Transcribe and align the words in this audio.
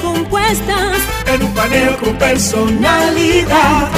compuestas 0.00 0.98
en 1.26 1.42
un 1.42 1.54
paneo 1.54 1.96
con 1.98 2.16
personalidad. 2.16 3.88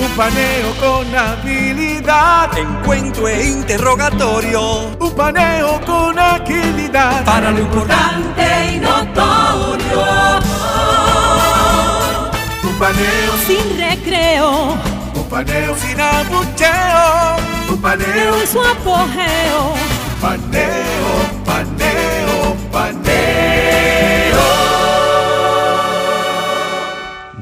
Un 0.00 0.10
paneo 0.16 0.74
con 0.80 1.14
habilidad, 1.14 2.58
encuentro 2.58 3.28
e 3.28 3.46
interrogatorio, 3.46 4.96
un 4.98 5.14
paneo 5.14 5.80
con 5.84 6.18
agilidad, 6.18 7.24
para 7.24 7.50
lo 7.52 7.60
importante 7.60 8.74
y 8.74 8.78
notorio. 8.78 10.04
Un 12.64 12.78
paneo 12.78 13.32
sin 13.46 13.78
recreo, 13.78 14.76
paneo 15.28 15.76
sin 15.76 16.00
abucheo, 16.00 17.36
un 17.70 17.80
paneo 17.80 18.40
en 18.40 18.46
su 18.46 18.60
apogeo. 18.60 19.74
Paneo, 20.20 21.44
paneo, 21.44 22.56
paneo. 22.72 24.38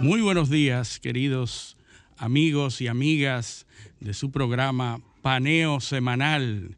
Muy 0.00 0.20
buenos 0.20 0.50
días, 0.50 0.98
queridos 0.98 1.76
amigos 2.16 2.80
y 2.80 2.88
amigas 2.88 3.66
de 4.00 4.14
su 4.14 4.30
programa 4.30 5.00
Paneo 5.22 5.80
Semanal. 5.80 6.76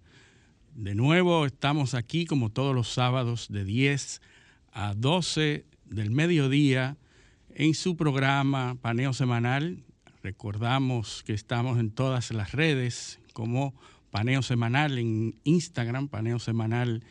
De 0.75 0.95
nuevo 0.95 1.47
estamos 1.47 1.95
aquí 1.95 2.27
como 2.27 2.51
todos 2.51 2.75
los 2.75 2.89
sábados 2.89 3.49
de 3.49 3.65
10 3.65 4.21
a 4.73 4.95
12 4.95 5.65
del 5.87 6.11
mediodía 6.11 6.97
en 7.55 7.75
su 7.75 7.97
programa 7.97 8.77
Paneo 8.81 9.13
Semanal. 9.13 9.85
Recordamos 10.29 11.23
que 11.25 11.33
estamos 11.33 11.79
en 11.79 11.91
todas 11.91 12.33
las 12.33 12.53
redes 12.53 13.19
como 13.33 13.73
Paneo 14.11 14.43
Semanal 14.43 14.99
en 14.99 15.37
Instagram, 15.45 16.09
Paneo 16.09 16.39
Semanal 16.39 17.03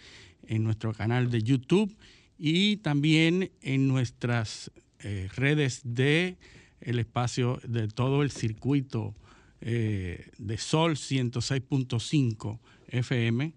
en 0.46 0.64
nuestro 0.64 0.94
canal 0.94 1.32
de 1.32 1.42
YouTube 1.42 1.98
y 2.38 2.78
también 2.78 3.50
en 3.62 3.88
nuestras 3.88 4.70
eh, 5.00 5.30
redes 5.36 5.82
de 5.84 6.38
el 6.80 7.00
espacio 7.00 7.60
de 7.68 7.88
todo 7.88 8.22
el 8.22 8.30
circuito 8.30 9.16
eh, 9.62 10.30
de 10.38 10.58
Sol 10.60 10.92
106.5 10.92 12.60
FM 12.90 13.52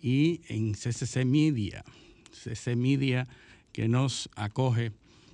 y 0.00 0.40
en 0.48 0.72
CCC 0.72 1.26
Media, 1.26 1.84
CCC 2.30 2.74
Media 2.74 3.28
que 3.70 3.86
nos 3.86 4.30
acoge 4.34 4.92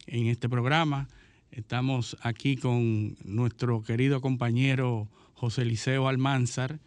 en 0.08 0.26
este 0.26 0.48
programa. 0.48 1.06
Estamos 1.52 2.16
aquí 2.22 2.56
con 2.56 3.16
nuestro 3.24 3.82
querido 3.82 4.20
compañero 4.20 5.08
José 5.34 5.64
Liceo 5.64 6.06
Almanzar, 6.06 6.78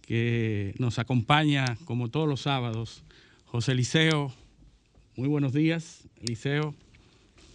que 0.00 0.74
nos 0.78 0.98
acompaña 0.98 1.76
como 1.84 2.08
todos 2.08 2.28
los 2.28 2.40
sábados. 2.42 3.04
José 3.44 3.74
Liceo, 3.74 4.32
muy 5.16 5.28
buenos 5.28 5.52
días, 5.52 6.08
Liceo. 6.22 6.74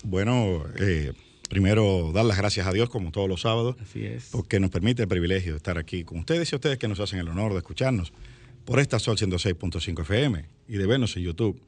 Bueno, 0.03 0.63
eh, 0.79 1.13
primero 1.49 2.11
dar 2.13 2.25
las 2.25 2.37
gracias 2.37 2.67
a 2.67 2.71
Dios 2.71 2.89
como 2.89 3.11
todos 3.11 3.27
los 3.27 3.41
sábados, 3.41 3.75
Así 3.81 4.05
es. 4.05 4.29
porque 4.31 4.59
nos 4.59 4.69
permite 4.69 5.01
el 5.01 5.07
privilegio 5.07 5.53
de 5.53 5.57
estar 5.57 5.79
aquí 5.79 6.03
con 6.03 6.19
ustedes 6.19 6.51
y 6.51 6.55
a 6.55 6.57
ustedes 6.57 6.77
que 6.77 6.87
nos 6.87 6.99
hacen 6.99 7.17
el 7.19 7.27
honor 7.27 7.53
de 7.53 7.57
escucharnos 7.59 8.13
por 8.65 8.79
esta 8.79 8.99
Sol 8.99 9.17
106.5 9.17 10.01
FM 10.01 10.45
y 10.67 10.77
de 10.77 10.85
vernos 10.85 11.17
en 11.17 11.23
YouTube 11.23 11.59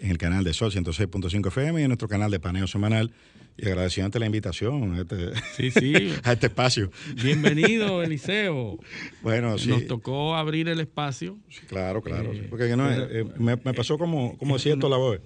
en 0.00 0.10
el 0.10 0.18
canal 0.18 0.42
de 0.44 0.52
Sol 0.54 0.72
106.5 0.72 1.48
FM 1.48 1.80
y 1.80 1.84
en 1.84 1.88
nuestro 1.88 2.08
canal 2.08 2.30
de 2.30 2.40
Paneo 2.40 2.66
Semanal. 2.66 3.12
Y 3.56 3.66
agradeciéndote 3.68 4.18
la 4.18 4.26
invitación 4.26 4.94
a 4.94 5.00
este, 5.02 5.30
Sí, 5.56 5.70
sí. 5.70 6.12
a 6.24 6.32
este 6.32 6.46
espacio. 6.46 6.90
Bienvenido, 7.22 8.02
Eliseo. 8.02 8.78
Bueno, 9.22 9.58
sí. 9.58 9.68
Nos 9.68 9.86
tocó 9.86 10.34
abrir 10.34 10.68
el 10.68 10.80
espacio. 10.80 11.38
Sí, 11.48 11.60
claro, 11.68 12.02
claro. 12.02 12.32
Eh, 12.32 12.46
porque 12.50 12.66
que 12.68 12.76
no, 12.76 12.88
pero- 12.88 13.04
eh, 13.10 13.24
me, 13.38 13.54
me 13.56 13.72
pasó 13.74 13.96
como, 13.96 14.36
como 14.38 14.56
decía 14.56 14.72
esto 14.74 14.88
la 14.88 14.96
voz. 14.96 15.20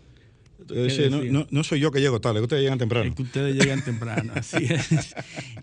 Eh, 0.70 1.08
no, 1.10 1.22
no- 1.24 1.46
no 1.50 1.64
soy 1.64 1.80
yo 1.80 1.90
que 1.90 2.00
llego 2.00 2.20
tarde, 2.20 2.42
ustedes 2.42 2.62
llegan 2.62 2.78
temprano. 2.78 3.08
Es 3.08 3.16
que 3.16 3.22
ustedes 3.22 3.54
llegan 3.56 3.82
temprano, 3.82 4.32
así 4.36 4.58
es. 4.68 5.14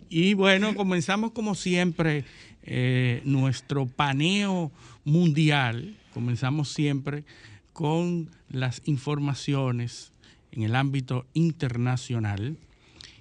Y 0.10 0.34
bueno, 0.34 0.74
comenzamos 0.74 1.32
como 1.34 1.54
siempre 1.54 2.24
eh, 2.64 3.22
nuestro 3.26 3.86
paneo 3.86 4.72
mundial. 5.04 5.96
Comenzamos 6.16 6.70
siempre 6.70 7.26
con 7.74 8.32
las 8.50 8.82
informaciones 8.86 10.14
en 10.56 10.64
el 10.64 10.76
ámbito 10.76 11.26
internacional. 11.34 12.58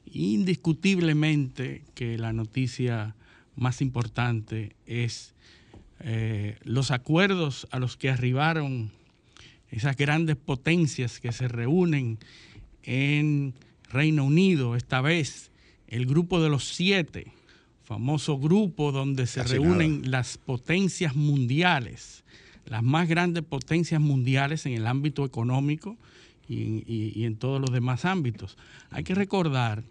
Indiscutiblemente 0.06 1.82
que 1.94 2.16
la 2.18 2.32
noticia 2.32 3.14
más 3.56 3.80
importante 3.80 4.76
es 4.86 5.34
eh, 6.00 6.58
los 6.62 6.90
acuerdos 6.90 7.66
a 7.70 7.78
los 7.78 7.96
que 7.96 8.10
arribaron 8.10 8.90
esas 9.70 9.96
grandes 9.96 10.36
potencias 10.36 11.18
que 11.18 11.32
se 11.32 11.48
reúnen 11.48 12.18
en 12.82 13.54
Reino 13.90 14.24
Unido, 14.24 14.76
esta 14.76 15.00
vez 15.00 15.50
el 15.88 16.06
grupo 16.06 16.42
de 16.42 16.48
los 16.48 16.64
siete, 16.64 17.32
famoso 17.84 18.38
grupo 18.38 18.92
donde 18.92 19.26
se 19.26 19.40
Casi 19.40 19.54
reúnen 19.54 20.02
nada. 20.02 20.10
las 20.10 20.38
potencias 20.38 21.16
mundiales, 21.16 22.24
las 22.66 22.82
más 22.82 23.08
grandes 23.08 23.42
potencias 23.44 24.00
mundiales 24.00 24.66
en 24.66 24.74
el 24.74 24.86
ámbito 24.86 25.24
económico 25.24 25.96
y, 26.48 27.24
en 27.24 27.36
todos 27.36 27.60
los 27.60 27.70
demás 27.70 28.04
ámbitos. 28.04 28.56
Hay 28.90 29.04
que 29.04 29.14
recordar 29.14 29.84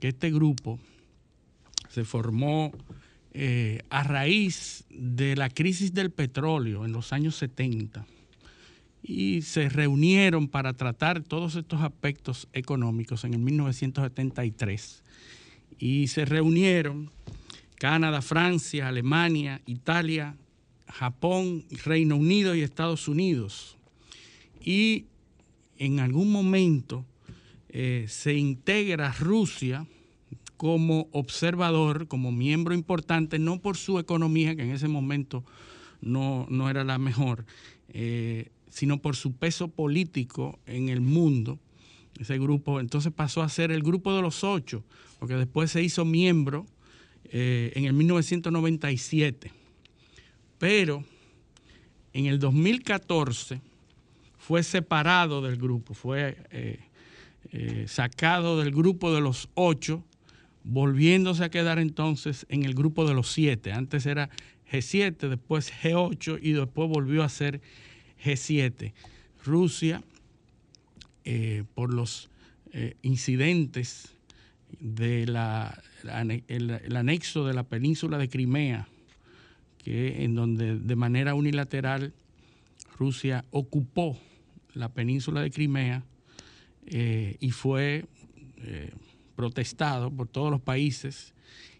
que 0.00 0.08
este 0.08 0.30
grupo 0.30 0.78
se 1.88 2.04
formó 2.04 2.72
eh, 3.32 3.82
a 3.90 4.02
raíz 4.02 4.84
de 4.90 5.36
la 5.36 5.48
crisis 5.50 5.92
del 5.92 6.10
petróleo 6.10 6.84
en 6.84 6.92
los 6.92 7.12
años 7.12 7.36
70 7.36 8.06
y 9.02 9.42
se 9.42 9.68
reunieron 9.68 10.48
para 10.48 10.72
tratar 10.72 11.22
todos 11.22 11.56
estos 11.56 11.82
aspectos 11.82 12.48
económicos 12.54 13.24
en 13.24 13.34
el 13.34 13.40
1973. 13.40 15.02
Y 15.78 16.08
se 16.08 16.24
reunieron 16.24 17.10
Canadá, 17.76 18.22
Francia, 18.22 18.88
Alemania, 18.88 19.60
Italia, 19.66 20.36
Japón, 20.88 21.64
Reino 21.84 22.16
Unido 22.16 22.54
y 22.54 22.62
Estados 22.62 23.08
Unidos. 23.08 23.76
Y 24.64 25.04
en 25.78 26.00
algún 26.00 26.30
momento 26.30 27.04
eh, 27.68 28.06
se 28.08 28.34
integra 28.34 29.12
Rusia 29.12 29.86
como 30.56 31.08
observador, 31.12 32.06
como 32.06 32.32
miembro 32.32 32.74
importante, 32.74 33.38
no 33.38 33.60
por 33.60 33.76
su 33.76 33.98
economía, 33.98 34.54
que 34.54 34.62
en 34.62 34.70
ese 34.70 34.88
momento 34.88 35.44
no, 36.00 36.46
no 36.48 36.70
era 36.70 36.84
la 36.84 36.98
mejor, 36.98 37.44
eh, 37.88 38.50
sino 38.68 39.02
por 39.02 39.16
su 39.16 39.32
peso 39.32 39.68
político 39.68 40.58
en 40.66 40.88
el 40.88 41.00
mundo. 41.00 41.58
Ese 42.18 42.38
grupo 42.38 42.78
entonces 42.78 43.12
pasó 43.12 43.42
a 43.42 43.48
ser 43.48 43.72
el 43.72 43.82
grupo 43.82 44.14
de 44.14 44.22
los 44.22 44.44
ocho, 44.44 44.84
porque 45.18 45.34
después 45.34 45.70
se 45.70 45.82
hizo 45.82 46.04
miembro 46.04 46.66
eh, 47.24 47.72
en 47.74 47.86
el 47.86 47.92
1997. 47.92 49.50
Pero 50.58 51.04
en 52.12 52.26
el 52.26 52.38
2014 52.38 53.60
fue 54.46 54.62
separado 54.62 55.40
del 55.40 55.56
grupo, 55.56 55.94
fue 55.94 56.36
eh, 56.50 56.78
eh, 57.50 57.86
sacado 57.88 58.60
del 58.60 58.72
grupo 58.72 59.10
de 59.14 59.22
los 59.22 59.48
ocho, 59.54 60.04
volviéndose 60.64 61.44
a 61.44 61.48
quedar 61.48 61.78
entonces 61.78 62.44
en 62.50 62.62
el 62.62 62.74
grupo 62.74 63.08
de 63.08 63.14
los 63.14 63.32
siete. 63.32 63.72
Antes 63.72 64.04
era 64.04 64.28
G7, 64.70 65.30
después 65.30 65.72
G8 65.82 66.40
y 66.42 66.52
después 66.52 66.90
volvió 66.90 67.22
a 67.22 67.30
ser 67.30 67.62
G7. 68.22 68.92
Rusia, 69.42 70.02
eh, 71.24 71.64
por 71.74 71.94
los 71.94 72.28
incidentes 73.00 74.10
del 74.78 75.38
el, 76.48 76.70
el 76.70 76.96
anexo 76.96 77.46
de 77.46 77.54
la 77.54 77.62
península 77.62 78.18
de 78.18 78.28
Crimea, 78.28 78.88
que 79.78 80.22
en 80.24 80.34
donde 80.34 80.76
de 80.76 80.96
manera 80.96 81.34
unilateral 81.34 82.12
Rusia 82.98 83.44
ocupó 83.50 84.18
la 84.74 84.88
península 84.92 85.40
de 85.42 85.50
Crimea 85.50 86.04
eh, 86.86 87.36
y 87.40 87.50
fue 87.50 88.04
eh, 88.58 88.90
protestado 89.36 90.10
por 90.10 90.28
todos 90.28 90.50
los 90.50 90.60
países 90.60 91.32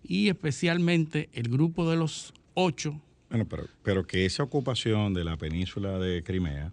y 0.03 0.29
especialmente 0.29 1.29
el 1.33 1.49
grupo 1.49 1.89
de 1.91 1.97
los 1.97 2.33
ocho. 2.55 3.01
Bueno, 3.31 3.47
pero, 3.49 3.67
pero 3.83 4.07
que 4.07 4.25
esa 4.27 4.43
ocupación 4.43 5.15
de 5.15 5.25
la 5.25 5.37
península 5.37 5.99
de 5.99 6.23
Crimea 6.23 6.73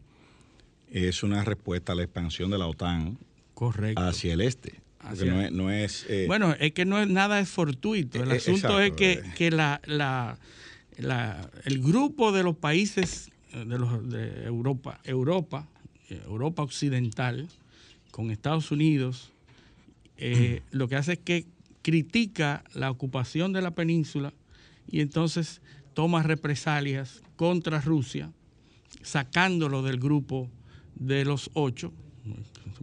es 0.92 1.24
una 1.24 1.44
respuesta 1.44 1.94
a 1.94 1.96
la 1.96 2.04
expansión 2.04 2.52
de 2.52 2.58
la 2.58 2.68
OTAN 2.68 3.18
Correcto. 3.54 4.02
hacia 4.02 4.34
el 4.34 4.42
este. 4.42 4.80
Hacia- 5.00 5.32
no 5.34 5.42
es, 5.42 5.52
no 5.52 5.72
es, 5.72 6.06
eh, 6.10 6.26
Bueno, 6.28 6.54
es 6.60 6.74
que 6.74 6.86
no 6.86 7.02
es 7.02 7.08
nada 7.08 7.40
es 7.40 7.50
fortuito. 7.50 8.22
El 8.22 8.32
asunto 8.32 8.80
exacto, 8.80 8.82
es 8.82 8.92
que, 8.94 9.24
que 9.36 9.50
la, 9.50 9.82
la- 9.86 10.38
la- 10.98 11.50
el 11.66 11.82
grupo 11.82 12.32
de 12.32 12.44
los 12.44 12.56
países 12.58 13.32
de, 13.54 13.66
los, 13.80 14.08
de 14.10 14.44
Europa, 14.46 15.00
Europa, 15.04 15.68
Europa 16.26 16.64
occidental, 16.64 17.48
con 18.12 18.32
Estados 18.32 18.72
Unidos, 18.72 19.32
eh, 20.18 20.62
lo 20.72 20.88
que 20.88 20.96
hace 20.96 21.14
es 21.14 21.20
que 21.20 21.46
critica 21.82 22.64
la 22.74 22.92
ocupación 22.92 23.54
de 23.54 23.62
la 23.62 23.72
península 23.72 24.34
y 24.88 25.00
entonces 25.00 25.62
toma 25.94 26.24
represalias 26.24 27.22
contra 27.36 27.82
Rusia, 27.82 28.32
sacándolo 29.02 29.82
del 29.82 30.00
grupo 30.00 30.50
de 30.96 31.26
los 31.26 31.50
ocho, 31.54 31.92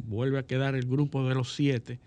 vuelve 0.09 0.39
a 0.39 0.47
quedar 0.47 0.75
el 0.75 0.87
grupo 0.87 1.29
de 1.29 1.35
los 1.35 1.55
siete, 1.55 2.01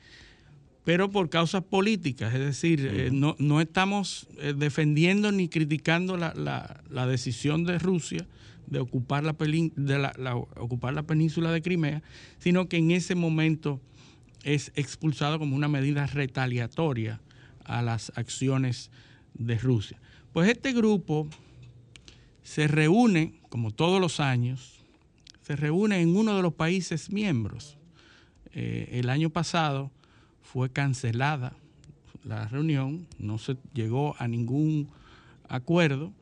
pero 0.83 1.11
por 1.11 1.29
causas 1.29 1.63
políticas, 1.63 2.33
es 2.33 2.39
decir, 2.39 2.85
eh, 2.91 3.09
no, 3.11 3.35
no, 3.39 3.61
estamos 3.61 4.27
eh, 4.39 4.53
defendiendo 4.57 5.31
ni 5.31 5.47
criticando 5.47 6.17
la, 6.17 6.33
la, 6.33 6.83
la, 6.89 7.05
decisión 7.05 7.63
de 7.65 7.77
Rusia 7.77 8.25
de, 8.71 8.79
ocupar 8.79 9.23
la, 9.23 9.33
de 9.33 9.99
la, 9.99 10.35
ocupar 10.35 10.93
la 10.93 11.03
península 11.03 11.51
de 11.51 11.61
Crimea, 11.61 12.01
sino 12.39 12.67
que 12.67 12.77
en 12.77 12.89
ese 12.91 13.13
momento 13.13 13.79
es 14.43 14.71
expulsado 14.75 15.37
como 15.37 15.55
una 15.55 15.67
medida 15.67 16.07
retaliatoria 16.07 17.21
a 17.65 17.83
las 17.83 18.11
acciones 18.15 18.89
de 19.33 19.57
Rusia. 19.59 19.99
Pues 20.33 20.49
este 20.49 20.71
grupo 20.71 21.27
se 22.41 22.67
reúne, 22.67 23.35
como 23.49 23.71
todos 23.71 24.01
los 24.01 24.19
años, 24.19 24.79
se 25.41 25.55
reúne 25.55 26.01
en 26.01 26.15
uno 26.15 26.35
de 26.35 26.41
los 26.41 26.53
países 26.53 27.11
miembros. 27.11 27.77
Eh, 28.53 28.89
el 28.93 29.09
año 29.09 29.29
pasado 29.29 29.91
fue 30.41 30.71
cancelada 30.71 31.53
la 32.23 32.47
reunión, 32.47 33.07
no 33.19 33.37
se 33.37 33.57
llegó 33.73 34.15
a 34.19 34.27
ningún 34.27 34.89
acuerdo 35.49 36.13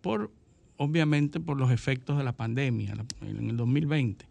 por 0.00 0.30
obviamente 0.76 1.40
por 1.40 1.58
los 1.58 1.70
efectos 1.70 2.18
de 2.18 2.24
la 2.24 2.32
pandemia 2.32 2.94
en 3.22 3.50
el 3.50 3.56
2020. 3.56 4.26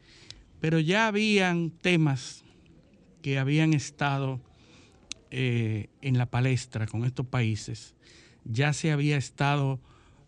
Pero 0.59 0.79
ya 0.79 1.07
habían 1.07 1.71
temas 1.71 2.43
que 3.21 3.39
habían 3.39 3.73
estado 3.73 4.39
eh, 5.31 5.89
en 6.01 6.17
la 6.17 6.27
palestra 6.27 6.85
con 6.87 7.05
estos 7.05 7.25
países. 7.25 7.95
Ya 8.45 8.73
se 8.73 8.91
había 8.91 9.17
estado 9.17 9.79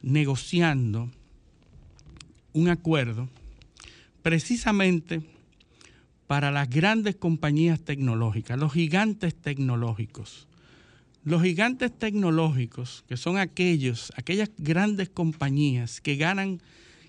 negociando 0.02 1.12
un 2.54 2.70
acuerdo 2.70 3.30
precisamente 4.22 5.22
para 6.28 6.52
las 6.52 6.70
grandes 6.70 7.16
compañías 7.16 7.82
tecnológicas, 7.82 8.58
los 8.58 8.74
gigantes 8.74 9.36
tecnológicos. 9.36 10.48
Los 11.26 11.42
gigantes 11.42 11.92
tecnológicos, 11.92 13.04
que 13.10 13.18
son 13.18 13.40
aquellos, 13.40 14.14
aquellas 14.16 14.52
grandes 14.60 15.10
compañías 15.10 16.00
que 16.00 16.18
ganan, 16.18 16.62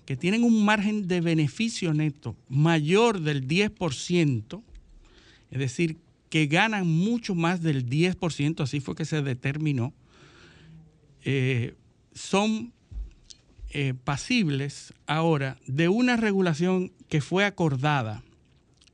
que 0.05 0.17
tienen 0.17 0.43
un 0.43 0.65
margen 0.65 1.07
de 1.07 1.21
beneficio 1.21 1.93
neto 1.93 2.35
mayor 2.49 3.21
del 3.21 3.47
10%, 3.47 4.63
es 5.51 5.59
decir, 5.59 5.97
que 6.31 6.47
ganan 6.47 6.87
mucho 6.87 7.35
más 7.35 7.61
del 7.61 7.87
10%, 7.87 8.61
así 8.61 8.79
fue 8.79 8.95
que 8.95 9.05
se 9.05 9.21
determinó, 9.21 9.93
eh, 11.23 11.75
son 12.11 12.73
eh, 13.69 13.93
pasibles 14.03 14.95
ahora 15.05 15.57
de 15.67 15.89
una 15.89 16.17
regulación 16.17 16.91
que 17.07 17.21
fue 17.21 17.45
acordada 17.45 18.23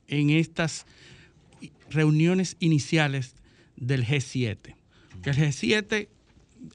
en 0.06 0.28
estas 0.28 0.84
reuniones 1.88 2.58
iniciales 2.60 3.36
del 3.76 4.04
G7. 4.04 4.73
Que 5.24 5.30
el 5.30 5.36
G7, 5.36 6.08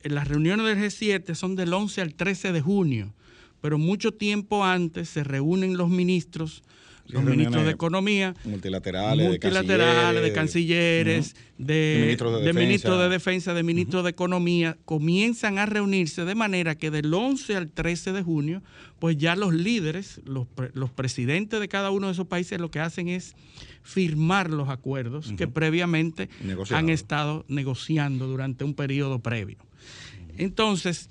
las 0.06 0.28
reuniones 0.28 0.66
del 0.66 0.80
G7 0.80 1.36
son 1.36 1.56
del 1.56 1.72
11 1.72 2.02
al 2.02 2.16
13 2.16 2.52
de 2.52 2.62
junio, 2.62 3.14
pero 3.62 3.78
mucho 3.78 4.12
tiempo 4.12 4.66
antes 4.66 5.08
se 5.08 5.24
reúnen 5.24 5.78
los 5.78 5.90
ministros 5.90 6.64
los 7.10 7.24
ministros 7.24 7.66
de 7.66 7.72
Economía, 7.72 8.36
multilaterales, 8.44 9.28
multilaterales 9.28 10.22
de 10.22 10.34
cancilleres, 10.34 11.36
de, 11.58 11.98
ministros 12.02 12.44
de, 12.44 12.54
ministros 12.54 13.00
de 13.00 13.10
Defensa, 13.10 13.54
de 13.54 13.64
ministros 13.64 14.04
de 14.04 14.12
Economía, 14.12 14.78
comienzan 14.86 15.58
a 15.58 15.66
reunirse 15.66 16.24
de 16.26 16.36
manera 16.36 16.76
que 16.76 16.92
del 16.92 17.14
11 17.14 17.56
al 17.56 17.70
13 17.70 18.14
de 18.14 18.22
junio, 18.22 18.62
pues 19.00 19.18
ya 19.18 19.36
los 19.36 19.54
líderes, 19.54 20.22
los, 20.26 20.48
los 20.74 20.92
presidentes 20.92 21.60
de 21.60 21.68
cada 21.68 21.90
uno 21.92 22.08
de 22.08 22.14
esos 22.14 22.28
países 22.28 22.60
lo 22.60 22.70
que 22.70 22.80
hacen 22.80 23.08
es 23.08 23.36
firmar 23.82 24.50
los 24.52 24.70
acuerdos 24.70 25.34
que 25.36 25.48
previamente 25.48 26.30
han 26.72 26.90
estado 26.90 27.46
negociando 27.48 28.28
durante 28.28 28.64
un 28.64 28.76
periodo 28.76 29.20
previo. 29.20 29.58
Entonces, 30.38 31.10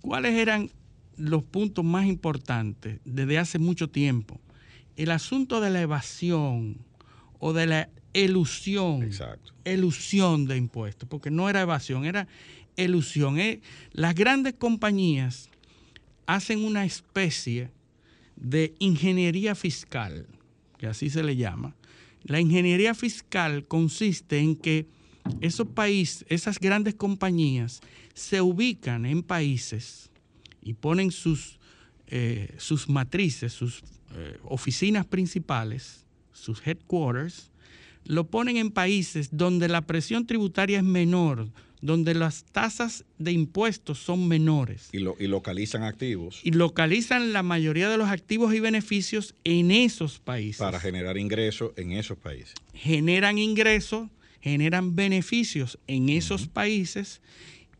¿cuáles 0.00 0.34
eran 0.34 0.70
los 1.16 1.42
puntos 1.42 1.84
más 1.84 2.06
importantes 2.06 3.00
desde 3.04 3.38
hace 3.38 3.58
mucho 3.58 3.90
tiempo? 3.90 4.40
El 4.98 5.12
asunto 5.12 5.60
de 5.60 5.70
la 5.70 5.80
evasión 5.80 6.76
o 7.38 7.52
de 7.52 7.66
la 7.66 7.88
elusión, 8.14 9.08
elusión 9.64 10.46
de 10.46 10.56
impuestos, 10.56 11.08
porque 11.08 11.30
no 11.30 11.48
era 11.48 11.60
evasión, 11.60 12.04
era 12.04 12.26
elusión. 12.76 13.38
Eh, 13.38 13.60
las 13.92 14.16
grandes 14.16 14.54
compañías 14.54 15.50
hacen 16.26 16.64
una 16.64 16.84
especie 16.84 17.70
de 18.34 18.74
ingeniería 18.80 19.54
fiscal, 19.54 20.26
que 20.78 20.88
así 20.88 21.10
se 21.10 21.22
le 21.22 21.36
llama. 21.36 21.76
La 22.24 22.40
ingeniería 22.40 22.92
fiscal 22.92 23.66
consiste 23.68 24.40
en 24.40 24.56
que 24.56 24.88
esos 25.40 25.68
países, 25.68 26.26
esas 26.28 26.58
grandes 26.58 26.96
compañías, 26.96 27.82
se 28.14 28.40
ubican 28.40 29.06
en 29.06 29.22
países 29.22 30.10
y 30.60 30.74
ponen 30.74 31.12
sus, 31.12 31.60
eh, 32.08 32.52
sus 32.58 32.88
matrices, 32.88 33.52
sus 33.52 33.84
eh, 34.14 34.38
oficinas 34.44 35.06
principales, 35.06 36.04
sus 36.32 36.66
headquarters, 36.66 37.50
lo 38.04 38.28
ponen 38.28 38.56
en 38.56 38.70
países 38.70 39.28
donde 39.32 39.68
la 39.68 39.82
presión 39.82 40.26
tributaria 40.26 40.78
es 40.78 40.84
menor, 40.84 41.48
donde 41.80 42.14
las 42.14 42.44
tasas 42.44 43.04
de 43.18 43.32
impuestos 43.32 43.98
son 43.98 44.26
menores. 44.26 44.88
Y, 44.92 44.98
y, 44.98 45.26
localizan 45.28 45.82
activos. 45.82 46.40
Y 46.42 46.52
localizan 46.52 47.32
la 47.32 47.42
mayoría 47.42 47.88
de 47.88 47.98
los 47.98 48.08
activos 48.08 48.54
y 48.54 48.60
beneficios 48.60 49.34
en 49.44 49.70
esos 49.70 50.18
países. 50.18 50.58
Para 50.58 50.80
generar 50.80 51.18
ingresos 51.18 51.72
en 51.76 51.92
esos 51.92 52.18
países. 52.18 52.54
Generan 52.74 53.38
ingresos, 53.38 54.08
generan 54.40 54.96
beneficios 54.96 55.78
en 55.86 56.08
esos 56.08 56.48
países 56.48 57.20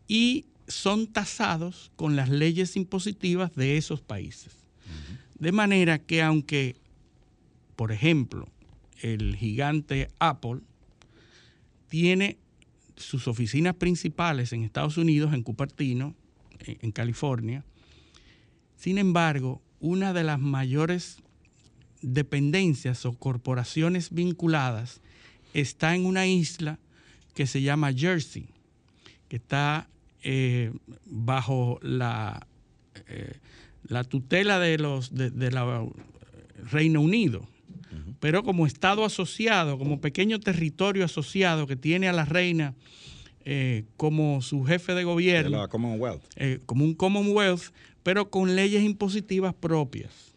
y 0.07 0.45
son 0.67 1.07
tasados 1.07 1.91
con 1.95 2.15
las 2.15 2.29
leyes 2.29 2.75
impositivas 2.75 3.55
de 3.55 3.77
esos 3.77 4.01
países. 4.01 4.59
De 5.39 5.51
manera 5.51 5.99
que 5.99 6.21
aunque, 6.21 6.75
por 7.75 7.91
ejemplo, 7.91 8.47
el 9.01 9.35
gigante 9.35 10.09
Apple 10.19 10.59
tiene 11.87 12.37
sus 12.95 13.27
oficinas 13.27 13.75
principales 13.75 14.51
en 14.51 14.63
Estados 14.63 14.97
Unidos, 14.97 15.33
en 15.33 15.43
Cupertino, 15.43 16.15
en 16.59 16.91
California, 16.91 17.63
sin 18.75 18.97
embargo, 18.97 19.61
una 19.79 20.13
de 20.13 20.23
las 20.23 20.39
mayores 20.39 21.17
dependencias 22.01 23.05
o 23.05 23.13
corporaciones 23.13 24.13
vinculadas 24.13 25.01
está 25.53 25.95
en 25.95 26.05
una 26.05 26.27
isla 26.27 26.79
que 27.33 27.47
se 27.47 27.61
llama 27.61 27.93
Jersey, 27.93 28.47
que 29.27 29.37
está 29.37 29.89
eh, 30.23 30.71
bajo 31.05 31.79
la 31.81 32.47
eh, 33.07 33.37
la 33.89 34.03
tutela 34.03 34.59
de 34.59 34.77
los 34.77 35.13
de, 35.13 35.51
la 35.51 35.85
Reino 36.71 37.01
Unido, 37.01 37.47
pero 38.19 38.43
como 38.43 38.65
Estado 38.65 39.03
asociado, 39.03 39.77
como 39.77 39.99
pequeño 39.99 40.39
territorio 40.39 41.03
asociado 41.03 41.67
que 41.67 41.75
tiene 41.75 42.07
a 42.07 42.13
la 42.13 42.25
reina 42.25 42.75
eh, 43.45 43.85
como 43.97 44.41
su 44.41 44.63
jefe 44.63 44.93
de 44.93 45.03
gobierno, 45.03 45.57
la 45.57 45.67
Commonwealth. 45.67 46.23
Eh, 46.35 46.59
como 46.65 46.85
un 46.85 46.93
Commonwealth, 46.93 47.73
pero 48.03 48.29
con 48.29 48.55
leyes 48.55 48.83
impositivas 48.83 49.53
propias. 49.53 50.35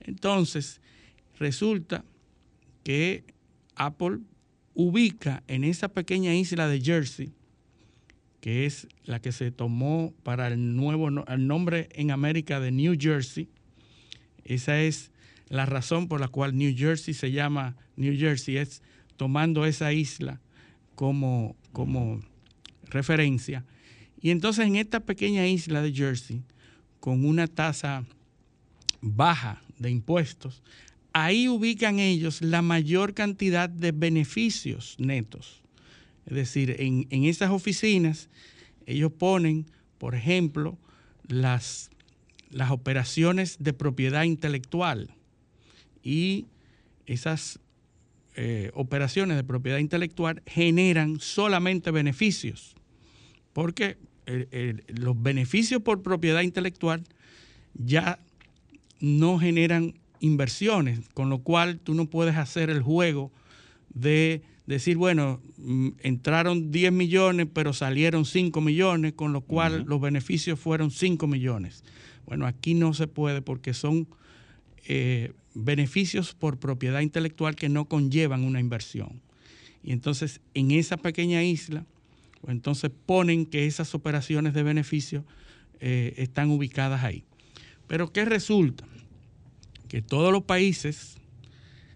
Entonces, 0.00 0.80
resulta 1.38 2.04
que 2.82 3.24
Apple 3.74 4.20
ubica 4.74 5.42
en 5.48 5.64
esa 5.64 5.88
pequeña 5.88 6.34
isla 6.34 6.66
de 6.66 6.80
Jersey 6.80 7.32
que 8.40 8.66
es 8.66 8.88
la 9.04 9.20
que 9.20 9.32
se 9.32 9.50
tomó 9.50 10.14
para 10.22 10.48
el 10.48 10.74
nuevo 10.76 11.08
el 11.08 11.46
nombre 11.46 11.88
en 11.92 12.10
América 12.10 12.58
de 12.58 12.72
New 12.72 12.96
Jersey. 12.98 13.48
Esa 14.44 14.80
es 14.80 15.10
la 15.48 15.66
razón 15.66 16.08
por 16.08 16.20
la 16.20 16.28
cual 16.28 16.56
New 16.56 16.74
Jersey 16.76 17.12
se 17.14 17.32
llama 17.32 17.76
New 17.96 18.16
Jersey, 18.18 18.56
es 18.56 18.82
tomando 19.16 19.66
esa 19.66 19.92
isla 19.92 20.40
como, 20.94 21.56
como 21.72 22.20
referencia. 22.84 23.64
Y 24.22 24.30
entonces 24.30 24.66
en 24.66 24.76
esta 24.76 25.00
pequeña 25.00 25.46
isla 25.46 25.82
de 25.82 25.92
Jersey, 25.92 26.42
con 26.98 27.24
una 27.24 27.46
tasa 27.46 28.04
baja 29.00 29.62
de 29.78 29.90
impuestos, 29.90 30.62
ahí 31.12 31.48
ubican 31.48 31.98
ellos 31.98 32.42
la 32.42 32.62
mayor 32.62 33.14
cantidad 33.14 33.68
de 33.68 33.92
beneficios 33.92 34.96
netos 34.98 35.59
es 36.30 36.36
decir, 36.36 36.76
en, 36.78 37.24
esas 37.24 37.50
oficinas 37.50 38.28
ellos 38.86 39.12
ponen, 39.12 39.66
por 39.98 40.14
ejemplo, 40.14 40.78
las, 41.26 41.90
las 42.50 42.70
operaciones 42.70 43.56
de 43.58 43.72
propiedad 43.72 44.22
intelectual 44.22 45.10
y 46.02 46.46
esas 47.06 47.58
eh, 48.36 48.70
operaciones 48.74 49.36
de 49.36 49.44
propiedad 49.44 49.78
intelectual 49.78 50.42
generan 50.46 51.18
solamente 51.18 51.90
beneficios, 51.90 52.76
porque 53.52 53.98
los 54.86 55.20
beneficios 55.20 55.82
por 55.82 56.02
propiedad 56.02 56.42
intelectual 56.42 57.02
ya 57.74 58.20
no 59.00 59.40
generan 59.40 59.98
inversiones, 60.20 61.00
con 61.14 61.30
lo 61.30 61.40
cual 61.40 61.80
tú 61.80 61.94
no 61.94 62.06
puedes 62.06 62.36
hacer 62.36 62.70
el 62.70 62.82
juego 62.82 63.32
de 63.92 64.42
decir, 64.66 64.96
bueno, 64.96 65.40
mm, 65.58 65.88
entraron 66.00 66.70
10 66.70 66.92
millones, 66.92 67.48
pero 67.52 67.72
salieron 67.72 68.24
5 68.24 68.60
millones, 68.60 69.14
con 69.14 69.32
lo 69.32 69.40
cual 69.40 69.84
los 69.86 70.00
beneficios 70.00 70.58
fueron 70.58 70.90
5 70.90 71.26
millones. 71.26 71.84
Bueno, 72.26 72.46
aquí 72.46 72.74
no 72.74 72.94
se 72.94 73.06
puede 73.06 73.42
porque 73.42 73.74
son 73.74 74.06
eh, 74.86 75.32
beneficios 75.54 76.34
por 76.34 76.58
propiedad 76.58 77.00
intelectual 77.00 77.56
que 77.56 77.68
no 77.68 77.86
conllevan 77.86 78.44
una 78.44 78.60
inversión. 78.60 79.20
Y 79.82 79.92
entonces 79.92 80.40
en 80.54 80.70
esa 80.70 80.96
pequeña 80.96 81.42
isla, 81.42 81.86
pues 82.40 82.52
entonces 82.52 82.90
ponen 83.06 83.46
que 83.46 83.66
esas 83.66 83.94
operaciones 83.94 84.54
de 84.54 84.62
beneficio 84.62 85.24
eh, 85.80 86.14
están 86.18 86.50
ubicadas 86.50 87.02
ahí. 87.02 87.24
Pero 87.86 88.12
¿qué 88.12 88.24
resulta? 88.24 88.84
Que 89.88 90.02
todos 90.02 90.32
los 90.32 90.44
países 90.44 91.16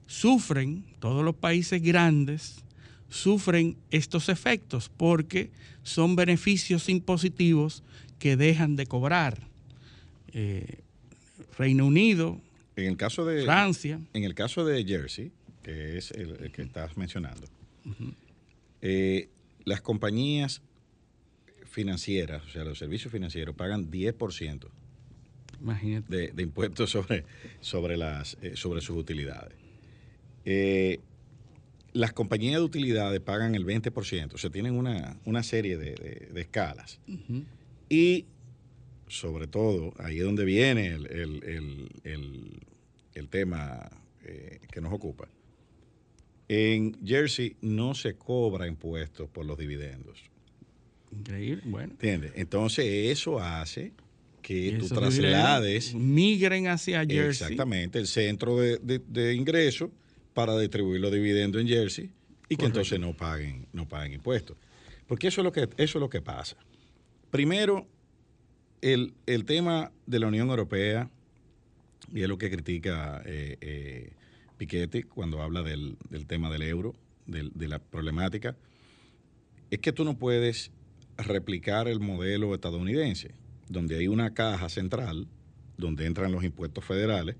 sufren, 0.06 0.84
todos 0.98 1.24
los 1.24 1.34
países 1.34 1.82
grandes 1.82 2.64
sufren 3.08 3.76
estos 3.90 4.28
efectos 4.28 4.90
porque 4.96 5.50
son 5.82 6.16
beneficios 6.16 6.88
impositivos 6.88 7.82
que 8.18 8.36
dejan 8.36 8.76
de 8.76 8.86
cobrar. 8.86 9.38
Eh, 10.32 10.80
Reino 11.56 11.86
Unido, 11.86 12.40
en 12.76 12.86
el 12.86 12.96
caso 12.96 13.24
de 13.24 13.44
Francia. 13.44 14.00
En 14.12 14.24
el 14.24 14.34
caso 14.34 14.64
de 14.64 14.84
Jersey, 14.84 15.30
que 15.62 15.96
es 15.96 16.10
el, 16.10 16.50
que 16.50 16.62
estás 16.62 16.96
mencionando, 16.96 17.46
eh, 18.82 19.28
las 19.64 19.80
compañías 19.80 20.60
financieras, 21.66 22.44
o 22.44 22.48
sea, 22.48 22.64
los 22.64 22.78
servicios 22.78 23.12
financieros, 23.12 23.54
pagan 23.54 23.90
10% 23.90 24.68
de, 26.08 26.32
de, 26.32 26.42
impuestos 26.42 26.90
sobre, 26.90 27.24
sobre, 27.60 27.96
las, 27.96 28.36
eh, 28.42 28.52
sobre 28.56 28.80
sus 28.80 28.96
utilidades. 28.96 29.63
Eh, 30.44 31.00
las 31.92 32.12
compañías 32.12 32.56
de 32.60 32.64
utilidades 32.64 33.20
pagan 33.20 33.54
el 33.54 33.64
20%, 33.64 34.34
o 34.34 34.38
sea, 34.38 34.50
tienen 34.50 34.74
una, 34.74 35.42
serie 35.42 35.76
de, 35.76 36.30
escalas. 36.34 37.00
Y 37.88 38.26
sobre 39.06 39.46
todo, 39.46 39.94
ahí 39.98 40.18
es 40.18 40.24
donde 40.24 40.44
viene 40.44 40.88
el, 40.88 41.90
tema 43.30 43.90
eh, 44.24 44.58
que 44.70 44.80
nos 44.80 44.92
ocupa. 44.92 45.28
En 46.48 46.96
Jersey 47.04 47.56
no 47.62 47.94
se 47.94 48.16
cobra 48.16 48.66
impuestos 48.66 49.28
por 49.30 49.46
los 49.46 49.56
dividendos. 49.56 50.22
Increíble, 51.10 51.62
bueno. 51.64 51.92
¿Entiendes? 51.92 52.32
Entonces 52.34 52.84
eso 52.86 53.38
hace 53.38 53.92
que 54.42 54.76
tú 54.78 54.88
traslades... 54.88 55.94
Migren 55.94 56.66
hacia 56.68 57.00
Jersey. 57.00 57.46
Exactamente, 57.46 57.98
el 57.98 58.06
centro 58.06 58.58
de, 58.58 59.34
ingreso 59.34 59.90
para 60.34 60.58
distribuir 60.58 61.00
los 61.00 61.12
dividendos 61.12 61.60
en 61.60 61.68
Jersey 61.68 62.10
y 62.48 62.56
que 62.56 62.66
entonces 62.66 63.00
no 63.00 63.16
paguen, 63.16 63.66
no 63.72 63.88
paguen 63.88 64.12
impuestos. 64.12 64.56
Porque 65.06 65.28
eso 65.28 65.40
es 65.40 65.44
lo 65.44 65.52
que, 65.52 65.62
eso 65.62 65.98
es 65.98 66.00
lo 66.00 66.10
que 66.10 66.20
pasa. 66.20 66.56
Primero, 67.30 67.86
el, 68.80 69.14
tema 69.46 69.92
de 70.06 70.18
la 70.18 70.26
Unión 70.26 70.50
Europea, 70.50 71.10
y 72.12 72.22
es 72.22 72.28
lo 72.28 72.38
que 72.38 72.50
critica 72.50 73.22
eh, 73.24 73.56
eh, 73.60 74.12
Piketty 74.58 75.04
cuando 75.04 75.42
habla 75.42 75.62
del, 75.62 75.96
tema 76.26 76.50
del 76.50 76.62
euro, 76.62 76.94
de 77.26 77.68
la 77.68 77.78
problemática, 77.78 78.56
es 79.70 79.78
que 79.78 79.92
tú 79.92 80.04
no 80.04 80.18
puedes 80.18 80.70
replicar 81.16 81.88
el 81.88 82.00
modelo 82.00 82.54
estadounidense, 82.54 83.32
donde 83.68 83.96
hay 83.96 84.08
una 84.08 84.34
caja 84.34 84.68
central, 84.68 85.26
donde 85.76 86.06
entran 86.06 86.32
los 86.32 86.44
impuestos 86.44 86.84
federales, 86.84 87.36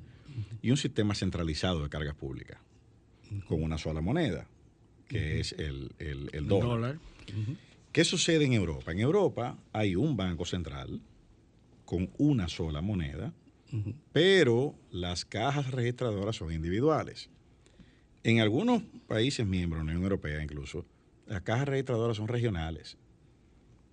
y 0.62 0.70
un 0.70 0.76
sistema 0.76 1.14
centralizado 1.14 1.82
de 1.82 1.88
cargas 1.88 2.14
públicas, 2.14 2.58
con 3.46 3.62
una 3.62 3.78
sola 3.78 4.00
moneda, 4.00 4.46
que 5.08 5.40
es 5.40 5.52
el, 5.58 5.92
dólar. 6.46 6.98
¿Qué 7.92 8.04
sucede 8.04 8.44
en 8.44 8.52
Europa? 8.52 8.92
En 8.92 9.00
Europa 9.00 9.56
hay 9.72 9.94
un 9.94 10.16
banco 10.16 10.44
central 10.44 11.00
con 11.84 12.10
una 12.18 12.48
sola 12.48 12.80
moneda, 12.80 13.32
pero 14.12 14.74
las 14.90 15.24
cajas 15.24 15.70
registradoras 15.70 16.36
son 16.36 16.52
individuales. 16.52 17.28
En 18.22 18.40
algunos 18.40 18.82
países 19.06 19.46
miembros 19.46 19.82
de 19.82 19.86
la 19.86 19.92
Unión 19.92 20.02
Europea 20.04 20.42
incluso, 20.42 20.86
las 21.26 21.42
cajas 21.42 21.68
registradoras 21.68 22.16
son 22.16 22.28
regionales. 22.28 22.96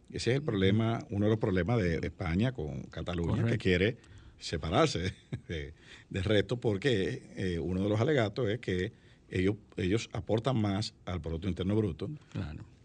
Ese 0.10 0.32
es 0.32 0.38
el 0.38 0.44
problema, 0.44 1.00
uno 1.10 1.26
de 1.26 1.32
los 1.32 1.40
problemas 1.40 1.82
de, 1.82 2.00
España 2.04 2.52
con 2.52 2.84
Cataluña, 2.84 3.46
que 3.46 3.58
quiere 3.58 3.98
separarse 4.40 5.14
del 6.10 6.24
resto 6.24 6.58
porque 6.60 7.24
eh, 7.36 7.60
uno 7.60 7.84
de 7.84 7.90
los 7.90 8.02
alegatos 8.02 8.50
es 8.50 8.60
que 8.60 8.92
ellos, 9.32 9.56
ellos 9.78 10.10
aportan 10.14 10.62
más 10.62 10.94
al 11.06 11.22
Producto 11.22 11.48
Interno 11.48 11.76
Bruto 11.76 12.10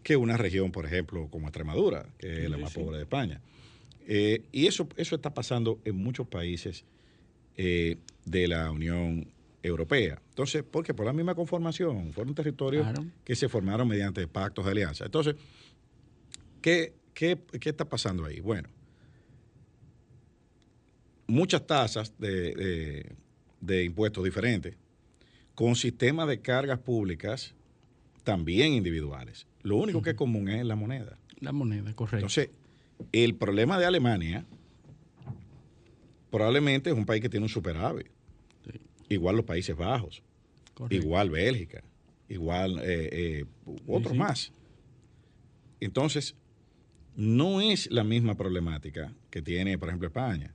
que 0.01 0.15
una 0.15 0.37
región, 0.37 0.71
por 0.71 0.85
ejemplo, 0.85 1.27
como 1.29 1.47
Extremadura, 1.47 2.05
que 2.17 2.45
es 2.45 2.49
la 2.49 2.57
más 2.57 2.73
pobre 2.73 2.97
de 2.97 3.03
España. 3.03 3.41
Eh, 4.07 4.45
y 4.53 4.65
eso, 4.65 4.87
eso 4.95 5.15
está 5.15 5.33
pasando 5.33 5.81
en 5.83 5.97
muchos 5.97 6.25
países 6.27 6.85
eh, 7.57 7.97
de 8.23 8.47
la 8.47 8.71
Unión 8.71 9.27
Europea. 9.61 10.21
Entonces, 10.29 10.63
porque 10.63 10.93
por 10.93 11.05
la 11.05 11.11
misma 11.11 11.35
conformación, 11.35 12.13
fueron 12.13 12.33
territorios 12.33 12.87
que 13.25 13.35
se 13.35 13.49
formaron 13.49 13.87
mediante 13.87 14.25
pactos 14.27 14.63
de 14.63 14.71
alianza. 14.71 15.03
Entonces, 15.05 15.35
¿qué, 16.61 16.93
qué, 17.13 17.37
está 17.51 17.83
pasando 17.83 18.23
ahí? 18.23 18.39
Bueno, 18.39 18.69
muchas 21.27 21.67
tasas 21.67 22.13
de, 22.17 23.13
impuestos 23.83 24.23
diferentes, 24.23 24.75
con 25.57 25.75
sistemas 25.75 26.27
de 26.27 26.39
cargas 26.39 26.77
públicas 26.77 27.55
también 28.23 28.73
individuales. 28.73 29.47
Lo 29.63 29.77
único 29.77 30.03
que 30.03 30.11
es 30.11 30.15
común 30.15 30.49
es 30.49 30.63
la 30.63 30.75
moneda. 30.75 31.17
La 31.39 31.51
moneda, 31.51 31.95
correcto. 31.95 32.17
Entonces, 32.17 32.51
el 33.11 33.33
problema 33.33 33.79
de 33.79 33.87
Alemania 33.87 34.45
probablemente 36.29 36.91
es 36.91 36.95
un 36.95 37.07
país 37.07 37.23
que 37.23 37.29
tiene 37.29 37.45
un 37.45 37.49
superávit. 37.49 38.05
Igual 39.09 39.35
los 39.37 39.45
Países 39.45 39.75
Bajos, 39.75 40.21
igual 40.91 41.31
Bélgica, 41.31 41.81
igual 42.29 42.77
eh, 42.83 43.09
eh, 43.11 43.45
otros 43.87 44.15
más. 44.15 44.53
Entonces, 45.79 46.35
no 47.15 47.61
es 47.61 47.89
la 47.89 48.03
misma 48.03 48.35
problemática 48.35 49.11
que 49.31 49.41
tiene, 49.41 49.79
por 49.79 49.89
ejemplo, 49.89 50.07
España, 50.07 50.53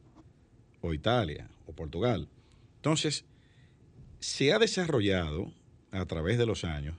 o 0.81 0.95
Italia, 0.95 1.51
o 1.67 1.73
Portugal. 1.73 2.29
Entonces, 2.77 3.25
se 4.23 4.53
ha 4.53 4.59
desarrollado 4.61 5.53
a 5.91 6.07
través 6.07 6.39
de 6.39 6.47
los 6.47 6.65
años 6.65 6.97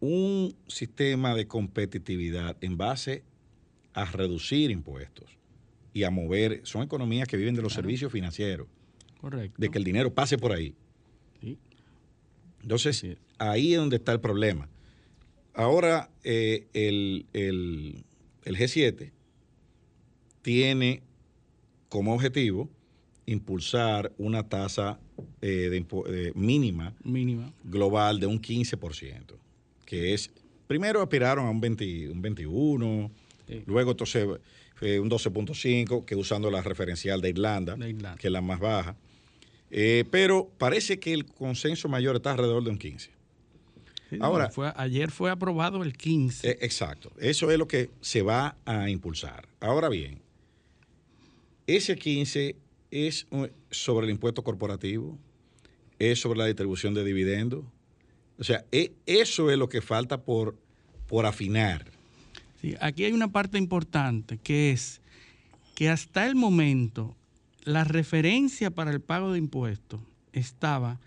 un 0.00 0.56
sistema 0.66 1.34
de 1.34 1.46
competitividad 1.46 2.56
en 2.60 2.76
base 2.76 3.22
a 3.94 4.04
reducir 4.04 4.72
impuestos 4.72 5.38
y 5.94 6.02
a 6.02 6.10
mover, 6.10 6.60
son 6.64 6.82
economías 6.82 7.28
que 7.28 7.36
viven 7.36 7.54
de 7.54 7.62
los 7.62 7.72
servicios 7.72 8.12
financieros. 8.12 8.66
Correcto. 9.20 9.54
De 9.56 9.70
que 9.70 9.78
el 9.78 9.84
dinero 9.84 10.12
pase 10.12 10.36
por 10.36 10.52
ahí. 10.52 10.74
Entonces, 12.60 13.16
ahí 13.38 13.72
es 13.72 13.78
donde 13.78 13.96
está 13.96 14.12
el 14.12 14.20
problema. 14.20 14.68
Ahora, 15.54 16.10
eh, 16.24 16.66
el, 16.74 17.24
G7 18.44 19.12
tiene 20.42 21.02
como 21.88 22.12
objetivo 22.12 22.68
impulsar 23.24 24.12
una 24.18 24.48
tasa 24.48 24.98
eh, 25.40 25.68
de, 25.70 26.32
mínima, 26.34 26.94
mínima 27.04 27.52
global 27.64 28.20
de 28.20 28.26
un 28.26 28.40
15%, 28.40 29.34
que 29.84 30.14
es, 30.14 30.30
primero 30.66 31.02
aspiraron 31.02 31.46
a 31.46 31.50
un, 31.50 31.60
20, 31.60 32.10
un 32.10 32.22
21, 32.22 33.10
Luego 33.66 33.92
entonces 33.92 34.26
fue 34.74 35.00
un 35.00 35.10
12.5, 35.10 36.04
que 36.04 36.16
usando 36.16 36.50
la 36.50 36.62
referencial 36.62 37.20
de 37.20 37.30
Irlanda, 37.30 37.76
que 38.18 38.26
es 38.26 38.32
la 38.32 38.40
más 38.40 38.60
baja. 38.60 38.96
Eh, 39.70 40.04
pero 40.10 40.50
parece 40.58 40.98
que 40.98 41.12
el 41.12 41.26
consenso 41.26 41.88
mayor 41.88 42.16
está 42.16 42.32
alrededor 42.32 42.64
de 42.64 42.70
un 42.70 42.78
15. 42.78 43.10
Ahora, 44.20 44.50
ayer 44.76 45.10
fue 45.10 45.30
aprobado 45.30 45.82
el 45.82 45.96
15. 45.96 46.48
Eh, 46.48 46.58
exacto, 46.60 47.10
eso 47.18 47.50
es 47.50 47.58
lo 47.58 47.66
que 47.66 47.90
se 48.00 48.22
va 48.22 48.56
a 48.64 48.88
impulsar. 48.88 49.48
Ahora 49.58 49.88
bien, 49.88 50.20
ese 51.66 51.96
15 51.96 52.54
es 52.90 53.26
sobre 53.70 54.06
el 54.06 54.10
impuesto 54.10 54.42
corporativo, 54.44 55.18
es 55.98 56.20
sobre 56.20 56.38
la 56.38 56.46
distribución 56.46 56.94
de 56.94 57.04
dividendos. 57.04 57.64
O 58.38 58.44
sea, 58.44 58.64
e, 58.72 58.92
eso 59.06 59.50
es 59.50 59.58
lo 59.58 59.68
que 59.68 59.80
falta 59.80 60.22
por, 60.22 60.56
por 61.06 61.26
afinar 61.26 61.96
aquí 62.80 63.04
hay 63.04 63.12
una 63.12 63.28
parte 63.28 63.58
importante 63.58 64.38
que 64.38 64.72
es 64.72 65.00
que 65.74 65.88
hasta 65.88 66.26
el 66.26 66.34
momento 66.34 67.16
la 67.64 67.84
referencia 67.84 68.70
para 68.70 68.90
el 68.90 69.00
pago 69.00 69.32
de 69.32 69.38
impuestos 69.38 70.00
estaba 70.32 71.00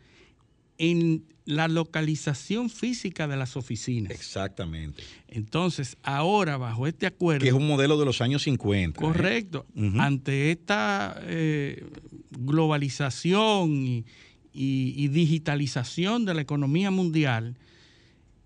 en 0.77 1.23
la 1.49 1.67
localización 1.67 2.69
física 2.69 3.27
de 3.27 3.35
las 3.35 3.57
oficinas. 3.57 4.11
Exactamente. 4.11 5.01
Entonces, 5.27 5.97
ahora 6.03 6.57
bajo 6.57 6.85
este 6.85 7.07
acuerdo... 7.07 7.41
Que 7.41 7.47
es 7.47 7.55
un 7.55 7.67
modelo 7.67 7.97
de 7.97 8.05
los 8.05 8.21
años 8.21 8.43
50. 8.43 8.99
¿eh? 8.99 9.03
Correcto. 9.03 9.65
Ante 9.97 10.51
esta 10.51 11.19
eh, 11.23 11.87
globalización 12.29 13.71
y, 13.87 14.05
y, 14.53 15.07
digitalización 15.07 16.23
de 16.23 16.35
la 16.35 16.41
economía 16.41 16.91
mundial, 16.91 17.57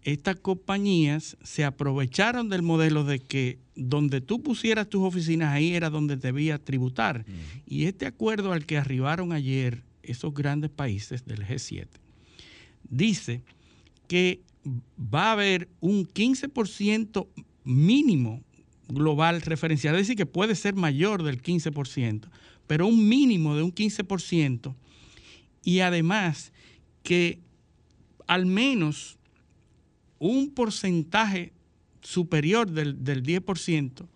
estas 0.04 0.38
compañías 0.38 1.36
se 1.44 1.66
aprovecharon 1.66 2.48
del 2.48 2.62
modelo 2.62 3.04
de 3.04 3.20
que 3.20 3.60
donde 3.76 4.22
tú 4.22 4.42
pusieras 4.42 4.88
tus 4.88 5.04
oficinas 5.04 5.50
ahí 5.50 5.76
era 5.76 5.90
donde 5.90 6.16
debía 6.16 6.58
tributar. 6.58 7.26
Y 7.66 7.84
este 7.84 8.06
acuerdo 8.06 8.54
al 8.54 8.66
que 8.66 8.78
arribaron 8.78 9.34
ayer 9.34 9.84
esos 10.04 10.34
grandes 10.34 10.70
países 10.70 11.26
del 11.26 11.46
G7 11.46 12.03
dice 12.90 13.42
que 14.08 14.42
va 14.98 15.30
a 15.30 15.32
haber 15.34 15.70
un 15.80 16.06
15% 16.06 17.28
mínimo 17.64 18.42
global 18.88 19.42
referencial, 19.42 19.96
es 19.96 20.02
decir, 20.02 20.16
que 20.16 20.26
puede 20.26 20.56
ser 20.56 20.76
mayor 20.76 21.24
del 21.24 21.42
15%, 21.42 22.28
pero 22.68 22.88
un 22.88 23.08
mínimo 23.08 23.56
de 23.56 23.64
un 23.64 23.74
15%, 23.74 24.76
y 25.64 25.80
además 25.80 26.52
que 27.02 27.40
al 28.28 28.46
menos 28.46 29.18
un 30.20 30.52
porcentaje 30.52 31.54
superior 32.02 32.70
del, 32.70 33.04
10%, 33.04 34.08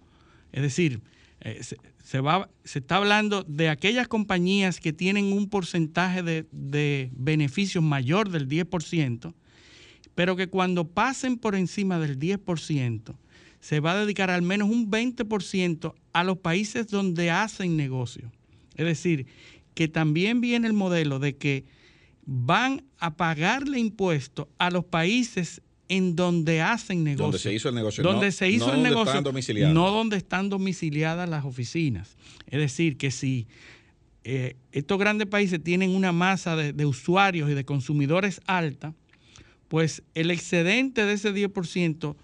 es 0.51 0.61
decir, 0.61 1.01
eh, 1.41 1.61
se, 2.07 2.21
va, 2.21 2.49
se 2.63 2.79
está 2.79 2.95
hablando 2.95 3.43
de 3.43 3.67
aquellas 3.67 4.07
compañías 4.07 4.79
que 4.79 4.93
tienen 4.93 5.33
un 5.33 5.49
porcentaje 5.49 6.23
de, 6.23 6.47
de 6.53 7.11
beneficios 7.11 7.83
mayor 7.83 8.29
del 8.29 8.47
10%, 8.47 9.33
pero 10.15 10.37
que 10.37 10.47
cuando 10.47 10.87
pasen 10.87 11.37
por 11.37 11.53
encima 11.53 11.99
del 11.99 12.17
10%, 12.17 13.13
se 13.59 13.79
va 13.81 13.91
a 13.91 13.97
dedicar 13.97 14.29
al 14.29 14.41
menos 14.41 14.69
un 14.69 14.89
20% 14.89 15.95
a 16.13 16.23
los 16.23 16.37
países 16.37 16.87
donde 16.87 17.29
hacen 17.29 17.75
negocio. 17.75 18.31
Es 18.75 18.85
decir, 18.85 19.25
que 19.73 19.89
también 19.89 20.39
viene 20.39 20.67
el 20.67 20.73
modelo 20.73 21.19
de 21.19 21.35
que 21.35 21.65
van 22.25 22.85
a 22.99 23.17
pagarle 23.17 23.79
impuestos 23.79 24.47
a 24.59 24.71
los 24.71 24.85
países 24.85 25.61
en 25.89 26.15
donde 26.15 26.61
hacen 26.61 27.03
negocio. 27.03 27.25
Donde 27.25 27.39
se 27.39 27.53
hizo 27.53 27.69
el 27.69 27.75
negocio. 27.75 28.03
Donde 28.03 28.27
no, 28.27 28.31
se 28.31 28.49
hizo 28.49 28.73
el 28.73 28.83
negocio. 28.83 29.21
No 29.73 29.91
donde 29.91 30.17
están 30.17 30.49
domiciliadas 30.49 31.29
las 31.29 31.45
oficinas. 31.45 32.15
Es 32.47 32.59
decir, 32.59 32.97
que 32.97 33.11
si 33.11 33.47
eh, 34.23 34.55
estos 34.73 34.99
grandes 34.99 35.27
países 35.27 35.63
tienen 35.63 35.91
una 35.91 36.11
masa 36.11 36.55
de, 36.57 36.85
usuarios 36.85 37.49
y 37.49 37.53
de 37.53 37.63
consumidores 37.63 38.41
alta, 38.45 38.93
pues 39.69 40.03
el 40.15 40.31
excedente 40.31 41.05
de 41.05 41.13
ese 41.13 41.33
10% 41.33 42.15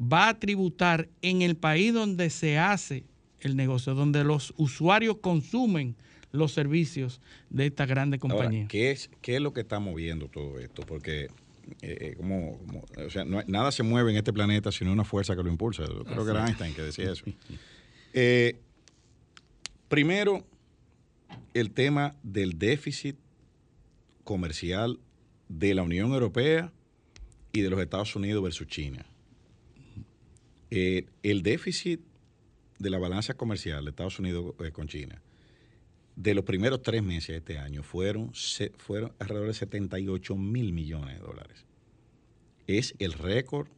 va 0.00 0.28
a 0.28 0.38
tributar 0.38 1.08
en 1.22 1.42
el 1.42 1.56
país 1.56 1.92
donde 1.92 2.30
se 2.30 2.58
hace 2.58 3.04
el 3.40 3.56
negocio, 3.56 3.94
donde 3.94 4.22
los 4.22 4.54
usuarios 4.56 5.16
consumen 5.18 5.96
los 6.30 6.52
servicios 6.52 7.20
de 7.50 7.66
esta 7.66 7.86
grande 7.86 8.18
compañía. 8.18 8.66
¿qué, 8.68 8.90
es, 8.90 9.10
¿Qué 9.20 9.36
es 9.36 9.40
lo 9.40 9.52
que 9.52 9.60
está 9.60 9.78
moviendo 9.78 10.28
todo 10.28 10.58
esto? 10.58 10.82
Porque 10.82 11.28
eh, 11.80 11.98
eh, 12.00 12.14
como, 12.16 12.60
o 12.96 13.10
sea, 13.10 13.24
nada 13.24 13.72
se 13.72 13.82
mueve 13.82 14.10
en 14.10 14.16
este 14.16 14.32
planeta 14.32 14.70
sino 14.70 14.92
una 14.92 15.04
fuerza 15.04 15.34
que 15.36 15.42
lo 15.42 15.50
impulsa. 15.50 15.84
creo 15.84 16.24
que 16.24 16.30
era 16.30 16.46
Einstein 16.46 16.74
que 16.74 16.82
decía 16.82 17.12
eso. 17.12 17.24
Eh, 18.16 18.60
primero, 19.88 20.46
el 21.52 21.72
tema 21.72 22.14
del 22.22 22.60
déficit 22.60 23.16
comercial 24.22 25.00
de 25.48 25.74
la 25.74 25.82
Unión 25.82 26.12
Europea 26.12 26.72
y 27.50 27.62
de 27.62 27.70
los 27.70 27.80
Estados 27.80 28.14
Unidos 28.14 28.40
versus 28.40 28.68
China. 28.68 29.04
el 30.70 31.42
déficit 31.42 32.02
de 32.78 32.90
la 32.90 33.00
balanza 33.00 33.34
comercial 33.34 33.82
de 33.82 33.90
Estados 33.90 34.20
Unidos 34.20 34.54
con 34.72 34.86
China 34.86 35.20
de 36.16 36.34
los 36.34 36.44
primeros 36.44 36.82
tres 36.82 37.02
meses 37.02 37.28
de 37.28 37.36
este 37.38 37.58
año 37.58 37.82
fueron, 37.82 38.32
fueron 38.78 39.12
alrededor 39.18 39.48
de 39.48 39.54
78 39.54 40.36
mil 40.36 40.72
millones 40.72 41.18
de 41.18 41.26
dólares. 41.26 41.64
Es 42.66 42.94
el 42.98 43.12
récord 43.12 43.68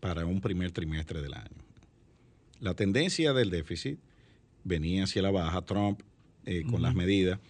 para 0.00 0.26
un 0.26 0.40
primer 0.40 0.72
trimestre 0.72 1.22
del 1.22 1.34
año. 1.34 1.62
La 2.60 2.74
tendencia 2.74 3.32
del 3.32 3.50
déficit 3.50 3.98
venía 4.64 5.04
hacia 5.04 5.22
la 5.22 5.30
baja. 5.30 5.62
Trump, 5.62 6.02
eh, 6.44 6.62
con 6.68 6.82
las 6.82 6.94
medidas, 6.94 7.40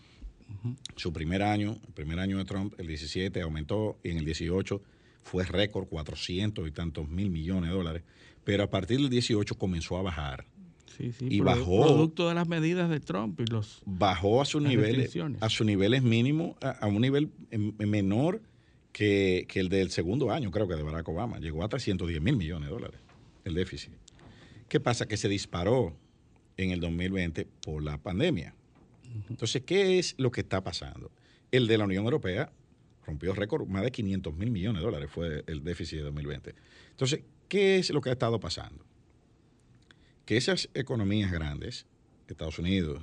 su 0.96 1.12
primer 1.12 1.42
año, 1.42 1.78
el 1.86 1.92
primer 1.92 2.18
año 2.18 2.38
de 2.38 2.44
Trump, 2.44 2.74
el 2.78 2.86
17, 2.86 3.40
aumentó 3.40 3.98
y 4.02 4.10
en 4.10 4.18
el 4.18 4.24
18 4.24 4.82
fue 5.22 5.44
récord, 5.44 5.88
400 5.88 6.66
y 6.68 6.72
tantos 6.72 7.08
mil 7.08 7.30
millones 7.30 7.70
de 7.70 7.76
dólares. 7.76 8.02
Pero 8.44 8.64
a 8.64 8.70
partir 8.70 8.98
del 8.98 9.10
18 9.10 9.56
comenzó 9.56 9.96
a 9.98 10.02
bajar 10.02 10.46
y 10.98 11.40
bajó 11.40 11.82
producto 11.82 12.28
de 12.28 12.34
las 12.34 12.48
medidas 12.48 12.90
de 12.90 13.00
Trump 13.00 13.40
y 13.40 13.46
los 13.46 13.82
bajó 13.84 14.40
a 14.40 14.44
sus 14.44 14.62
niveles 14.62 15.16
a 15.40 15.48
sus 15.48 15.66
niveles 15.66 16.02
mínimos 16.02 16.56
a, 16.60 16.86
un 16.86 17.00
nivel 17.00 17.30
menor 17.78 18.42
que, 18.92 19.46
el 19.54 19.68
del 19.68 19.90
segundo 19.90 20.30
año 20.30 20.50
creo 20.50 20.68
que 20.68 20.74
de 20.74 20.82
Barack 20.82 21.08
Obama. 21.08 21.38
Llegó 21.38 21.64
a 21.64 21.68
310 21.68 22.20
mil 22.20 22.36
millones 22.36 22.68
de 22.68 22.74
dólares 22.74 23.00
el 23.44 23.54
déficit. 23.54 23.92
Qué 24.68 24.80
pasa 24.80 25.06
que 25.06 25.16
se 25.16 25.28
disparó 25.28 25.96
en 26.56 26.70
el 26.70 26.80
2020 26.80 27.46
por 27.62 27.82
la 27.82 27.98
pandemia. 27.98 28.54
Entonces 29.28 29.62
qué 29.62 29.98
es 29.98 30.14
lo 30.18 30.30
que 30.30 30.42
está 30.42 30.62
pasando 30.62 31.10
el 31.52 31.66
de 31.66 31.78
la 31.78 31.84
Unión 31.84 32.04
Europea 32.04 32.50
rompió 33.06 33.34
récord 33.34 33.68
más 33.68 33.82
de 33.82 33.92
500 33.92 34.34
mil 34.34 34.50
millones 34.50 34.80
de 34.80 34.86
dólares 34.86 35.10
fue 35.10 35.44
el 35.46 35.62
déficit 35.62 35.98
de 35.98 36.04
2020 36.04 36.54
entonces 36.90 37.20
qué 37.48 37.76
es 37.76 37.90
lo 37.90 38.00
que 38.00 38.10
ha 38.10 38.12
estado 38.12 38.40
pasando 38.40 38.84
que 40.24 40.36
esas 40.36 40.68
economías 40.74 41.32
grandes, 41.32 41.86
Estados 42.28 42.58
Unidos 42.58 43.02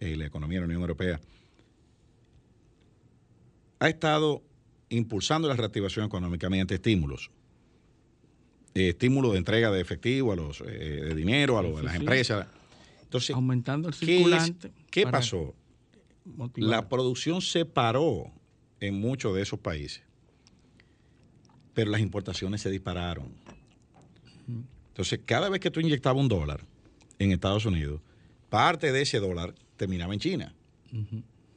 y 0.00 0.16
la 0.16 0.26
economía 0.26 0.58
de 0.58 0.60
la 0.62 0.66
Unión 0.66 0.82
Europea, 0.82 1.20
ha 3.78 3.88
estado 3.88 4.42
impulsando 4.88 5.48
la 5.48 5.54
reactivación 5.54 6.06
económica 6.06 6.48
mediante 6.48 6.74
estímulos. 6.74 7.30
Eh, 8.74 8.90
estímulos 8.90 9.32
de 9.32 9.38
entrega 9.38 9.70
de 9.70 9.80
efectivo 9.80 10.32
a 10.32 10.36
los 10.36 10.60
eh, 10.60 10.64
de 10.64 11.14
dinero 11.14 11.58
a, 11.58 11.62
las 11.62 11.94
empresas. 11.94 12.46
Entonces, 13.02 13.34
aumentando 13.36 13.88
el 13.88 13.94
circulante. 13.94 14.72
¿Qué, 14.90 15.06
pasó? 15.06 15.54
La 16.56 16.88
producción 16.88 17.40
se 17.40 17.64
paró 17.64 18.32
en 18.80 18.94
muchos 18.98 19.34
de 19.34 19.42
esos 19.42 19.60
países, 19.60 20.02
pero 21.72 21.90
las 21.90 22.00
importaciones 22.00 22.62
se 22.62 22.70
dispararon. 22.70 23.32
Entonces, 24.94 25.18
cada 25.26 25.48
vez 25.48 25.58
que 25.58 25.72
tú 25.72 25.80
inyectabas 25.80 26.22
un 26.22 26.28
dólar 26.28 26.64
en 27.18 27.32
Estados 27.32 27.66
Unidos, 27.66 28.00
parte 28.48 28.92
de 28.92 29.02
ese 29.02 29.18
dólar 29.18 29.52
terminaba 29.76 30.14
en 30.14 30.20
China. 30.20 30.54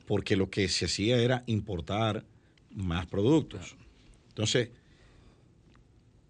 Porque 0.07 0.35
lo 0.35 0.49
que 0.49 0.67
se 0.69 0.85
hacía 0.85 1.17
era 1.17 1.43
importar 1.45 2.25
más 2.71 3.05
productos. 3.05 3.75
Entonces, 4.29 4.71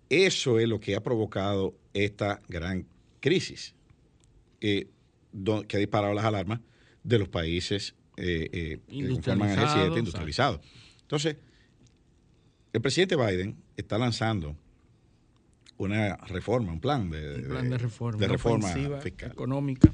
eso 0.09 0.59
es 0.59 0.67
lo 0.67 0.81
que 0.81 0.97
ha 0.97 1.01
provocado 1.01 1.77
esta 1.93 2.41
gran 2.49 2.85
crisis 3.21 3.73
eh, 4.59 4.89
que 5.69 5.77
ha 5.77 5.79
disparado 5.79 6.13
las 6.13 6.25
alarmas 6.25 6.59
de 7.03 7.19
los 7.19 7.29
países 7.29 7.95
eh, 8.17 8.49
eh, 8.51 8.79
que 8.89 9.07
conforman 9.07 9.51
el 9.51 9.59
G7 9.59 9.97
industrializados. 9.97 10.59
Entonces, 11.03 11.37
el 12.73 12.81
presidente 12.81 13.15
Biden 13.15 13.55
está 13.77 13.97
lanzando 13.97 14.57
una 15.77 16.17
reforma, 16.17 16.71
un 16.71 16.79
plan 16.79 17.09
de, 17.09 17.77
reforma, 17.77 18.67
fiscal. 19.01 19.31
económica. 19.31 19.91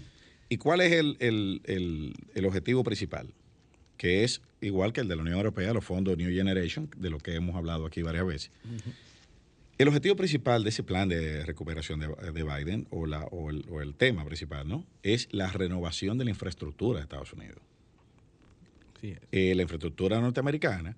¿Y 0.50 0.58
cuál 0.58 0.82
es 0.82 0.92
el, 0.92 2.14
objetivo 2.46 2.84
principal? 2.84 3.34
Que 3.98 4.24
es 4.24 4.42
igual 4.62 4.94
que 4.94 5.02
el 5.02 5.08
de 5.08 5.16
la 5.16 5.22
Unión 5.22 5.38
Europea, 5.38 5.74
los 5.74 5.86
fondos 5.86 6.18
New 6.18 6.32
Generation, 6.32 6.90
de 6.98 7.10
lo 7.10 7.20
que 7.20 7.36
hemos 7.36 7.56
hablado 7.56 7.86
aquí 7.86 8.02
varias 8.02 8.26
veces. 8.26 8.52
El 9.78 9.88
objetivo 9.88 10.16
principal 10.16 10.64
de 10.64 10.70
ese 10.70 10.84
plan 10.84 11.10
de 11.10 11.46
recuperación 11.46 12.00
de, 12.00 12.44
Biden, 12.44 12.88
o, 12.92 13.06
la, 13.06 13.24
o, 13.26 13.50
el, 13.82 13.96
tema 13.96 14.24
principal, 14.24 14.68
¿no? 14.68 14.86
Es 15.02 15.28
la 15.32 15.52
renovación 15.52 16.18
de 16.18 16.26
la 16.26 16.30
infraestructura 16.30 17.00
de 17.00 17.04
Estados 17.04 17.34
Unidos. 17.34 17.60
Eh, 19.02 19.54
la 19.56 19.64
infraestructura 19.64 20.22
norteamericana 20.22 20.96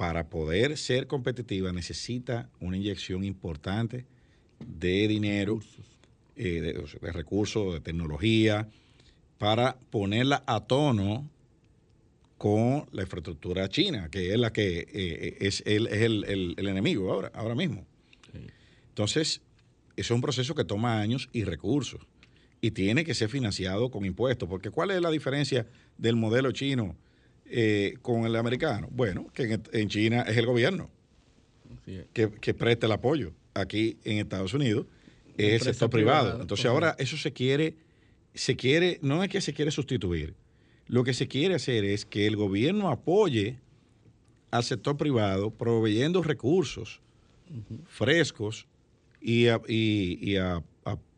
para 0.00 0.30
poder 0.30 0.78
ser 0.78 1.06
competitiva 1.06 1.72
necesita 1.72 2.48
una 2.58 2.78
inyección 2.78 3.22
importante 3.22 4.06
de 4.58 5.06
dinero, 5.06 5.60
eh, 6.36 6.62
de, 7.02 7.12
recursos, 7.12 7.74
de 7.74 7.80
tecnología, 7.80 8.66
para 9.36 9.76
ponerla 9.90 10.42
a 10.46 10.64
tono 10.64 11.28
con 12.38 12.86
la 12.92 13.02
infraestructura 13.02 13.68
china, 13.68 14.08
que 14.10 14.32
es 14.32 14.38
la 14.38 14.54
que 14.54 14.78
eh, 14.78 14.86
eh, 14.94 15.36
es, 15.40 15.62
el, 15.66 15.86
el, 15.88 16.66
enemigo 16.66 17.12
ahora, 17.12 17.30
ahora 17.34 17.54
mismo. 17.54 17.84
Entonces, 18.88 19.42
eso 19.96 20.14
es 20.14 20.16
un 20.16 20.22
proceso 20.22 20.54
que 20.54 20.64
toma 20.64 20.98
años 20.98 21.28
y 21.34 21.44
recursos 21.44 22.00
y 22.62 22.70
tiene 22.70 23.04
que 23.04 23.12
ser 23.12 23.28
financiado 23.28 23.90
con 23.90 24.06
impuestos, 24.06 24.48
porque 24.48 24.70
¿cuál 24.70 24.92
es 24.92 25.02
la 25.02 25.10
diferencia 25.10 25.66
del 25.98 26.16
modelo 26.16 26.52
chino? 26.52 26.96
Eh, 27.50 27.94
con 28.02 28.24
el 28.24 28.36
americano? 28.36 28.88
Bueno, 28.90 29.26
que 29.34 29.60
en, 29.72 29.88
China 29.88 30.22
es 30.22 30.36
el 30.36 30.46
gobierno 30.46 30.90
que, 32.12 32.30
que 32.30 32.54
presta 32.54 32.86
el 32.86 32.92
apoyo. 32.92 33.32
Aquí 33.54 33.98
en 34.04 34.18
Estados 34.18 34.54
Unidos 34.54 34.86
es 35.36 35.66
el 35.66 35.74
sector 35.74 35.90
privado. 35.90 36.40
Entonces 36.40 36.66
ahora 36.66 36.94
eso 36.98 37.16
se 37.16 37.32
quiere, 37.32 37.74
se 38.34 38.56
quiere, 38.56 38.98
no 39.02 39.22
es 39.22 39.28
que 39.28 39.40
se 39.40 39.52
quiere 39.52 39.70
sustituir. 39.70 40.34
Lo 40.86 41.04
que 41.04 41.14
se 41.14 41.28
quiere 41.28 41.54
hacer 41.54 41.84
es 41.84 42.04
que 42.04 42.26
el 42.26 42.36
gobierno 42.36 42.90
apoye 42.90 43.58
al 44.50 44.64
sector 44.64 44.96
privado 44.96 45.50
proveyendo 45.50 46.22
recursos 46.22 47.00
frescos 47.86 48.66
y, 49.20 49.46
a, 49.46 50.62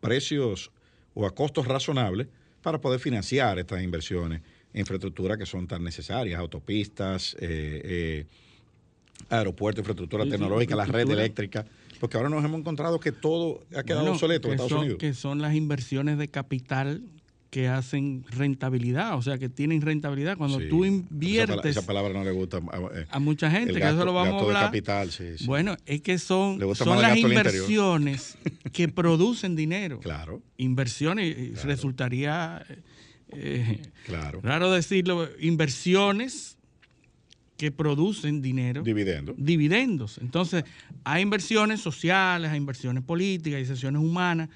precios 0.01 0.71
o 1.15 1.27
a 1.27 1.35
costos 1.35 1.67
razonables 1.67 2.27
para 2.63 2.81
poder 2.81 3.01
financiar 3.01 3.59
estas 3.59 3.83
inversiones 3.83 4.43
en 4.73 4.81
infraestructura 4.81 5.37
que 5.37 5.47
son 5.47 5.67
tan 5.67 5.85
necesarias, 5.85 6.39
autopistas, 6.39 7.35
eh, 7.41 7.81
eh, 7.85 8.27
aeropuertos, 9.29 9.81
infraestructura 9.81 10.25
tecnológica, 10.25 10.77
la 10.77 10.87
red 10.87 11.11
eléctrica. 11.11 11.67
Porque 12.01 12.17
ahora 12.17 12.29
nos 12.29 12.45
hemos 12.45 12.59
encontrado 12.59 12.99
que 12.99 13.13
todo 13.13 13.63
ha 13.77 13.85
quedado 13.85 14.11
obsoleto 14.13 14.49
en 14.49 14.55
Estados 14.55 14.73
Unidos. 14.73 14.99
Que 14.99 15.15
son 15.15 15.41
las 15.41 15.55
inversiones 15.55 16.19
de 16.19 16.29
capital 16.29 17.03
que 17.53 17.69
hacen 17.69 18.25
rentabilidad, 18.31 19.15
o 19.15 19.21
sea, 19.21 19.37
que 19.37 19.51
tienen 19.51 19.83
rentabilidad. 19.83 20.39
Cuando 20.39 20.59
tú 20.71 20.87
inviertes... 20.87 21.77
Esa, 21.77 21.87
palabra 21.87 22.15
no 22.15 22.25
le 22.25 22.31
gusta 22.31 22.63
eh, 22.95 23.05
a 23.11 23.19
mucha 23.19 23.51
gente, 23.51 23.75
que 23.75 23.87
eso 23.87 24.07
lo 24.07 24.15
vamos 24.15 24.41
a 24.41 24.47
hablar. 24.47 24.65
Capital, 24.65 25.13
sí, 25.13 25.35
Bueno, 25.45 25.77
es 25.85 26.01
que 26.01 26.19
son, 26.19 26.59
son 26.75 27.03
las 27.03 27.15
inversiones 27.19 28.39
que 28.73 28.89
producen 28.89 29.55
dinero. 29.55 30.01
Claro. 30.13 30.43
Inversiones, 30.57 31.63
resultaría 31.63 32.65
eh, 33.37 33.81
claro. 34.07 34.41
raro 34.43 34.71
decirlo, 34.71 35.29
inversiones 35.41 36.57
que 37.57 37.71
producen 37.71 38.43
dinero. 38.43 38.83
Dividendos. 38.83 39.37
Dividendos. 39.39 40.19
Entonces, 40.19 40.65
hay 41.05 41.23
inversiones 41.23 41.81
sociales, 41.81 42.51
hay 42.51 42.57
inversiones 42.57 43.05
políticas, 43.05 43.57
hay 43.59 43.63
inversiones 43.63 44.03
humanas, 44.03 44.49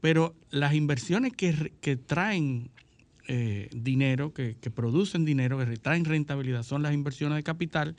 pero 0.00 0.34
las 0.50 0.72
inversiones 0.72 1.34
que, 1.34 1.96
traen 2.06 2.70
eh, 3.28 3.68
dinero, 3.74 4.32
que, 4.32 4.54
producen 4.74 5.24
dinero, 5.24 5.58
que 5.58 5.76
traen 5.76 6.06
rentabilidad, 6.06 6.62
son 6.62 6.82
las 6.82 6.94
inversiones 6.94 7.36
de 7.36 7.42
capital, 7.42 7.94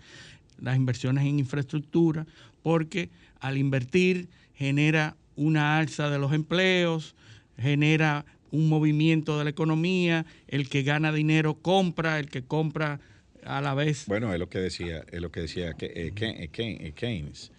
las 0.59 0.75
inversiones 0.75 1.25
en 1.25 1.37
infraestructura, 1.37 2.25
porque 2.63 3.11
al 3.39 3.57
invertir 3.57 4.27
genera 4.55 5.15
una 5.35 5.77
alza 5.77 6.09
de 6.09 6.17
los 6.17 6.33
empleos, 6.33 7.15
genera 7.59 8.25
un 8.51 8.69
movimiento 8.69 9.37
de 9.37 9.43
la 9.43 9.49
economía, 9.49 10.25
el 10.47 10.69
que 10.69 10.83
gana 10.83 11.11
dinero 11.11 11.55
compra, 11.55 12.19
el 12.19 12.29
que 12.29 12.43
compra 12.43 12.99
a 13.43 13.61
la 13.61 13.73
vez. 13.73 14.05
Bueno, 14.07 14.33
es 14.33 14.39
lo 14.39 14.49
que 14.49 14.59
decía, 14.59 15.03
es 15.11 15.21
lo 15.21 15.31
que 15.31 15.41
decía 15.41 15.73
que, 15.73 15.85
eh, 15.87 16.13
eh, 16.15 16.49
eh, 16.57 16.91
Keynes, 16.95 17.51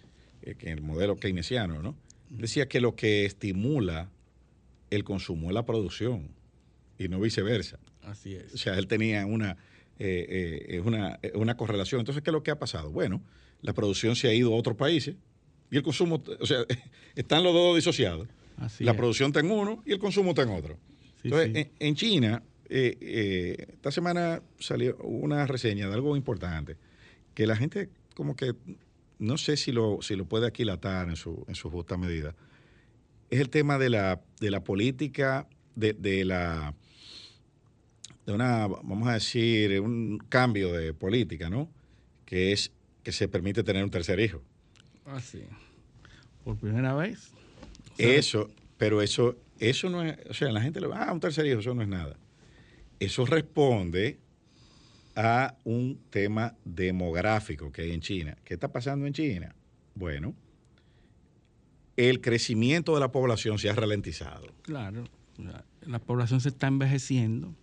que 0.57 0.71
el 0.71 0.81
modelo 0.81 1.17
keynesiano, 1.17 1.81
¿no? 1.81 1.95
Decía 2.29 2.67
que 2.67 2.79
lo 2.79 2.95
que 2.95 3.25
estimula 3.25 4.09
el 4.89 5.03
consumo 5.03 5.49
es 5.49 5.53
la 5.53 5.65
producción 5.65 6.29
y 6.97 7.07
no 7.07 7.19
viceversa. 7.19 7.79
Así 8.03 8.35
es. 8.35 8.53
O 8.53 8.57
sea, 8.57 8.77
él 8.77 8.87
tenía 8.87 9.25
una, 9.25 9.57
una, 10.83 11.19
una 11.35 11.57
correlación. 11.57 11.99
Entonces, 11.99 12.23
¿qué 12.23 12.29
es 12.29 12.33
lo 12.33 12.43
que 12.43 12.51
ha 12.51 12.59
pasado? 12.59 12.91
Bueno, 12.91 13.21
la 13.61 13.73
producción 13.73 14.15
se 14.15 14.27
ha 14.27 14.33
ido 14.33 14.53
a 14.53 14.57
otros 14.57 14.75
países 14.75 15.15
y 15.71 15.77
el 15.77 15.83
consumo, 15.83 16.23
o 16.39 16.45
sea, 16.45 16.65
están 17.15 17.43
los 17.43 17.53
dos 17.53 17.75
disociados. 17.75 18.27
La 18.79 18.93
producción 18.95 19.29
está 19.29 19.39
en 19.39 19.51
uno 19.51 19.83
y 19.85 19.91
el 19.91 19.99
consumo 19.99 20.29
está 20.31 20.43
en 20.43 20.49
otro. 20.49 20.77
Entonces, 21.23 21.67
en 21.79 21.95
China, 21.95 22.43
eh, 22.69 22.97
eh, 23.01 23.65
esta 23.73 23.91
semana 23.91 24.41
salió 24.59 24.95
una 24.97 25.45
reseña 25.45 25.87
de 25.87 25.93
algo 25.93 26.15
importante, 26.15 26.77
que 27.33 27.47
la 27.47 27.55
gente 27.55 27.89
como 28.13 28.35
que 28.35 28.53
no 29.19 29.37
sé 29.37 29.57
si 29.57 29.71
lo, 29.71 30.01
si 30.01 30.15
lo 30.15 30.25
puede 30.25 30.47
aquilatar 30.47 31.09
en 31.09 31.15
su, 31.15 31.45
en 31.47 31.55
su 31.55 31.69
justa 31.69 31.97
medida. 31.97 32.35
Es 33.29 33.39
el 33.39 33.49
tema 33.49 33.77
de 33.77 33.89
la, 33.89 34.21
de 34.39 34.49
la 34.49 34.63
política, 34.63 35.47
de, 35.75 35.93
de 35.93 36.25
la 36.25 36.73
de 38.25 38.33
una, 38.33 38.67
vamos 38.67 39.07
a 39.07 39.13
decir, 39.13 39.79
un 39.81 40.19
cambio 40.29 40.71
de 40.71 40.93
política, 40.93 41.49
¿no? 41.49 41.69
Que 42.25 42.51
es 42.51 42.71
que 43.03 43.11
se 43.11 43.27
permite 43.27 43.63
tener 43.63 43.83
un 43.83 43.89
tercer 43.89 44.19
hijo. 44.19 44.41
Ah, 45.05 45.19
sí. 45.19 45.43
Por 46.43 46.57
primera 46.57 46.93
vez. 46.93 47.31
Eso, 47.99 48.49
pero 48.77 49.01
eso, 49.01 49.37
eso 49.59 49.89
no 49.89 50.03
es, 50.03 50.17
o 50.29 50.33
sea, 50.33 50.51
la 50.51 50.61
gente 50.61 50.79
le 50.79 50.87
va, 50.87 51.03
ah, 51.03 51.13
un 51.13 51.19
tercer 51.19 51.45
hijo, 51.45 51.59
eso 51.59 51.73
no 51.73 51.81
es 51.81 51.87
nada. 51.87 52.17
Eso 52.99 53.25
responde 53.25 54.19
a 55.15 55.55
un 55.63 55.99
tema 56.09 56.55
demográfico 56.63 57.71
que 57.71 57.83
hay 57.83 57.91
en 57.91 58.01
China. 58.01 58.37
¿Qué 58.43 58.53
está 58.53 58.71
pasando 58.71 59.05
en 59.05 59.13
China? 59.13 59.55
Bueno, 59.95 60.33
el 61.97 62.21
crecimiento 62.21 62.93
de 62.93 63.01
la 63.01 63.11
población 63.11 63.59
se 63.59 63.69
ha 63.69 63.75
ralentizado. 63.75 64.47
Claro, 64.61 65.03
la, 65.85 65.99
población 65.99 66.39
se 66.39 66.49
está 66.49 66.67
envejeciendo 66.67 67.53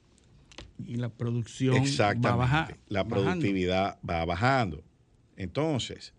y 0.84 0.96
la 0.96 1.08
producción 1.08 1.82
va 2.24 2.36
bajando. 2.36 2.74
La 2.88 3.06
productividad 3.06 3.98
va 4.08 4.24
bajando. 4.24 4.84
Entonces, 5.36 6.12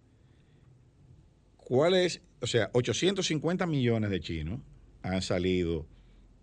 ¿cuál 1.58 1.96
es? 1.96 2.22
O 2.40 2.48
sea, 2.48 2.70
850 2.74 3.66
millones 3.66 4.10
de 4.10 4.20
chinos 4.20 4.60
han 5.02 5.22
salido 5.22 5.88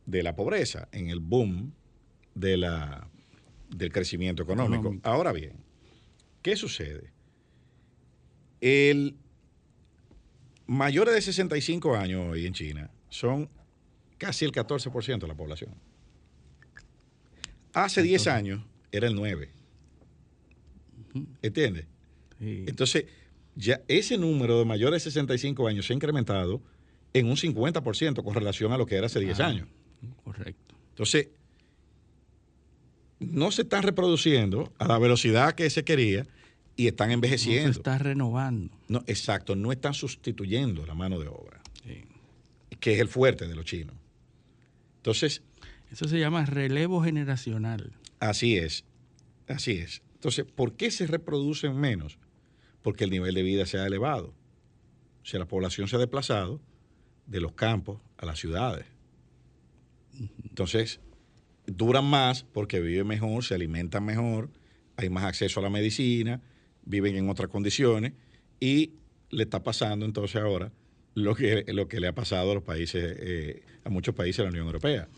de 0.07 0.23
la 0.23 0.35
pobreza 0.35 0.89
en 0.93 1.09
el 1.09 1.21
boom 1.21 1.73
de 2.35 2.57
la, 2.57 3.09
del 3.71 3.93
crecimiento 3.93 4.43
económico. 4.43 4.97
Ahora 5.03 5.33
bien, 5.33 5.53
¿qué 6.43 6.57
sucede? 6.57 7.13
El 8.61 9.17
mayores 10.67 11.15
de 11.15 11.21
65 11.21 11.97
años 11.97 12.27
hoy 12.31 12.47
en 12.47 12.55
China 12.55 12.91
son 13.09 13.49
casi 14.19 14.45
el 14.45 14.53
14% 14.53 15.19
de 15.19 15.29
la 15.29 15.35
población. 15.35 15.75
Hace 17.73 18.03
10 18.03 18.27
años 18.29 18.65
era 18.93 19.07
el 19.07 19.15
9. 19.15 19.51
¿Entiendes? 21.43 21.87
Entonces, 22.41 23.07
ya 23.57 23.81
ese 23.89 24.19
número 24.19 24.59
de 24.59 24.65
mayores 24.65 25.05
de 25.05 25.11
65 25.11 25.69
años 25.69 25.87
se 25.87 25.93
ha 25.93 25.97
incrementado 25.97 26.61
en 27.13 27.27
un 27.27 27.37
50% 27.37 28.23
con 28.25 28.35
relación 28.35 28.73
a 28.73 28.79
lo 28.79 28.87
que 28.87 28.97
era 28.97 29.07
hace 29.07 29.21
10 29.21 29.41
años. 29.41 29.69
Correcto. 30.25 30.75
Entonces, 30.91 31.29
no 33.21 33.51
se 33.51 33.63
están 33.63 33.83
reproduciendo 33.83 34.73
a 34.79 34.89
la 34.89 34.99
velocidad 34.99 35.55
que 35.55 35.71
se 35.71 35.85
quería 35.85 36.27
y 36.77 36.89
están 36.89 37.13
envejeciendo. 37.13 37.69
No 37.69 37.73
se 37.75 37.79
está 37.79 37.99
renovando. 37.99 38.75
No, 38.89 39.05
exacto, 39.07 39.55
no 39.55 39.73
están 39.73 39.95
sustituyendo 39.95 40.85
la 40.87 40.95
mano 40.95 41.21
de 41.21 41.29
obra, 41.29 41.63
que 42.81 42.95
es 42.95 43.01
el 43.01 43.09
fuerte 43.09 43.47
de 43.47 43.55
los 43.55 43.65
chinos. 43.65 43.95
Entonces... 44.97 45.43
Eso 45.91 46.09
se 46.09 46.19
llama 46.19 46.45
relevo 46.45 47.03
generacional. 47.03 47.93
Así 48.19 48.57
es, 48.57 48.85
así 49.47 49.73
es. 49.73 50.03
Entonces, 50.15 50.45
¿por 50.45 50.75
qué 50.75 50.91
se 50.91 51.07
reproducen 51.07 51.77
menos? 51.77 52.19
Porque 52.85 53.03
el 53.03 53.11
nivel 53.11 53.35
de 53.35 53.43
vida 53.43 53.67
se 53.67 53.79
ha 53.79 53.87
elevado. 53.87 54.33
O 55.23 55.27
sea, 55.27 55.41
la 55.41 55.49
población 55.49 55.89
se 55.89 55.97
ha 55.97 55.99
desplazado 55.99 56.61
de 57.27 57.41
los 57.41 57.53
campos 57.53 58.01
a 58.19 58.27
las 58.27 58.39
ciudades. 58.39 58.87
Entonces, 60.45 61.01
duran 61.67 62.05
más 62.05 62.45
porque 62.45 62.81
viven 62.81 63.07
mejor, 63.07 63.43
se 63.43 63.55
alimentan 63.55 64.05
mejor, 64.05 64.51
hay 64.97 65.09
más 65.11 65.25
acceso 65.25 65.61
a 65.61 65.63
la 65.63 65.71
medicina, 65.71 66.41
viven 66.85 67.17
en 67.17 67.29
otras 67.29 67.49
condiciones 67.49 68.13
y 68.61 68.93
le 69.31 69.45
está 69.45 69.63
pasando 69.63 70.05
entonces 70.07 70.41
ahora 70.41 70.71
lo 71.15 71.35
que, 71.35 71.65
lo 71.69 71.89
que 71.89 72.01
le 72.01 72.09
ha 72.09 72.15
pasado 72.15 72.53
a 72.53 72.55
los 72.55 72.63
países, 72.63 73.17
eh, 73.19 73.63
a 73.83 73.89
muchos 73.89 74.15
países 74.15 74.39
de 74.39 74.45
la 74.45 74.51
Unión 74.51 74.67
Europea. 74.67 75.09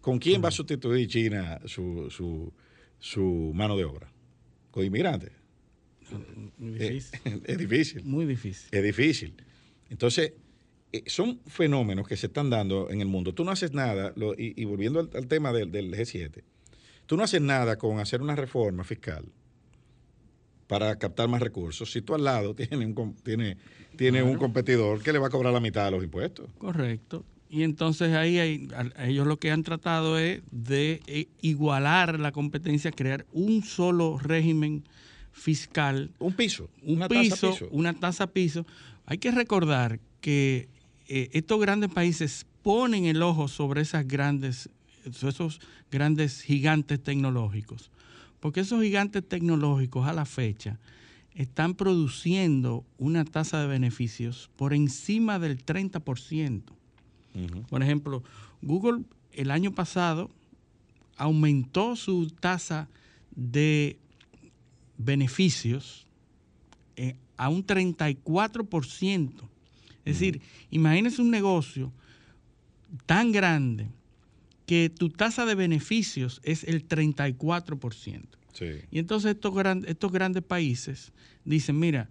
¿Con 0.00 0.18
quién 0.18 0.42
va 0.42 0.48
a 0.48 0.52
sustituir 0.52 1.08
China 1.08 1.60
su, 1.66 2.08
su, 2.10 2.52
su 2.98 3.52
mano 3.54 3.76
de 3.76 3.84
obra? 3.84 4.10
¿Con 4.70 4.84
inmigrantes? 4.84 5.32
Muy 6.58 6.78
difícil. 6.78 7.20
es 7.44 7.58
difícil. 7.58 8.04
Muy 8.04 8.26
difícil. 8.26 8.68
Es 8.70 8.82
difícil. 8.82 9.34
Entonces, 9.88 10.32
eh, 10.92 11.04
son 11.06 11.40
fenómenos 11.46 12.08
que 12.08 12.16
se 12.16 12.26
están 12.26 12.50
dando 12.50 12.90
en 12.90 13.00
el 13.00 13.06
mundo. 13.06 13.32
Tú 13.32 13.44
no 13.44 13.52
haces 13.52 13.72
nada, 13.72 14.12
y, 14.36 14.64
volviendo 14.64 15.00
al, 15.00 15.26
tema 15.28 15.52
del, 15.52 15.70
G7, 15.70 16.42
tú 17.06 17.16
no 17.16 17.22
haces 17.22 17.40
nada 17.40 17.76
con 17.76 18.00
hacer 18.00 18.22
una 18.22 18.34
reforma 18.34 18.82
fiscal 18.82 19.24
para 20.66 20.96
captar 20.96 21.28
más 21.28 21.42
recursos 21.42 21.90
si 21.90 22.00
tú 22.00 22.14
al 22.14 22.22
lado 22.22 22.54
tienes 22.56 22.78
un, 22.78 23.14
tiene, 23.24 23.56
tiene 23.96 24.22
un 24.22 24.36
competidor 24.36 25.02
que 25.02 25.12
le 25.12 25.18
va 25.18 25.26
a 25.26 25.30
cobrar 25.30 25.52
la 25.52 25.60
mitad 25.60 25.84
de 25.84 25.90
los 25.92 26.02
impuestos. 26.04 26.48
Correcto. 26.58 27.24
Y 27.48 27.64
entonces 27.64 28.14
ahí 28.14 28.38
hay, 28.38 28.68
ellos 28.98 29.26
lo 29.26 29.38
que 29.38 29.50
han 29.50 29.64
tratado 29.64 30.18
es 30.18 30.40
de 30.52 31.02
eh, 31.08 31.26
igualar 31.40 32.20
la 32.20 32.30
competencia, 32.30 32.92
crear 32.92 33.26
un 33.32 33.64
solo 33.64 34.18
régimen 34.18 34.84
fiscal. 35.32 36.10
Un 36.18 36.32
piso. 36.34 36.70
Un 36.82 36.96
una 36.96 37.08
piso, 37.08 37.52
piso. 37.52 37.68
Una 37.70 37.94
tasa 37.94 38.26
piso. 38.26 38.66
Hay 39.06 39.18
que 39.18 39.30
recordar 39.30 40.00
que 40.20 40.68
eh, 41.08 41.30
estos 41.32 41.60
grandes 41.60 41.90
países 41.90 42.46
ponen 42.62 43.06
el 43.06 43.22
ojo 43.22 43.48
sobre 43.48 43.82
esas 43.82 44.06
grandes, 44.06 44.70
esos 45.04 45.60
grandes 45.90 46.42
gigantes 46.42 47.02
tecnológicos, 47.02 47.90
porque 48.38 48.60
esos 48.60 48.82
gigantes 48.82 49.26
tecnológicos 49.26 50.06
a 50.06 50.12
la 50.12 50.24
fecha 50.24 50.78
están 51.34 51.74
produciendo 51.74 52.84
una 52.98 53.24
tasa 53.24 53.60
de 53.60 53.66
beneficios 53.66 54.50
por 54.56 54.74
encima 54.74 55.38
del 55.38 55.64
30%. 55.64 56.62
Por 57.68 57.82
ejemplo, 57.82 58.22
Google 58.60 59.04
el 59.32 59.50
año 59.50 59.72
pasado 59.72 60.30
aumentó 61.16 61.96
su 61.96 62.28
tasa 62.30 62.88
de 63.34 63.98
beneficios 65.04 66.06
eh, 66.96 67.16
a 67.36 67.48
un 67.48 67.66
34%. 67.66 69.32
Es 70.04 70.18
decir, 70.18 70.40
imagínese 70.70 71.22
un 71.22 71.30
negocio 71.30 71.92
tan 73.06 73.32
grande 73.32 73.88
que 74.66 74.90
tu 74.90 75.08
tasa 75.08 75.46
de 75.46 75.54
beneficios 75.54 76.40
es 76.44 76.64
el 76.64 76.86
34%. 76.86 78.22
Y 78.90 78.98
entonces 78.98 79.32
estos, 79.32 79.54
estos 79.86 80.12
grandes 80.12 80.42
países 80.42 81.12
dicen, 81.44 81.78
mira, 81.78 82.10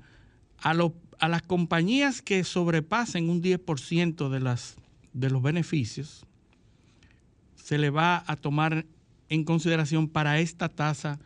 a, 0.57 0.73
a 1.19 1.29
las 1.29 1.41
compañías 1.43 2.23
que 2.23 2.43
sobrepasen 2.43 3.29
un 3.29 3.43
10% 3.43 4.29
de, 4.29 4.39
las, 4.39 4.77
de 5.13 5.29
los 5.29 5.43
beneficios, 5.43 6.25
se 7.55 7.77
le 7.77 7.91
va 7.91 8.23
a 8.25 8.35
tomar 8.35 8.85
en 9.29 9.43
consideración 9.43 10.07
para 10.07 10.39
esta 10.39 10.69
tasa 10.69 11.19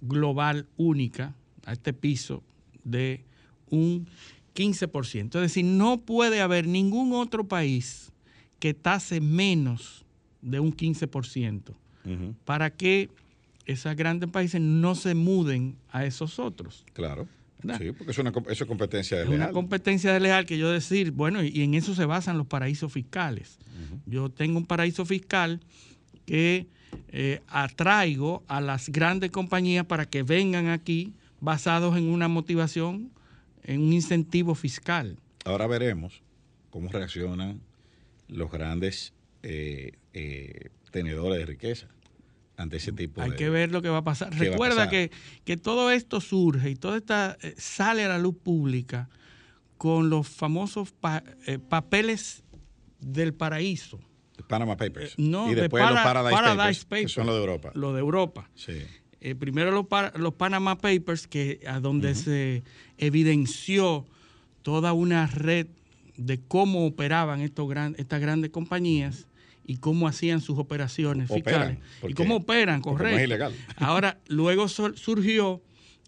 global 0.00 0.66
única, 0.76 1.34
a 1.64 1.72
este 1.72 1.92
piso 1.92 2.42
de 2.84 3.24
un 3.70 4.06
15%. 4.54 5.24
Es 5.26 5.32
decir, 5.32 5.64
no 5.64 6.00
puede 6.00 6.40
haber 6.40 6.66
ningún 6.66 7.12
otro 7.12 7.46
país 7.46 8.12
que 8.58 8.74
tase 8.74 9.20
menos 9.20 10.04
de 10.42 10.60
un 10.60 10.74
15% 10.74 11.74
para 12.44 12.70
que 12.70 13.10
esos 13.66 13.94
grandes 13.96 14.30
países 14.30 14.60
no 14.60 14.94
se 14.94 15.14
muden 15.14 15.76
a 15.90 16.06
esos 16.06 16.38
otros. 16.38 16.86
Claro. 16.94 17.28
Sí, 17.76 17.92
porque 17.92 18.12
es 18.12 18.18
una 18.18 18.30
eso 18.30 18.64
es 18.64 18.64
competencia 18.64 19.18
desleal. 19.18 19.40
Es 19.40 19.46
una 19.46 19.52
competencia 19.52 20.12
desleal 20.12 20.46
que 20.46 20.58
yo 20.58 20.70
decir, 20.70 21.10
bueno, 21.10 21.42
y 21.42 21.62
en 21.62 21.74
eso 21.74 21.94
se 21.94 22.04
basan 22.04 22.38
los 22.38 22.46
paraísos 22.46 22.92
fiscales. 22.92 23.58
Yo 24.06 24.30
tengo 24.30 24.58
un 24.58 24.66
paraíso 24.66 25.04
fiscal 25.04 25.60
que 26.24 26.66
eh, 27.10 27.40
atraigo 27.48 28.42
a 28.48 28.60
las 28.60 28.90
grandes 28.90 29.30
compañías 29.30 29.86
para 29.86 30.06
que 30.06 30.22
vengan 30.22 30.68
aquí 30.68 31.14
basados 31.40 31.96
en 31.96 32.08
una 32.08 32.28
motivación, 32.28 33.10
en 33.64 33.80
un 33.80 33.92
incentivo 33.92 34.54
fiscal. 34.54 35.16
Ahora 35.44 35.66
veremos 35.66 36.22
cómo 36.70 36.90
reaccionan 36.90 37.60
los 38.28 38.50
grandes 38.50 39.14
eh, 39.42 39.92
eh, 40.12 40.68
tenedores 40.90 41.38
de 41.38 41.46
riqueza 41.46 41.88
ante 42.56 42.76
ese 42.76 42.92
tipo 42.92 43.22
Hay 43.22 43.32
que 43.32 43.50
ver 43.50 43.70
lo 43.70 43.80
que 43.80 43.88
va 43.88 43.98
a 43.98 44.04
pasar. 44.04 44.34
Recuerda 44.34 44.90
Que, 44.90 45.10
que, 45.44 45.56
todo 45.56 45.90
esto 45.90 46.20
surge 46.20 46.70
y 46.70 46.74
todo 46.74 46.96
esto 46.96 47.14
sale 47.56 48.04
a 48.04 48.08
la 48.08 48.18
luz 48.18 48.36
pública 48.36 49.08
con 49.78 50.10
los 50.10 50.28
famosos 50.28 50.92
papeles 51.68 52.42
del 53.00 53.32
paraíso. 53.32 54.00
Panama 54.46 54.76
Papers. 54.76 55.12
Eh, 55.12 55.14
no, 55.18 55.50
y 55.50 55.54
después 55.54 55.82
los 55.82 55.94
Paradise, 56.00 56.84
Papers, 56.84 57.02
que 57.02 57.08
son 57.08 57.26
los 57.26 57.34
de 57.34 57.40
Europa. 57.40 57.70
Los 57.74 57.94
de 57.94 58.00
Europa. 58.00 58.48
Sí. 58.54 58.82
Eh, 59.20 59.34
primero 59.34 59.70
los, 59.70 59.86
los, 60.14 60.34
Panama 60.34 60.78
Papers, 60.78 61.26
que 61.26 61.60
a 61.66 61.80
donde 61.80 62.14
se 62.14 62.62
evidenció 62.98 64.06
toda 64.62 64.92
una 64.92 65.26
red 65.26 65.66
de 66.16 66.40
cómo 66.40 66.86
operaban 66.86 67.40
estos 67.40 67.68
gran, 67.68 67.94
estas 67.98 68.20
grandes 68.20 68.50
compañías 68.50 69.26
y 69.66 69.76
cómo 69.76 70.08
hacían 70.08 70.40
sus 70.40 70.58
operaciones 70.58 71.30
fiscales. 71.30 71.78
Y 72.06 72.14
cómo 72.14 72.36
operan, 72.36 72.80
correcto. 72.80 73.10
No 73.10 73.18
es 73.18 73.24
ilegal. 73.24 73.52
Ahora, 73.76 74.18
luego 74.26 74.68
surgió 74.68 75.62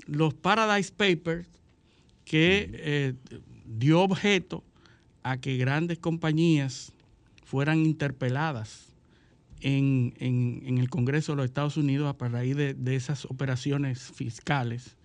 los 0.06 0.34
Paradise 0.34 0.92
Papers, 0.96 1.46
que 2.24 2.70
eh, 2.72 3.14
dio 3.66 4.00
objeto 4.00 4.64
a 5.22 5.36
que 5.38 5.56
grandes 5.56 5.98
compañías 5.98 6.92
fueran 7.50 7.84
interpeladas 7.84 8.86
en, 9.60 10.14
el 10.78 10.88
Congreso 10.88 11.32
de 11.32 11.36
los 11.36 11.46
Estados 11.46 11.76
Unidos 11.76 12.08
a 12.08 12.16
partir 12.16 12.76
de, 12.76 12.94
esas 12.94 13.24
operaciones 13.24 14.12
fiscales 14.14 14.96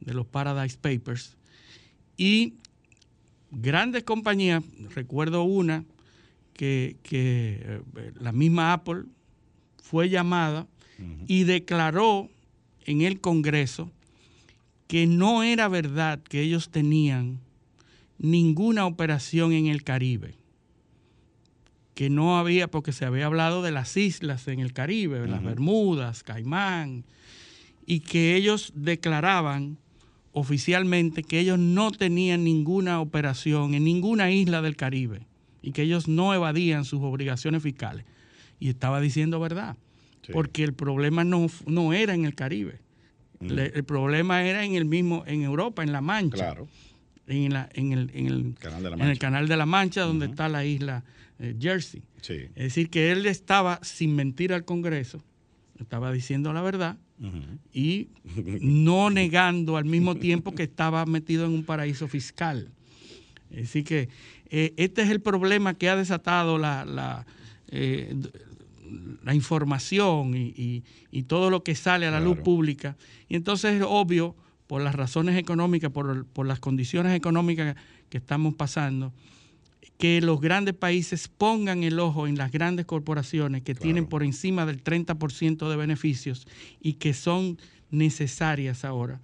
de 0.00 0.12
los 0.12 0.26
Paradise 0.26 0.76
Papers. 0.76 1.36
Y 2.16 2.54
grandes 3.52 4.02
compañías, 4.02 4.64
recuerdo 4.96 5.44
una 5.44 5.84
que, 6.54 6.96
eh, 7.12 7.80
la 8.20 8.32
misma 8.32 8.72
Apple 8.72 9.04
fue 9.80 10.08
llamada 10.08 10.66
y 11.28 11.44
declaró 11.44 12.28
en 12.84 13.02
el 13.02 13.20
Congreso 13.20 13.92
que 14.88 15.06
no 15.06 15.44
era 15.44 15.68
verdad 15.68 16.20
que 16.20 16.40
ellos 16.40 16.68
tenían 16.68 17.38
ninguna 18.18 18.86
operación 18.86 19.52
en 19.52 19.68
el 19.68 19.84
Caribe 19.84 20.41
que 22.02 22.10
no 22.10 22.36
había, 22.36 22.66
porque 22.66 22.90
se 22.90 23.04
había 23.04 23.26
hablado 23.26 23.62
de 23.62 23.70
las 23.70 23.96
islas 23.96 24.48
en 24.48 24.58
el 24.58 24.72
Caribe, 24.72 25.24
las 25.28 25.40
Bermudas, 25.40 26.24
Caimán, 26.24 27.04
y 27.86 28.00
que 28.00 28.34
ellos 28.34 28.72
declaraban 28.74 29.78
oficialmente 30.32 31.22
que 31.22 31.38
ellos 31.38 31.60
no 31.60 31.92
tenían 31.92 32.42
ninguna 32.42 33.00
operación 33.00 33.74
en 33.74 33.84
ninguna 33.84 34.32
isla 34.32 34.62
del 34.62 34.74
Caribe 34.74 35.28
y 35.62 35.70
que 35.70 35.82
ellos 35.82 36.08
no 36.08 36.34
evadían 36.34 36.84
sus 36.84 37.02
obligaciones 37.02 37.62
fiscales. 37.62 38.04
Y 38.58 38.68
estaba 38.68 39.00
diciendo 39.00 39.38
verdad, 39.38 39.76
porque 40.32 40.64
el 40.64 40.74
problema 40.74 41.22
no, 41.22 41.46
no 41.66 41.92
era 41.92 42.14
en 42.14 42.24
el 42.24 42.34
Caribe, 42.34 42.80
el 43.38 43.84
problema 43.84 44.42
era 44.42 44.64
en 44.64 44.74
el 44.74 44.86
mismo, 44.86 45.22
en 45.28 45.42
Europa, 45.42 45.84
en 45.84 45.92
La 45.92 46.00
Mancha. 46.00 46.36
Claro. 46.36 46.66
En, 47.28 47.52
la, 47.52 47.68
en, 47.74 47.92
el, 47.92 48.10
en, 48.12 48.26
el, 48.26 48.54
canal 48.58 48.94
en 48.94 49.02
el 49.02 49.20
Canal 49.20 49.46
de 49.46 49.56
la 49.56 49.66
Mancha, 49.66 50.02
donde 50.02 50.26
está 50.26 50.48
la 50.48 50.64
isla 50.64 51.04
eh, 51.42 51.56
Jersey. 51.60 52.02
Es 52.54 52.54
decir, 52.54 52.88
que 52.88 53.10
él 53.10 53.26
estaba, 53.26 53.80
sin 53.82 54.14
mentir 54.14 54.52
al 54.52 54.64
Congreso, 54.64 55.20
estaba 55.78 56.12
diciendo 56.12 56.52
la 56.52 56.62
verdad 56.62 56.98
y 57.72 58.08
no 58.60 59.10
negando 59.10 59.76
al 59.76 59.84
mismo 59.84 60.14
tiempo 60.14 60.54
que 60.54 60.62
estaba 60.62 61.04
metido 61.04 61.44
en 61.44 61.52
un 61.52 61.64
paraíso 61.64 62.06
fiscal. 62.06 62.70
Decir, 63.50 63.84
que 63.84 64.08
eh, 64.50 64.72
este 64.76 65.02
es 65.02 65.10
el 65.10 65.20
problema 65.20 65.74
que 65.74 65.88
ha 65.88 65.96
desatado 65.96 66.58
la, 66.58 66.84
la, 66.84 67.26
eh, 67.68 68.14
información 69.32 70.34
y, 70.36 70.84
todo 71.26 71.50
lo 71.50 71.64
que 71.64 71.74
sale 71.74 72.06
a 72.06 72.12
la 72.12 72.20
luz 72.20 72.38
pública. 72.38 72.96
Y 73.28 73.34
entonces 73.34 73.80
es 73.80 73.86
obvio, 73.86 74.36
por 74.68 74.80
las 74.80 74.94
razones 74.94 75.36
económicas, 75.36 75.90
por, 75.90 76.24
por 76.24 76.46
las 76.46 76.60
condiciones 76.60 77.16
económicas 77.16 77.76
que 78.08 78.18
estamos 78.18 78.54
pasando, 78.54 79.12
que 80.02 80.20
los 80.20 80.40
grandes 80.40 80.74
países 80.74 81.28
pongan 81.28 81.84
el 81.84 82.00
ojo 82.00 82.26
en 82.26 82.36
las 82.36 82.50
grandes 82.50 82.86
corporaciones 82.86 83.62
que 83.62 83.76
tienen 83.76 84.06
por 84.08 84.24
encima 84.24 84.66
del 84.66 84.82
30% 84.82 85.70
de 85.70 85.76
beneficios 85.76 86.48
y 86.80 86.94
que 86.94 87.14
son 87.14 87.56
necesarias 87.92 88.84
ahora 88.84 89.20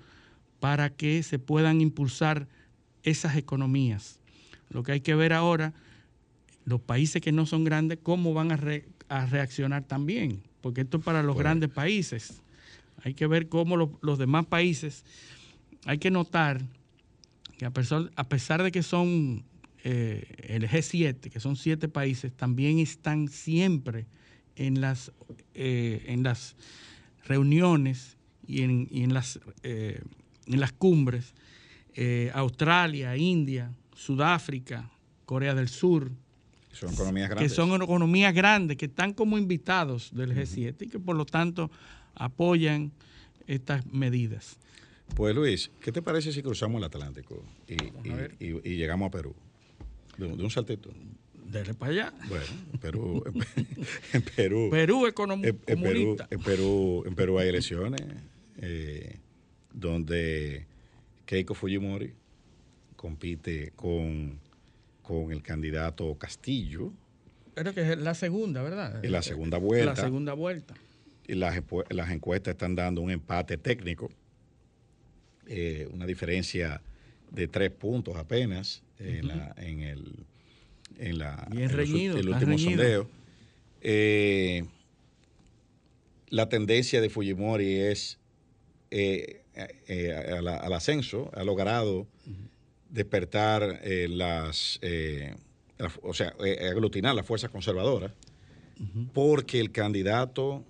para 0.60 0.90
que 0.90 1.24
se 1.24 1.40
puedan 1.40 1.80
impulsar 1.80 2.46
esas 3.02 3.34
economías. 3.34 4.20
Lo 4.70 4.84
que 4.84 4.92
hay 4.92 5.00
que 5.00 5.16
ver 5.16 5.32
ahora, 5.32 5.72
los 6.64 6.80
países 6.80 7.20
que 7.20 7.32
no 7.32 7.44
son 7.44 7.64
grandes, 7.64 7.98
cómo 8.00 8.32
van 8.32 8.52
a, 8.52 9.26
reaccionar 9.26 9.82
también, 9.82 10.44
porque 10.60 10.82
esto 10.82 10.98
es 10.98 11.02
para 11.02 11.24
los 11.24 11.36
grandes 11.36 11.70
países. 11.70 12.40
Hay 13.02 13.14
que 13.14 13.26
ver 13.26 13.48
cómo 13.48 13.98
los 14.00 14.16
demás 14.16 14.46
países, 14.46 15.04
hay 15.86 15.98
que 15.98 16.12
notar 16.12 16.62
que 17.58 17.66
a 17.66 17.72
pesar 18.28 18.62
de 18.62 18.70
que 18.70 18.84
son 18.84 19.42
eh, 19.90 20.22
el 20.48 20.68
G7, 20.68 21.30
que 21.30 21.40
son 21.40 21.56
siete 21.56 21.88
países, 21.88 22.30
también 22.34 22.78
están 22.78 23.28
siempre 23.28 24.04
en 24.54 24.82
las, 24.82 25.12
eh, 25.54 26.04
en 26.08 26.22
las 26.22 26.56
reuniones 27.24 28.18
y 28.46 28.64
en, 28.64 29.14
las, 29.14 29.40
eh, 29.62 30.02
en 30.46 30.60
las 30.60 30.72
cumbres. 30.72 31.32
Australia, 32.34 33.16
India, 33.16 33.72
Sudáfrica, 33.96 34.90
Corea 35.24 35.54
del 35.54 35.68
Sur. 35.68 36.12
Son 36.70 36.92
economías 36.92 37.30
grandes. 37.30 37.50
Que 37.50 37.56
son 37.56 37.82
economías 37.82 38.34
grandes, 38.34 38.76
que 38.76 38.86
están 38.86 39.14
como 39.14 39.38
invitados 39.38 40.10
del 40.14 40.36
G7 40.36 40.82
y 40.82 40.88
que 40.88 41.00
por 41.00 41.16
lo 41.16 41.24
tanto 41.24 41.70
apoyan 42.14 42.92
estas 43.46 43.86
medidas. 43.86 44.58
Pues 45.16 45.34
Luis, 45.34 45.70
¿qué 45.80 45.92
te 45.92 46.02
parece 46.02 46.30
si 46.30 46.42
cruzamos 46.42 46.78
el 46.78 46.84
Atlántico 46.84 47.42
y 47.66 48.76
llegamos 48.76 49.08
a 49.08 49.10
Perú? 49.10 49.34
De, 50.18 50.26
un 50.26 50.50
saltito. 50.50 50.90
Dele 51.46 51.72
para 51.74 51.92
allá. 51.92 52.14
Bueno, 52.28 52.44
en 52.72 52.78
Perú. 52.78 53.24
En, 54.12 54.22
Perú. 54.22 54.68
Perú 54.70 55.06
es 55.06 55.14
en, 55.16 55.58
Perú, 55.80 56.16
en, 56.28 56.40
Perú, 56.42 57.04
en 57.06 57.14
Perú 57.14 57.38
hay 57.38 57.48
elecciones 57.48 58.02
eh, 58.58 59.18
donde 59.72 60.66
Keiko 61.24 61.54
Fujimori 61.54 62.12
compite 62.96 63.72
con, 63.76 64.40
con 65.02 65.32
el 65.32 65.42
candidato 65.42 66.18
Castillo. 66.18 66.92
Pero 67.54 67.72
que 67.72 67.92
es 67.92 67.98
la 67.98 68.14
segunda, 68.14 68.62
¿verdad? 68.62 69.04
En 69.04 69.12
la 69.12 69.22
segunda 69.22 69.58
vuelta. 69.58 69.86
La 69.86 69.96
segunda 69.96 70.32
vuelta. 70.34 70.74
las, 71.26 71.62
las 71.90 72.10
encuestas 72.10 72.52
están 72.52 72.74
dando 72.74 73.00
un 73.00 73.10
empate 73.10 73.56
técnico, 73.56 74.10
eh, 75.46 75.88
una 75.92 76.06
diferencia 76.06 76.82
de 77.30 77.48
tres 77.48 77.70
puntos 77.70 78.16
apenas 78.16 78.82
en, 78.98 79.28
la, 79.28 79.54
en 79.58 79.80
el, 79.82 80.12
en 80.98 81.18
la, 81.18 81.46
Bien 81.50 81.68
reñido, 81.70 82.16
el 82.18 82.28
último 82.28 82.52
reñido. 82.56 82.70
sondeo. 82.70 83.10
Eh, 83.80 84.64
la 86.30 86.48
tendencia 86.48 87.00
de 87.00 87.08
Fujimori 87.10 87.74
es 87.76 88.18
eh, 88.90 89.42
eh, 89.86 90.12
al, 90.36 90.48
al 90.48 90.72
ascenso, 90.72 91.30
ha 91.34 91.44
logrado 91.44 92.06
despertar 92.90 93.80
eh, 93.82 94.08
las, 94.08 94.78
eh, 94.82 95.34
la- 95.78 95.92
o 96.02 96.14
sea, 96.14 96.34
eh, 96.44 96.68
aglutinar 96.70 97.14
las 97.14 97.26
fuerzas 97.26 97.50
conservadoras, 97.50 98.12
porque 99.12 99.58
el 99.60 99.72
candidato 99.72 100.64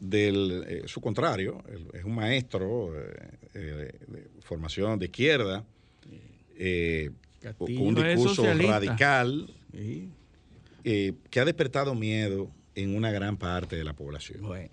del 0.00 0.64
eh, 0.66 0.82
su 0.86 1.00
contrario, 1.00 1.62
el- 1.68 1.98
es 1.98 2.04
un 2.04 2.14
maestro 2.14 2.92
eh, 2.98 3.38
eh, 3.54 3.92
de 4.08 4.28
formación 4.40 4.98
de 4.98 5.06
izquierda, 5.06 5.64
con 7.58 7.86
un 7.88 7.94
discurso 7.94 8.42
radical 8.72 9.50
Sí, 9.72 10.08
que 11.30 11.40
ha 11.40 11.44
despertado 11.44 11.94
miedo 11.94 12.50
en 12.74 12.94
una 12.94 13.10
gran 13.10 13.36
parte 13.36 13.76
de 13.76 13.84
la 13.84 13.92
población. 13.94 14.42
bueno. 14.42 14.70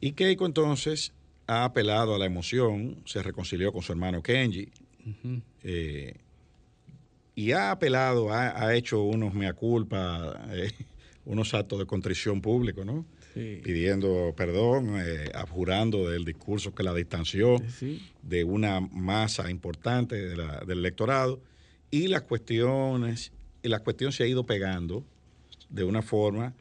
Y 0.00 0.12
Keiko 0.12 0.46
entonces 0.46 1.12
ha 1.46 1.64
apelado 1.64 2.14
a 2.14 2.18
la 2.18 2.26
emoción, 2.26 3.02
se 3.06 3.22
reconcilió 3.22 3.72
con 3.72 3.82
su 3.82 3.92
hermano 3.92 4.22
Kenji 4.22 4.68
eh, 5.64 6.14
y 7.34 7.52
ha 7.52 7.70
apelado, 7.70 8.30
ha, 8.32 8.62
ha 8.64 8.74
hecho 8.74 9.02
unos 9.02 9.32
mea 9.34 9.52
culpa, 9.54 10.46
eh, 10.50 10.70
unos 11.24 11.54
actos 11.54 11.78
de 11.78 11.86
contrición 11.86 12.40
público, 12.40 12.84
¿no? 12.84 13.06
Sí. 13.34 13.60
Pidiendo 13.62 14.32
perdón, 14.36 14.94
eh, 14.98 15.30
abjurando 15.34 16.08
del 16.10 16.24
discurso 16.24 16.74
que 16.74 16.82
la 16.82 16.94
distanció 16.94 17.58
Sí. 17.78 18.02
de 18.22 18.44
una 18.44 18.80
masa 18.80 19.50
importante 19.50 20.16
de 20.16 20.36
la- 20.36 20.60
del 20.66 20.78
electorado 20.78 21.40
y 21.90 22.08
las 22.08 22.22
cuestiones, 22.22 23.32
y 23.62 23.68
la 23.68 23.80
cuestión 23.80 24.12
se 24.12 24.24
ha 24.24 24.26
ido 24.26 24.44
pegando 24.44 25.04
de 25.68 25.84
una 25.84 26.02
forma 26.02 26.54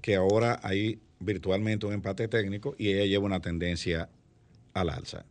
que 0.00 0.14
ahora 0.16 0.60
hay 0.62 0.98
virtualmente 1.20 1.86
un 1.86 1.92
empate 1.94 2.28
técnico 2.28 2.74
y 2.78 2.88
ella 2.88 3.06
lleva 3.06 3.24
una 3.26 3.40
tendencia 3.40 4.08
al 4.72 4.90
alza. 4.90 5.24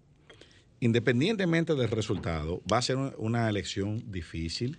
Independientemente 0.80 1.76
del 1.76 1.90
resultado, 1.90 2.62
va 2.72 2.78
a 2.80 2.82
ser 2.82 2.98
un- 2.98 3.14
una 3.18 3.50
elección 3.50 4.04
difícil 4.12 4.78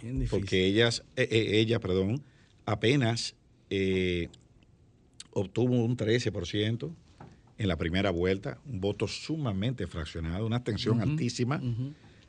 Bien 0.00 0.18
difícil. 0.18 0.38
porque 0.40 0.64
ellas, 0.64 1.04
eh, 1.16 1.28
eh, 1.30 1.58
ella, 1.60 1.80
perdón, 1.80 2.22
apenas 2.66 3.34
eh, 3.70 4.28
obtuvo 5.34 5.84
un 5.84 5.96
13% 5.96 6.90
en 7.58 7.68
la 7.68 7.76
primera 7.76 8.10
vuelta, 8.10 8.58
un 8.66 8.80
voto 8.80 9.06
sumamente 9.06 9.86
fraccionado, 9.86 10.46
una 10.46 10.56
abstención 10.56 11.00
altísima. 11.00 11.60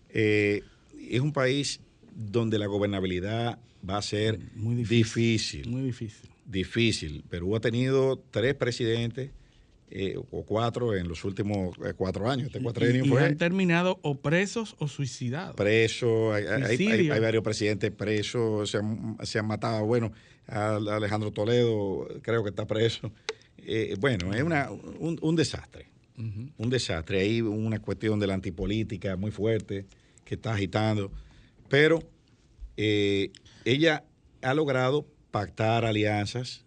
Eh, 0.09 0.61
es 1.09 1.19
un 1.19 1.31
país 1.33 1.79
donde 2.15 2.59
la 2.59 2.67
gobernabilidad 2.67 3.59
va 3.87 3.97
a 3.97 4.01
ser 4.01 4.39
Muy 4.55 4.75
difícil, 4.75 5.03
difícil. 5.23 5.69
Muy 5.69 5.81
difícil. 5.83 6.29
difícil. 6.45 7.23
Perú 7.29 7.55
ha 7.55 7.59
tenido 7.59 8.17
tres 8.31 8.55
presidentes 8.55 9.31
eh, 9.91 10.15
o 10.17 10.43
cuatro 10.45 10.95
en 10.95 11.07
los 11.07 11.23
últimos 11.25 11.77
eh, 11.85 11.93
cuatro 11.95 12.29
años. 12.29 12.47
Este 12.47 12.59
Y- 12.59 12.63
cuatrienio 12.63 13.05
y 13.05 13.09
fue 13.09 13.23
han 13.23 13.37
terminado 13.37 13.99
o 14.01 14.15
presos 14.19 14.75
o 14.79 14.87
suicidados. 14.87 15.55
preso, 15.55 16.33
hay, 16.33 16.45
hay- 16.45 16.63
hay- 16.87 17.09
hay 17.11 17.19
varios 17.19 17.43
presidentes 17.43 17.91
presos, 17.91 18.71
se 18.71 18.77
han, 18.77 19.17
se 19.23 19.39
han 19.39 19.47
matado, 19.47 19.85
bueno, 19.85 20.11
a 20.47 20.75
Alejandro 20.75 21.31
Toledo 21.31 22.07
creo 22.21 22.43
que 22.43 22.49
está 22.49 22.65
preso. 22.65 23.11
Eh, 23.57 23.95
bueno, 23.99 24.33
es 24.33 24.43
una, 24.43 24.69
un, 24.71 25.17
un 25.21 25.35
desastre, 25.35 25.87
un 26.17 26.69
desastre. 26.69 27.21
Hay 27.21 27.41
una 27.41 27.79
cuestión 27.79 28.19
de 28.19 28.27
la 28.27 28.33
antipolítica 28.35 29.15
muy 29.17 29.31
fuerte 29.31 29.85
que 30.23 30.35
está 30.35 30.53
agitando, 30.53 31.11
pero 31.69 31.99
eh, 32.77 33.31
ella 33.65 34.03
ha 34.41 34.53
logrado 34.53 35.07
pactar 35.31 35.85
alianzas 35.85 36.63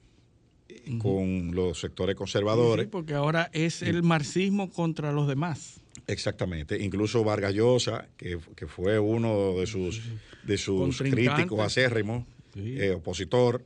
con 0.98 1.54
los 1.54 1.80
sectores 1.80 2.14
conservadores. 2.16 2.86
Sí, 2.86 2.90
porque 2.90 3.14
ahora 3.14 3.50
es 3.52 3.82
el 3.82 4.02
marxismo 4.02 4.70
contra 4.70 5.12
los 5.12 5.28
demás. 5.28 5.80
Exactamente. 6.06 6.82
Incluso 6.82 7.24
Vargas 7.24 7.54
Llosa, 7.54 8.08
que, 8.16 8.38
que 8.56 8.66
fue 8.66 8.98
uno 8.98 9.54
de 9.58 9.66
sus, 9.66 10.00
de 10.44 10.56
sus 10.58 10.98
críticos 10.98 11.60
acérrimos, 11.60 12.24
Sí. 12.54 12.76
eh, 12.80 12.92
opositor, 12.92 13.62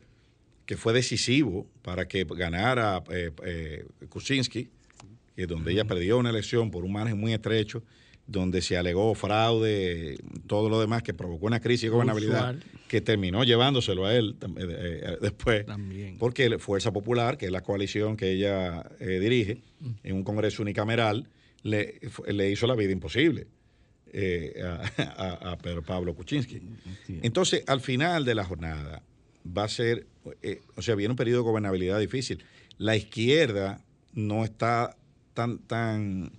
que 0.66 0.76
fue 0.76 0.92
decisivo 0.92 1.66
para 1.82 2.08
que 2.08 2.24
ganara 2.24 3.02
eh, 3.10 3.30
eh, 3.44 3.86
Kuczynski, 4.08 4.68
que 5.36 5.46
donde 5.46 5.72
ella 5.72 5.84
perdió 5.84 6.18
una 6.18 6.30
elección 6.30 6.70
por 6.70 6.84
un 6.84 6.92
margen 6.92 7.18
muy 7.18 7.32
estrecho, 7.32 7.82
donde 8.26 8.60
se 8.60 8.76
alegó 8.76 9.14
fraude, 9.14 10.18
todo 10.46 10.68
lo 10.68 10.80
demás 10.80 11.02
que 11.02 11.14
provocó 11.14 11.46
una 11.46 11.60
crisis 11.60 11.82
de 11.84 11.88
gobernabilidad 11.90 12.54
Usual. 12.56 12.64
Que 12.92 13.00
terminó 13.00 13.42
llevándoselo 13.42 14.04
a 14.04 14.14
él 14.14 14.36
tam- 14.38 14.54
eh, 14.58 14.66
eh, 14.68 15.16
después. 15.22 15.64
También. 15.64 16.18
Porque 16.18 16.46
la 16.50 16.58
Fuerza 16.58 16.92
Popular, 16.92 17.38
que 17.38 17.46
es 17.46 17.50
la 17.50 17.62
coalición 17.62 18.18
que 18.18 18.32
ella 18.32 18.84
eh, 19.00 19.18
dirige, 19.18 19.62
Mm. 19.80 19.90
en 20.04 20.14
un 20.16 20.22
Congreso 20.24 20.60
unicameral, 20.60 21.26
le, 21.62 21.98
le 22.26 22.50
hizo 22.50 22.66
la 22.66 22.74
vida 22.74 22.92
imposible 22.92 23.46
eh, 24.12 24.62
a, 24.62 24.82
a- 25.04 25.52
a 25.52 25.56
Pedro 25.56 25.82
Pablo 25.82 26.14
Kuczynski. 26.14 26.60
Sí. 27.06 27.18
Entonces, 27.22 27.64
al 27.66 27.80
final 27.80 28.26
de 28.26 28.34
la 28.34 28.44
jornada, 28.44 29.02
va 29.46 29.64
a 29.64 29.68
ser, 29.68 30.04
eh, 30.42 30.60
o 30.76 30.82
sea, 30.82 30.94
viene 30.94 31.12
un 31.12 31.16
periodo 31.16 31.38
de 31.38 31.44
gobernabilidad 31.44 31.98
difícil. 31.98 32.44
La 32.76 32.94
izquierda 32.94 33.80
no 34.12 34.44
está 34.44 34.94
tan, 35.32 35.60
tan, 35.60 36.30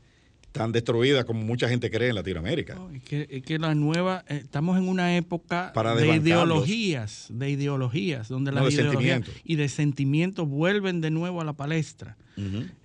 tan 0.53 0.71
destruida 0.71 1.25
como 1.25 1.41
mucha 1.43 1.67
gente 1.67 1.89
cree 1.91 2.09
en 2.09 2.15
Latinoamérica. 2.15 2.75
No, 2.75 2.89
es, 2.91 3.03
que, 3.03 3.27
es 3.29 3.41
que 3.43 3.57
la 3.59 3.73
nueva, 3.75 4.23
eh, 4.29 4.39
estamos 4.43 4.77
en 4.77 4.87
una 4.87 5.17
época 5.17 5.71
Para 5.73 5.95
de 5.95 6.15
ideologías, 6.15 7.27
de 7.31 7.49
ideologías, 7.49 8.29
donde 8.29 8.51
No, 8.51 8.61
las 8.61 8.73
de 8.75 8.81
ideologías 8.83 9.21
y 9.43 9.55
de 9.55 9.67
sentimientos 9.67 10.47
vuelven 10.47 11.01
de 11.01 11.09
nuevo 11.11 11.41
a 11.41 11.43
la 11.43 11.53
palestra. 11.53 12.15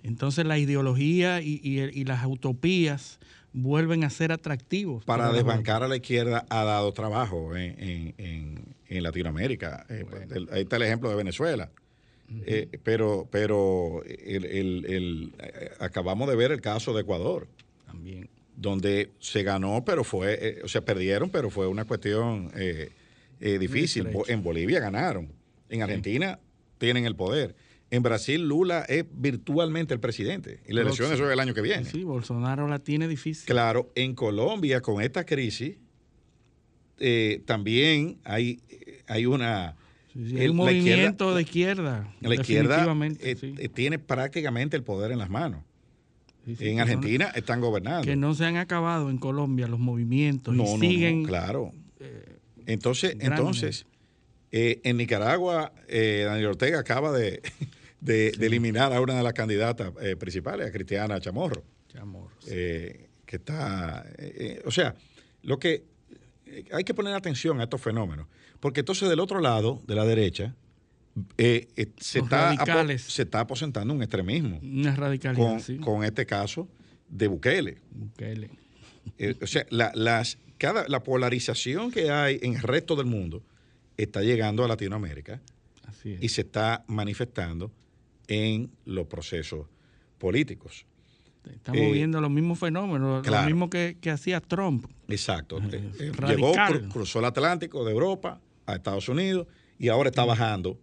Entonces 0.03 0.45
la 0.45 0.57
ideología 0.57 1.41
y, 1.41 1.59
y- 1.63 1.79
y 2.01 2.03
las 2.05 2.25
utopías 2.25 3.19
vuelven 3.53 4.03
a 4.03 4.09
ser 4.09 4.31
atractivos. 4.31 5.05
para 5.05 5.31
desbancar 5.31 5.81
a 5.83 5.87
la 5.87 5.95
izquierda 5.95 6.45
ha 6.49 6.63
dado 6.63 6.91
trabajo 6.93 7.55
en, 7.55 7.75
en- 7.79 8.13
en- 8.17 8.75
en 8.89 9.03
Latinoamérica. 9.03 9.85
Eh, 9.89 10.05
el- 10.35 10.49
ahí 10.51 10.61
está 10.63 10.75
el 10.75 10.83
ejemplo 10.83 11.09
de 11.09 11.15
Venezuela. 11.15 11.69
Eh, 12.45 12.67
pero 12.83 13.27
pero 13.31 14.03
el- 14.05 14.45
el- 14.45 14.85
el- 14.85 15.33
acabamos 15.79 16.29
de 16.29 16.35
ver 16.35 16.51
el 16.51 16.61
caso 16.61 16.93
de 16.93 17.01
Ecuador, 17.01 17.47
También. 17.91 18.29
donde 18.55 19.11
se 19.19 19.43
ganó, 19.43 19.83
pero 19.85 20.03
fue, 20.03 20.37
eh, 20.41 20.61
o 20.63 20.67
sea, 20.67 20.81
perdieron, 20.81 21.29
pero 21.29 21.49
fue 21.49 21.67
una 21.67 21.85
cuestión 21.85 22.51
eh, 22.55 22.89
eh, 23.39 23.57
difícil. 23.59 24.07
En 24.27 24.43
Bolivia 24.43 24.79
ganaron, 24.79 25.31
en 25.69 25.81
Argentina 25.81 26.39
tienen 26.77 27.05
el 27.05 27.15
poder. 27.15 27.55
En 27.91 28.03
Brasil 28.03 28.47
Lula 28.47 28.85
es 28.87 29.05
virtualmente 29.11 29.93
el 29.95 29.99
presidente 29.99 30.59
y 30.67 30.73
la 30.73 30.81
elección 30.81 31.11
es 31.11 31.19
el 31.19 31.39
año 31.39 31.53
que 31.55 31.61
viene. 31.61 31.85
Sí, 31.85 32.03
Bolsonaro 32.03 32.67
la 32.67 32.79
tiene 32.79 33.07
difícil. 33.07 33.45
Claro, 33.47 33.91
en 33.95 34.13
Colombia 34.13 34.81
con 34.81 35.01
esta 35.01 35.25
crisis 35.25 35.77
eh, 36.99 37.41
también 37.45 38.19
hay, 38.23 38.59
hay 39.07 39.25
una... 39.25 39.75
Sí, 40.13 40.25
sí, 40.29 40.35
el- 40.35 40.41
hay 40.41 40.47
un 40.49 40.55
movimiento 40.57 41.25
izquierda- 41.31 41.35
de 41.35 41.41
izquierda. 41.41 42.15
La 42.21 42.35
izquierda 42.35 42.85
eh, 43.21 43.35
sí. 43.39 43.55
eh, 43.57 43.69
tiene 43.69 43.99
prácticamente 43.99 44.75
el 44.75 44.83
poder 44.83 45.11
en 45.11 45.19
las 45.19 45.29
manos. 45.29 45.63
Sí, 46.55 46.55
sí, 46.65 46.69
en 46.69 46.77
no- 46.77 46.83
Argentina 46.83 47.31
están 47.35 47.61
gobernando. 47.61 48.03
que 48.05 48.15
no 48.15 48.33
se 48.33 48.45
han 48.45 48.57
acabado 48.57 49.09
en 49.09 49.17
Colombia 49.17 49.67
los 49.67 49.79
movimientos 49.79 50.55
No, 50.55 50.63
y 50.63 50.65
no, 50.65 50.73
no, 50.73 50.79
siguen 50.79 51.23
claro. 51.25 51.71
Entonces, 52.65 53.17
grandes. 53.17 53.39
entonces 53.39 53.85
eh, 54.51 54.81
en 54.83 54.97
Nicaragua, 54.97 55.71
eh, 55.87 56.23
Daniel 56.25 56.47
Ortega 56.47 56.79
acaba 56.79 57.11
de, 57.11 57.41
de- 58.01 58.31
de 58.31 58.45
eliminar 58.47 58.93
a 58.93 59.01
una 59.01 59.15
de 59.15 59.23
las 59.23 59.33
candidatas 59.33 59.91
eh, 60.01 60.15
principales, 60.15 60.67
a 60.67 60.71
Cristiana 60.71 61.19
Chamorro. 61.19 61.63
Chamorros. 61.87 62.45
eh, 62.47 63.07
que 63.25 63.35
está, 63.35 64.05
eh, 64.17 64.33
eh, 64.57 64.61
o 64.65 64.71
sea, 64.71 64.95
lo 65.43 65.59
que 65.59 65.83
eh, 66.47 66.65
hay 66.71 66.83
que 66.83 66.93
poner 66.95 67.13
atención 67.13 67.59
a 67.59 67.63
estos 67.63 67.79
fenómenos, 67.81 68.27
porque 68.59 68.79
entonces 68.79 69.07
del 69.09 69.19
otro 69.19 69.39
lado, 69.39 69.81
de 69.87 69.93
la 69.95 70.03
derecha, 70.05 70.55
eh, 71.37 71.67
eh, 71.75 71.87
se, 71.97 72.19
está 72.19 72.55
se 72.97 73.21
está 73.23 73.39
aposentando 73.41 73.93
un 73.93 74.01
extremismo 74.01 74.59
Una 74.61 74.95
radicalidad, 74.95 75.43
con, 75.51 75.59
sí. 75.59 75.77
con 75.77 76.03
este 76.03 76.25
caso 76.25 76.67
de 77.07 77.27
Bukele. 77.27 77.77
Bukele. 77.91 78.49
Eh, 79.17 79.35
o 79.41 79.47
sea, 79.47 79.65
la, 79.69 79.91
las, 79.95 80.37
cada, 80.57 80.87
la 80.87 81.01
polarización 81.03 81.91
que 81.91 82.11
hay 82.11 82.39
en 82.43 82.55
el 82.55 82.61
resto 82.61 82.95
del 82.95 83.05
mundo 83.07 83.43
está 83.97 84.21
llegando 84.21 84.63
a 84.63 84.67
Latinoamérica 84.67 85.41
Así 85.87 86.13
es. 86.13 86.23
y 86.23 86.29
se 86.29 86.41
está 86.41 86.83
manifestando 86.87 87.71
en 88.27 88.69
los 88.85 89.07
procesos 89.07 89.65
políticos. 90.17 90.85
Estamos 91.49 91.81
eh, 91.81 91.91
viendo 91.91 92.21
los 92.21 92.29
mismos 92.29 92.59
fenómenos, 92.59 93.23
claro. 93.23 93.43
lo 93.43 93.49
mismo 93.55 93.69
que, 93.69 93.97
que 93.99 94.11
hacía 94.11 94.39
Trump. 94.41 94.85
Exacto. 95.07 95.57
Eh, 95.71 96.11
llegó, 96.27 96.53
cru- 96.53 96.91
cruzó 96.91 97.19
el 97.19 97.25
Atlántico 97.25 97.83
de 97.85 97.91
Europa 97.91 98.39
a 98.67 98.75
Estados 98.75 99.09
Unidos 99.09 99.47
y 99.79 99.87
ahora 99.87 100.09
está 100.09 100.25
bajando 100.25 100.77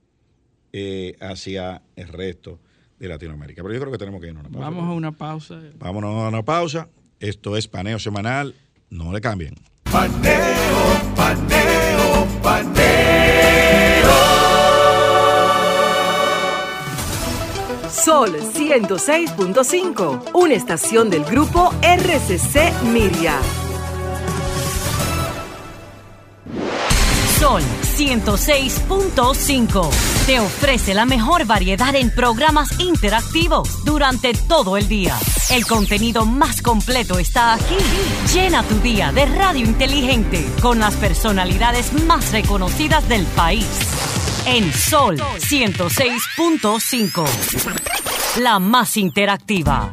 eh, 0.79 1.17
hacia 1.23 1.81
el 1.97 2.09
resto 2.09 2.61
de 2.99 3.09
Latinoamérica. 3.09 3.63
Pero 3.63 3.73
yo 3.73 3.81
creo 3.81 3.93
que 3.93 3.97
tenemos 3.97 4.21
que 4.21 4.27
ir 4.27 4.37
a 4.37 4.41
una 4.41 4.51
pausa. 4.51 4.61
Vamos 4.61 4.85
a 4.85 4.93
una 4.93 5.11
pausa. 5.11 5.59
Vámonos 5.79 6.23
a 6.23 6.29
una 6.29 6.43
pausa. 6.43 6.91
Esto 7.19 7.57
es 7.57 7.67
Paneo 7.67 7.99
Semanal. 7.99 8.55
No 8.91 9.11
le 9.11 9.23
cambien. 9.23 9.55
Paneo, 9.91 10.37
paneo, 11.17 12.27
paneo. 12.43 14.13
Sol 17.89 18.37
106.5, 18.37 20.33
una 20.35 20.53
estación 20.53 21.09
del 21.09 21.25
grupo 21.25 21.73
RCC 21.81 22.83
Miria. 22.93 23.39
Sol 27.39 27.63
106.5 27.97 30.16
te 30.27 30.41
ofrece 30.41 30.93
la 30.93 31.07
mejor 31.07 31.47
variedad 31.47 31.95
en 31.95 32.11
programas 32.11 32.81
interactivos 32.81 33.85
durante 33.85 34.35
todo 34.35 34.77
el 34.77 34.89
día. 34.89 35.17
El 35.51 35.65
contenido 35.67 36.27
más 36.27 36.63
completo 36.63 37.21
está 37.21 37.55
aquí. 37.55 37.77
Llena 38.35 38.65
tu 38.65 38.81
día 38.81 39.13
de 39.13 39.27
radio 39.27 39.65
inteligente 39.65 40.45
con 40.61 40.81
las 40.81 40.97
personalidades 40.97 41.93
más 42.07 42.33
reconocidas 42.33 43.09
del 43.09 43.25
país. 43.25 43.69
En 44.47 44.73
Sol 44.73 45.17
106.5, 45.17 47.25
la 48.41 48.59
más 48.59 48.97
interactiva. 48.97 49.93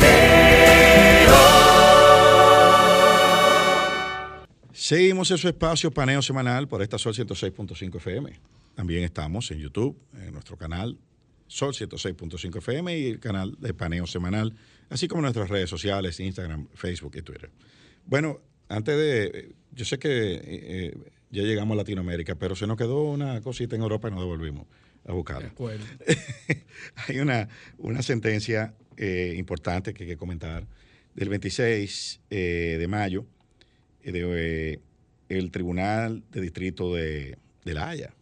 Seguimos 4.91 5.31
en 5.31 5.37
su 5.37 5.47
espacio 5.47 5.89
Paneo 5.89 6.21
Semanal 6.21 6.67
por 6.67 6.81
esta 6.81 6.97
Sol 6.97 7.13
106.5 7.13 7.95
FM. 7.95 8.29
También 8.75 9.05
estamos 9.05 9.49
en 9.51 9.59
YouTube, 9.59 9.97
en 10.21 10.33
nuestro 10.33 10.57
canal 10.57 10.97
Sol 11.47 11.73
106.5 11.73 12.57
FM 12.57 12.99
y 12.99 13.05
el 13.05 13.21
canal 13.21 13.55
de 13.57 13.73
Paneo 13.73 14.05
Semanal, 14.05 14.53
así 14.89 15.07
como 15.07 15.21
nuestras 15.21 15.49
redes 15.49 15.69
sociales, 15.69 16.19
Instagram, 16.19 16.67
Facebook 16.73 17.13
y 17.15 17.21
Twitter. 17.21 17.49
Bueno, 18.05 18.41
antes 18.67 18.97
de... 18.97 19.55
Yo 19.71 19.85
sé 19.85 19.97
que 19.97 20.33
eh, 20.33 20.41
eh, 20.43 20.97
ya 21.29 21.43
llegamos 21.43 21.75
a 21.75 21.77
Latinoamérica, 21.77 22.35
pero 22.35 22.53
se 22.57 22.67
nos 22.67 22.75
quedó 22.75 23.03
una 23.03 23.39
cosita 23.39 23.77
en 23.77 23.83
Europa 23.83 24.09
y 24.09 24.11
nos 24.11 24.19
devolvimos 24.19 24.67
a 25.07 25.13
buscarla. 25.13 25.43
De 25.43 25.51
acuerdo. 25.51 25.85
Hay 27.07 27.19
una, 27.19 27.47
una 27.77 28.01
sentencia 28.01 28.73
eh, 28.97 29.35
importante 29.37 29.93
que 29.93 30.03
hay 30.03 30.09
que 30.09 30.17
comentar 30.17 30.67
del 31.15 31.29
26 31.29 32.19
eh, 32.29 32.75
de 32.77 32.87
mayo 32.89 33.21
eh, 33.21 33.30
de, 34.03 34.73
eh, 34.73 34.79
el 35.29 35.51
Tribunal 35.51 36.23
de 36.31 36.41
Distrito 36.41 36.93
de, 36.95 37.37
de 37.63 37.73
La 37.73 37.89
Haya, 37.89 38.13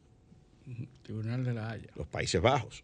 Tribunal 1.03 1.43
de 1.43 1.53
la 1.53 1.71
Haya. 1.71 1.89
los 1.95 2.07
Países 2.07 2.41
Bajos, 2.41 2.83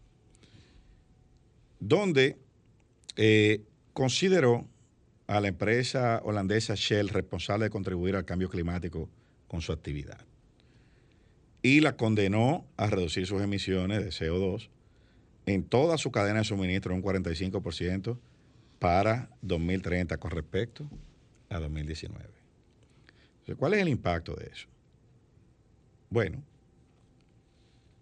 donde 1.78 2.36
eh, 3.16 3.62
consideró 3.92 4.66
a 5.26 5.40
la 5.40 5.48
empresa 5.48 6.20
holandesa 6.24 6.74
Shell 6.74 7.08
responsable 7.08 7.64
de 7.64 7.70
contribuir 7.70 8.16
al 8.16 8.24
cambio 8.24 8.48
climático 8.48 9.08
con 9.48 9.60
su 9.60 9.72
actividad 9.72 10.20
y 11.62 11.80
la 11.80 11.96
condenó 11.96 12.64
a 12.76 12.88
reducir 12.88 13.26
sus 13.26 13.42
emisiones 13.42 14.04
de 14.04 14.10
CO2 14.10 14.68
en 15.46 15.64
toda 15.64 15.98
su 15.98 16.12
cadena 16.12 16.40
de 16.40 16.44
suministro 16.44 16.94
un 16.94 17.02
45% 17.02 18.18
para 18.78 19.30
2030 19.42 20.16
con 20.18 20.30
respecto 20.30 20.88
a 21.48 21.58
2019. 21.58 22.35
¿Cuál 23.54 23.74
es 23.74 23.80
el 23.80 23.88
impacto 23.88 24.34
de 24.34 24.46
eso? 24.46 24.66
Bueno, 26.10 26.42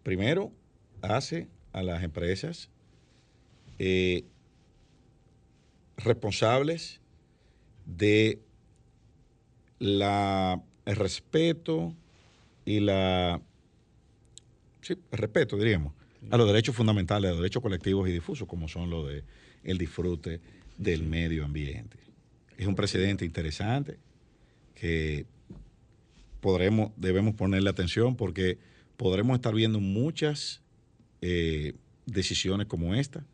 primero 0.03 0.53
hace 1.03 1.49
a 1.73 1.83
las 1.83 2.03
empresas 2.03 2.71
eh, 3.79 4.25
responsables 5.97 7.01
de 7.85 8.41
la, 9.79 10.63
el 10.87 10.97
respeto 10.97 11.95
y 12.65 12.81
la 12.81 13.43
sí, 14.81 14.97
respeto, 15.13 15.57
diríamos, 15.59 15.93
a 16.31 16.37
los 16.39 16.47
derechos 16.47 16.75
fundamentales, 16.75 17.29
a 17.29 17.33
los 17.33 17.41
derechos 17.41 17.63
colectivos 17.63 18.09
y 18.09 18.13
difusos, 18.13 18.49
como 18.49 18.69
son 18.69 18.89
los 18.89 19.09
de 19.09 19.25
el 19.65 19.79
disfrute 19.79 20.41
del 20.79 21.03
medio 21.03 21.45
ambiente. 21.45 21.99
Es 22.57 22.67
un 22.67 22.75
precedente 22.75 23.25
interesante 23.25 23.99
que 24.75 25.27
podremos, 26.45 26.93
debemos 26.99 27.35
ponerle 27.37 27.71
atención 27.71 28.17
porque 28.17 28.59
podremos 28.99 29.35
estar 29.37 29.55
viendo 29.55 29.81
muchas 29.81 30.61
eh, 31.23 31.73
decisiones 32.05 32.67
como 32.67 32.95
esta 32.95 33.25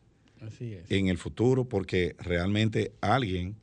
Así 0.41 0.75
es. 0.75 0.89
en 0.93 1.09
el 1.09 1.19
futuro 1.19 1.65
porque 1.69 2.15
realmente 2.21 2.93
alguien 3.01 3.57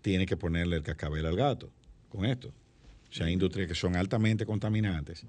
tiene 0.00 0.24
que 0.24 0.38
ponerle 0.38 0.76
el 0.76 0.82
cascabel 0.82 1.26
al 1.26 1.36
gato 1.36 1.70
con 2.08 2.24
esto. 2.24 2.48
O 2.48 3.12
sea, 3.12 3.26
hay 3.26 3.34
industrias 3.34 3.68
que 3.68 3.74
son 3.74 3.94
altamente 3.94 4.46
contaminantes, 4.46 5.26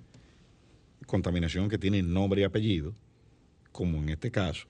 contaminación 1.06 1.68
que 1.68 1.78
tiene 1.78 2.02
nombre 2.02 2.40
y 2.42 2.44
apellido, 2.46 2.96
como 3.74 3.98
en 3.98 4.08
este 4.08 4.32
caso. 4.32 4.68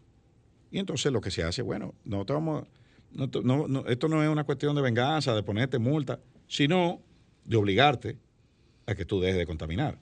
Y 0.71 0.79
entonces 0.79 1.11
lo 1.11 1.21
que 1.21 1.29
se 1.29 1.43
hace, 1.43 1.61
bueno, 1.61 1.93
no 2.05 2.25
te 2.25 2.33
vamos, 2.33 2.65
no 3.11 3.29
te- 3.29 3.43
no- 3.43 3.67
no- 3.67 3.85
esto 3.85 4.07
no 4.07 4.23
es 4.23 4.29
una 4.29 4.45
cuestión 4.45 4.75
de 4.75 4.81
venganza, 4.81 5.35
de 5.35 5.43
ponerte 5.43 5.77
multa, 5.77 6.19
sino 6.47 7.03
de 7.45 7.55
obligarte 7.55 8.17
a 8.87 8.95
que 8.95 9.05
tú 9.05 9.19
dejes 9.19 9.37
de 9.37 9.45
contaminar. 9.45 9.97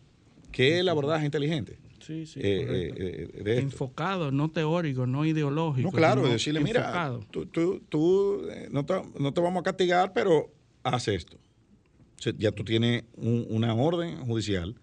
¿Qué 0.52 0.74
es 0.76 0.80
el 0.82 0.90
abordaje 0.90 1.26
inteligente? 1.26 1.78
Sí, 2.00 2.26
sí. 2.26 2.40
Eh, 2.42 2.92
eh, 2.98 3.30
eh, 3.38 3.44
de 3.44 3.60
enfocado, 3.60 4.30
no 4.32 4.52
teórico, 4.52 5.08
no 5.08 5.26
ideológico. 5.26 5.90
No, 5.90 5.96
claro, 5.96 6.28
decirle, 6.28 6.60
mira, 6.60 6.82
enfocado. 6.82 7.26
tú, 7.32 7.46
tú, 7.46 7.82
tú, 7.88 8.50
eh, 8.50 8.68
no, 8.72 8.86
te, 8.86 8.94
no 9.20 9.34
te 9.34 9.40
vamos 9.42 9.62
a 9.62 9.64
castigar, 9.64 10.12
pero 10.14 10.52
haz 10.84 11.08
esto. 11.08 11.38
O 12.18 12.22
sea, 12.22 12.34
ya 12.38 12.52
tú 12.52 12.64
tienes 12.66 13.04
un- 13.16 13.46
una 13.50 13.74
orden 13.74 14.18
judicial 14.26 14.76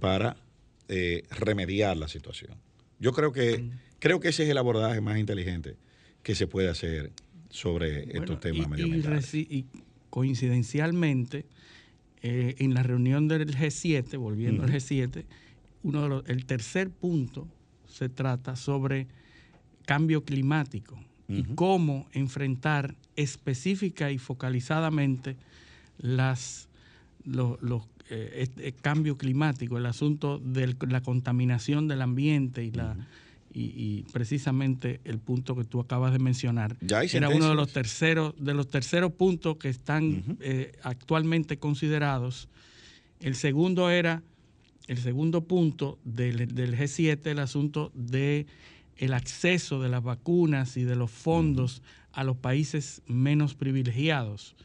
para 0.00 0.36
eh, 0.90 1.24
remediar 1.30 1.96
la 1.98 2.08
situación. 2.08 2.54
Yo 2.98 3.12
creo 3.12 3.30
que, 3.32 3.58
Mm. 3.58 3.70
creo 3.98 4.20
que 4.20 4.28
ese 4.28 4.44
es 4.44 4.48
el 4.48 4.56
abordaje 4.58 5.00
más 5.02 5.18
inteligente 5.18 5.76
que 6.22 6.34
se 6.34 6.46
puede 6.46 6.68
hacer 6.70 7.10
sobre 7.50 8.06
Bueno, 8.06 8.20
estos 8.20 8.40
temas 8.40 8.66
y- 8.66 8.70
medioambientales. 8.70 9.34
y 9.34 9.66
coincidencialmente, 10.10 11.44
eh, 12.22 12.54
en 12.58 12.74
la 12.74 12.82
reunión 12.82 13.28
del 13.28 13.54
G7, 13.56 14.16
volviendo 14.18 14.62
al 14.64 14.70
G7, 14.72 15.24
uno 15.82 16.02
de 16.02 16.08
los- 16.08 16.28
el 16.28 16.44
tercer 16.46 16.90
punto 16.90 17.46
se 17.86 18.08
trata 18.08 18.56
sobre 18.56 19.06
cambio 19.86 20.24
climático 20.24 20.98
y 21.28 21.42
cómo 21.54 22.06
enfrentar 22.12 22.94
específica 23.16 24.10
y 24.10 24.18
focalizadamente 24.18 25.36
las, 25.98 26.68
los, 27.24 27.58
eh, 28.10 28.30
este 28.38 28.72
cambio 28.72 29.18
climático, 29.18 29.76
el 29.78 29.86
asunto 29.86 30.38
de 30.38 30.74
la 30.88 31.02
contaminación 31.02 31.86
del 31.88 32.00
ambiente 32.02 32.64
y 32.64 32.70
la 32.72 32.96
y, 33.52 34.04
precisamente 34.12 35.00
el 35.04 35.18
punto 35.18 35.56
que 35.56 35.64
tú 35.64 35.80
acabas 35.80 36.12
de 36.12 36.18
mencionar 36.18 36.76
era 36.80 37.28
uno 37.28 37.48
de 37.48 37.54
los 37.54 37.72
terceros 37.72 38.34
de 38.38 38.54
los 38.54 38.68
terceros 38.68 39.12
puntos 39.12 39.56
que 39.56 39.68
están 39.68 40.38
eh, 40.40 40.72
actualmente 40.82 41.58
considerados. 41.58 42.48
El 43.20 43.34
segundo 43.34 43.90
era 43.90 44.22
el 44.86 44.98
segundo 44.98 45.44
punto 45.44 45.98
del, 46.04 46.54
del 46.54 46.76
G7, 46.76 47.26
el 47.26 47.38
asunto 47.40 47.90
de 47.94 48.46
el 48.96 49.14
acceso 49.14 49.80
de 49.80 49.88
las 49.88 50.02
vacunas 50.02 50.76
y 50.76 50.84
de 50.84 50.96
los 50.96 51.10
fondos 51.10 51.82
a 52.12 52.24
los 52.24 52.36
países 52.36 53.02
menos 53.06 53.54
privilegiados. 53.54 54.56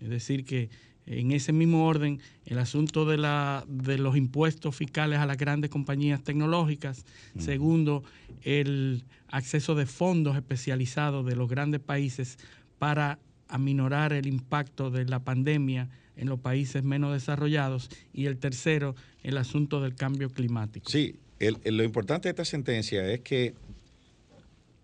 Es 0.00 0.08
decir, 0.08 0.44
que 0.44 0.70
en 1.06 1.32
ese 1.32 1.52
mismo 1.52 1.86
orden, 1.86 2.20
el 2.46 2.58
asunto 2.58 3.04
de, 3.04 3.18
la, 3.18 3.64
de 3.68 3.98
los 3.98 4.16
impuestos 4.16 4.74
fiscales 4.74 5.18
a 5.18 5.26
las 5.26 5.36
grandes 5.36 5.70
compañías 5.70 6.22
tecnológicas. 6.22 7.04
Segundo, 7.38 8.02
el 8.42 9.04
acceso 9.28 9.74
de 9.74 9.86
fondos 9.86 10.36
especializados 10.36 11.26
de 11.26 11.36
los 11.36 11.48
grandes 11.48 11.80
países 11.80 12.38
para 12.78 13.18
aminorar 13.48 14.12
el 14.12 14.26
impacto 14.26 14.90
de 14.90 15.04
la 15.04 15.20
pandemia 15.20 15.90
en 16.16 16.28
los 16.28 16.40
países 16.40 16.82
menos 16.82 17.12
desarrollados. 17.12 17.90
Y 18.12 18.26
el 18.26 18.38
tercero, 18.38 18.94
el 19.22 19.36
asunto 19.36 19.80
del 19.82 19.94
cambio 19.94 20.30
climático. 20.30 20.90
Sí, 20.90 21.16
lo 21.40 21.84
importante 21.84 22.28
de 22.28 22.30
esta 22.30 22.44
sentencia 22.44 23.06
es 23.10 23.20
que 23.20 23.54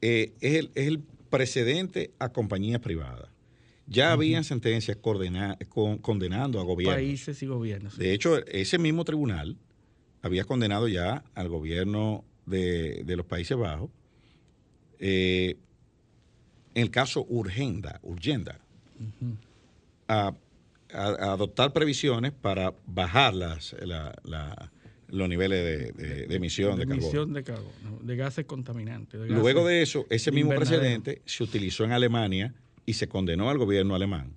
eh, 0.03 0.33
es, 0.41 0.55
el, 0.57 0.71
es 0.75 0.87
el 0.89 1.01
precedente 1.31 2.11
a 2.19 2.31
compañías 2.31 2.81
privadas. 2.81 3.30
Ya 3.91 4.13
habían 4.13 4.45
sentencias 4.45 4.97
condenando 4.99 6.61
a 6.61 6.63
gobiernos. 6.63 6.97
Países 6.97 7.43
y 7.43 7.47
gobiernos. 7.47 7.99
De 7.99 8.13
hecho, 8.13 8.39
ese 8.47 8.79
mismo 8.79 9.05
tribunal 9.05 9.57
había 10.23 10.45
condenado 10.45 10.87
ya 10.87 11.25
al 11.35 11.49
gobierno 11.49 12.25
de, 12.47 13.03
los 13.05 13.27
Países 13.27 13.57
Bajos 13.57 13.91
eh, 15.01 15.57
en 16.75 16.83
el 16.83 16.91
caso 16.93 17.27
Urgenda, 17.29 17.99
Urgenda, 18.05 18.61
a, 20.07 20.35
adoptar 20.93 21.73
previsiones 21.73 22.31
para 22.31 22.73
bajar 22.87 23.35
las, 23.35 23.75
los 25.09 25.29
niveles 25.29 25.97
de, 25.97 26.35
emisión 26.35 26.79
de, 26.79 26.87
de 26.87 26.95
emisión 26.95 27.33
de 27.33 27.43
carbono, 27.43 27.99
de 28.03 28.17
gases 28.17 28.45
contaminantes. 28.45 29.21
Luego 29.29 29.67
de 29.67 29.83
eso, 29.83 30.07
ese 30.11 30.31
mismo 30.31 30.55
precedente 30.55 31.23
se 31.25 31.43
utilizó 31.43 31.85
en 31.85 31.91
Alemania 31.91 32.55
y 32.87 32.95
se 32.95 33.09
condenó 33.09 33.51
al 33.51 33.59
gobierno 33.59 33.95
alemán. 33.95 34.35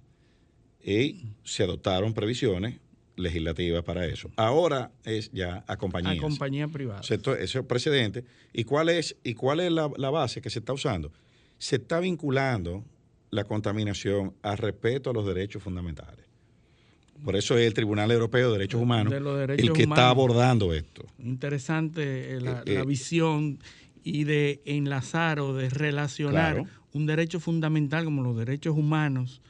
Y 0.84 1.28
se 1.44 1.64
adoptaron 1.64 2.14
previsiones 2.14 2.80
legislativas 3.16 3.84
para 3.84 4.06
eso. 4.06 4.32
Ahora 4.36 4.92
es 5.04 5.32
ya 5.32 5.64
a 5.68 5.78
compañías. 5.78 6.18
A 6.18 6.22
compañías 6.22 6.70
privadas. 6.72 7.10
Ese 7.10 7.64
precedente. 7.64 8.26
¿Y 8.54 8.64
cuál 8.64 8.90
es, 8.90 9.16
y 9.24 9.34
cuál 9.34 9.60
es 9.60 9.72
la, 9.72 9.88
base 9.88 10.42
que 10.42 10.50
se 10.50 10.60
está 10.60 10.74
usando? 10.74 11.12
Se 11.58 11.78
está 11.78 12.00
vinculando 12.00 12.84
la 13.30 13.44
contaminación 13.44 14.34
al 14.42 14.58
respeto 14.58 15.10
a 15.10 15.14
los 15.14 15.26
derechos 15.26 15.64
fundamentales. 15.64 16.26
Por 17.24 17.36
eso 17.36 17.58
es 17.58 17.66
el 17.66 17.74
Tribunal 17.74 18.12
Europeo 18.12 18.52
de 18.52 18.58
Derechos 18.58 18.82
Humanos 18.82 19.14
el 19.14 19.72
que 19.72 19.84
está 19.84 20.10
abordando 20.10 20.74
esto. 20.74 21.06
Interesante 21.20 22.36
eh, 22.36 22.42
la, 22.42 22.64
eh, 22.66 22.80
eh, 22.80 22.86
visión 22.86 23.60
y 24.04 24.26
de 24.26 24.62
enlazar 24.66 25.40
o 25.40 25.54
de 25.54 25.70
relacionar 25.70 26.66
un 26.94 27.06
derecho 27.06 27.40
fundamental 27.40 28.06
como 28.06 28.24
los 28.24 28.38
derechos 28.38 28.78
humanos, 28.78 29.42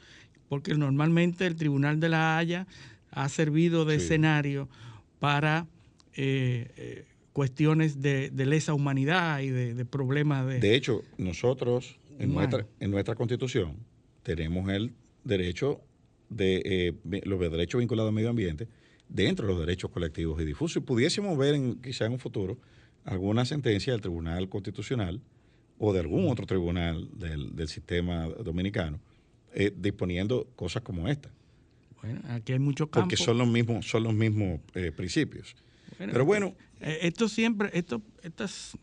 porque 0.48 0.74
normalmente 0.74 1.46
el 1.46 1.56
Tribunal 1.56 2.00
de 2.00 2.08
la 2.08 2.38
Haya 2.38 2.66
ha 3.10 3.28
servido 3.28 3.84
de 3.84 3.96
escenario 3.96 4.68
para 5.20 5.66
eh, 6.16 6.70
eh, 6.76 7.04
cuestiones 7.32 8.00
de, 8.00 8.30
lesa 8.34 8.74
humanidad 8.74 9.40
y 9.40 9.50
de, 9.50 9.84
problemas 9.84 10.46
de... 10.46 10.58
De 10.60 10.74
hecho, 10.74 11.02
nosotros 11.18 11.96
en 12.18 12.32
nuestra, 12.32 12.66
en 12.80 12.90
nuestra 12.90 13.14
constitución 13.14 13.76
tenemos 14.22 14.68
el 14.70 14.92
derecho 15.24 15.80
de 16.28 16.62
eh, 16.64 17.22
los 17.24 17.40
derechos 17.40 17.80
vinculados 17.80 18.10
al 18.10 18.14
medio 18.14 18.30
ambiente 18.30 18.68
dentro 19.08 19.46
de 19.46 19.52
los 19.52 19.60
derechos 19.60 19.90
colectivos 19.90 20.40
y 20.40 20.44
difusos. 20.44 20.78
Y 20.78 20.80
pudiésemos 20.80 21.36
ver 21.36 21.54
en, 21.54 21.80
quizá 21.80 22.06
en 22.06 22.12
un 22.12 22.18
futuro 22.18 22.58
alguna 23.04 23.44
sentencia 23.44 23.92
del 23.92 24.00
Tribunal 24.00 24.48
Constitucional 24.48 25.20
o 25.78 25.92
de 25.92 26.00
algún 26.00 26.28
otro 26.28 26.46
tribunal 26.46 27.08
del, 27.18 27.68
sistema 27.68 28.26
dominicano 28.26 29.00
eh, 29.52 29.72
disponiendo 29.76 30.46
cosas 30.56 30.82
como 30.82 31.08
esta. 31.08 31.30
Bueno, 32.02 32.20
aquí 32.28 32.52
hay 32.52 32.58
mucho 32.58 32.88
campo. 32.88 33.08
Porque 33.08 33.16
son 33.16 33.38
los 33.38 33.48
mismos, 33.48 33.88
son 33.88 34.04
los 34.04 34.14
mismos 34.14 34.60
eh, 34.74 34.92
principios. 34.92 35.56
Pero 35.98 36.24
bueno. 36.24 36.54
Eh, 36.80 36.98
esto 37.02 37.28
siempre, 37.28 37.70
esto, 37.72 38.02
estas, 38.22 38.76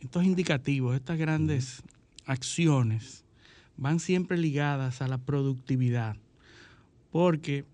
estos 0.00 0.24
indicativos, 0.24 0.94
estas 0.94 1.18
grandes 1.18 1.82
acciones 2.26 3.24
van 3.76 3.98
siempre 3.98 4.38
ligadas 4.38 5.02
a 5.02 5.08
la 5.08 5.18
productividad. 5.18 6.16
Porque 7.10 7.64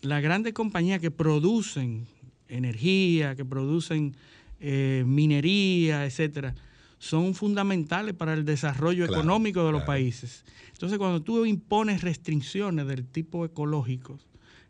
las 0.00 0.22
grandes 0.22 0.52
compañías 0.52 1.00
que 1.00 1.10
producen 1.10 2.06
energía, 2.48 3.34
que 3.36 3.44
producen 3.44 4.16
eh, 4.60 5.04
minería, 5.06 6.04
etcétera, 6.04 6.54
son 6.98 7.34
fundamentales 7.34 8.14
para 8.14 8.34
el 8.34 8.44
desarrollo 8.44 9.04
económico 9.04 9.64
de 9.64 9.72
los 9.72 9.82
países. 9.82 10.44
Entonces, 10.72 10.98
cuando 10.98 11.22
tú 11.22 11.46
impones 11.46 12.02
restricciones 12.02 12.86
del 12.86 13.06
tipo 13.06 13.44
ecológico, 13.44 14.18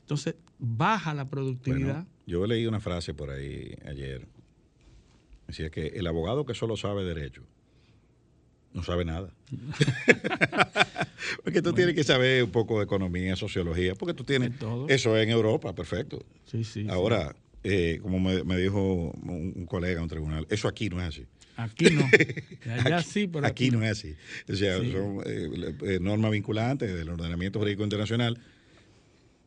entonces 0.01 0.35
baja 0.59 1.15
la 1.15 1.29
productividad. 1.29 2.07
yo 2.27 2.47
leí 2.47 2.67
una 2.67 2.81
frase 2.81 3.15
por 3.15 3.31
ahí 3.31 3.75
ayer. 3.87 4.27
Decía 5.47 5.71
que 5.71 5.87
el 5.87 6.07
abogado 6.07 6.45
que 6.45 6.55
solo 6.55 6.77
sabe 6.77 7.05
derecho 7.05 7.43
no 8.73 8.83
sabe 8.83 9.05
nada. 9.05 9.33
porque 11.45 11.63
tú 11.63 11.73
tienes 11.73 11.95
que 11.95 12.05
saber 12.05 12.45
un 12.45 12.51
poco 12.51 12.79
de 12.79 12.85
economía, 12.85 13.35
sociología, 13.37 13.95
porque 13.95 14.15
tú 14.15 14.25
tienes 14.25 14.53
eso 14.89 15.19
en 15.19 15.31
Europa, 15.31 15.75
perfecto. 15.75 16.25
Sí, 16.45 16.65
sí. 16.65 16.87
Ahora, 16.89 17.35
eh, 17.65 17.99
como 18.03 18.21
me, 18.21 18.57
dijo 18.57 19.13
un, 19.23 19.67
colega 19.67 19.97
en 19.97 20.03
un 20.03 20.09
tribunal, 20.09 20.47
eso 20.51 20.69
aquí 20.69 20.89
no 20.89 21.01
es 21.01 21.09
así. 21.09 21.27
Aquí 21.57 21.91
no. 21.91 22.09
Allá 22.73 23.03
sí, 23.03 23.27
pero 23.27 23.47
aquí, 23.47 23.71
no 23.71 23.83
es 23.83 23.91
así. 23.91 24.15
O 24.49 24.55
sea, 24.55 24.77
son 24.77 25.23
eh, 25.27 25.75
eh, 25.83 25.99
normas 26.01 26.31
vinculantes 26.31 26.95
del 26.95 27.09
ordenamiento 27.09 27.59
jurídico 27.59 27.83
internacional 27.83 28.39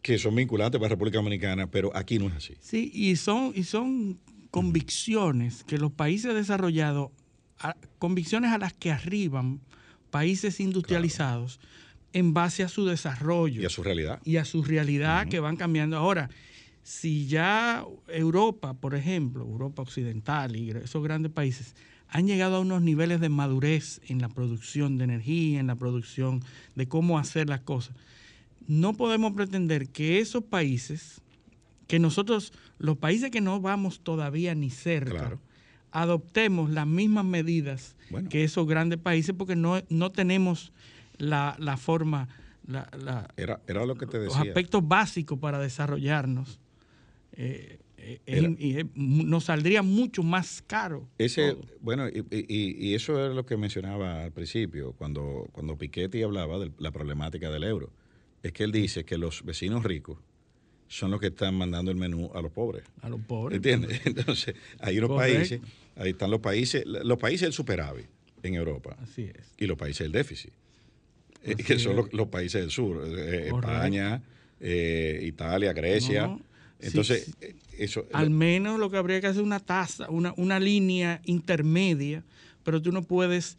que 0.01 0.17
son 0.17 0.35
vinculantes 0.35 0.79
para 0.79 0.89
la 0.89 0.95
República 0.95 1.19
Dominicana, 1.19 1.69
pero 1.69 1.95
aquí 1.95 2.17
no 2.17 2.27
es 2.27 2.33
así. 2.33 2.55
Sí, 2.59 2.91
y 2.93 3.15
son, 3.15 3.53
y 3.55 3.63
son 3.63 4.19
convicciones 4.49 5.63
que 5.63 5.77
los 5.77 5.91
países 5.91 6.33
desarrollados, 6.33 7.11
convicciones 7.99 8.51
a 8.51 8.57
las 8.57 8.73
que 8.73 8.91
arriban 8.91 9.61
países 10.09 10.59
industrializados 10.59 11.59
en 12.13 12.33
base 12.33 12.63
a 12.63 12.67
su 12.67 12.85
desarrollo. 12.85 13.61
Y 13.61 13.65
a 13.65 13.69
su 13.69 13.83
realidad. 13.83 14.19
Y 14.25 14.37
a 14.37 14.45
su 14.45 14.63
realidad 14.63 15.27
que 15.27 15.39
van 15.39 15.55
cambiando. 15.55 15.97
Ahora, 15.97 16.29
si 16.83 17.27
ya 17.27 17.85
Europa, 18.07 18.73
por 18.73 18.95
ejemplo, 18.95 19.43
Europa 19.43 19.81
Occidental 19.81 20.55
y 20.55 20.71
esos 20.71 21.03
grandes 21.03 21.31
países 21.31 21.75
han 22.07 22.27
llegado 22.27 22.57
a 22.57 22.59
unos 22.59 22.81
niveles 22.81 23.21
de 23.21 23.29
madurez 23.29 24.01
en 24.07 24.19
la 24.19 24.29
producción 24.29 24.97
de 24.97 25.05
energía, 25.05 25.59
en 25.59 25.67
la 25.67 25.75
producción 25.75 26.43
de 26.75 26.87
cómo 26.87 27.17
hacer 27.17 27.47
las 27.47 27.61
cosas, 27.61 27.95
no 28.67 28.93
podemos 28.93 29.33
pretender 29.33 29.89
que 29.89 30.19
esos 30.19 30.43
países, 30.43 31.21
que 31.87 31.99
nosotros, 31.99 32.51
los 32.79 32.97
países 32.97 33.31
que 33.31 33.41
no 33.41 33.61
vamos 33.61 34.01
todavía 34.01 34.55
ni 34.55 34.69
cerca, 34.69 35.39
adoptemos 35.91 36.69
las 36.69 36.87
mismas 36.87 37.25
medidas 37.25 37.95
que 38.29 38.43
esos 38.43 38.67
grandes 38.67 38.99
países 38.99 39.35
porque 39.37 39.55
no, 39.55 39.81
no 39.89 40.11
tenemos 40.11 40.73
la, 41.17 41.77
forma, 41.77 42.27
la, 42.65 43.27
era, 43.37 43.61
era 43.67 43.85
lo 43.85 43.95
que 43.95 44.05
te 44.05 44.19
decía. 44.19 44.39
los 44.39 44.47
aspectos 44.47 44.85
básicos 44.85 45.39
para 45.39 45.59
desarrollarnos 45.59 46.59
eh, 47.33 47.79
eh, 48.25 48.85
nos 48.95 49.45
saldría 49.45 49.83
mucho 49.83 50.23
más 50.23 50.63
caro. 50.65 51.07
Ese, 51.17 51.55
bueno, 51.81 52.07
y, 52.09 52.93
eso 52.95 53.25
es 53.25 53.35
lo 53.35 53.45
que 53.45 53.57
mencionaba 53.57 54.23
al 54.23 54.31
principio, 54.31 54.93
cuando, 54.93 55.47
cuando 55.51 55.77
Piketty 55.77 56.23
hablaba 56.23 56.59
de 56.59 56.71
la 56.79 56.91
problemática 56.91 57.51
del 57.51 57.63
euro. 57.63 57.91
Es 58.41 58.53
que 58.53 58.63
él 58.63 58.71
dice 58.71 59.05
que 59.05 59.17
los 59.17 59.45
vecinos 59.45 59.83
ricos 59.83 60.17
son 60.87 61.11
los 61.11 61.19
que 61.19 61.27
están 61.27 61.55
mandando 61.55 61.91
el 61.91 61.97
menú 61.97 62.31
a 62.33 62.41
los 62.41 62.51
pobres. 62.51 62.83
A 63.01 63.09
los 63.09 63.21
pobres. 63.21 63.57
¿Entiendes? 63.57 64.01
Entonces, 64.05 64.55
hay 64.79 64.97
unos 64.97 65.11
países, 65.11 65.61
ahí 65.95 66.09
están 66.09 66.31
los 66.31 66.39
países, 66.39 66.83
los 66.85 67.19
países 67.19 67.41
del 67.41 67.53
superávit 67.53 68.07
en 68.41 68.55
Europa. 68.55 68.97
Así 68.99 69.23
es. 69.23 69.53
Y 69.57 69.67
los 69.67 69.77
países 69.77 70.05
del 70.05 70.11
déficit, 70.11 70.51
eh, 71.43 71.55
que 71.55 71.77
son 71.77 71.95
los, 72.11 72.27
países 72.29 72.61
del 72.61 72.71
sur, 72.71 73.05
España, 73.05 74.23
Italia, 74.59 75.71
Grecia. 75.71 76.35
Entonces, 76.81 77.31
eh, 77.41 77.55
eso... 77.77 78.07
Al 78.13 78.29
menos 78.29 78.79
lo 78.79 78.89
que 78.89 78.97
habría 78.97 79.21
que 79.21 79.27
hacer 79.27 79.41
es 79.41 79.45
una 79.45 79.59
tasa, 79.59 80.09
una, 80.09 80.33
una 80.37 80.59
línea 80.59 81.21
intermedia, 81.25 82.23
pero 82.63 82.81
tú 82.81 82.91
no 82.91 83.03
puedes 83.03 83.57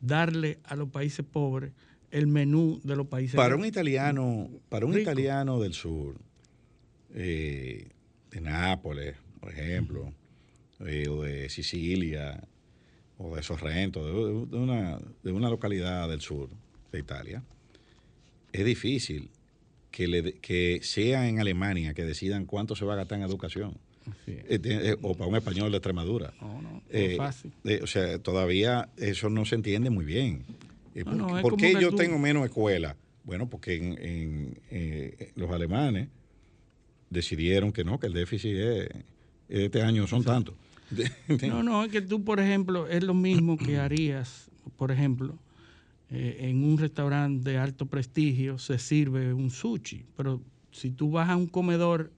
darle 0.00 0.58
a 0.64 0.76
los 0.76 0.88
países 0.88 1.24
pobres 1.24 1.72
el 2.10 2.26
menú 2.26 2.80
de 2.84 2.96
los 2.96 3.06
países 3.06 3.34
para 3.34 3.56
un 3.56 3.64
italiano 3.64 4.48
para 4.68 4.86
un 4.86 4.98
italiano 4.98 5.60
del 5.60 5.74
sur 5.74 6.16
eh, 7.14 7.88
de 8.30 8.40
Nápoles 8.40 9.16
por 9.40 9.52
ejemplo 9.52 10.12
eh, 10.86 11.08
o 11.08 11.22
de 11.22 11.48
Sicilia 11.48 12.42
o 13.18 13.36
de 13.36 13.42
Sorrento 13.42 14.46
de, 14.46 14.56
una, 14.56 14.98
de 15.22 15.32
una 15.32 15.50
localidad 15.50 16.08
del 16.08 16.20
sur 16.20 16.48
de 16.92 16.98
Italia 16.98 17.42
es 18.52 18.64
difícil 18.64 19.30
que, 19.96 20.08
le, 20.08 20.34
que 20.34 20.80
sea 20.82 21.26
en 21.26 21.40
Alemania 21.40 21.94
que 21.94 22.04
decidan 22.04 22.44
cuánto 22.44 22.76
se 22.76 22.84
va 22.84 22.92
a 22.92 22.96
gastar 22.96 23.18
en 23.18 23.24
educación 23.24 23.78
eh, 24.26 24.94
o 25.00 25.14
para 25.14 25.26
un 25.26 25.36
español 25.36 25.70
de 25.70 25.78
Extremadura. 25.78 26.34
No, 26.38 26.60
no, 26.60 26.82
es 26.90 27.16
fácil. 27.16 27.50
o 27.82 27.86
sea, 27.86 28.18
todavía 28.18 28.90
eso 28.98 29.30
no 29.30 29.46
se 29.46 29.54
entiende 29.54 29.88
muy 29.88 30.04
bien. 30.04 30.44
¿Por, 31.40 31.56
qué 31.56 31.72
yo 31.80 31.94
tengo 31.94 32.18
menos 32.18 32.44
escuela? 32.44 32.94
Bueno, 33.24 33.48
porque 33.48 33.76
en, 33.76 34.58
eh, 34.70 35.32
los 35.34 35.50
alemanes 35.50 36.08
decidieron 37.08 37.72
que 37.72 37.82
no, 37.82 37.98
que 37.98 38.08
el 38.08 38.12
déficit 38.12 38.54
es, 38.54 38.88
este 39.48 39.80
año 39.80 40.06
son 40.06 40.24
tantos. 40.24 40.56
no, 41.48 41.62
no, 41.62 41.84
es 41.84 41.90
que 41.90 42.02
tú, 42.02 42.22
por 42.22 42.38
ejemplo, 42.38 42.86
es 42.86 43.02
lo 43.02 43.14
mismo 43.14 43.56
que 43.56 43.78
harías, 43.78 44.50
por 44.76 44.92
ejemplo, 44.92 45.38
eh, 46.10 46.36
en 46.40 46.62
un 46.62 46.78
restaurante 46.78 47.50
de 47.50 47.58
alto 47.58 47.86
prestigio 47.86 48.58
se 48.58 48.78
sirve 48.78 49.32
un 49.32 49.50
sushi, 49.50 50.04
pero 50.16 50.40
si 50.70 50.90
tú 50.90 51.10
vas 51.10 51.28
a 51.28 51.36
un 51.36 51.46
comedor 51.46 52.12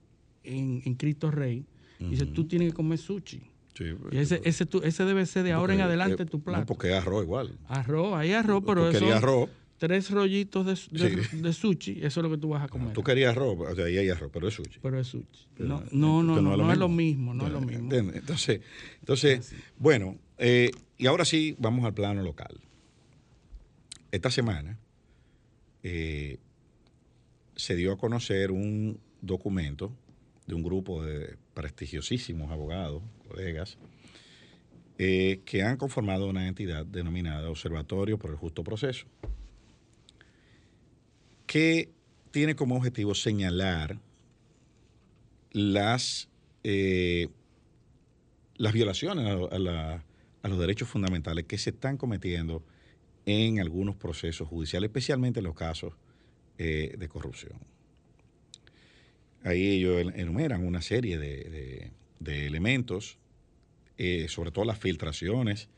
en, 0.45 0.95
Cristo 0.95 1.31
Rey, 1.31 1.65
dices, 1.99 2.33
tú 2.33 2.47
tienes 2.47 2.71
que 2.71 2.75
comer 2.75 2.99
sushi. 2.99 3.43
Pues, 3.79 4.13
y 4.13 4.19
ese, 4.19 4.41
ese, 4.45 4.67
ese, 4.83 5.05
debe 5.05 5.25
ser 5.25 5.45
de 5.45 5.53
ahora 5.53 5.75
en 5.75 5.81
adelante 5.81 6.27
tu 6.27 6.41
plato. 6.41 6.61
No, 6.61 6.67
porque 6.67 6.89
es 6.89 6.95
arroz 6.95 7.23
igual. 7.23 7.53
Arroz, 7.69 8.15
hay 8.17 8.33
arroz, 8.33 8.63
pero 8.67 8.89
eso. 8.91 9.15
arroz. 9.15 9.49
Tres 9.79 10.11
rollitos 10.11 10.67
de, 10.67 11.39
de, 11.39 11.53
sushi, 11.53 12.01
eso 12.03 12.19
es 12.19 12.25
lo 12.25 12.31
que 12.31 12.39
tú 12.39 12.49
vas 12.49 12.65
a 12.65 12.69
comer. 12.69 12.93
Tú 12.93 13.05
querías 13.05 13.37
arroz, 13.37 13.57
o 13.61 13.77
sea, 13.77 13.85
ahí 13.85 13.97
hay 13.97 14.09
arroz, 14.09 14.29
pero 14.33 14.49
es 14.49 14.55
sushi. 14.55 14.81
Pero 14.83 14.99
es 14.99 15.07
sushi. 15.07 15.47
no, 15.59 15.85
no, 15.93 16.25
no, 16.25 16.41
no, 16.41 16.73
es 16.73 16.79
lo 16.79 16.89
mismo, 16.89 17.33
no 17.33 17.47
es 17.47 17.53
lo 17.53 17.61
mismo. 17.61 17.93
Entonces, 17.93 18.61
entonces 18.99 19.55
bueno, 19.79 20.17
eh, 20.37 20.73
y 20.97 21.07
ahora 21.07 21.25
sí, 21.25 21.55
vamos 21.61 21.85
al 21.85 21.95
plano 21.95 22.25
local. 22.25 22.59
Esta 24.11 24.31
semana 24.31 24.79
eh, 25.83 26.39
se 27.57 27.77
dio 27.77 27.93
a 27.93 27.99
conocer 27.99 28.51
un 28.51 29.01
documento 29.21 29.93
de 30.47 30.55
un 30.55 30.63
grupo 30.63 31.05
de 31.05 31.37
prestigiosísimos 31.55 32.51
abogados, 32.51 33.03
colegas, 33.29 33.77
eh, 34.97 35.43
que 35.45 35.63
han 35.63 35.77
conformado 35.77 36.29
una 36.29 36.49
entidad 36.49 36.87
denominada 36.87 37.51
Observatorio 37.51 38.19
por 38.19 38.31
el 38.31 38.37
Justo 38.37 38.65
Proceso, 38.65 39.07
que 41.47 41.91
tiene 42.31 42.57
como 42.57 42.77
objetivo 42.77 43.15
señalar 43.15 43.99
las, 45.53 46.29
eh, 46.65 47.29
las 48.57 48.73
violaciones 48.73 49.27
a, 49.27 50.49
los 50.49 50.59
derechos 50.59 50.89
fundamentales 50.89 51.45
que 51.45 51.59
se 51.59 51.71
están 51.71 51.97
cometiendo 51.97 52.65
en 53.29 53.61
algunos 53.61 53.95
procesos 53.95 54.49
judiciales, 54.49 54.89
especialmente 54.89 55.41
en 55.41 55.45
los 55.45 55.55
casos 55.55 55.93
eh, 56.57 56.95
de 56.99 57.09
corrupción. 57.09 57.53
Ahí 59.45 59.69
ellos 59.69 60.13
enumeran 60.15 60.67
una 60.67 60.81
serie 60.81 61.19
de, 61.19 61.93
elementos, 62.27 63.19
eh, 63.99 64.27
sobre 64.29 64.51
todo 64.51 64.65
las 64.65 64.79
filtraciones 64.79 65.69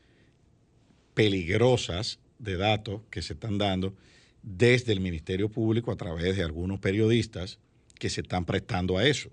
peligrosas 1.13 2.19
de 2.39 2.55
datos 2.55 3.01
que 3.09 3.21
se 3.21 3.33
están 3.33 3.57
dando 3.57 3.93
desde 4.41 4.93
el 4.93 5.01
Ministerio 5.01 5.49
Público 5.49 5.91
a 5.91 5.97
través 5.97 6.37
de 6.37 6.43
algunos 6.43 6.79
periodistas 6.79 7.59
que 7.99 8.09
se 8.09 8.21
están 8.21 8.45
prestando 8.45 8.97
a 8.97 9.05
eso. 9.05 9.29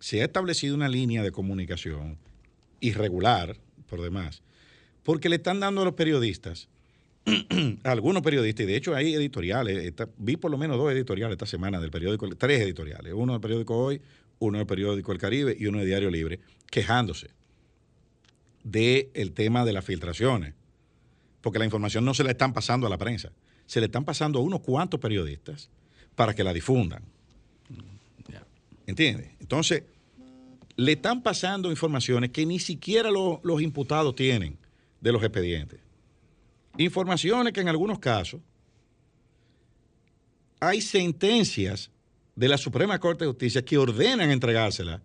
Se 0.00 0.20
ha 0.20 0.26
establecido 0.26 0.74
una 0.74 0.88
línea 0.88 1.22
de 1.22 1.32
comunicación 1.32 2.18
irregular, 2.80 3.56
por 3.88 4.02
demás, 4.02 4.42
porque 5.08 5.30
le 5.30 5.36
están 5.36 5.58
dando 5.58 5.80
a 5.80 5.84
los 5.86 5.94
periodistas 5.94 6.68
algunos 7.82 8.22
periodistas, 8.22 8.64
y 8.64 8.66
de 8.66 8.76
hecho 8.76 8.94
hay 8.94 9.14
editoriales, 9.14 9.94
vi 10.18 10.36
por 10.36 10.50
lo 10.50 10.58
menos 10.58 10.76
dos 10.76 10.92
editoriales 10.92 11.32
esta 11.32 11.46
semana 11.46 11.80
del 11.80 11.90
periódico, 11.90 12.28
tres 12.36 12.60
editoriales, 12.60 13.14
uno 13.16 13.32
del 13.32 13.40
periódico 13.40 13.74
Hoy, 13.74 14.02
uno 14.38 14.58
del 14.58 14.66
periódico 14.66 15.10
El 15.10 15.16
Caribe 15.16 15.56
y 15.58 15.66
uno 15.66 15.78
de 15.78 15.86
Diario 15.86 16.10
Libre, 16.10 16.40
quejándose 16.70 17.30
del 18.62 19.32
tema 19.32 19.64
de 19.64 19.72
las 19.72 19.82
filtraciones, 19.86 20.52
porque 21.40 21.58
la 21.58 21.64
información 21.64 22.04
no 22.04 22.12
se 22.12 22.22
la 22.22 22.32
están 22.32 22.52
pasando 22.52 22.86
a 22.86 22.90
la 22.90 22.98
prensa, 22.98 23.32
se 23.64 23.80
le 23.80 23.86
están 23.86 24.04
pasando 24.04 24.40
a 24.40 24.42
unos 24.42 24.60
cuantos 24.60 25.00
periodistas 25.00 25.70
para 26.16 26.34
que 26.34 26.44
la 26.44 26.52
difundan. 26.52 27.02
¿Entiendes? 28.86 29.30
Entonces, 29.40 29.84
le 30.76 30.92
están 30.92 31.22
pasando 31.22 31.70
informaciones 31.70 32.28
que 32.28 32.44
ni 32.44 32.58
siquiera 32.58 33.08
los 33.10 33.62
imputados 33.62 34.14
tienen 34.14 34.57
de 35.00 35.12
los 35.12 35.22
expedientes. 35.22 35.80
Informaciones 36.76 37.52
que 37.52 37.60
en 37.60 37.68
algunos 37.68 37.98
casos 37.98 38.40
hay 40.60 40.80
sentencias 40.80 41.90
de 42.36 42.48
la 42.48 42.58
Suprema 42.58 42.98
Corte 42.98 43.24
de 43.24 43.30
Justicia 43.30 43.64
que 43.64 43.78
ordenan 43.78 44.30
entregárselas 44.30 45.00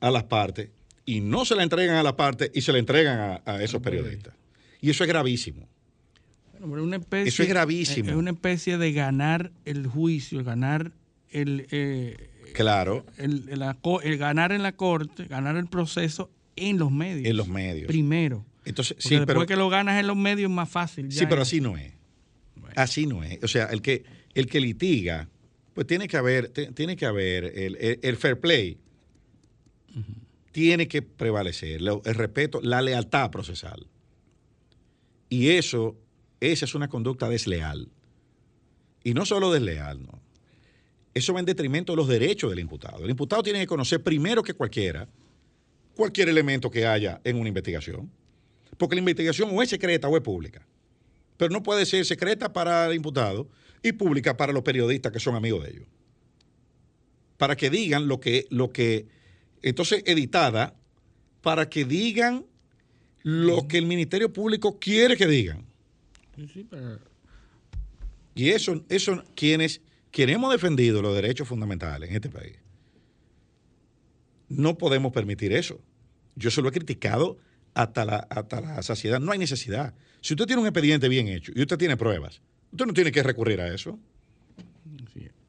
a 0.00 0.10
las 0.10 0.24
partes 0.24 0.70
y 1.04 1.20
no 1.20 1.44
se 1.44 1.56
la 1.56 1.62
entregan 1.62 1.96
a 1.96 2.02
las 2.02 2.12
partes 2.12 2.50
y 2.54 2.60
se 2.60 2.72
la 2.72 2.78
entregan 2.78 3.40
a, 3.44 3.62
esos 3.62 3.82
periodistas. 3.82 4.34
Y 4.80 4.90
eso 4.90 5.04
es 5.04 5.08
gravísimo. 5.08 5.66
eso 7.10 7.42
es 7.42 7.48
gravísimo. 7.48 8.10
Es 8.10 8.16
una 8.16 8.30
especie 8.30 8.78
de 8.78 8.92
ganar 8.92 9.50
el 9.64 9.86
juicio, 9.86 10.44
ganar 10.44 10.92
el... 11.30 11.66
Eh, 11.70 12.30
claro. 12.54 13.04
El, 13.16 13.48
el, 13.48 14.18
ganar 14.18 14.52
en 14.52 14.62
la 14.62 14.72
corte, 14.72 15.24
ganar 15.24 15.56
el 15.56 15.66
proceso 15.66 16.30
en 16.56 16.78
los 16.78 16.92
medios. 16.92 17.26
En 17.26 17.36
los 17.36 17.48
medios. 17.48 17.88
Primero. 17.88 18.44
Entonces, 18.68 18.96
sí, 18.98 19.16
después 19.16 19.34
pero, 19.34 19.46
que 19.46 19.56
lo 19.56 19.68
ganas 19.68 19.98
en 19.98 20.06
los 20.06 20.16
medios 20.16 20.50
es 20.50 20.54
más 20.54 20.68
fácil. 20.68 21.10
sí, 21.10 21.24
pero 21.26 21.42
así 21.42 21.60
no 21.60 21.76
es. 21.76 21.92
Así 22.76 23.06
no 23.06 23.24
es. 23.24 23.42
O 23.42 23.48
sea, 23.48 23.66
el 23.66 23.82
que, 23.82 24.04
el 24.34 24.46
que 24.46 24.60
litiga, 24.60 25.28
pues 25.74 25.86
tiene 25.86 26.06
que 26.06 26.16
haber, 26.16 26.50
tiene 26.50 26.96
que 26.96 27.06
haber 27.06 27.44
el, 27.44 28.16
fair 28.16 28.38
play. 28.38 28.78
Tiene 30.52 30.86
que 30.86 31.02
prevalecer 31.02 31.80
el 31.80 32.14
respeto, 32.14 32.60
la 32.62 32.82
lealtad 32.82 33.30
procesal. 33.30 33.86
Y 35.28 35.48
eso, 35.50 35.96
esa 36.40 36.64
es 36.64 36.74
una 36.74 36.88
conducta 36.88 37.28
desleal. 37.28 37.88
Y 39.02 39.14
no 39.14 39.24
solo 39.24 39.50
desleal, 39.50 40.02
no. 40.02 40.20
Eso 41.14 41.32
va 41.32 41.40
en 41.40 41.46
detrimento 41.46 41.92
de 41.92 41.96
los 41.96 42.08
derechos 42.08 42.50
del 42.50 42.60
imputado. 42.60 43.04
El 43.04 43.10
imputado 43.10 43.42
tiene 43.42 43.60
que 43.60 43.66
conocer 43.66 44.02
primero 44.02 44.42
que 44.42 44.54
cualquiera 44.54 45.08
cualquier 45.98 46.28
elemento 46.28 46.70
que 46.70 46.86
haya 46.86 47.20
en 47.24 47.36
una 47.36 47.48
investigación. 47.48 48.08
Porque 48.76 48.94
la 48.94 49.00
investigación 49.00 49.50
o 49.52 49.62
es 49.62 49.70
secreta 49.70 50.08
o 50.08 50.16
es 50.16 50.22
pública. 50.22 50.66
Pero 51.36 51.52
no 51.52 51.62
puede 51.62 51.86
ser 51.86 52.04
secreta 52.04 52.52
para 52.52 52.86
el 52.86 52.94
imputado 52.94 53.48
y 53.82 53.92
pública 53.92 54.36
para 54.36 54.52
los 54.52 54.62
periodistas 54.62 55.12
que 55.12 55.20
son 55.20 55.34
amigos 55.34 55.64
de 55.64 55.70
ellos. 55.70 55.86
Para 57.36 57.56
que 57.56 57.70
digan 57.70 58.08
lo 58.08 58.20
que, 58.20 58.46
lo 58.50 58.72
que, 58.72 59.06
entonces 59.62 60.02
editada, 60.06 60.74
para 61.40 61.68
que 61.68 61.84
digan 61.84 62.44
lo 63.22 63.68
que 63.68 63.78
el 63.78 63.86
Ministerio 63.86 64.32
Público 64.32 64.78
quiere 64.78 65.16
que 65.16 65.26
digan. 65.26 65.64
Y 68.34 68.50
eso, 68.50 68.84
eso 68.88 69.22
quienes, 69.34 69.80
quienes 70.10 70.36
hemos 70.36 70.52
defendido 70.52 71.02
los 71.02 71.14
derechos 71.14 71.46
fundamentales 71.46 72.10
en 72.10 72.16
este 72.16 72.30
país, 72.30 72.56
no 74.48 74.78
podemos 74.78 75.12
permitir 75.12 75.52
eso. 75.52 75.80
Yo 76.36 76.50
se 76.50 76.62
lo 76.62 76.68
he 76.68 76.72
criticado 76.72 77.38
hasta 77.78 78.04
la, 78.04 78.16
hasta 78.28 78.60
la 78.60 78.82
saciedad. 78.82 79.20
No 79.20 79.30
hay 79.30 79.38
necesidad. 79.38 79.94
Si 80.20 80.34
usted 80.34 80.46
tiene 80.46 80.60
un 80.60 80.66
expediente 80.66 81.08
bien 81.08 81.28
hecho 81.28 81.52
y 81.54 81.60
usted 81.60 81.78
tiene 81.78 81.96
pruebas, 81.96 82.42
usted 82.72 82.86
no 82.86 82.92
tiene 82.92 83.12
que 83.12 83.22
recurrir 83.22 83.60
a 83.60 83.72
eso. 83.72 84.00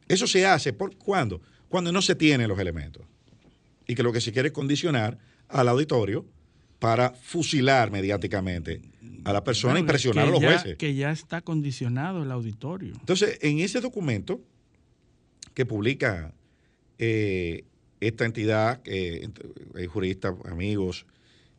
Eso 0.08 0.28
se 0.28 0.46
hace 0.46 0.74
por 0.74 0.96
cuando 0.96 1.42
cuando 1.70 1.92
no 1.92 2.02
se 2.04 2.16
tienen 2.16 2.48
los 2.48 2.60
elementos 2.60 3.04
y 3.88 3.96
que 3.96 4.04
lo 4.04 4.14
que 4.14 4.22
se 4.22 4.32
quiere 4.32 4.50
es 4.50 4.54
condicionar 4.54 5.18
al 5.48 5.68
auditorio 5.70 6.26
para 6.78 7.12
fusilar 7.12 7.90
mediáticamente 7.90 8.82
a 9.24 9.34
la 9.34 9.44
persona 9.44 9.80
y 9.80 9.84
presionar 9.84 10.28
a 10.28 10.32
los 10.32 10.44
jueces. 10.44 10.78
Que 10.78 10.94
ya 10.94 11.12
está 11.12 11.42
condicionado 11.42 12.22
el 12.22 12.32
auditorio. 12.32 12.94
Entonces, 13.00 13.40
en 13.42 13.60
ese 13.60 13.82
documento 13.82 14.40
que 15.56 15.66
publica 15.66 16.34
eh, 17.00 17.66
esta 18.00 18.26
entidad, 18.26 18.84
que 18.84 19.30
hay 19.76 19.88
juristas, 19.88 20.36
amigos, 20.46 21.06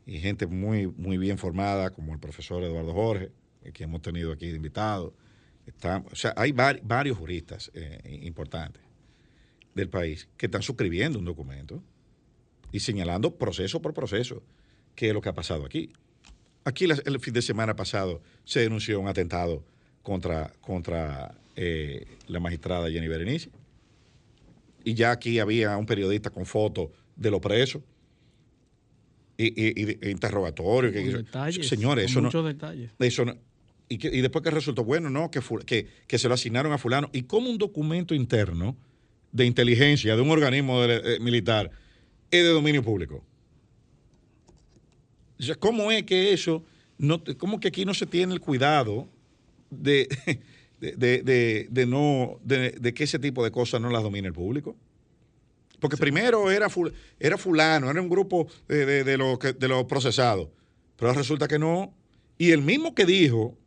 y 0.06 0.18
gente 0.18 0.46
muy, 0.46 0.86
muy 0.86 1.18
bien 1.18 1.38
formada, 1.38 1.90
como 1.90 2.12
el 2.12 2.20
profesor 2.20 2.62
Eduardo 2.64 2.92
Jorge, 2.92 3.30
eh, 3.62 3.72
que 3.72 3.84
hemos 3.84 4.02
tenido 4.02 4.32
aquí 4.32 4.48
de 4.48 4.56
invitado. 4.56 5.14
Está, 5.66 6.04
o 6.10 6.16
sea, 6.16 6.34
hay 6.36 6.52
varios 6.52 7.18
juristas 7.18 7.70
eh, 7.74 8.20
importantes. 8.22 8.82
del 9.74 9.88
país 9.88 10.28
que 10.36 10.46
están 10.46 10.62
suscribiendo 10.62 11.18
un 11.18 11.24
documento 11.24 11.80
y 12.72 12.80
señalando 12.80 13.36
proceso 13.36 13.80
por 13.80 13.94
proceso 13.94 14.42
qué 14.96 15.08
es 15.08 15.14
lo 15.14 15.20
que 15.20 15.28
ha 15.28 15.32
pasado 15.32 15.64
aquí. 15.64 15.92
Aquí 16.64 16.84
el 16.84 17.20
fin 17.20 17.32
de 17.32 17.40
semana 17.40 17.76
pasado 17.76 18.20
se 18.44 18.60
denunció 18.60 19.00
un 19.00 19.08
atentado 19.08 19.64
contra, 20.02 20.52
contra 20.60 21.34
eh, 21.56 22.06
la 22.26 22.40
magistrada 22.40 22.90
Jenny 22.90 23.08
Berenice. 23.08 23.50
Y 24.84 24.94
ya 24.94 25.10
aquí 25.12 25.38
había 25.38 25.76
un 25.76 25.86
periodista 25.86 26.30
con 26.30 26.46
fotos 26.46 26.90
de 27.16 27.30
los 27.30 27.40
presos 27.40 27.82
y, 29.46 29.52
y, 29.56 29.98
y 30.02 30.10
interrogatorio. 30.10 30.92
señores, 31.62 32.10
eso 32.10 32.22
muchos 32.22 32.44
detalles. 32.44 32.90
Eso 32.98 33.24
y, 33.90 34.20
después 34.20 34.44
que 34.44 34.50
resultó 34.50 34.84
bueno, 34.84 35.10
no, 35.10 35.32
que, 35.32 35.40
que, 35.66 35.88
que, 36.06 36.18
se 36.18 36.28
lo 36.28 36.34
asignaron 36.34 36.72
a 36.72 36.78
fulano. 36.78 37.10
Y 37.12 37.22
como 37.22 37.50
un 37.50 37.58
documento 37.58 38.14
interno 38.14 38.76
de 39.32 39.46
inteligencia 39.46 40.14
de 40.14 40.22
un 40.22 40.30
organismo 40.30 40.84
eh, 40.84 41.18
militar 41.20 41.70
es 42.30 42.44
de 42.44 42.50
dominio 42.50 42.84
público. 42.84 43.24
¿Cómo 45.58 45.90
es 45.90 46.04
que 46.04 46.32
eso, 46.32 46.64
no, 46.98 47.22
cómo 47.36 47.58
que 47.58 47.68
aquí 47.68 47.84
no 47.84 47.94
se 47.94 48.06
tiene 48.06 48.32
el 48.32 48.40
cuidado 48.40 49.08
de, 49.70 50.06
de, 50.80 51.86
no, 51.88 52.38
de, 52.44 52.94
que 52.94 53.04
ese 53.04 53.18
tipo 53.18 53.42
de 53.42 53.50
cosas 53.50 53.80
no 53.80 53.90
las 53.90 54.02
domine 54.02 54.28
el 54.28 54.34
público? 54.34 54.76
Porque 55.80 55.96
primero 55.96 56.50
era, 56.50 56.68
era 57.18 57.38
fulano, 57.38 57.90
era 57.90 58.00
un 58.00 58.08
grupo 58.08 58.46
de, 58.68 59.02
de, 59.02 59.16
los, 59.16 59.38
de 59.38 59.68
los 59.68 59.84
procesados, 59.84 60.48
pero 60.96 61.12
resulta 61.12 61.48
que 61.48 61.58
no. 61.58 61.94
Y 62.38 62.52
el 62.52 62.62
mismo 62.62 62.94
que 62.94 63.06
dijo 63.06 63.58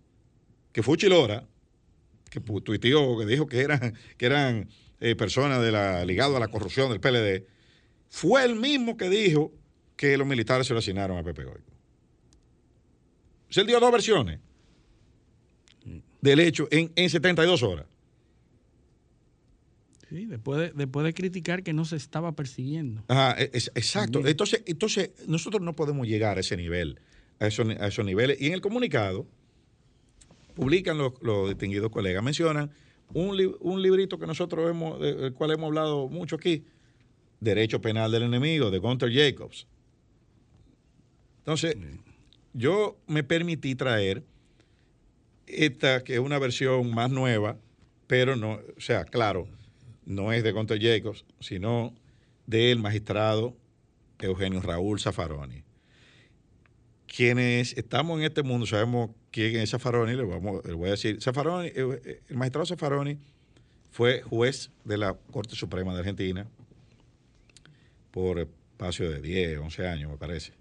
que 0.72 0.84
fue 0.84 0.98
Chilora, 0.98 1.48
que 2.30 2.40
tuiteó, 2.40 3.18
que 3.18 3.26
dijo 3.26 3.48
que 3.48 3.62
eran, 3.62 3.96
que 4.18 4.26
eran 4.26 4.70
eh, 5.00 5.16
personas 5.16 5.62
de 5.62 5.72
la, 5.72 6.06
ligadas 6.06 6.36
a 6.36 6.40
la 6.40 6.48
corrupción 6.48 6.90
del 6.90 7.00
PLD, 7.00 7.46
fue 8.10 8.44
el 8.46 8.56
mismo 8.56 8.96
que 8.96 9.10
dijo 9.10 9.52
que 9.96 10.18
los 10.18 10.28
militares 10.28 10.68
se 10.68 10.74
lo 10.74 10.80
asignaron 10.80 11.18
a 11.18 11.24
Pepe 11.24 11.44
Goico. 11.44 11.72
Se 13.50 13.64
dio 13.64 13.80
dos 13.80 13.92
versiones 13.92 14.40
del 16.22 16.40
hecho 16.40 16.68
en, 16.72 16.92
en 16.96 17.10
72 17.10 17.62
horas. 17.64 17.86
Sí, 20.14 20.28
después 20.28 20.60
de, 20.60 20.72
después 20.76 21.04
de 21.04 21.12
criticar 21.16 21.64
que 21.64 21.74
no 21.74 21.86
se 21.86 21.96
estaba 21.96 22.34
persiguiendo. 22.34 23.04
Ajá, 23.08 23.36
e, 23.42 23.46
exacto. 23.46 24.22
Entonces, 24.28 24.62
entonces, 24.68 25.10
nosotros 25.26 25.64
no 25.64 25.76
podemos 25.76 26.08
llegar 26.08 26.38
a 26.38 26.42
ese 26.42 26.56
nivel, 26.56 27.00
a 27.40 27.48
esos, 27.48 27.68
a 27.68 27.88
esos 27.88 28.06
niveles. 28.06 28.40
Y 28.40 28.46
en 28.46 28.54
el 28.54 28.62
comunicado, 28.62 29.26
publican 30.54 31.00
los, 31.00 31.14
distinguidos 31.50 31.90
colegas, 31.90 32.24
mencionan 32.24 32.70
un, 33.16 33.56
un 33.60 33.82
librito 33.82 34.20
que 34.20 34.28
nosotros 34.28 34.70
hemos, 34.70 35.00
del 35.00 35.34
cual 35.34 35.50
hemos 35.50 35.70
hablado 35.70 36.08
mucho 36.10 36.36
aquí, 36.36 36.64
Derecho 37.40 37.82
Penal 37.82 38.12
del 38.12 38.22
Enemigo, 38.22 38.70
de 38.70 38.78
Gunter 38.78 39.12
Jacobs. 39.12 39.66
Entonces, 41.40 41.76
yo 42.54 43.00
me 43.08 43.24
permití 43.24 43.74
traer 43.74 44.24
esta, 45.48 46.04
que 46.04 46.14
es 46.14 46.20
una 46.20 46.38
versión 46.38 46.94
más 46.94 47.10
nueva, 47.10 47.58
pero 48.06 48.36
no, 48.36 48.60
o 48.78 48.80
sea, 48.80 49.06
claro, 49.06 49.48
no 50.06 50.32
es 50.34 50.44
de 50.44 50.52
Gunter 50.52 50.82
Jacobs, 50.82 51.26
sino 51.40 51.94
del 52.46 52.80
magistrado 52.80 53.56
Eugenio 54.20 54.62
Raúl 54.62 55.00
Zaffaroni. 55.00 55.64
Quienes 57.08 57.78
estamos 57.78 58.20
en 58.20 58.26
este 58.26 58.44
mundo 58.44 58.66
sabemos 58.66 59.12
quién 59.32 59.58
es 59.58 59.72
Zaffaroni, 59.72 60.16
le, 60.16 60.24
vamos, 60.24 60.66
le 60.66 60.74
voy 60.74 60.88
a 60.88 60.92
decir. 60.92 61.20
Eh, 61.20 61.74
eh, 61.76 62.22
el 62.30 62.38
magistrado 62.38 62.66
Zaffaroni 62.66 63.18
fue 63.92 64.22
juez 64.22 64.72
de 64.84 64.98
la 64.98 65.14
Corte 65.14 65.56
Suprema 65.56 65.94
de 65.94 66.00
Argentina, 66.00 66.48
por 68.12 68.40
espacio 68.40 69.10
de 69.10 69.22
10, 69.22 69.60
11 69.60 69.88
años, 69.88 70.12
me 70.12 70.18
parece. 70.18 70.54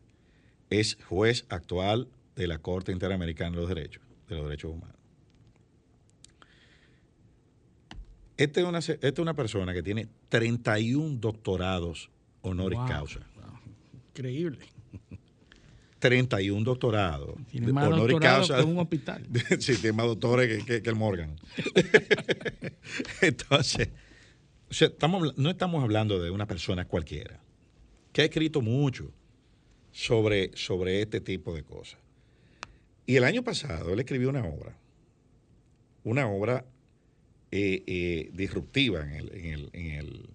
Es 0.70 0.97
juez 1.09 1.45
actual 1.49 2.09
de 2.36 2.47
la 2.47 2.59
Corte 2.59 2.93
Interamericana 2.93 3.51
de 3.51 3.57
los 3.57 3.68
Derechos, 3.68 4.03
de 4.28 4.36
los 4.36 4.45
Derechos 4.45 4.72
Humanos. 4.72 4.91
Esta 8.37 8.61
es 8.61 8.66
una, 8.66 8.78
este 8.78 9.09
es 9.09 9.18
una 9.18 9.35
persona 9.35 9.72
que 9.74 9.83
tiene 9.83 10.09
31 10.28 11.18
doctorados 11.18 12.11
honoris 12.43 12.78
causa. 12.89 13.20
Increíble. 14.11 14.66
31 15.99 16.64
doctorados. 16.64 17.37
Tiene 17.51 17.72
más 17.72 17.89
honoris 17.89 18.18
causa. 18.18 18.57
Que 18.57 18.62
un 18.64 18.78
hospital. 18.78 19.26
sí, 19.61 19.76
tiene 19.76 19.93
más 19.93 20.07
doctores 20.07 20.64
que, 20.64 20.83
que 20.83 20.91
el 20.91 20.97
Morgan. 20.97 21.37
Entonces, 23.20 23.91
o 24.68 24.74
sea, 24.74 24.89
estamos, 24.89 25.37
no 25.39 25.51
estamos 25.51 25.83
hablando 25.83 26.20
de 26.20 26.30
una 26.30 26.47
persona 26.47 26.87
cualquiera 26.87 27.41
que 28.12 28.22
ha 28.22 28.24
escrito 28.24 28.61
mucho 28.61 29.12
sobre, 29.91 30.51
sobre 30.55 31.03
este 31.03 31.20
tipo 31.20 31.55
de 31.55 31.62
cosas. 31.62 32.01
Y 33.07 33.16
el 33.16 33.24
año 33.24 33.43
pasado 33.43 33.93
él 33.93 34.01
escribió 34.01 34.28
una 34.28 34.45
obra, 34.45 34.76
una 36.05 36.26
obra 36.26 36.64
eh, 37.53 37.82
eh, 37.86 38.30
disruptiva 38.32 39.03
en 39.03 39.11
el, 39.12 39.34
en 39.34 39.44
el, 39.46 39.70
en 39.72 39.90
el, 39.92 40.30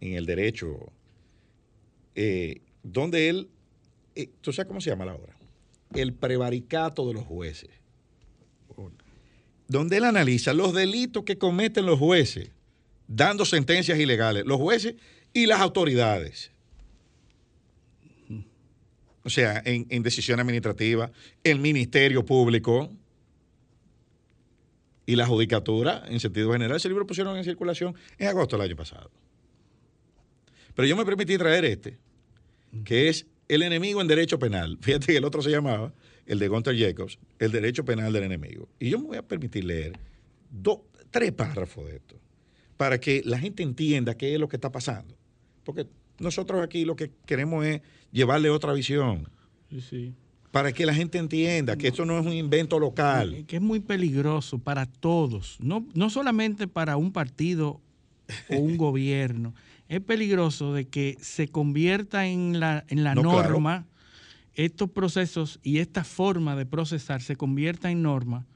en 0.00 0.14
el 0.14 0.26
derecho, 0.26 0.92
eh, 2.14 2.62
donde 2.82 3.28
él, 3.28 3.48
¿tú 4.40 4.52
sabes 4.52 4.68
cómo 4.68 4.80
se 4.80 4.90
llama 4.90 5.04
la 5.04 5.14
obra? 5.14 5.36
El 5.92 6.14
prevaricato 6.14 7.06
de 7.08 7.14
los 7.14 7.24
jueces. 7.24 7.70
Donde 9.68 9.96
él 9.96 10.04
analiza 10.04 10.52
los 10.54 10.72
delitos 10.72 11.24
que 11.24 11.36
cometen 11.36 11.84
los 11.84 11.98
jueces 11.98 12.50
dando 13.08 13.44
sentencias 13.44 13.98
ilegales, 13.98 14.44
los 14.46 14.58
jueces 14.58 14.94
y 15.32 15.46
las 15.46 15.60
autoridades. 15.60 16.50
O 19.22 19.30
sea, 19.30 19.60
en, 19.64 20.02
decisión 20.02 20.38
administrativa, 20.38 21.10
el 21.42 21.58
Ministerio 21.58 22.24
Público 22.24 22.92
y 25.06 25.14
la 25.14 25.24
Judicatura, 25.24 26.02
en 26.08 26.18
sentido 26.18 26.52
general, 26.52 26.76
ese 26.76 26.88
libro 26.88 27.06
pusieron 27.06 27.36
en 27.36 27.44
circulación 27.44 27.94
en 28.18 28.28
agosto 28.28 28.56
del 28.56 28.66
año 28.66 28.76
pasado. 28.76 29.10
Pero 30.74 30.88
yo 30.88 30.96
me 30.96 31.04
permití 31.06 31.38
traer 31.38 31.64
este, 31.64 31.98
que 32.84 33.08
es 33.08 33.26
El 33.48 33.62
enemigo 33.62 34.00
en 34.00 34.08
derecho 34.08 34.38
penal. 34.40 34.76
Fíjate 34.82 35.06
que 35.06 35.16
el 35.16 35.24
otro 35.24 35.40
se 35.40 35.50
llamaba, 35.50 35.94
el 36.26 36.40
de 36.40 36.48
Gunther 36.48 36.76
Jacobs, 36.76 37.18
El 37.38 37.52
derecho 37.52 37.84
penal 37.84 38.12
del 38.12 38.24
enemigo. 38.24 38.68
Y 38.80 38.90
yo 38.90 38.98
me 38.98 39.06
voy 39.06 39.16
a 39.16 39.22
permitir 39.22 39.64
leer 39.64 39.92
tres 41.10 41.32
párrafos 41.32 41.86
de 41.86 41.96
esto 41.96 42.20
para 42.76 43.00
que 43.00 43.22
la 43.24 43.38
gente 43.38 43.62
entienda 43.62 44.16
qué 44.16 44.34
es 44.34 44.40
lo 44.40 44.48
que 44.48 44.56
está 44.56 44.70
pasando. 44.70 45.16
Porque 45.64 45.86
nosotros 46.18 46.62
aquí 46.62 46.84
lo 46.84 46.96
que 46.96 47.12
queremos 47.24 47.64
es 47.64 47.80
llevarle 48.12 48.50
otra 48.50 48.72
visión. 48.72 49.28
Para 50.50 50.72
que 50.72 50.86
la 50.86 50.94
gente 50.94 51.18
entienda 51.18 51.76
que 51.76 51.88
esto 51.88 52.04
no 52.04 52.18
es 52.18 52.26
un 52.26 52.32
invento 52.32 52.78
local. 52.78 53.44
Que 53.46 53.56
es 53.56 53.62
muy 53.62 53.80
peligroso 53.80 54.58
para 54.58 54.86
todos, 54.86 55.56
no, 55.60 55.86
no 55.94 56.10
solamente 56.10 56.66
para 56.68 56.96
un 56.96 57.12
partido 57.12 57.80
o 58.50 58.56
un 58.56 58.76
gobierno. 58.78 59.54
Es 59.88 60.00
peligroso 60.00 60.72
de 60.72 60.86
que 60.86 61.16
se 61.20 61.48
convierta 61.48 62.26
en 62.26 62.58
la, 62.58 62.84
en 62.88 63.04
la 63.04 63.14
norma, 63.14 63.86
estos 64.54 64.90
procesos 64.90 65.60
y 65.62 65.78
esta 65.78 66.02
forma 66.02 66.56
de 66.56 66.66
procesar 66.66 67.22
se 67.22 67.36
convierta 67.36 67.90
en 67.90 68.02
norma, 68.02 68.46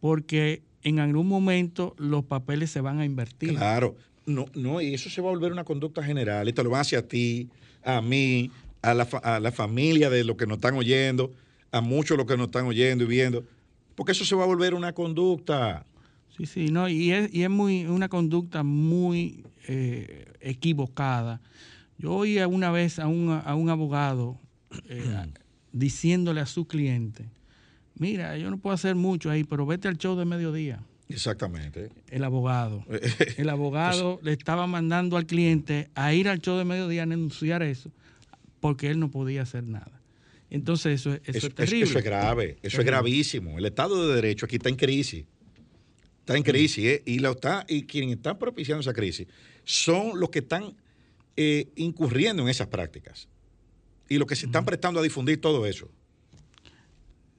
porque 0.00 0.62
en 0.82 1.00
algún 1.00 1.26
momento 1.26 1.94
los 1.98 2.24
papeles 2.24 2.70
se 2.70 2.80
van 2.80 3.00
a 3.00 3.04
invertir. 3.04 3.50
Claro, 3.50 3.96
no, 4.26 4.46
no, 4.54 4.80
y 4.80 4.94
eso 4.94 5.10
se 5.10 5.20
va 5.20 5.28
a 5.28 5.32
volver 5.32 5.52
una 5.52 5.64
conducta 5.64 6.02
general. 6.02 6.48
Esto 6.48 6.62
lo 6.62 6.70
va 6.70 6.80
hacia 6.80 7.06
ti, 7.06 7.48
a 7.82 8.00
mí, 8.00 8.50
a 8.82 8.94
la, 8.94 9.04
a 9.22 9.40
la 9.40 9.52
familia 9.52 10.10
de 10.10 10.24
los 10.24 10.36
que 10.36 10.46
nos 10.46 10.58
están 10.58 10.74
oyendo, 10.74 11.32
a 11.70 11.80
muchos 11.80 12.16
los 12.16 12.26
que 12.26 12.36
nos 12.36 12.46
están 12.46 12.66
oyendo 12.66 13.04
y 13.04 13.06
viendo, 13.06 13.44
porque 13.94 14.12
eso 14.12 14.24
se 14.24 14.34
va 14.34 14.44
a 14.44 14.46
volver 14.46 14.74
una 14.74 14.92
conducta. 14.92 15.86
Sí, 16.36 16.46
sí, 16.46 16.66
no, 16.70 16.88
y 16.88 17.12
es, 17.12 17.32
y 17.32 17.42
es 17.42 17.50
muy, 17.50 17.86
una 17.86 18.08
conducta 18.08 18.62
muy 18.62 19.44
eh, 19.68 20.26
equivocada. 20.40 21.40
Yo 21.98 22.12
oí 22.12 22.38
una 22.40 22.70
vez 22.70 22.98
a 22.98 23.06
un, 23.06 23.30
a 23.44 23.54
un 23.54 23.68
abogado 23.70 24.38
eh, 24.88 25.04
diciéndole 25.72 26.40
a 26.40 26.46
su 26.46 26.66
cliente, 26.66 27.26
mira, 27.94 28.36
yo 28.38 28.50
no 28.50 28.58
puedo 28.58 28.74
hacer 28.74 28.94
mucho 28.94 29.30
ahí, 29.30 29.44
pero 29.44 29.66
vete 29.66 29.88
al 29.88 29.98
show 29.98 30.16
de 30.16 30.24
mediodía. 30.24 30.82
Exactamente. 31.08 31.90
El 32.08 32.24
abogado. 32.24 32.84
El 33.36 33.48
abogado 33.50 34.18
le 34.22 34.32
estaba 34.32 34.66
mandando 34.66 35.16
al 35.16 35.26
cliente 35.26 35.90
a 35.94 36.14
ir 36.14 36.28
al 36.28 36.40
show 36.40 36.56
de 36.56 36.64
mediodía 36.64 37.02
a 37.02 37.06
denunciar 37.06 37.62
eso, 37.62 37.90
porque 38.62 38.90
él 38.90 39.00
no 39.00 39.10
podía 39.10 39.42
hacer 39.42 39.64
nada. 39.64 40.00
Entonces 40.48 41.00
eso, 41.00 41.18
eso, 41.24 41.48
es 41.48 41.54
terrible. 41.54 41.84
Eso 41.84 41.98
es 41.98 42.04
grave, 42.04 42.58
eso 42.62 42.80
es 42.80 42.86
gravísimo. 42.86 43.58
El 43.58 43.66
Estado 43.66 44.06
de 44.06 44.14
Derecho 44.14 44.46
aquí 44.46 44.56
está 44.56 44.68
en 44.68 44.76
crisis. 44.76 45.26
Está 46.20 46.36
en 46.36 46.44
crisis, 46.44 46.84
¿eh? 46.84 47.02
y, 47.04 47.18
lo 47.18 47.32
está, 47.32 47.66
y 47.68 47.82
quienes 47.82 48.16
están 48.16 48.38
propiciando 48.38 48.80
esa 48.80 48.92
crisis 48.92 49.26
son 49.64 50.20
los 50.20 50.30
que 50.30 50.38
están 50.38 50.76
eh, 51.36 51.70
incurriendo 51.74 52.44
en 52.44 52.48
esas 52.48 52.68
prácticas 52.68 53.28
y 54.08 54.18
los 54.18 54.28
que 54.28 54.36
se 54.36 54.46
están 54.46 54.64
prestando 54.64 55.00
a 55.00 55.02
difundir 55.02 55.40
todo 55.40 55.66
eso. 55.66 55.90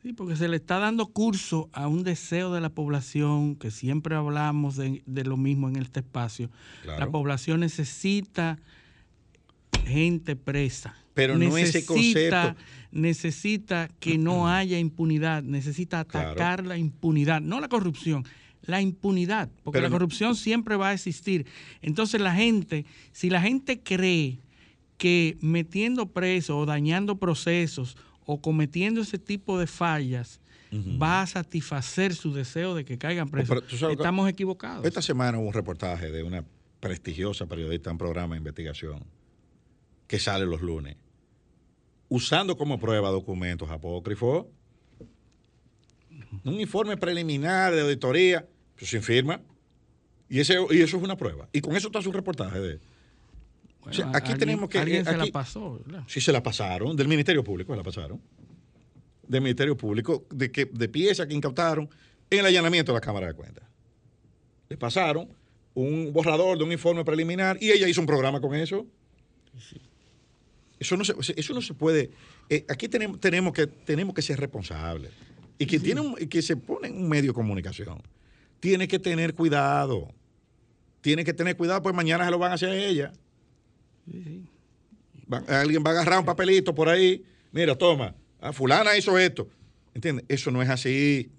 Sí, 0.01 0.11
porque 0.11 0.35
se 0.35 0.49
le 0.49 0.57
está 0.57 0.79
dando 0.79 1.05
curso 1.07 1.69
a 1.71 1.87
un 1.87 2.03
deseo 2.03 2.51
de 2.51 2.59
la 2.59 2.69
población, 2.69 3.55
que 3.55 3.71
siempre 3.71 4.15
hablamos 4.15 4.75
de, 4.75 5.01
lo 5.05 5.37
mismo 5.37 5.69
en 5.69 5.77
este 5.77 6.01
espacio. 6.01 6.49
La 6.83 7.09
población 7.09 7.61
necesita 7.61 8.59
gente 9.85 10.35
presa. 10.35 10.95
Pero 11.13 11.37
no 11.37 11.57
ese 11.57 11.85
concepto. 11.85 12.55
Necesita 12.91 13.89
que 13.99 14.17
no 14.19 14.47
haya 14.47 14.77
impunidad, 14.77 15.41
necesita 15.41 15.99
atacar 15.99 16.65
la 16.65 16.77
impunidad, 16.77 17.41
no 17.41 17.59
la 17.59 17.67
corrupción, 17.67 18.23
la 18.61 18.81
impunidad, 18.81 19.49
porque 19.63 19.81
la 19.81 19.89
corrupción 19.89 20.35
siempre 20.35 20.75
va 20.75 20.89
a 20.89 20.93
existir. 20.93 21.47
Entonces 21.81 22.21
la 22.21 22.35
gente, 22.35 22.85
si 23.11 23.31
la 23.31 23.41
gente 23.41 23.81
cree 23.81 24.39
que 24.97 25.37
metiendo 25.41 26.05
presos 26.11 26.55
o 26.55 26.65
dañando 26.67 27.17
procesos 27.17 27.97
o 28.25 28.41
cometiendo 28.41 29.01
ese 29.01 29.17
tipo 29.17 29.57
de 29.57 29.65
fallas 29.65 30.39
va 31.01 31.21
a 31.21 31.27
satisfacer 31.27 32.13
su 32.15 32.33
deseo 32.33 32.75
de 32.75 32.85
que 32.85 32.97
caigan 32.97 33.29
presos. 33.29 33.63
Estamos 33.91 34.29
equivocados. 34.29 34.85
Esta 34.85 35.01
semana 35.01 35.39
hubo 35.39 35.47
un 35.47 35.53
reportaje 35.53 36.11
de 36.11 36.23
una 36.23 36.43
prestigiosa 36.79 37.47
periodista 37.47 37.89
en 37.89 37.97
programa 37.97 38.35
de 38.35 38.39
investigación 38.39 39.03
que 40.13 40.19
sale 40.19 40.45
los 40.45 40.61
lunes, 40.61 40.95
usando 42.07 42.55
como 42.55 42.79
prueba 42.79 43.09
documentos 43.09 43.71
apócrifos, 43.71 44.45
un 46.43 46.59
informe 46.59 46.97
preliminar 46.97 47.73
de 47.73 47.81
auditoría, 47.81 48.47
pues 48.75 48.91
sin 48.91 49.01
firma, 49.01 49.41
y, 50.29 50.39
ese, 50.39 50.53
y 50.69 50.81
eso 50.81 50.97
es 50.97 51.03
una 51.03 51.17
prueba. 51.17 51.49
Y 51.51 51.61
con 51.61 51.75
eso 51.75 51.87
está 51.87 51.99
su 51.99 52.11
reportaje 52.11 52.59
de 52.59 52.79
aquí 54.13 54.35
tenemos 54.35 54.69
que. 54.69 54.77
Alguien 54.77 55.03
se 55.03 55.17
la 55.17 55.25
pasó, 55.25 55.79
¿verdad? 55.83 56.03
Sí, 56.05 56.21
se 56.21 56.31
la 56.31 56.43
pasaron. 56.43 56.95
Del 56.95 57.07
Ministerio 57.07 57.43
Público 57.43 57.73
se 57.73 57.77
la 57.77 57.83
pasaron. 57.83 58.21
Del 59.27 59.41
Ministerio 59.41 59.75
Público, 59.75 60.27
de, 60.29 60.51
que, 60.51 60.65
de 60.65 60.89
pieza 60.89 61.27
que 61.27 61.33
incautaron 61.33 61.89
en 62.29 62.37
el 62.37 62.45
allanamiento 62.45 62.91
de 62.91 62.97
la 62.97 63.01
Cámara 63.01 63.25
de 63.25 63.33
Cuentas. 63.33 63.67
Le 64.69 64.77
pasaron 64.77 65.27
un 65.73 66.13
borrador 66.13 66.55
de 66.59 66.65
un 66.65 66.71
informe 66.71 67.03
preliminar 67.03 67.57
y 67.59 67.71
ella 67.71 67.87
hizo 67.87 67.99
un 67.99 68.05
programa 68.05 68.39
con 68.39 68.53
eso. 68.53 68.85
Eso, 70.83 70.97
no 70.97 71.03
se, 71.03 71.13
eso 71.35 71.53
no 71.53 71.61
se 71.61 71.73
puede. 71.73 72.11
Eh, 72.49 72.65
aquí 72.69 72.87
tenemos, 72.87 73.19
tenemos, 73.19 73.53
que, 73.53 73.67
tenemos 73.67 74.13
que 74.13 74.21
ser 74.21 74.39
responsables. 74.39 75.11
Y 75.57 75.65
que, 75.65 75.79
tiene 75.79 76.01
que 76.29 76.41
se 76.41 76.57
pone 76.57 76.87
en 76.87 76.97
un 76.97 77.09
medio 77.09 77.31
de 77.31 77.35
comunicación 77.35 78.01
tiene 78.59 78.87
que 78.87 78.97
tener 78.97 79.33
cuidado. 79.33 80.13
Tiene 81.01 81.25
que 81.25 81.33
tener 81.33 81.57
cuidado, 81.57 81.81
pues 81.81 81.93
mañana 81.93 82.23
se 82.23 82.31
lo 82.31 82.39
van 82.39 82.51
a 82.51 82.55
hacer 82.55 82.69
a 82.69 82.75
ella 82.77 83.11
alguien 85.47 85.83
va 85.85 85.91
a 85.91 85.93
agarrar 85.93 86.19
un 86.19 86.25
papelito 86.25 86.73
por 86.73 86.89
ahí. 86.89 87.23
Mira, 87.51 87.75
toma, 87.75 88.15
ah, 88.39 88.53
fulana 88.53 88.95
hizo 88.97 89.17
esto. 89.17 89.47
¿Entiendes? 89.93 90.25
Eso 90.27 90.51
no 90.51 90.61
es 90.61 90.69
así. 90.69 91.31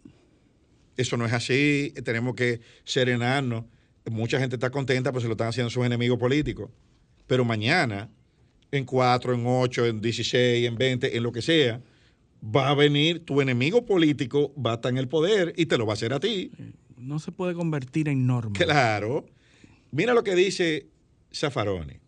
Eso 0.97 1.17
no 1.17 1.27
es 1.27 1.33
así. 1.33 1.93
Tenemos 2.05 2.35
que 2.35 2.61
serenarnos. 2.85 3.65
Mucha 4.11 4.39
gente 4.39 4.57
está 4.57 4.71
contenta 4.71 5.11
porque 5.13 5.23
se 5.23 5.29
lo 5.29 5.33
están 5.33 5.49
haciendo 5.49 5.71
sus 5.71 5.85
enemigos 5.85 6.19
políticos. 6.19 6.71
Pero 7.27 7.45
mañana, 7.45 8.11
en 8.79 8.85
4, 8.85 9.35
en 9.35 9.45
8, 9.47 9.87
en 9.87 10.01
16, 10.01 10.67
en 10.67 10.77
20, 10.77 11.17
en 11.17 11.23
lo 11.23 11.33
que 11.33 11.43
sea, 11.43 11.81
va 12.45 12.71
a 12.71 12.75
venir 12.75 13.25
tu 13.25 13.41
enemigo 13.41 13.85
político, 13.87 14.53
va 14.61 14.73
a 14.73 14.75
estar 14.75 14.93
en 14.93 14.99
el 14.99 15.09
poder 15.09 15.55
y 15.57 15.67
te 15.67 15.79
lo 15.79 15.87
va 15.87 15.93
a 15.93 15.95
hacer 15.95 16.13
a 16.13 16.21
ti. 16.21 16.51
No 16.97 17.19
se 17.19 17.33
puede 17.33 17.55
convertir 17.55 18.09
en 18.09 18.27
norma. 18.27 18.53
Claro. 18.53 19.27
Mira 19.91 20.15
lo 20.15 20.25
que 20.25 20.35
dice 20.35 20.89
Zaffaroni. 21.33 22.01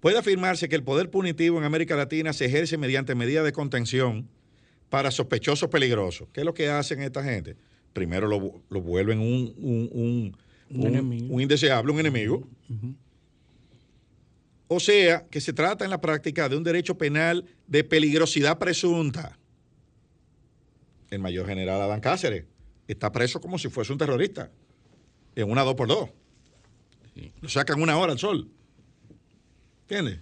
Puede 0.00 0.18
afirmarse 0.18 0.68
que 0.68 0.74
el 0.74 0.82
poder 0.82 1.10
punitivo 1.10 1.58
en 1.58 1.64
América 1.64 1.94
Latina 1.94 2.32
se 2.32 2.46
ejerce 2.46 2.76
mediante 2.76 3.14
medidas 3.14 3.44
de 3.44 3.52
contención 3.52 4.28
para 4.88 5.10
sospechosos 5.10 5.70
peligrosos. 5.70 6.28
¿Qué 6.32 6.40
es 6.40 6.44
lo 6.44 6.54
que 6.54 6.68
hacen 6.68 7.02
esta 7.02 7.22
gente? 7.22 7.56
Primero 7.92 8.26
lo, 8.26 8.80
vuelven 8.80 9.20
un, 9.20 9.54
un, 9.58 10.36
un, 10.70 11.40
indeseable, 11.40 11.92
un 11.92 12.00
enemigo. 12.00 12.48
O 14.74 14.80
sea, 14.80 15.26
que 15.28 15.42
se 15.42 15.52
trata 15.52 15.84
en 15.84 15.90
la 15.90 16.00
práctica 16.00 16.48
de 16.48 16.56
un 16.56 16.64
derecho 16.64 16.96
penal 16.96 17.44
de 17.66 17.84
peligrosidad 17.84 18.58
presunta. 18.58 19.38
El 21.10 21.18
mayor 21.18 21.46
general 21.46 21.82
Adán 21.82 22.00
Cáceres 22.00 22.46
está 22.88 23.12
preso 23.12 23.38
como 23.38 23.58
si 23.58 23.68
fuese 23.68 23.92
un 23.92 23.98
terrorista, 23.98 24.50
en 25.36 25.50
una 25.50 25.62
2 25.62 25.74
por 25.74 25.88
2 25.88 26.08
Lo 27.42 27.48
sacan 27.50 27.82
una 27.82 27.98
hora 27.98 28.12
al 28.12 28.18
sol. 28.18 28.48
¿Entiendes? 29.82 30.20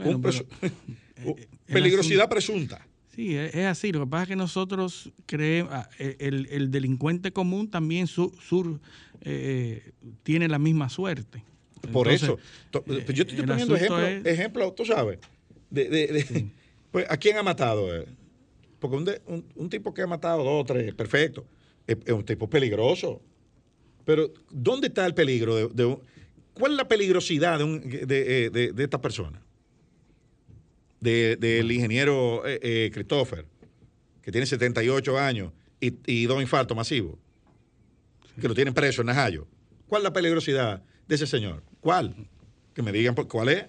Eh, 0.00 1.48
peligrosidad 1.66 2.28
presunta. 2.28 2.86
Sí, 3.14 3.36
es, 3.36 3.56
así. 3.64 3.90
Lo 3.90 4.00
que 4.00 4.06
pasa 4.06 4.24
es 4.24 4.28
que 4.28 4.36
nosotros 4.36 5.10
creemos, 5.24 5.72
ah, 5.72 5.88
e, 5.98 6.16
el, 6.18 6.70
delincuente 6.70 7.32
común 7.32 7.70
también 7.70 8.06
sur, 8.06 8.80
eh, 9.22 9.92
tiene 10.24 10.46
la 10.48 10.58
misma 10.58 10.90
suerte. 10.90 11.42
Por 11.90 12.08
eso. 12.08 12.38
Eh, 12.72 13.04
yo 13.12 13.24
estoy 13.24 13.42
poniendo 13.44 13.74
ejemplos, 13.74 14.26
ejemplo, 14.26 14.72
tú 14.72 14.84
sabes, 14.84 15.18
pues, 16.90 17.06
¿a 17.08 17.16
quién 17.16 17.38
ha 17.38 17.42
matado? 17.42 17.88
Porque 18.78 19.14
un, 19.56 19.70
tipo 19.70 19.94
que 19.94 20.02
ha 20.02 20.06
matado 20.06 20.44
dos 20.44 20.62
o 20.62 20.64
tres, 20.64 20.94
perfecto, 20.94 21.46
es, 21.86 21.96
un 22.12 22.24
tipo 22.24 22.48
peligroso. 22.48 23.20
Pero, 24.04 24.32
¿dónde 24.50 24.88
está 24.88 25.06
el 25.06 25.14
peligro 25.14 25.68
de, 25.68 25.84
un 25.84 26.00
¿Cuál 26.54 26.72
es 26.72 26.78
la 26.78 26.88
peligrosidad 26.88 27.58
de, 27.58 28.50
eh, 28.52 28.72
esta 28.76 29.00
persona? 29.00 29.40
del 31.00 31.72
ingeniero 31.72 32.46
eh, 32.46 32.60
eh, 32.62 32.90
Christopher, 32.92 33.44
que 34.22 34.30
tiene 34.30 34.46
78 34.46 35.18
años 35.18 35.52
y, 35.80 36.26
dos 36.26 36.40
infartos 36.40 36.76
masivos, 36.76 37.18
que 38.40 38.46
lo 38.46 38.54
tienen 38.54 38.72
preso 38.72 39.02
en 39.02 39.08
Najayo. 39.08 39.48
¿Cuál 39.88 40.02
es 40.02 40.04
la 40.04 40.12
peligrosidad 40.12 40.80
de 41.12 41.16
ese 41.16 41.26
señor? 41.26 41.62
¿Cuál? 41.80 42.14
Que 42.72 42.80
me 42.80 42.90
digan 42.90 43.14
cuál 43.14 43.50
es. 43.50 43.66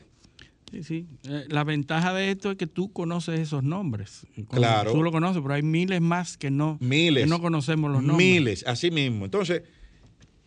Sí, 0.71 0.81
sí. 0.81 1.07
la 1.49 1.63
ventaja 1.65 2.13
de 2.13 2.31
esto 2.31 2.51
es 2.51 2.57
que 2.57 2.67
tú 2.67 2.91
conoces 2.93 3.39
esos 3.39 3.63
nombres. 3.63 4.25
claro. 4.49 4.93
Tú 4.93 5.03
lo 5.03 5.11
conoces, 5.11 5.41
pero 5.41 5.53
hay 5.53 5.61
miles 5.61 5.99
más 5.99 6.37
que 6.37 6.49
no, 6.49 6.77
miles, 6.79 7.25
que 7.25 7.29
no 7.29 7.41
conocemos 7.41 7.91
los 7.91 8.01
nombres. 8.01 8.27
Miles, 8.27 8.63
así 8.65 8.89
mismo. 8.89 9.25
Entonces, 9.25 9.61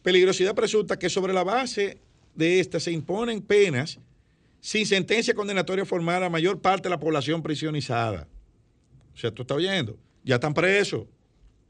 peligrosidad 0.02 0.54
presunta 0.54 0.98
que 0.98 1.10
sobre 1.10 1.32
la 1.32 1.44
base 1.44 2.00
de 2.34 2.60
estas 2.60 2.84
se 2.84 2.92
imponen 2.92 3.42
penas 3.42 4.00
sin 4.60 4.86
sentencia 4.86 5.34
condenatoria 5.34 5.84
formal 5.84 6.24
a 6.24 6.30
mayor 6.30 6.60
parte 6.60 6.84
de 6.84 6.90
la 6.90 6.98
población 6.98 7.42
prisionizada. 7.42 8.26
O 9.14 9.18
sea, 9.18 9.30
tú 9.30 9.42
estás 9.42 9.58
oyendo, 9.58 9.98
ya 10.24 10.36
están 10.36 10.54
presos, 10.54 11.06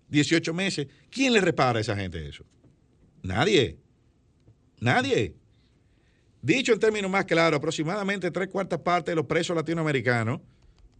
18 0.09 0.55
meses. 0.55 0.87
¿Quién 1.11 1.33
le 1.33 1.41
repara 1.41 1.79
a 1.79 1.83
esa 1.83 1.97
gente 1.97 2.27
eso? 2.27 2.45
Nadie. 3.23 3.77
Nadie. 4.81 5.35
Dicho 6.43 6.73
en 6.73 6.79
términos 6.79 7.11
más 7.11 7.25
claros, 7.25 7.59
aproximadamente 7.59 8.31
tres 8.31 8.49
cuartas 8.49 8.81
partes 8.81 9.13
de 9.13 9.17
los 9.17 9.27
presos 9.27 9.57
latinoamericanos, 9.57 10.41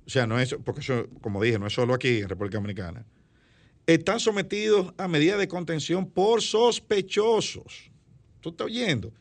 o 0.07 0.11
sea, 0.11 0.27
no 0.27 0.39
es, 0.39 0.55
porque 0.65 1.09
como 1.21 1.43
dije, 1.43 1.59
no 1.59 1.67
es 1.67 1.73
solo 1.73 1.95
aquí 1.95 2.19
en 2.19 2.29
República 2.29 2.59
Dominicana, 2.59 3.05
están 3.87 4.19
sometidos 4.19 4.93
a 4.97 5.07
medidas 5.07 5.39
de 5.39 5.47
contención 5.47 6.09
por 6.09 6.43
sospechosos. 6.43 7.91
¿Tú 8.41 8.51
estás 8.51 8.67
oyendo? 8.67 9.13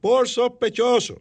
por 0.00 0.28
sospechoso. 0.28 1.20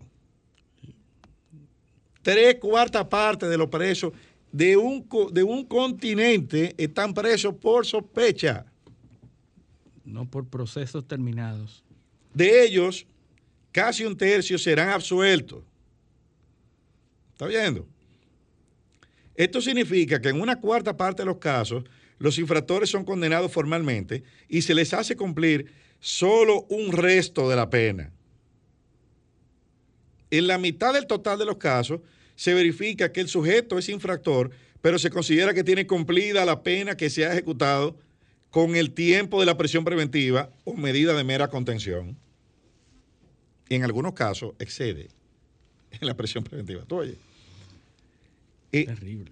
Tres 2.22 2.56
cuartas 2.56 3.06
partes 3.06 3.50
de 3.50 3.58
los 3.58 3.70
presos 3.70 4.12
de 4.52 4.76
un, 4.76 5.08
de 5.32 5.44
un 5.44 5.66
continente 5.66 6.74
están 6.78 7.14
presos 7.14 7.56
por 7.56 7.86
sospecha. 7.86 8.66
No 10.08 10.26
por 10.26 10.48
procesos 10.48 11.06
terminados. 11.06 11.84
De 12.34 12.64
ellos, 12.64 13.06
casi 13.74 14.06
un 14.06 14.16
tercio 14.16 14.58
serán 14.58 14.90
absueltos. 14.90 15.64
¿Está 17.34 17.46
viendo? 17.46 17.86
Esto 19.36 19.60
significa 19.60 20.22
que 20.22 20.30
en 20.30 20.40
una 20.40 20.62
cuarta 20.62 20.96
parte 20.96 21.24
de 21.24 21.26
los 21.26 21.40
casos, 21.40 21.84
los 22.20 22.40
infractores 22.40 22.90
son 22.90 23.04
condenados 23.04 23.52
formalmente 23.52 24.24
y 24.48 24.62
se 24.62 24.74
les 24.74 24.94
hace 24.94 25.18
cumplir 25.18 25.74
solo 26.00 26.66
un 26.70 26.94
resto 26.94 27.50
de 27.50 27.58
la 27.58 27.70
pena. 27.70 28.14
En 30.32 30.48
la 30.48 30.58
mitad 30.58 30.94
del 30.94 31.06
total 31.06 31.38
de 31.38 31.46
los 31.46 31.58
casos 31.58 32.00
se 32.36 32.54
verifica 32.54 33.12
que 33.12 33.20
el 33.20 33.28
sujeto 33.28 33.78
es 33.78 33.90
infractor, 33.90 34.52
pero 34.80 34.98
se 35.00 35.10
considera 35.10 35.54
que 35.54 35.66
tiene 35.66 35.86
cumplida 35.86 36.46
la 36.46 36.64
pena 36.64 36.96
que 36.96 37.10
se 37.10 37.26
ha 37.26 37.34
ejecutado 37.34 37.98
con 38.58 38.76
el 38.76 38.90
tiempo 38.90 39.40
de 39.40 39.46
la 39.46 39.56
presión 39.56 39.86
preventiva 39.86 40.50
o 40.64 40.74
medida 40.74 41.14
de 41.14 41.24
mera 41.24 41.48
contención. 41.48 42.18
En 43.70 43.84
algunos 43.84 44.14
casos 44.14 44.56
excede 44.58 45.10
en 45.92 46.08
la 46.08 46.18
presión 46.18 46.44
preventiva. 46.44 46.84
¿Tú 46.88 46.96
oye? 46.96 47.18
Terrible. 48.72 49.30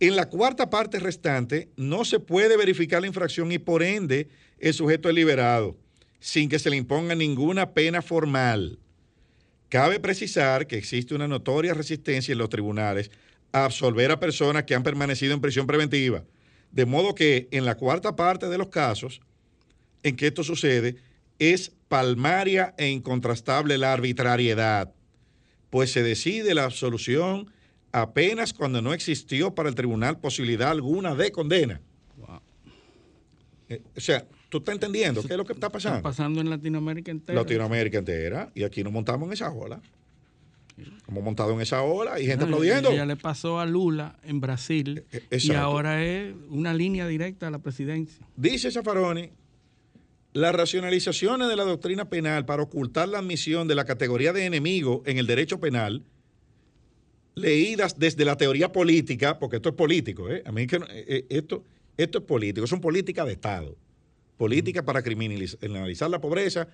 En 0.00 0.16
la 0.16 0.30
cuarta 0.30 0.70
parte 0.70 0.98
restante 0.98 1.68
no 1.76 2.06
se 2.06 2.18
puede 2.18 2.56
verificar 2.56 3.02
la 3.02 3.08
infracción 3.08 3.52
y 3.52 3.58
por 3.58 3.82
ende 3.82 4.30
el 4.58 4.72
sujeto 4.72 5.10
es 5.10 5.14
liberado 5.14 5.76
sin 6.18 6.48
que 6.48 6.58
se 6.58 6.70
le 6.70 6.78
imponga 6.78 7.14
ninguna 7.14 7.74
pena 7.74 8.00
formal. 8.00 8.78
Cabe 9.68 10.00
precisar 10.00 10.66
que 10.66 10.78
existe 10.78 11.14
una 11.14 11.28
notoria 11.28 11.74
resistencia 11.74 12.32
en 12.32 12.38
los 12.38 12.48
tribunales 12.48 13.10
a 13.52 13.66
absolver 13.66 14.10
a 14.10 14.18
personas 14.18 14.64
que 14.64 14.74
han 14.74 14.82
permanecido 14.82 15.34
en 15.34 15.42
prisión 15.42 15.66
preventiva. 15.66 16.24
De 16.70 16.86
modo 16.86 17.14
que 17.14 17.48
en 17.50 17.64
la 17.64 17.76
cuarta 17.76 18.16
parte 18.16 18.48
de 18.48 18.58
los 18.58 18.68
casos 18.68 19.20
en 20.02 20.16
que 20.16 20.28
esto 20.28 20.44
sucede 20.44 20.96
es 21.38 21.72
palmaria 21.88 22.74
e 22.78 22.88
incontrastable 22.88 23.76
la 23.78 23.92
arbitrariedad, 23.92 24.92
pues 25.70 25.92
se 25.92 26.02
decide 26.02 26.54
la 26.54 26.64
absolución 26.64 27.50
apenas 27.92 28.52
cuando 28.52 28.82
no 28.82 28.92
existió 28.92 29.54
para 29.54 29.68
el 29.68 29.74
tribunal 29.74 30.18
posibilidad 30.20 30.70
alguna 30.70 31.14
de 31.14 31.32
condena. 31.32 31.80
Eh, 33.68 33.82
o 33.96 34.00
sea, 34.00 34.26
¿tú 34.48 34.58
estás 34.58 34.74
entendiendo 34.74 35.22
qué 35.22 35.32
es 35.32 35.36
lo 35.36 35.44
que 35.44 35.52
está 35.52 35.70
pasando? 35.70 35.98
Está 35.98 36.08
pasando 36.08 36.40
en 36.40 36.50
Latinoamérica 36.50 37.10
entera. 37.10 37.40
Latinoamérica 37.40 37.98
entera, 37.98 38.50
y 38.54 38.64
aquí 38.64 38.82
nos 38.82 38.92
montamos 38.92 39.28
en 39.28 39.32
esa 39.32 39.50
ola. 39.50 39.80
Hemos 41.08 41.24
montado 41.24 41.52
en 41.52 41.60
esa 41.60 41.82
ola 41.82 42.20
y 42.20 42.26
gente 42.26 42.44
aplaudiendo. 42.44 42.92
Ya 42.94 43.04
le 43.06 43.16
pasó 43.16 43.58
a 43.60 43.66
Lula 43.66 44.18
en 44.22 44.40
Brasil 44.40 45.04
E- 45.12 45.22
e- 45.30 45.38
y 45.42 45.52
ahora 45.52 46.04
es 46.04 46.34
una 46.48 46.72
línea 46.74 47.06
directa 47.06 47.48
a 47.48 47.50
la 47.50 47.58
presidencia. 47.58 48.26
Dice 48.36 48.70
Zaffaroni, 48.70 49.30
las 50.32 50.54
racionalizaciones 50.54 51.48
de 51.48 51.56
la 51.56 51.64
doctrina 51.64 52.08
penal 52.08 52.44
para 52.46 52.62
ocultar 52.62 53.08
la 53.08 53.18
admisión 53.18 53.66
de 53.66 53.74
la 53.74 53.84
categoría 53.84 54.32
de 54.32 54.44
enemigo 54.46 55.02
en 55.06 55.18
el 55.18 55.26
derecho 55.26 55.58
penal, 55.58 56.04
leídas 57.34 57.98
desde 57.98 58.24
la 58.24 58.36
teoría 58.36 58.70
política, 58.72 59.38
porque 59.38 59.56
esto 59.56 59.70
es 59.70 59.74
político, 59.74 60.28
¿eh? 60.30 60.42
a 60.44 60.52
mí 60.52 60.66
que 60.66 60.78
no- 60.78 60.86
eh, 60.86 61.04
eh, 61.06 61.26
esto, 61.30 61.64
esto 61.96 62.18
es 62.18 62.24
político, 62.24 62.66
son 62.66 62.80
políticas 62.80 63.26
de 63.26 63.32
Estado, 63.32 63.76
política 64.36 64.84
para 64.84 65.02
criminalizar 65.02 66.10
la 66.10 66.20
pobreza 66.20 66.68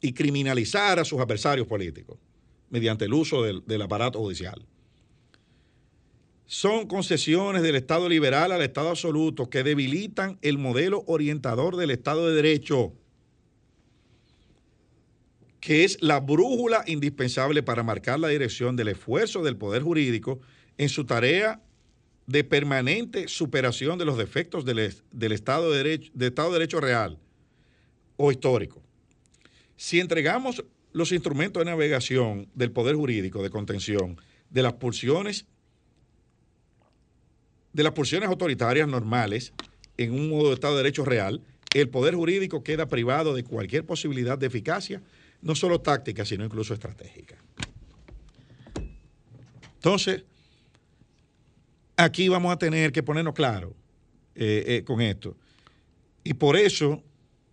y 0.00 0.12
criminalizar 0.12 0.98
a 0.98 1.04
sus 1.04 1.20
adversarios 1.20 1.66
políticos 1.66 2.18
mediante 2.72 3.04
el 3.04 3.12
uso 3.12 3.42
del, 3.42 3.62
del 3.66 3.82
aparato 3.82 4.18
judicial. 4.18 4.66
Son 6.46 6.86
concesiones 6.86 7.62
del 7.62 7.76
Estado 7.76 8.08
liberal 8.08 8.50
al 8.50 8.62
Estado 8.62 8.88
absoluto 8.88 9.48
que 9.48 9.62
debilitan 9.62 10.38
el 10.42 10.58
modelo 10.58 11.04
orientador 11.06 11.76
del 11.76 11.90
Estado 11.90 12.28
de 12.28 12.34
Derecho, 12.34 12.94
que 15.60 15.84
es 15.84 16.02
la 16.02 16.18
brújula 16.18 16.82
indispensable 16.86 17.62
para 17.62 17.82
marcar 17.82 18.18
la 18.18 18.28
dirección 18.28 18.74
del 18.74 18.88
esfuerzo 18.88 19.42
del 19.42 19.56
Poder 19.56 19.82
Jurídico 19.82 20.40
en 20.78 20.88
su 20.88 21.04
tarea 21.04 21.62
de 22.26 22.44
permanente 22.44 23.28
superación 23.28 23.98
de 23.98 24.06
los 24.06 24.16
defectos 24.16 24.64
del, 24.64 24.94
del 25.10 25.32
Estado, 25.32 25.70
de 25.70 25.76
derecho, 25.76 26.10
de 26.14 26.26
Estado 26.26 26.48
de 26.48 26.54
Derecho 26.54 26.80
real 26.80 27.18
o 28.16 28.32
histórico. 28.32 28.82
Si 29.76 30.00
entregamos 30.00 30.64
los 30.92 31.12
instrumentos 31.12 31.60
de 31.60 31.70
navegación 31.70 32.48
del 32.54 32.70
Poder 32.70 32.96
Jurídico 32.96 33.42
de 33.42 33.50
contención 33.50 34.20
de 34.50 34.62
las 34.62 34.74
pulsiones 34.74 35.46
de 37.72 37.82
las 37.82 37.92
pulsiones 37.92 38.28
autoritarias 38.28 38.86
normales 38.86 39.52
en 39.96 40.12
un 40.12 40.28
modo 40.28 40.48
de 40.48 40.54
Estado 40.54 40.76
de 40.76 40.82
Derecho 40.82 41.04
real, 41.04 41.40
el 41.74 41.88
Poder 41.88 42.14
Jurídico 42.14 42.62
queda 42.62 42.86
privado 42.86 43.34
de 43.34 43.44
cualquier 43.44 43.86
posibilidad 43.86 44.36
de 44.36 44.46
eficacia, 44.46 45.02
no 45.40 45.54
solo 45.54 45.80
táctica, 45.80 46.24
sino 46.24 46.44
incluso 46.44 46.74
estratégica. 46.74 47.36
Entonces, 49.74 50.24
aquí 51.96 52.28
vamos 52.28 52.52
a 52.52 52.58
tener 52.58 52.92
que 52.92 53.02
ponernos 53.02 53.34
claro 53.34 53.74
eh, 54.34 54.64
eh, 54.66 54.84
con 54.84 55.00
esto. 55.00 55.36
Y 56.24 56.34
por 56.34 56.56
eso 56.56 57.02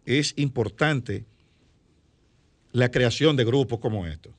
es 0.05 0.33
importante 0.37 1.25
la 2.71 2.89
creación 2.91 3.35
de 3.35 3.45
grupos 3.45 3.79
como 3.79 4.05
estos, 4.07 4.33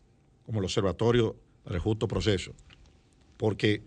como 0.47 0.59
el 0.61 0.65
Observatorio 0.65 1.37
para 1.65 1.77
el 1.77 1.83
Justo 1.83 2.07
Proceso. 2.09 2.53
Porque 3.37 3.83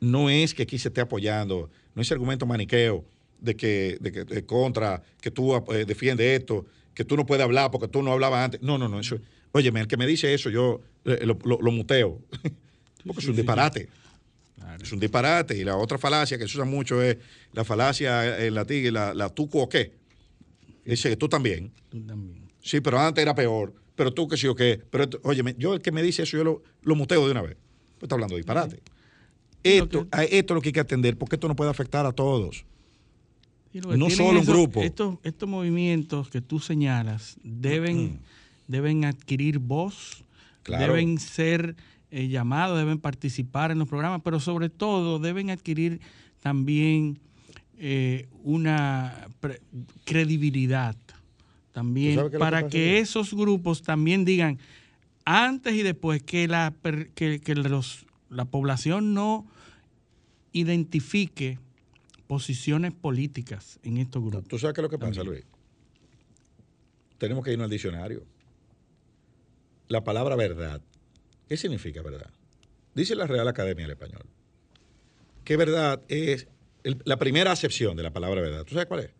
no 0.00 0.30
es 0.30 0.54
que 0.54 0.62
aquí 0.64 0.78
se 0.78 0.88
esté 0.88 1.00
apoyando, 1.00 1.70
no 1.94 2.02
es 2.02 2.12
argumento 2.12 2.46
maniqueo 2.46 3.04
de 3.40 3.56
que, 3.56 3.98
de 4.00 4.12
que 4.12 4.24
de 4.24 4.44
contra, 4.44 5.02
que 5.20 5.30
tú 5.30 5.54
eh, 5.56 5.84
defiendes 5.86 6.40
esto, 6.40 6.66
que 6.94 7.04
tú 7.04 7.16
no 7.16 7.24
puedes 7.26 7.42
hablar 7.44 7.70
porque 7.70 7.88
tú 7.88 8.02
no 8.02 8.12
hablabas 8.12 8.44
antes. 8.44 8.62
No, 8.62 8.78
no, 8.78 8.88
no. 8.88 9.00
Eso, 9.00 9.18
óyeme, 9.52 9.80
el 9.80 9.86
que 9.88 9.96
me 9.96 10.06
dice 10.06 10.32
eso, 10.34 10.50
yo 10.50 10.80
eh, 11.04 11.24
lo, 11.24 11.38
lo- 11.44 11.60
lo 11.60 11.70
muteo. 11.72 12.20
porque 13.06 13.20
es 13.20 13.28
un 13.28 13.36
disparate. 13.36 13.88
Es 14.82 14.92
un 14.92 15.00
disparate. 15.00 15.56
Y 15.56 15.64
la 15.64 15.76
otra 15.76 15.98
falacia 15.98 16.36
que 16.38 16.46
se 16.46 16.56
usa 16.58 16.64
mucho 16.64 17.00
es 17.02 17.16
la 17.52 17.64
falacia 17.64 18.44
en 18.44 18.54
latín, 18.54 18.92
la, 18.92 19.14
la 19.14 19.28
tú 19.30 19.48
o 19.52 19.68
qué. 19.68 19.92
Dice 20.84 21.08
que 21.10 21.16
tú 21.16 21.28
también. 21.28 21.72
Tú 21.88 22.00
también. 22.02 22.48
Sí, 22.60 22.80
pero 22.80 22.98
antes 22.98 23.22
era 23.22 23.34
peor. 23.34 23.72
Pero 23.98 24.14
tú 24.14 24.28
que 24.28 24.36
sí 24.36 24.46
o 24.46 24.54
qué. 24.54 24.80
Pero 24.90 25.06
óyeme, 25.24 25.56
yo 25.58 25.74
el 25.74 25.82
que 25.82 25.90
me 25.90 26.02
dice 26.04 26.22
eso, 26.22 26.36
yo 26.36 26.44
lo, 26.44 26.62
lo 26.82 26.94
muteo 26.94 27.24
de 27.26 27.32
una 27.32 27.42
vez. 27.42 27.56
Pues 27.98 28.04
está 28.04 28.14
hablando 28.14 28.36
de 28.36 28.38
disparate. 28.38 28.80
Esto, 29.64 30.06
a 30.12 30.22
esto 30.22 30.54
es 30.54 30.54
lo 30.54 30.60
que 30.62 30.68
hay 30.68 30.72
que 30.72 30.78
atender, 30.80 31.18
porque 31.18 31.34
esto 31.34 31.48
no 31.48 31.56
puede 31.56 31.70
afectar 31.72 32.06
a 32.06 32.12
todos. 32.12 32.64
No 33.74 34.08
solo 34.08 34.30
un 34.30 34.36
esos- 34.38 34.54
grupo. 34.54 34.80
Estos, 34.82 35.18
estos 35.24 35.48
movimientos 35.48 36.30
que 36.30 36.40
tú 36.40 36.60
señalas 36.60 37.36
deben, 37.42 38.20
deben 38.68 39.04
adquirir 39.04 39.58
voz, 39.58 40.22
Claro. 40.62 40.92
deben 40.94 41.18
ser 41.18 41.74
eh, 42.12 42.28
llamados, 42.28 42.78
deben 42.78 42.98
participar 43.00 43.72
en 43.72 43.80
los 43.80 43.88
programas, 43.88 44.20
pero 44.22 44.38
sobre 44.38 44.68
todo 44.70 45.18
deben 45.18 45.50
adquirir 45.50 46.00
también 46.40 47.18
eh, 47.78 48.28
una 48.44 49.26
credibilidad 50.04 50.94
también 51.78 52.14
¿Tú 52.14 52.18
sabes 52.18 52.30
qué 52.32 52.36
es 52.36 52.40
lo 52.40 52.44
que 52.46 52.50
para 52.50 52.68
que 52.68 52.98
esos 52.98 53.32
grupos 53.34 53.82
también 53.82 54.24
digan 54.24 54.58
antes 55.24 55.74
y 55.74 55.82
después 55.84 56.22
que 56.24 56.48
la, 56.48 56.74
que, 57.14 57.40
que 57.40 57.54
los, 57.54 58.04
la 58.30 58.46
población 58.46 59.14
no 59.14 59.46
identifique 60.52 61.58
posiciones 62.26 62.92
políticas 62.94 63.78
en 63.84 63.98
estos 63.98 64.22
grupos. 64.24 64.48
¿Tú 64.48 64.58
sabes 64.58 64.74
qué 64.74 64.80
es 64.80 64.82
lo 64.82 64.88
que 64.90 64.98
pasa, 64.98 65.22
Luis? 65.22 65.44
Tenemos 67.18 67.44
que 67.44 67.52
irnos 67.52 67.66
al 67.66 67.70
diccionario. 67.70 68.24
La 69.88 70.02
palabra 70.02 70.34
verdad. 70.34 70.80
¿Qué 71.48 71.56
significa 71.56 72.02
verdad? 72.02 72.30
Dice 72.94 73.14
la 73.14 73.26
Real 73.26 73.46
Academia 73.46 73.84
del 73.84 73.92
Español 73.92 74.24
que 75.44 75.56
verdad 75.56 76.02
es 76.08 76.46
el- 76.82 77.00
la 77.04 77.16
primera 77.18 77.52
acepción 77.52 77.96
de 77.96 78.02
la 78.02 78.10
palabra 78.12 78.40
verdad. 78.42 78.64
¿Tú 78.64 78.74
sabes 78.74 78.86
cuál 78.86 79.00
es? 79.00 79.10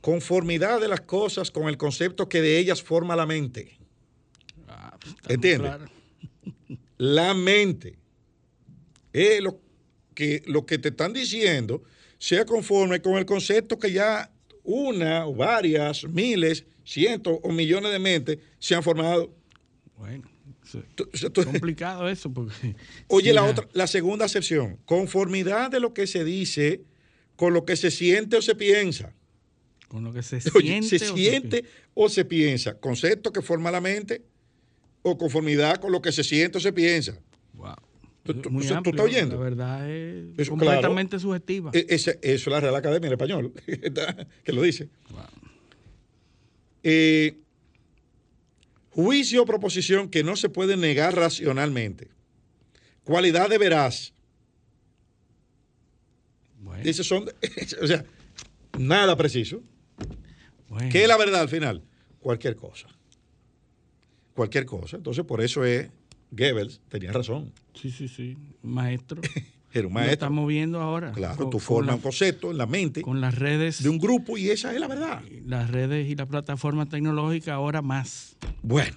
Conformidad 0.00 0.80
de 0.80 0.88
las 0.88 1.02
cosas 1.02 1.50
con 1.50 1.68
el 1.68 1.76
concepto 1.76 2.28
que 2.28 2.40
de 2.40 2.58
ellas 2.58 2.82
forma 2.82 3.16
la 3.16 3.26
mente. 3.26 3.76
¿Entiendes? 5.28 5.68
claro. 5.70 5.84
La 6.98 7.34
mente. 7.34 7.98
Es 9.12 9.40
lo 9.42 9.60
que, 10.14 10.42
lo 10.46 10.66
que 10.66 10.78
te 10.78 10.88
están 10.88 11.12
diciendo 11.12 11.82
sea 12.18 12.44
conforme 12.44 13.00
con 13.00 13.16
el 13.16 13.24
concepto 13.26 13.78
que 13.78 13.92
ya 13.92 14.30
una 14.62 15.26
o 15.26 15.34
varias, 15.34 16.04
miles, 16.04 16.64
cientos 16.84 17.38
o 17.42 17.50
millones 17.50 17.92
de 17.92 17.98
mentes 17.98 18.38
se 18.58 18.74
han 18.74 18.82
formado. 18.82 19.34
Bueno, 19.96 20.30
eso- 21.12 21.30
tú- 21.32 21.44
complicado 21.44 22.08
eso 22.08 22.32
porque 22.32 22.76
Oye, 23.08 23.32
la 23.32 23.44
otra, 23.44 23.66
la 23.72 23.86
segunda 23.86 24.26
acepción, 24.26 24.76
conformidad 24.84 25.70
de 25.70 25.80
lo 25.80 25.92
que 25.94 26.06
se 26.06 26.24
dice 26.24 26.82
con 27.36 27.52
lo 27.54 27.64
que 27.64 27.76
se 27.76 27.90
siente 27.90 28.36
o 28.36 28.42
se 28.42 28.54
piensa. 28.54 29.14
Con 29.90 30.04
lo 30.04 30.12
que 30.12 30.22
se 30.22 30.36
Oye, 30.54 30.80
siente 30.80 30.98
se 31.00 31.10
o 31.10 31.16
siente 31.16 31.64
o 31.94 32.08
se 32.08 32.24
piensa, 32.24 32.78
concepto 32.78 33.32
que 33.32 33.42
forma 33.42 33.70
la 33.72 33.80
mente 33.80 34.22
o 35.02 35.18
conformidad 35.18 35.78
con 35.80 35.90
lo 35.90 36.00
que 36.00 36.12
se 36.12 36.22
siente 36.22 36.58
o 36.58 36.60
se 36.60 36.72
piensa. 36.72 37.18
Wow. 37.54 37.74
¿Tú, 38.22 38.34
tú- 38.34 38.50
Muy 38.50 38.62
o 38.64 38.68
sea, 38.68 38.74
¿tú 38.82 38.90
amplio, 38.90 38.92
estás 38.94 39.06
oyendo? 39.06 39.34
La 39.36 39.42
verdad 39.42 39.90
es 39.90 40.38
Eso, 40.38 40.50
completamente 40.52 41.10
claro. 41.16 41.20
subjetiva. 41.22 41.70
E- 41.74 41.86
eso 41.88 42.12
es 42.22 42.46
la 42.46 42.60
Real 42.60 42.76
Academia 42.76 43.08
en 43.08 43.12
Español, 43.14 43.52
que 44.44 44.52
lo 44.52 44.62
dice. 44.62 44.88
Eh, 46.84 47.36
juicio 48.90 49.42
o 49.42 49.46
proposición 49.46 50.08
que 50.08 50.22
no 50.22 50.36
se 50.36 50.48
puede 50.50 50.76
negar 50.76 51.16
racionalmente. 51.16 52.08
Cualidad 53.02 53.48
de 53.50 53.58
veraz. 53.58 54.12
Bueno, 56.60 56.84
Dice, 56.84 57.02
son, 57.02 57.24
o 57.82 57.86
sea, 57.86 58.04
nada 58.78 59.16
preciso. 59.16 59.62
Bueno. 60.70 60.88
¿Qué 60.90 61.02
es 61.02 61.08
la 61.08 61.18
verdad 61.18 61.42
al 61.42 61.48
final? 61.50 61.82
Cualquier 62.20 62.56
cosa. 62.56 62.88
Cualquier 64.34 64.64
cosa. 64.64 64.96
Entonces, 64.96 65.24
por 65.24 65.40
eso 65.42 65.64
es, 65.64 65.88
Goebbels 66.30 66.80
tenía 66.88 67.12
razón. 67.12 67.52
Sí, 67.74 67.90
sí, 67.90 68.08
sí. 68.08 68.36
Maestro. 68.62 69.20
Era 69.72 69.86
un 69.86 69.92
Lo 69.92 70.00
maestro. 70.00 70.12
estamos 70.14 70.48
viendo 70.48 70.80
ahora. 70.80 71.12
Claro, 71.12 71.36
con- 71.36 71.50
tú 71.50 71.58
formas 71.60 71.88
la- 71.88 71.94
un 71.96 72.00
concepto 72.00 72.50
en 72.50 72.58
la 72.58 72.66
mente 72.66 73.02
con 73.02 73.20
las 73.20 73.36
redes, 73.36 73.82
de 73.82 73.88
un 73.88 73.98
grupo 73.98 74.36
y 74.36 74.50
esa 74.50 74.72
es 74.74 74.80
la 74.80 74.88
verdad. 74.88 75.22
las 75.46 75.70
redes 75.70 76.08
y 76.08 76.16
las 76.16 76.26
plataformas 76.26 76.88
tecnológicas 76.88 77.50
ahora 77.54 77.80
más. 77.82 78.36
Bueno. 78.62 78.96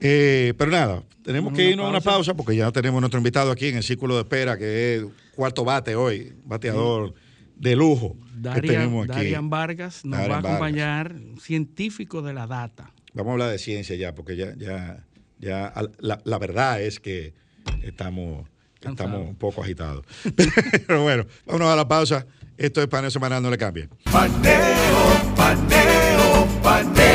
Eh, 0.00 0.52
pero 0.58 0.70
nada, 0.70 1.04
tenemos 1.22 1.52
que 1.54 1.70
irnos 1.70 1.86
a 1.86 1.88
una 1.90 2.00
pausa. 2.00 2.34
porque 2.34 2.54
ya 2.56 2.70
tenemos 2.72 3.00
nuestro 3.00 3.18
invitado 3.18 3.50
aquí 3.50 3.68
en 3.68 3.76
el 3.76 3.82
círculo 3.82 4.14
de 4.16 4.22
espera, 4.22 4.58
que 4.58 4.96
es 4.96 5.04
cuarto 5.34 5.64
bate 5.64 5.94
hoy, 5.94 6.32
bateador 6.44 7.14
de 7.56 7.76
lujo 7.76 8.16
Darian, 8.54 8.74
tenemos 8.74 9.04
aquí. 9.04 9.12
Darian 9.18 9.50
Vargas 9.50 10.04
nos 10.04 10.18
Darian 10.18 10.30
va 10.32 10.36
a 10.38 10.40
Vargas. 10.40 10.52
acompañar, 10.52 11.14
científico 11.40 12.22
de 12.22 12.32
la 12.34 12.46
data. 12.46 12.90
Vamos 13.14 13.30
a 13.30 13.32
hablar 13.32 13.50
de 13.50 13.58
ciencia 13.58 13.96
ya, 13.96 14.14
porque 14.14 14.36
ya, 14.36 14.54
ya, 14.56 15.04
ya 15.38 15.66
al- 15.66 15.92
la, 15.98 16.20
la 16.24 16.38
verdad 16.38 16.80
es 16.82 17.00
que 17.00 17.34
estamos 17.82 18.46
estamos 18.80 19.20
un 19.28 19.34
poco 19.36 19.62
agitados. 19.62 20.04
Pero 20.86 21.02
bueno, 21.02 21.24
vámonos 21.46 21.68
a 21.72 21.76
la 21.76 21.88
pausa. 21.88 22.24
Esto 22.56 22.80
es 22.80 22.86
paneo 22.88 23.10
semanal, 23.10 23.42
no 23.42 23.50
le 23.50 23.58
cambie. 23.58 23.88
Paneo, 24.04 25.34
paneo, 25.34 26.46
paneo. 26.62 27.06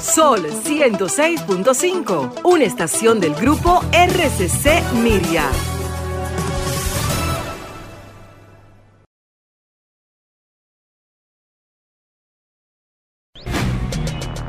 Sol 0.00 0.46
106.5, 0.46 2.40
una 2.44 2.64
estación 2.64 3.20
del 3.20 3.34
grupo 3.34 3.82
RCC 3.92 4.82
Miria. 5.02 5.50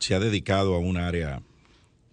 se 0.00 0.16
ha 0.16 0.18
dedicado 0.18 0.74
a 0.74 0.80
un 0.80 0.96
área 0.96 1.40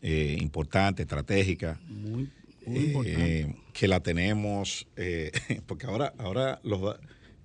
eh, 0.04 0.38
importante, 0.40 1.02
estratégica, 1.02 1.80
Muy, 1.88 2.30
muy 2.68 2.78
eh, 2.78 2.84
importante. 2.86 3.56
que 3.74 3.88
la 3.88 4.02
tenemos, 4.02 4.88
porque 5.66 5.88
ahora, 5.88 6.14
ahora 6.20 6.60
los 6.62 6.80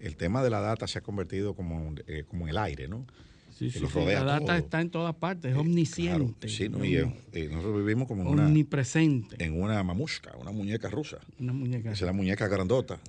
el 0.01 0.17
tema 0.17 0.43
de 0.43 0.51
la 0.51 0.61
data 0.61 0.87
se 0.87 0.99
ha 0.99 1.03
convertido 1.03 1.55
como, 1.55 1.95
eh, 2.07 2.25
como 2.29 2.45
en 2.45 2.51
el 2.51 2.59
aire, 2.59 2.89
¿no? 2.89 3.07
Sí, 3.57 3.71
sí, 3.71 3.79
sí, 3.91 3.99
La 4.05 4.23
data 4.23 4.45
todo. 4.45 4.57
está 4.57 4.81
en 4.83 4.91
todas 4.91 5.15
partes, 5.15 5.47
es 5.47 5.55
Claro, 5.55 5.61
omnisciente. 5.63 6.47
sí, 6.51 6.69
¿no? 6.69 6.85
y, 6.85 6.97
eh, 6.97 7.11
eh, 7.33 7.49
nosotros 7.51 7.79
vivimos 7.79 8.07
como 8.07 8.21
en 8.21 8.29
una, 8.29 8.45
omnipresente. 8.49 9.43
en 9.43 9.59
una 9.59 9.83
mamushka, 9.83 10.37
una 10.37 10.51
muñeca 10.51 10.91
rusa. 10.91 11.21
Una 11.41 11.55
muñeca. 11.55 11.91
Esa 11.93 12.05
es 12.05 12.07
la 12.07 12.13
muñeca 12.13 12.49
grandota. 12.49 13.01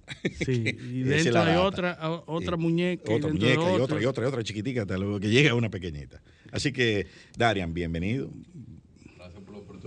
Sí, 0.45 0.63
y 0.63 1.03
dentro 1.03 1.41
hay 1.41 1.57
otra, 1.57 1.97
otra 2.27 2.55
muñeca. 2.55 3.11
Otra 3.13 3.29
muñeca 3.29 3.51
y 3.55 3.57
otra, 3.57 3.83
otra. 3.83 4.01
y 4.01 4.05
otra, 4.05 4.23
y 4.23 4.27
otra 4.27 4.43
chiquitica, 4.43 4.83
hasta 4.83 4.97
luego 4.97 5.19
que 5.19 5.27
llega 5.29 5.53
una 5.53 5.69
pequeñita. 5.69 6.21
Así 6.53 6.71
que, 6.71 7.07
Darian, 7.37 7.73
bienvenido. 7.73 8.29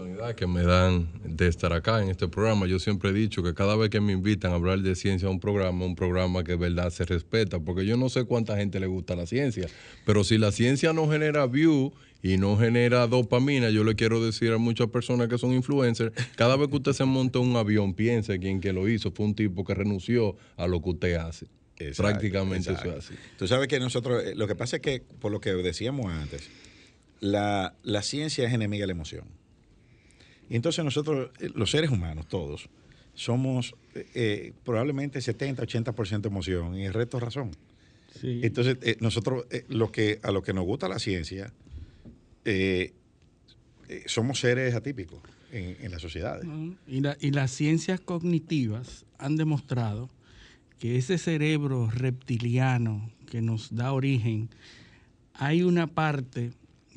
Oportunidad 0.01 0.35
que 0.35 0.47
me 0.47 0.63
dan 0.63 1.11
de 1.25 1.47
estar 1.47 1.75
acá 1.75 2.03
en 2.03 2.09
este 2.09 2.27
programa. 2.27 2.67
Yo 2.67 2.79
siempre 2.79 3.11
he 3.11 3.13
dicho 3.13 3.43
que 3.43 3.53
cada 3.53 3.77
vez 3.77 3.91
que 3.91 4.01
me 4.01 4.13
invitan 4.13 4.51
a 4.51 4.55
hablar 4.55 4.81
de 4.81 4.95
ciencia 4.95 5.29
a 5.29 5.31
un 5.31 5.41
programa, 5.41 5.85
un 5.85 5.95
programa 5.95 6.43
que 6.43 6.53
de 6.53 6.57
verdad 6.57 6.89
se 6.89 7.05
respeta, 7.05 7.61
porque 7.61 7.85
yo 7.85 7.99
no 7.99 8.09
sé 8.09 8.25
cuánta 8.25 8.57
gente 8.57 8.81
le 8.81 8.87
gusta 8.87 9.15
la 9.15 9.27
ciencia, 9.27 9.69
pero 10.07 10.25
si 10.25 10.39
la 10.39 10.53
ciencia 10.53 10.95
no 10.95 11.07
genera 11.11 11.47
view 11.47 11.93
y 12.23 12.39
no 12.39 12.57
genera 12.57 13.07
dopamina, 13.09 13.69
yo 13.69 13.85
le 13.85 13.95
quiero 13.95 14.25
decir 14.25 14.53
a 14.53 14.57
muchas 14.59 14.87
personas 14.89 15.29
que 15.29 15.37
son 15.37 15.53
influencers, 15.53 16.13
cada 16.35 16.57
vez 16.57 16.69
que 16.69 16.77
usted 16.77 16.93
se 16.95 17.05
monta 17.05 17.39
en 17.39 17.49
un 17.49 17.57
avión, 17.57 17.93
piense 17.93 18.39
quien 18.39 18.63
que 18.63 18.73
lo 18.73 18.89
hizo 18.89 19.11
fue 19.11 19.27
un 19.27 19.35
tipo 19.35 19.67
que 19.67 19.75
renunció 19.75 20.35
a 20.57 20.67
lo 20.67 20.81
que 20.81 20.91
usted 20.91 21.15
hace. 21.17 21.47
Exacto, 21.79 22.05
Prácticamente 22.05 22.71
exacto. 22.71 22.89
eso 22.89 22.99
es 22.99 23.05
así. 23.05 23.15
Tú 23.39 23.47
sabes 23.47 23.69
que 23.69 23.79
nosotros, 23.79 24.25
eh, 24.25 24.35
lo 24.35 24.47
que 24.47 24.55
pasa 24.55 24.77
es 24.77 24.83
que, 24.83 25.03
por 25.21 25.31
lo 25.31 25.43
que 25.43 25.51
decíamos 25.51 26.11
antes, 26.11 26.49
la, 27.21 27.75
la 27.83 28.01
ciencia 28.01 28.47
es 28.47 28.55
enemiga 28.55 28.85
de 28.85 28.87
la 28.87 28.93
emoción. 28.93 29.40
Y 30.51 30.57
entonces 30.57 30.85
nosotros, 30.85 31.31
eh, 31.41 31.51
los 31.55 31.71
seres 31.71 31.91
humanos, 31.91 32.27
todos, 32.29 32.69
somos 33.15 33.75
eh, 33.95 34.07
eh, 34.15 34.53
probablemente 34.65 35.21
70, 35.23 35.63
80% 35.63 36.27
emoción 36.27 36.77
y 36.77 36.85
el 36.85 36.93
resto 36.93 37.19
razón. 37.21 37.53
Sí. 38.21 38.41
Entonces, 38.43 38.77
eh, 38.83 38.97
nosotros, 39.01 39.47
eh, 39.51 39.65
lo 39.69 39.91
que, 39.93 40.19
a 40.23 40.31
lo 40.33 40.43
que 40.43 40.53
nos 40.53 40.65
gusta 40.65 40.89
la 40.89 40.99
ciencia, 40.99 41.53
eh, 42.45 42.93
eh, 43.89 44.03
somos 44.07 44.41
seres 44.41 44.75
atípicos 44.75 45.21
en, 45.53 45.77
en 45.81 45.91
las 45.93 46.03
sociedades. 46.03 46.45
Ujú. 46.47 46.75
Y, 46.87 47.01
la- 47.01 47.17
y 47.21 47.31
las 47.31 47.51
ciencias 47.53 48.01
cognitivas 48.01 49.05
han 49.19 49.37
demostrado 49.37 50.11
que 50.79 50.97
ese 50.97 51.19
cerebro 51.19 51.89
reptiliano 51.91 53.11
que 53.27 53.41
nos 53.43 53.75
da 53.75 53.93
origen, 53.93 54.49
hay 55.35 55.63
una 55.63 55.87
parte 55.87 56.51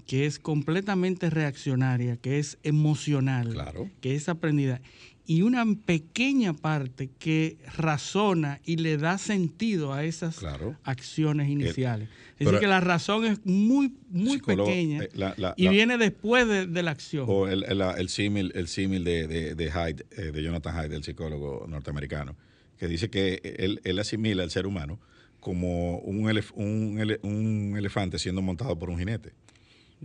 que 0.08 0.26
es 0.26 0.40
completamente 0.40 1.30
reaccionaria, 1.30 2.18
que 2.18 2.40
es 2.40 2.58
emocional, 2.64 3.50
Claro. 3.54 3.90
que 4.02 4.16
es 4.16 4.30
aprendida, 4.30 4.82
y 5.26 5.42
una 5.44 5.64
pequeña 5.86 6.54
parte 6.54 7.10
que 7.18 7.58
razona 7.78 8.60
y 8.66 8.76
le 8.76 8.98
da 8.98 9.18
sentido 9.18 9.94
a 9.94 10.04
esas 10.04 10.38
Claro. 10.38 10.76
acciones 10.84 11.48
iniciales. 11.50 12.10
es 12.40 12.46
decir, 12.48 12.60
que 12.60 12.68
la 12.68 12.82
razón 12.82 13.24
es 13.24 13.40
muy, 13.46 13.94
muy 14.10 14.40
pequeña 14.42 15.04
eh, 15.04 15.10
la- 15.14 15.34
la- 15.38 15.54
y 15.56 15.64
la- 15.66 15.72
viene 15.72 15.98
después 15.98 16.46
de, 16.48 16.68
de 16.68 16.84
la 16.84 16.92
acción. 16.92 17.26
O 17.30 17.48
el, 17.48 17.64
el, 17.64 17.80
el 17.82 18.10
símil, 18.10 18.52
el 18.56 18.68
símil 18.68 19.06
de, 19.06 19.28
de, 19.28 19.56
de 19.56 19.72
Hyde, 19.72 20.06
eh, 20.18 20.32
de 20.34 20.44
Jonathan 20.44 20.76
Hyde, 20.76 20.96
el 20.98 21.04
psicólogo 21.06 21.66
norteamericano, 21.70 22.36
que 22.78 22.88
dice 22.90 23.10
que 23.10 23.40
él, 23.60 23.80
él 23.86 24.00
asimila 24.00 24.44
al 24.44 24.52
ser 24.52 24.68
humano 24.68 25.00
como 25.40 26.00
un, 26.00 26.24
elef- 26.30 26.52
un, 26.56 27.00
un 27.22 27.78
elefante 27.78 28.20
siendo 28.20 28.42
montado 28.42 28.78
por 28.78 28.90
un 28.90 28.98
jinete. 29.00 29.32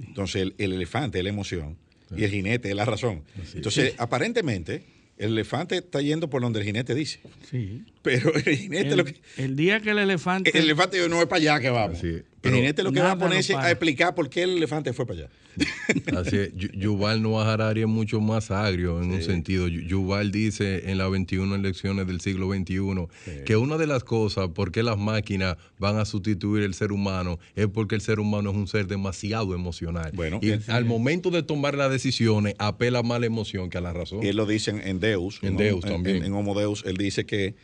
Entonces 0.07 0.43
el, 0.43 0.55
el 0.59 0.73
elefante 0.73 1.19
es 1.19 1.25
la 1.25 1.31
emoción 1.31 1.77
y 2.17 2.25
el 2.25 2.31
jinete 2.31 2.71
es 2.71 2.75
la 2.75 2.85
razón. 2.85 3.23
Entonces, 3.55 3.95
aparentemente, 3.99 4.83
el 5.19 5.33
elefante 5.33 5.77
está 5.77 6.01
yendo 6.01 6.31
por 6.31 6.43
donde 6.43 6.61
el 6.61 6.65
jinete 6.65 6.95
dice. 6.95 7.21
Sí. 7.51 7.85
Pero 8.03 8.35
el 8.35 8.57
jinete 8.57 8.91
El, 8.91 8.97
lo 8.97 9.05
que... 9.05 9.17
el 9.37 9.57
día 9.57 9.81
que 9.81 9.91
el 9.91 9.99
elefante 9.99 10.57
El 10.57 10.65
elefante 10.65 11.09
no 11.09 11.21
es 11.21 11.27
para 11.27 11.41
allá 11.41 11.61
que 11.61 11.71
vamos. 11.71 12.03
Es. 12.03 12.25
El 12.43 12.55
jinete 12.55 12.83
lo 12.83 12.93
que 12.93 13.01
va 13.01 13.13
a 13.13 13.19
ponerse 13.19 13.55
a 13.55 13.71
explicar 13.71 14.15
por 14.15 14.31
qué 14.31 14.45
el 14.45 14.57
elefante 14.57 14.93
fue 14.93 15.07
para 15.07 15.21
allá. 15.21 15.31
Así 16.17 16.37
es, 16.37 16.55
Yu- 16.55 16.71
Yuval 16.73 17.23
Noah 17.23 17.53
Harari 17.53 17.83
es 17.83 17.87
mucho 17.89 18.21
más 18.21 18.51
agrio 18.51 19.03
en 19.03 19.11
un 19.13 19.23
sentido. 19.23 19.69
Yu- 19.69 19.83
Yuval 19.87 20.31
dice 20.33 20.91
en 20.91 20.99
las 20.99 21.11
21 21.11 21.55
elecciones 21.55 22.07
del 22.07 22.21
siglo 22.21 22.49
XXI 22.53 23.43
que 23.45 23.57
una 23.57 23.77
de 23.77 23.87
las 23.87 24.05
cosas 24.05 24.49
por 24.49 24.73
qué 24.73 24.83
las 24.83 24.99
máquinas 24.99 25.57
van 25.79 25.97
a 25.99 26.05
sustituir 26.05 26.63
el 26.63 26.75
ser 26.75 26.93
humano 26.93 27.39
es 27.57 27.67
porque 27.69 27.95
el 27.95 28.01
ser 28.01 28.21
humano 28.21 28.51
es 28.51 28.57
un 28.57 28.67
ser 28.69 28.87
demasiado 28.87 29.55
emocional. 29.55 30.11
Bueno, 30.15 30.41
y 30.43 30.53
al 30.71 30.85
momento 30.85 31.31
de 31.31 31.43
tomar 31.43 31.75
las 31.75 31.91
decisiones 31.91 32.55
apela 32.59 33.03
más 33.03 33.17
a 33.17 33.21
la 33.21 33.27
emoción 33.27 33.71
que 33.71 33.79
a 33.79 33.81
la 33.81 33.93
razón. 33.93 34.23
Y 34.23 34.29
él 34.29 34.37
lo 34.37 34.47
dice 34.47 34.71
en, 34.71 34.81
en 34.87 35.01
Deus. 35.01 35.39
En 35.43 35.55
¿no? 35.55 35.61
Deus 35.61 35.81
también. 35.85 36.17
En, 36.19 36.25
en 36.27 36.33
Homo 36.35 36.59
Deus, 36.59 36.85
él 36.87 36.97
dice 36.97 37.27
que 37.27 37.55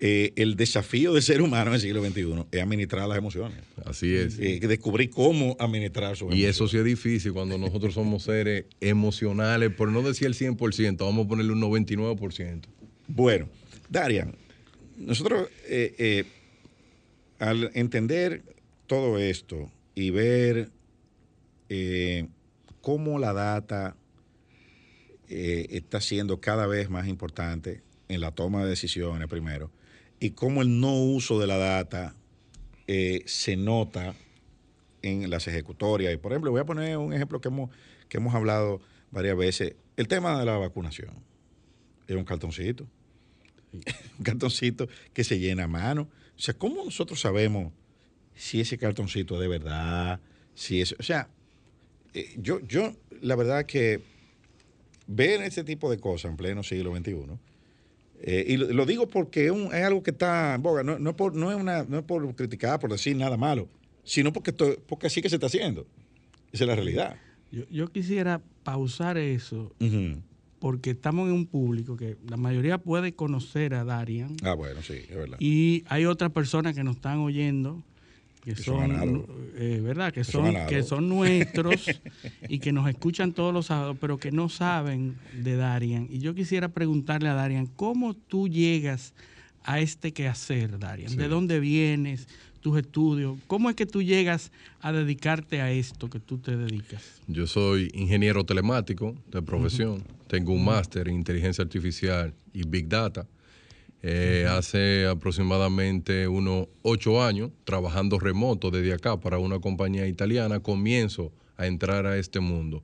eh, 0.00 0.32
el 0.36 0.56
desafío 0.56 1.14
del 1.14 1.22
ser 1.22 1.40
humano 1.40 1.70
en 1.70 1.74
el 1.74 1.80
siglo 1.80 2.04
XXI 2.04 2.46
es 2.50 2.62
administrar 2.62 3.08
las 3.08 3.18
emociones. 3.18 3.58
Así 3.84 4.14
es. 4.14 4.38
Eh, 4.38 4.60
descubrir 4.60 5.10
cómo 5.10 5.56
administrar 5.58 6.16
sus 6.16 6.28
Y 6.34 6.44
emociones. 6.44 6.56
eso 6.56 6.68
sí 6.68 6.78
es 6.78 6.84
difícil 6.84 7.32
cuando 7.32 7.56
nosotros 7.58 7.94
somos 7.94 8.24
seres 8.24 8.66
emocionales, 8.80 9.70
por 9.72 9.90
no 9.90 10.02
decir 10.02 10.26
el 10.26 10.34
100%, 10.34 10.98
vamos 10.98 11.26
a 11.26 11.28
ponerle 11.28 11.52
un 11.52 11.60
99%. 11.62 12.62
Bueno, 13.08 13.48
Darian, 13.88 14.34
nosotros 14.96 15.48
eh, 15.68 15.94
eh, 15.98 16.24
al 17.38 17.70
entender 17.74 18.42
todo 18.86 19.18
esto 19.18 19.70
y 19.94 20.10
ver 20.10 20.70
eh, 21.68 22.26
cómo 22.80 23.18
la 23.18 23.32
data 23.32 23.96
está 25.28 26.00
siendo 26.00 26.40
cada 26.40 26.68
vez 26.68 26.88
más 26.88 27.08
importante 27.08 27.82
en 28.08 28.20
la 28.20 28.30
toma 28.30 28.62
de 28.62 28.70
decisiones 28.70 29.26
primero 29.26 29.72
y 30.20 30.30
cómo 30.30 30.62
el 30.62 30.80
no 30.80 30.94
uso 30.94 31.38
de 31.38 31.46
la 31.46 31.58
data 31.58 32.14
eh, 32.86 33.22
se 33.26 33.56
nota 33.56 34.14
en 35.02 35.28
las 35.30 35.46
ejecutorias. 35.48 36.12
Y 36.12 36.16
por 36.16 36.32
ejemplo, 36.32 36.50
voy 36.50 36.60
a 36.60 36.64
poner 36.64 36.96
un 36.98 37.12
ejemplo 37.12 37.40
que 37.40 37.48
hemos, 37.48 37.70
que 38.08 38.18
hemos 38.18 38.34
hablado 38.34 38.80
varias 39.10 39.36
veces. 39.36 39.74
El 39.96 40.08
tema 40.08 40.38
de 40.38 40.44
la 40.44 40.56
vacunación. 40.56 41.14
Es 42.06 42.16
un 42.16 42.24
cartoncito. 42.24 42.86
un 44.18 44.24
cartoncito 44.24 44.88
que 45.12 45.24
se 45.24 45.38
llena 45.38 45.64
a 45.64 45.68
mano. 45.68 46.08
O 46.36 46.40
sea, 46.40 46.54
¿cómo 46.54 46.84
nosotros 46.84 47.20
sabemos 47.20 47.72
si 48.34 48.60
ese 48.60 48.78
cartoncito 48.78 49.34
es 49.34 49.40
de 49.40 49.48
verdad? 49.48 50.20
Si 50.54 50.80
es, 50.80 50.94
o 50.98 51.02
sea, 51.02 51.28
eh, 52.14 52.34
yo, 52.38 52.60
yo, 52.60 52.92
la 53.20 53.36
verdad 53.36 53.66
que 53.66 54.00
ver 55.06 55.42
este 55.42 55.64
tipo 55.64 55.90
de 55.90 55.98
cosas 55.98 56.30
en 56.30 56.36
pleno 56.36 56.62
siglo 56.62 56.94
XXI, 56.96 57.38
eh, 58.22 58.44
y 58.48 58.56
lo, 58.56 58.66
lo 58.72 58.86
digo 58.86 59.08
porque 59.08 59.46
es, 59.46 59.50
un- 59.52 59.66
es 59.74 59.84
algo 59.84 60.02
que 60.02 60.10
está 60.10 60.54
en 60.54 60.62
boga, 60.62 60.82
no, 60.82 60.98
no, 60.98 61.10
es 61.10 61.16
por, 61.16 61.34
no, 61.34 61.50
es 61.50 61.56
una, 61.58 61.84
no 61.84 61.98
es 61.98 62.04
por 62.04 62.34
criticar, 62.34 62.78
por 62.80 62.90
decir 62.92 63.16
nada 63.16 63.36
malo, 63.36 63.68
sino 64.04 64.32
porque, 64.32 64.50
esto- 64.50 64.76
porque 64.86 65.06
así 65.08 65.20
que 65.22 65.28
se 65.28 65.36
está 65.36 65.46
haciendo. 65.46 65.86
Esa 66.52 66.64
es 66.64 66.68
la 66.68 66.74
realidad. 66.76 67.16
Yo, 67.52 67.64
yo 67.70 67.88
quisiera 67.88 68.40
pausar 68.64 69.18
eso 69.18 69.72
porque 70.58 70.90
estamos 70.90 71.28
en 71.28 71.34
un 71.34 71.46
público 71.46 71.96
que 71.96 72.16
la 72.28 72.36
mayoría 72.36 72.78
puede 72.78 73.12
conocer 73.14 73.74
a 73.74 73.84
Darian 73.84 74.36
Ah, 74.42 74.54
bueno, 74.54 74.80
sí, 74.82 74.94
es 75.08 75.14
verdad. 75.14 75.36
y 75.38 75.84
hay 75.88 76.06
otras 76.06 76.32
personas 76.32 76.74
que 76.74 76.82
nos 76.82 76.96
están 76.96 77.18
oyendo 77.18 77.82
que, 78.46 78.54
Que 78.54 78.62
son 78.62 79.26
eh, 79.56 79.80
verdad 79.82 80.12
que 80.12 80.20
Que 80.20 80.24
son 80.24 80.54
son, 80.54 80.66
que 80.66 80.82
son 80.82 81.08
nuestros 81.08 81.84
y 82.48 82.60
que 82.60 82.72
nos 82.72 82.88
escuchan 82.88 83.32
todos 83.32 83.52
los 83.52 83.66
sábados 83.66 83.96
pero 84.00 84.18
que 84.18 84.30
no 84.30 84.48
saben 84.48 85.16
de 85.32 85.56
Darian. 85.56 86.06
Y 86.10 86.20
yo 86.20 86.34
quisiera 86.34 86.68
preguntarle 86.68 87.28
a 87.28 87.34
Darian 87.34 87.66
cómo 87.66 88.14
tú 88.14 88.48
llegas 88.48 89.14
a 89.64 89.80
este 89.80 90.12
quehacer 90.12 90.78
Darian 90.78 91.16
de 91.16 91.26
dónde 91.26 91.58
vienes 91.58 92.28
tus 92.60 92.78
estudios 92.78 93.36
cómo 93.48 93.68
es 93.68 93.74
que 93.74 93.84
tú 93.84 94.00
llegas 94.00 94.52
a 94.80 94.92
dedicarte 94.92 95.60
a 95.60 95.72
esto 95.72 96.08
que 96.08 96.20
tú 96.20 96.38
te 96.38 96.56
dedicas 96.56 97.20
Yo 97.26 97.48
soy 97.48 97.90
ingeniero 97.94 98.44
telemático 98.44 99.16
de 99.30 99.42
profesión. 99.42 100.04
Tengo 100.28 100.52
un 100.52 100.64
máster 100.64 101.08
en 101.08 101.16
inteligencia 101.16 101.62
artificial 101.62 102.32
y 102.52 102.64
big 102.64 102.88
data. 102.88 103.26
Eh, 104.02 104.46
Hace 104.48 105.06
aproximadamente 105.06 106.28
unos 106.28 106.68
ocho 106.82 107.22
años, 107.22 107.50
trabajando 107.64 108.18
remoto 108.18 108.70
desde 108.70 108.92
acá 108.92 109.18
para 109.18 109.38
una 109.38 109.58
compañía 109.58 110.06
italiana, 110.06 110.60
comienzo 110.60 111.32
a 111.56 111.66
entrar 111.66 112.06
a 112.06 112.16
este 112.18 112.40
mundo. 112.40 112.82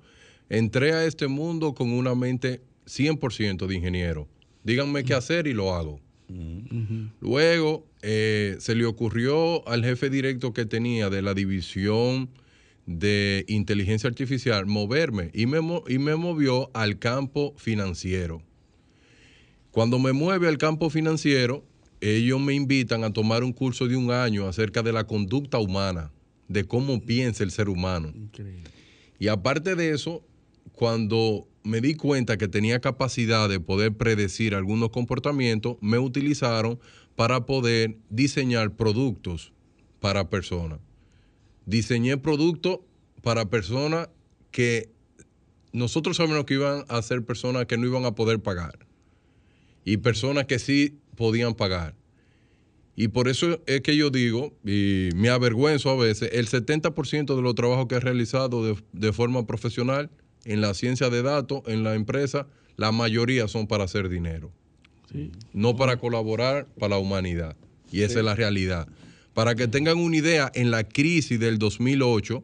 Entré 0.49 0.93
a 0.93 1.05
este 1.05 1.29
mundo 1.29 1.75
con 1.75 1.93
una 1.93 2.15
mente 2.15 2.61
100% 2.87 3.67
de 3.67 3.75
ingeniero. 3.75 4.29
Díganme 4.65 5.05
qué 5.05 5.15
hacer 5.15 5.47
y 5.47 5.53
lo 5.53 5.75
hago. 5.75 6.01
Luego 7.21 7.87
eh, 8.01 8.57
se 8.59 8.75
le 8.75 8.87
ocurrió 8.87 9.67
al 9.69 9.85
jefe 9.85 10.09
directo 10.09 10.53
que 10.53 10.65
tenía 10.65 11.11
de 11.11 11.21
la 11.21 11.35
división 11.35 12.31
de 12.87 13.45
inteligencia 13.49 14.09
artificial 14.09 14.67
moverme 14.67 15.31
y 15.35 15.47
me, 15.47 15.59
y 15.89 15.99
me 15.99 16.17
movió 16.17 16.71
al 16.75 16.99
campo 16.99 17.55
financiero. 17.57 18.43
Cuando 19.73 19.99
me 19.99 20.13
mueve 20.13 20.49
al 20.49 20.59
campo 20.59 20.91
financiero, 20.91 21.65
ellos 22.03 22.39
me 22.39 22.53
invitan 22.53 23.05
a 23.05 23.13
tomar 23.13 23.43
un 23.43 23.55
curso 23.55 23.89
de 23.89 23.97
un 23.97 24.11
año 24.11 24.47
acerca 24.47 24.83
de 24.83 24.93
la 24.93 25.07
conducta 25.07 25.59
humana, 25.59 26.13
de 26.47 26.65
cómo 26.65 27.01
piensa 27.01 27.43
el 27.43 27.51
ser 27.51 27.71
humano. 27.71 28.13
increíble 28.15 28.71
Y 29.19 29.29
aparte 29.29 29.75
de 29.75 29.93
eso, 29.93 30.23
cuando 30.75 31.49
me 31.65 31.81
di 31.81 31.95
cuenta 31.95 32.37
que 32.37 32.49
tenía 32.49 32.81
capacidad 32.81 33.49
de 33.49 33.61
poder 33.61 33.97
predecir 33.97 34.55
algunos 34.55 34.91
comportamientos, 34.91 35.79
me 35.81 35.99
utilizaron 35.99 36.79
para 37.17 37.47
poder 37.47 37.97
diseñar 38.11 38.77
productos 38.77 39.55
para 40.01 40.29
personas. 40.29 40.81
Diseñé 41.65 42.19
productos 42.19 42.81
para 43.23 43.49
personas 43.49 44.11
que 44.51 44.91
nosotros 45.73 46.19
sabemos 46.19 46.45
que 46.45 46.55
iban 46.55 46.85
a 46.89 47.01
ser 47.01 47.25
personas 47.25 47.65
que 47.65 47.79
no 47.79 47.87
iban 47.87 48.05
a 48.05 48.15
poder 48.15 48.39
pagar 48.39 48.92
y 49.85 49.99
personas 49.99 50.47
que 50.47 50.59
sí 50.59 50.99
podían 51.17 51.55
pagar. 51.55 51.95
Y 52.95 53.09
por 53.09 53.29
eso 53.29 53.63
es 53.67 53.81
que 53.81 53.97
yo 53.97 54.11
digo, 54.11 54.53
y 54.65 55.09
me 55.15 55.31
avergüenzo 55.31 55.91
a 55.91 55.97
veces, 55.97 56.31
el 56.33 56.49
70% 56.49 57.35
de 57.35 57.43
los 57.43 57.55
trabajos 57.55 57.87
que 57.87 57.95
he 57.95 58.01
realizado 58.01 58.65
de, 58.65 58.77
de 58.93 59.13
forma 59.13 59.47
profesional 59.47 60.11
en 60.45 60.61
la 60.61 60.75
ciencia 60.75 61.09
de 61.09 61.23
datos, 61.23 61.63
en 61.67 61.85
la 61.85 61.95
empresa, 61.95 62.47
la 62.77 62.93
mayoría 62.93 63.49
son 63.49 63.67
para 63.67 63.85
hacer 63.85 64.09
dinero, 64.09 64.53
sí 65.11 65.31
no 65.53 65.77
para 65.77 65.99
colaborar 65.99 66.67
para 66.79 66.91
la 66.91 66.99
humanidad. 66.99 67.57
Y 67.91 68.03
esa 68.03 68.21
es 68.21 68.25
la 68.25 68.35
realidad. 68.35 68.89
Para 69.35 69.55
que 69.55 69.69
tengan 69.69 69.99
una 69.99 70.17
idea, 70.17 70.51
en 70.55 70.71
la 70.71 70.85
crisis 70.85 71.39
del 71.39 71.59
2008, 71.59 72.43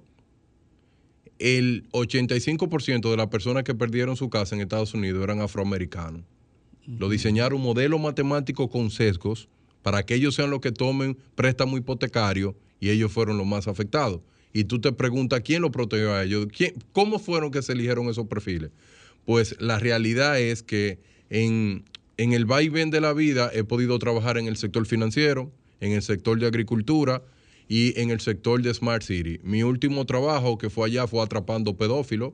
el 1.39 1.89
85% 1.93 3.11
de 3.11 3.17
las 3.17 3.29
personas 3.29 3.65
que 3.65 3.75
perdieron 3.75 4.17
su 4.17 4.29
casa 4.29 4.55
en 4.55 4.61
Estados 4.61 4.95
Unidos 4.95 5.23
eran 5.23 5.41
afroamericanos. 5.41 6.23
Lo 6.99 7.09
diseñaron 7.11 7.61
modelo 7.61 7.99
matemático 7.99 8.71
con 8.71 8.91
sesgos 8.91 9.49
para 9.83 10.05
que 10.05 10.15
ellos 10.15 10.35
sean 10.35 10.51
los 10.51 10.61
que 10.61 10.73
tomen 10.73 11.19
préstamo 11.35 11.77
hipotecario 11.77 12.57
y 12.81 12.89
ellos 12.89 13.13
fueron 13.13 13.37
los 13.37 13.47
más 13.47 13.69
afectados. 13.69 14.21
Y 14.55 14.65
tú 14.65 14.81
te 14.81 14.93
preguntas 14.93 15.43
quién 15.45 15.61
lo 15.63 15.71
protegió 15.71 16.15
a 16.15 16.25
ellos, 16.25 16.47
¿Quién- 16.57 16.75
cómo 16.93 17.19
fueron 17.19 17.51
que 17.51 17.61
se 17.63 17.73
eligieron 17.73 18.09
esos 18.09 18.27
perfiles. 18.27 18.71
Pues 19.27 19.57
la 19.61 19.79
realidad 19.79 20.41
es 20.41 20.63
que 20.63 20.99
en, 21.29 21.85
en 22.17 22.33
el 22.33 22.47
vaivén 22.47 22.91
de 22.91 23.03
la 23.03 23.13
vida 23.13 23.51
he 23.53 23.65
podido 23.65 23.99
trabajar 23.99 24.39
en 24.39 24.47
el 24.47 24.57
sector 24.57 24.87
financiero, 24.87 25.53
en 25.81 25.93
el 25.93 26.01
sector 26.03 26.41
de 26.41 26.47
agricultura 26.47 27.23
y 27.69 28.01
en 28.01 28.11
el 28.11 28.21
sector 28.21 28.63
de 28.63 28.73
Smart 28.73 29.03
City. 29.03 29.39
Mi 29.43 29.63
último 29.63 30.07
trabajo 30.07 30.57
que 30.57 30.71
fue 30.71 30.89
allá 30.89 31.07
fue 31.07 31.23
atrapando 31.23 31.77
pedófilos, 31.77 32.33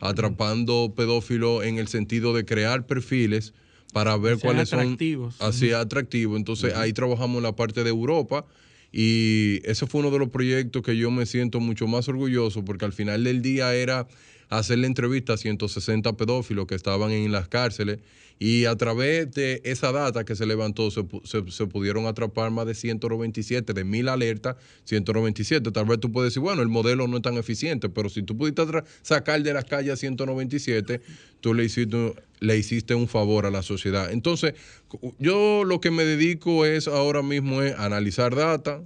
atrapando 0.00 0.94
pedófilos 0.96 1.64
en 1.64 1.78
el 1.78 1.88
sentido 1.88 2.32
de 2.32 2.44
crear 2.46 2.86
perfiles 2.86 3.52
para 3.92 4.16
ver 4.16 4.38
cuáles 4.38 4.72
atractivos. 4.72 5.36
son 5.36 5.48
así 5.48 5.72
atractivos. 5.72 6.38
Entonces 6.38 6.74
ahí 6.74 6.92
trabajamos 6.92 7.38
en 7.38 7.42
la 7.44 7.54
parte 7.54 7.84
de 7.84 7.90
Europa 7.90 8.46
y 8.90 9.60
ese 9.64 9.86
fue 9.86 10.00
uno 10.00 10.10
de 10.10 10.18
los 10.18 10.28
proyectos 10.28 10.82
que 10.82 10.96
yo 10.96 11.10
me 11.10 11.26
siento 11.26 11.60
mucho 11.60 11.86
más 11.86 12.08
orgulloso 12.08 12.64
porque 12.64 12.84
al 12.84 12.92
final 12.92 13.24
del 13.24 13.42
día 13.42 13.74
era 13.74 14.06
hacerle 14.48 14.86
entrevista 14.86 15.34
a 15.34 15.36
160 15.36 16.12
pedófilos 16.16 16.66
que 16.66 16.74
estaban 16.74 17.10
en 17.10 17.32
las 17.32 17.48
cárceles 17.48 18.00
y 18.44 18.64
a 18.64 18.74
través 18.74 19.30
de 19.30 19.60
esa 19.64 19.92
data 19.92 20.24
que 20.24 20.34
se 20.34 20.46
levantó 20.46 20.90
se, 20.90 21.02
pu- 21.02 21.24
se- 21.24 21.48
se 21.52 21.66
pudieron 21.68 22.06
atrapar 22.06 22.50
más 22.50 22.66
de 22.66 22.74
197, 22.74 23.72
de 23.72 23.84
mil 23.84 24.08
alertas, 24.08 24.56
197. 24.82 25.70
Tal 25.70 25.84
vez 25.84 26.00
tú 26.00 26.10
puedes 26.10 26.30
decir, 26.32 26.42
bueno, 26.42 26.60
el 26.60 26.66
modelo 26.68 27.06
no 27.06 27.18
es 27.18 27.22
tan 27.22 27.36
eficiente, 27.36 27.88
pero 27.88 28.08
si 28.08 28.24
tú 28.24 28.36
pudiste 28.36 28.64
sacar 29.02 29.40
de 29.44 29.52
las 29.54 29.64
calles 29.66 29.92
a 29.92 29.96
197, 29.96 31.00
tú 31.40 31.54
le 31.54 31.64
hiciste, 31.66 32.14
le 32.40 32.58
hiciste 32.58 32.96
un 32.96 33.06
favor 33.06 33.46
a 33.46 33.50
la 33.52 33.62
sociedad. 33.62 34.10
Entonces, 34.10 34.54
yo 35.20 35.62
lo 35.64 35.80
que 35.80 35.92
me 35.92 36.04
dedico 36.04 36.64
es 36.66 36.88
ahora 36.88 37.22
mismo 37.22 37.62
es 37.62 37.78
analizar 37.78 38.34
data, 38.34 38.82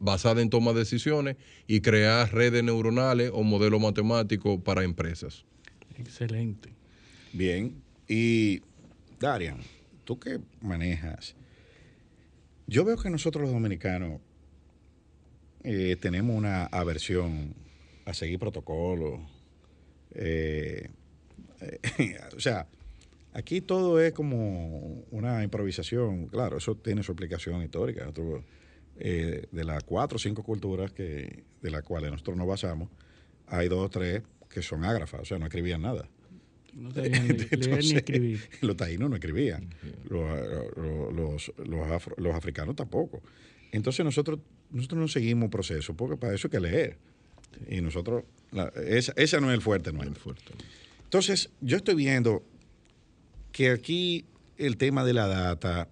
basada 0.00 0.42
en 0.42 0.50
toma 0.50 0.72
de 0.72 0.80
decisiones 0.80 1.36
y 1.68 1.82
crear 1.82 2.34
redes 2.34 2.64
neuronales 2.64 3.30
o 3.32 3.44
modelos 3.44 3.80
matemáticos 3.80 4.60
para 4.60 4.82
empresas. 4.82 5.44
excelente 5.96 6.70
Bien. 7.32 7.80
Y, 8.08 8.60
Darian, 9.22 9.58
tú 10.02 10.18
que 10.18 10.40
manejas, 10.60 11.36
yo 12.66 12.84
veo 12.84 12.96
que 12.96 13.08
nosotros 13.08 13.42
los 13.42 13.52
dominicanos 13.52 14.20
eh, 15.62 15.94
tenemos 16.00 16.36
una 16.36 16.64
aversión 16.64 17.54
a 18.04 18.14
seguir 18.14 18.40
protocolos. 18.40 19.20
eh, 20.10 20.90
eh, 21.60 22.18
o 22.36 22.40
sea, 22.40 22.66
aquí 23.32 23.60
todo 23.60 24.00
es 24.00 24.12
como 24.12 25.04
una 25.12 25.44
improvisación. 25.44 26.26
Claro, 26.26 26.56
eso 26.56 26.74
tiene 26.74 27.04
su 27.04 27.12
explicación 27.12 27.62
histórica. 27.62 28.12
De 28.96 29.64
las 29.64 29.84
cuatro 29.84 30.16
o 30.16 30.18
cinco 30.18 30.42
culturas 30.42 30.90
que, 30.90 31.44
de 31.60 31.70
las 31.70 31.84
cuales 31.84 32.10
nosotros 32.10 32.36
nos 32.36 32.48
basamos, 32.48 32.88
hay 33.46 33.68
dos 33.68 33.86
o 33.86 33.88
tres 33.88 34.22
que 34.50 34.62
son 34.62 34.84
ágrafas, 34.84 35.20
o 35.20 35.24
sea, 35.24 35.38
no 35.38 35.46
escribían 35.46 35.82
nada. 35.82 36.08
No 36.74 36.90
sabían 36.92 37.28
ni 37.28 37.34
leer 37.34 37.48
ni 37.52 37.64
Entonces, 37.66 37.92
escribir. 37.92 38.40
Los 38.60 38.76
taínos 38.76 39.10
no 39.10 39.16
escribían, 39.16 39.68
los, 40.08 40.40
los, 40.76 41.12
los- 41.14 41.52
los 41.68 41.86
afro- 41.88 42.14
los 42.16 42.34
africanos 42.34 42.76
tampoco. 42.76 43.22
Entonces 43.72 44.04
nosotros, 44.04 44.40
nosotros 44.70 45.00
no 45.00 45.08
seguimos 45.08 45.48
proceso, 45.50 45.94
porque 45.94 46.16
para 46.16 46.34
eso 46.34 46.46
hay 46.48 46.50
que 46.50 46.60
leer. 46.60 46.98
Y 47.68 47.80
nosotros, 47.80 48.24
la- 48.50 48.68
esa, 48.86 49.12
esa 49.16 49.40
no 49.40 49.50
es 49.50 49.54
el 49.54 49.60
fuerte 49.62 49.92
nuestro. 49.92 50.34
Entonces, 51.04 51.50
yo 51.60 51.76
estoy 51.76 51.94
viendo 51.94 52.42
que 53.52 53.70
aquí 53.70 54.24
el 54.56 54.76
tema 54.78 55.04
de 55.04 55.12
la 55.12 55.26
data 55.26 55.88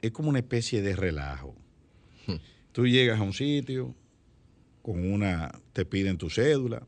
es 0.00 0.10
como 0.10 0.28
una 0.30 0.40
especie 0.40 0.82
de 0.82 0.96
relajo. 0.96 1.54
Tú 2.72 2.86
llegas 2.86 3.20
a 3.20 3.22
un 3.22 3.34
sitio, 3.34 3.94
con 4.80 5.12
una, 5.12 5.52
te 5.74 5.84
piden 5.84 6.16
tu 6.16 6.30
cédula, 6.30 6.86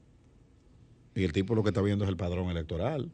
y 1.15 1.25
el 1.25 1.33
tipo 1.33 1.55
lo 1.55 1.63
que 1.63 1.71
está 1.71 1.83
viendo 1.83 2.05
es 2.05 2.11
el 2.11 2.17
padrón 2.17 2.51
electoral. 2.51 3.11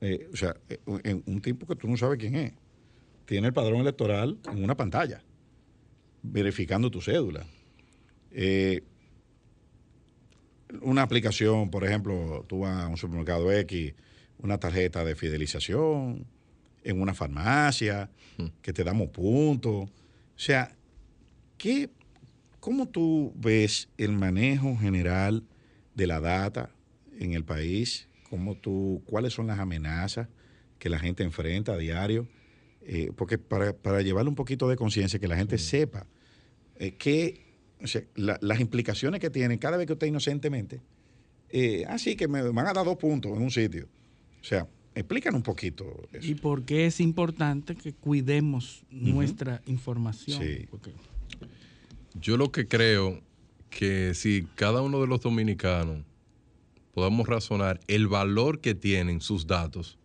Eh, 0.00 0.28
o 0.32 0.36
sea, 0.36 0.56
eh, 0.68 0.78
un, 0.86 1.22
un 1.26 1.40
tipo 1.40 1.66
que 1.66 1.76
tú 1.76 1.88
no 1.88 1.96
sabes 1.96 2.18
quién 2.18 2.34
es. 2.36 2.52
Tiene 3.24 3.48
el 3.48 3.52
padrón 3.52 3.80
electoral 3.80 4.38
en 4.50 4.62
una 4.62 4.76
pantalla, 4.76 5.22
verificando 6.22 6.90
tu 6.90 7.00
cédula. 7.00 7.46
Eh, 8.30 8.82
una 10.80 11.02
aplicación, 11.02 11.70
por 11.70 11.84
ejemplo, 11.84 12.44
tú 12.48 12.60
vas 12.60 12.84
a 12.84 12.88
un 12.88 12.96
supermercado 12.96 13.52
X, 13.52 13.94
una 14.38 14.58
tarjeta 14.58 15.04
de 15.04 15.14
fidelización, 15.14 16.26
en 16.84 17.00
una 17.00 17.14
farmacia, 17.14 18.10
que 18.60 18.72
te 18.72 18.82
damos 18.82 19.10
puntos. 19.10 19.84
O 19.84 19.90
sea, 20.36 20.74
¿qué, 21.58 21.90
¿cómo 22.58 22.88
tú 22.88 23.32
ves 23.36 23.88
el 23.98 24.12
manejo 24.12 24.76
general 24.76 25.44
de 25.94 26.06
la 26.06 26.20
data 26.20 26.70
en 27.18 27.32
el 27.34 27.44
país? 27.44 28.08
¿Cómo 28.30 28.56
tú, 28.56 29.02
¿Cuáles 29.06 29.32
son 29.34 29.46
las 29.46 29.58
amenazas 29.58 30.28
que 30.78 30.88
la 30.88 30.98
gente 30.98 31.22
enfrenta 31.22 31.72
a 31.74 31.76
diario? 31.78 32.28
Eh, 32.82 33.10
porque 33.16 33.38
para, 33.38 33.72
para 33.76 34.02
llevarle 34.02 34.28
un 34.28 34.34
poquito 34.34 34.68
de 34.68 34.76
conciencia, 34.76 35.18
que 35.20 35.28
la 35.28 35.36
gente 35.36 35.58
sepa 35.58 36.06
eh, 36.76 36.94
qué, 36.96 37.44
o 37.80 37.86
sea, 37.86 38.02
la- 38.16 38.38
las 38.42 38.58
implicaciones 38.60 39.20
que 39.20 39.30
tienen 39.30 39.58
cada 39.58 39.76
vez 39.76 39.86
que 39.86 39.92
usted 39.92 40.06
inocentemente, 40.08 40.80
eh, 41.50 41.84
ah, 41.88 41.98
sí, 41.98 42.16
que 42.16 42.26
me 42.26 42.42
van 42.42 42.66
a 42.66 42.72
dar 42.72 42.84
dos 42.84 42.96
puntos 42.96 43.36
en 43.36 43.42
un 43.42 43.50
sitio. 43.50 43.86
O 44.40 44.44
sea, 44.44 44.66
explícanos 44.94 45.36
un 45.38 45.42
poquito 45.44 46.08
eso. 46.12 46.26
Y 46.26 46.34
por 46.34 46.64
qué 46.64 46.86
es 46.86 46.98
importante 47.00 47.76
que 47.76 47.92
cuidemos 47.92 48.84
nuestra 48.90 49.62
información. 49.66 50.42
Sí. 50.42 50.66
Porque 50.70 50.92
Yo 52.20 52.36
lo 52.36 52.50
que 52.50 52.66
creo 52.66 53.22
que 53.72 54.14
si 54.14 54.46
cada 54.54 54.82
uno 54.82 55.00
de 55.00 55.06
los 55.06 55.20
dominicanos 55.20 56.04
podamos 56.94 57.26
razonar 57.26 57.80
el 57.88 58.06
valor 58.06 58.60
que 58.60 58.74
tienen 58.74 59.20
sus 59.20 59.46
datos, 59.46 59.98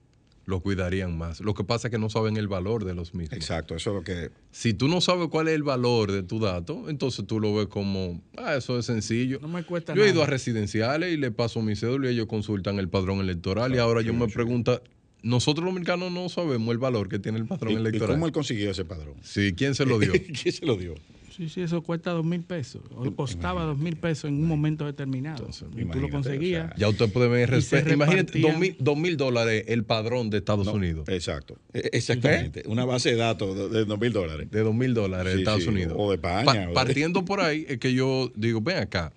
los 0.45 0.61
cuidarían 0.61 1.18
más. 1.18 1.41
Lo 1.41 1.53
que 1.53 1.65
pasa 1.65 1.89
es 1.89 1.91
que 1.91 1.98
no 1.98 2.10
saben 2.10 2.38
el 2.38 2.48
valor 2.48 2.85
de 2.85 2.95
los 2.95 3.14
mismos. 3.14 3.38
Exacto, 3.38 3.76
eso 3.76 3.89
es 3.89 3.95
lo 3.98 4.03
que... 4.03 4.31
Si 4.52 4.73
tú 4.73 4.88
no 4.88 5.02
sabes 5.02 5.27
cuál 5.27 5.49
es 5.49 5.56
el 5.56 5.64
valor 5.64 6.14
de 6.14 6.23
tu 6.23 6.39
dato, 6.39 6.89
entonces 6.89 7.27
tú 7.27 7.41
lo 7.41 7.53
ves 7.53 7.68
como, 7.68 8.22
ah, 8.38 8.56
eso 8.56 8.80
es 8.80 8.85
sencillo. 8.85 9.39
no 9.41 9.49
me 9.49 9.64
cuesta 9.64 9.94
Yo 9.94 10.06
he 10.06 10.10
ido 10.10 10.23
a 10.23 10.26
residenciales 10.26 11.14
y 11.14 11.18
le 11.18 11.31
paso 11.31 11.61
mi 11.61 11.76
cédula 11.76 12.10
y 12.10 12.14
ellos 12.14 12.27
consultan 12.27 12.80
el 12.80 12.88
padrón 12.88 13.19
electoral 13.19 13.76
y 13.76 13.80
ahora 13.80 14.02
yo 14.02 14.14
me 14.14 14.30
pregunto, 14.30 14.81
nosotros 15.22 15.65
los 15.65 15.73
dominicanos 15.73 16.14
no 16.14 16.30
sabemos 16.30 16.72
el 16.72 16.77
valor 16.77 17.10
que 17.10 17.19
tiene 17.19 17.39
el 17.39 17.45
padrón 17.45 17.73
¿Y, 17.73 17.76
y 17.76 17.77
electoral. 17.80 18.15
cómo 18.15 18.27
él 18.27 18.31
consiguió 18.31 18.72
ese 18.72 18.85
padrón? 18.85 19.15
Sí, 19.23 19.53
¿quién 19.57 19.76
se 19.76 19.85
lo 19.85 19.99
dio? 19.99 20.14
¿Quién 20.41 20.53
se 20.53 20.65
lo 20.65 20.77
dio? 20.77 20.95
Sí, 21.38 21.49
sí, 21.49 21.61
eso 21.61 21.84
cuesta 21.84 22.11
dos 22.11 22.26
mil 22.26 22.41
pesos. 22.41 22.81
O 22.95 23.11
costaba 23.15 23.64
dos 23.64 23.77
mil 23.77 23.95
pesos 23.95 24.26
en 24.30 24.35
un 24.41 24.47
momento 24.47 24.85
determinado. 24.88 25.47
y 25.77 25.85
tú 25.85 25.99
lo 25.99 26.09
conseguías. 26.09 26.72
Ya 26.77 26.89
usted 26.89 27.11
puede 27.11 27.27
ver 27.30 27.51
respeto. 27.51 27.93
Imagínate, 27.93 28.39
dos 28.39 28.57
mil, 28.57 28.76
dos 28.80 28.97
mil 28.97 29.18
dólares 29.18 29.65
el 29.68 29.84
padrón 29.84 30.31
de 30.31 30.39
Estados 30.39 30.68
Unidos. 30.68 31.07
Exacto. 31.09 31.59
E- 31.73 31.91
Exactamente. 31.93 32.64
Una 32.65 32.85
base 32.85 33.11
de 33.11 33.18
datos 33.18 33.72
de- 33.72 33.85
dos 33.85 33.99
mil 33.99 34.11
dólares. 34.11 34.49
De 34.49 34.61
dos 34.61 34.73
mil 34.73 34.95
dólares 34.95 35.31
de 35.34 35.39
Estados 35.39 35.61
sí, 35.64 35.69
Unidos. 35.69 35.93
o 35.95 36.09
de 36.09 36.15
España, 36.15 36.43
Pa- 36.45 36.51
o 36.53 36.68
de- 36.69 36.73
partiendo 36.73 37.23
por 37.23 37.39
ahí, 37.39 37.65
es 37.69 37.77
que 37.77 37.93
yo 37.93 38.31
digo, 38.35 38.59
ven 38.59 38.77
acá. 38.77 39.14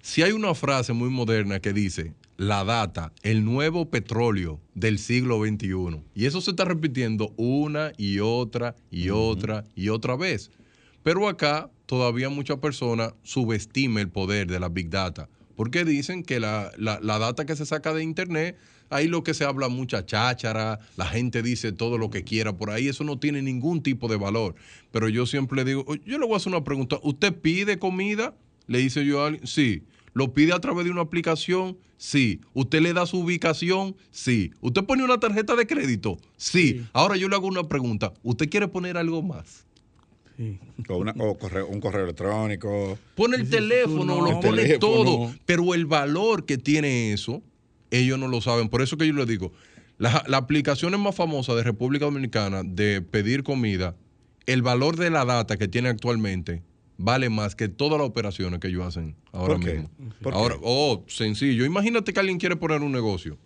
Si 0.00 0.22
hay 0.22 0.32
una 0.32 0.54
frase 0.54 0.94
muy 0.94 1.10
moderna 1.10 1.60
que 1.60 1.72
dice, 1.74 2.14
la 2.38 2.64
data, 2.64 3.12
el 3.22 3.44
nuevo 3.44 3.90
petróleo 3.90 4.60
del 4.74 4.98
siglo 4.98 5.38
XXI. 5.44 6.00
Y 6.14 6.24
eso 6.24 6.40
se 6.40 6.50
está 6.52 6.64
repitiendo 6.64 7.32
una 7.36 7.92
y 7.98 8.18
otra 8.20 8.74
y 8.90 9.10
otra 9.10 9.64
y 9.76 9.90
otra 9.90 10.16
vez. 10.16 10.50
Pero 11.04 11.28
acá 11.28 11.70
todavía 11.86 12.28
muchas 12.30 12.58
personas 12.58 13.14
subestiman 13.22 13.98
el 14.00 14.08
poder 14.10 14.48
de 14.48 14.58
la 14.58 14.68
Big 14.68 14.90
Data. 14.90 15.28
Porque 15.54 15.84
dicen 15.84 16.24
que 16.24 16.40
la, 16.40 16.72
la- 16.76 16.98
la 17.00 17.20
data 17.20 17.44
que 17.46 17.54
se 17.54 17.64
saca 17.64 17.94
de 17.94 18.02
Internet, 18.02 18.56
ahí 18.90 19.06
lo 19.06 19.22
que 19.22 19.34
se 19.34 19.44
habla 19.44 19.68
mucha 19.68 20.04
cháchara, 20.04 20.80
la 20.96 21.06
gente 21.06 21.42
dice 21.42 21.70
todo 21.70 21.96
lo 21.98 22.10
que 22.10 22.24
quiera 22.24 22.56
por 22.56 22.70
ahí, 22.70 22.88
eso 22.88 23.04
no 23.04 23.18
tiene 23.20 23.40
ningún 23.42 23.80
tipo 23.82 24.08
de 24.08 24.16
valor. 24.16 24.56
Pero 24.90 25.08
yo 25.08 25.26
siempre 25.26 25.56
le 25.58 25.64
digo, 25.64 25.84
"Oye, 25.86 26.02
yo 26.04 26.18
le 26.18 26.24
voy 26.26 26.34
a 26.34 26.36
hacer 26.38 26.52
una 26.52 26.64
pregunta, 26.64 26.98
¿usted 27.04 27.32
pide 27.32 27.78
comida? 27.78 28.34
Le 28.66 28.78
dice 28.78 29.04
yo 29.06 29.22
a 29.22 29.28
alguien, 29.28 29.46
sí. 29.46 29.84
¿Lo 30.14 30.32
pide 30.32 30.52
a 30.52 30.58
través 30.60 30.84
de 30.86 30.90
una 30.90 31.02
aplicación? 31.02 31.76
Sí. 31.98 32.40
¿Usted 32.54 32.80
le 32.80 32.92
da 32.92 33.04
su 33.06 33.18
ubicación? 33.18 33.94
Sí. 34.10 34.52
¿Usted 34.60 34.84
pone 34.84 35.04
una 35.04 35.18
tarjeta 35.20 35.54
de 35.54 35.66
crédito? 35.66 36.16
Sí. 36.36 36.84
Ahora 36.92 37.16
yo 37.16 37.28
le 37.28 37.34
hago 37.36 37.46
una 37.46 37.64
pregunta. 37.68 38.12
¿Usted 38.22 38.48
quiere 38.48 38.68
poner 38.68 38.96
algo 38.96 39.22
más? 39.22 39.66
O, 40.88 40.96
una- 40.96 41.14
o 41.18 41.38
correo- 41.38 41.66
un 41.68 41.80
correo 41.80 42.04
electrónico. 42.04 42.98
Pone 43.14 43.36
el 43.36 43.48
teléfono, 43.48 44.20
lo 44.20 44.28
El 44.30 44.34
pone 44.40 44.62
teléfono. 44.62 44.78
todo. 44.78 45.34
Pero 45.46 45.74
el 45.74 45.86
valor 45.86 46.44
que 46.44 46.58
tiene 46.58 47.12
eso, 47.12 47.42
ellos 47.90 48.18
no 48.18 48.28
lo 48.28 48.40
saben. 48.40 48.68
Por 48.68 48.82
eso 48.82 48.96
que 48.96 49.06
yo 49.06 49.12
les 49.12 49.26
digo, 49.28 49.52
la, 49.98 50.24
la 50.26 50.38
aplicación 50.38 51.00
más 51.00 51.14
famosa 51.14 51.54
de 51.54 51.62
República 51.62 52.06
Dominicana 52.06 52.62
de 52.64 53.00
pedir 53.00 53.42
comida, 53.44 53.94
el 54.46 54.62
valor 54.62 54.96
de 54.96 55.10
la 55.10 55.24
data 55.24 55.56
que 55.56 55.68
tiene 55.68 55.88
actualmente 55.88 56.62
vale 56.98 57.28
más 57.30 57.54
que 57.56 57.68
todas 57.68 57.98
las 57.98 58.08
operaciones 58.08 58.60
que 58.60 58.68
ellos 58.68 58.84
hacen 58.84 59.16
ahora 59.32 59.54
¿Por 59.54 59.64
qué? 59.64 59.72
mismo. 59.74 59.90
¿Por 60.22 60.32
qué? 60.32 60.38
ahora, 60.38 60.56
oh, 60.62 61.04
sencillo. 61.08 61.64
Imagínate 61.64 62.12
que 62.12 62.20
alguien 62.20 62.38
quiere 62.38 62.56
poner 62.56 62.82
un 62.82 62.92
negocio. 62.92 63.38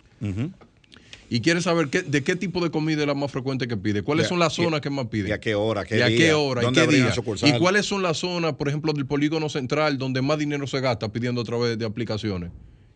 Y 1.30 1.40
quiere 1.40 1.60
saber 1.60 1.88
qué- 1.88 2.02
de 2.02 2.22
qué 2.22 2.36
tipo 2.36 2.62
de 2.62 2.70
comida 2.70 3.02
es 3.02 3.06
la 3.06 3.14
más 3.14 3.30
frecuente 3.30 3.68
que 3.68 3.76
pide, 3.76 4.02
cuáles 4.02 4.28
son 4.28 4.38
las 4.38 4.58
y- 4.58 4.62
zonas 4.62 4.80
que 4.80 4.90
más 4.90 5.06
pide. 5.08 5.28
y 5.28 5.32
a 5.32 5.38
qué 5.40 5.54
hora, 5.54 5.84
qué 5.84 5.98
y 5.98 6.00
a 6.02 6.08
qué 6.08 6.32
hora, 6.32 6.62
y 6.62 6.64
dónde 6.64 6.86
qué 6.86 6.96
día. 6.96 7.12
sucursal. 7.12 7.48
Y 7.50 7.58
cuáles 7.58 7.84
son 7.86 8.02
las 8.02 8.18
zonas, 8.18 8.54
por 8.54 8.68
ejemplo, 8.68 8.92
del 8.92 9.06
polígono 9.06 9.48
central 9.48 9.98
donde 9.98 10.22
más 10.22 10.38
dinero 10.38 10.66
se 10.66 10.80
gasta 10.80 11.12
pidiendo 11.12 11.40
a 11.40 11.44
través 11.44 11.78
de 11.78 11.84
aplicaciones. 11.84 12.50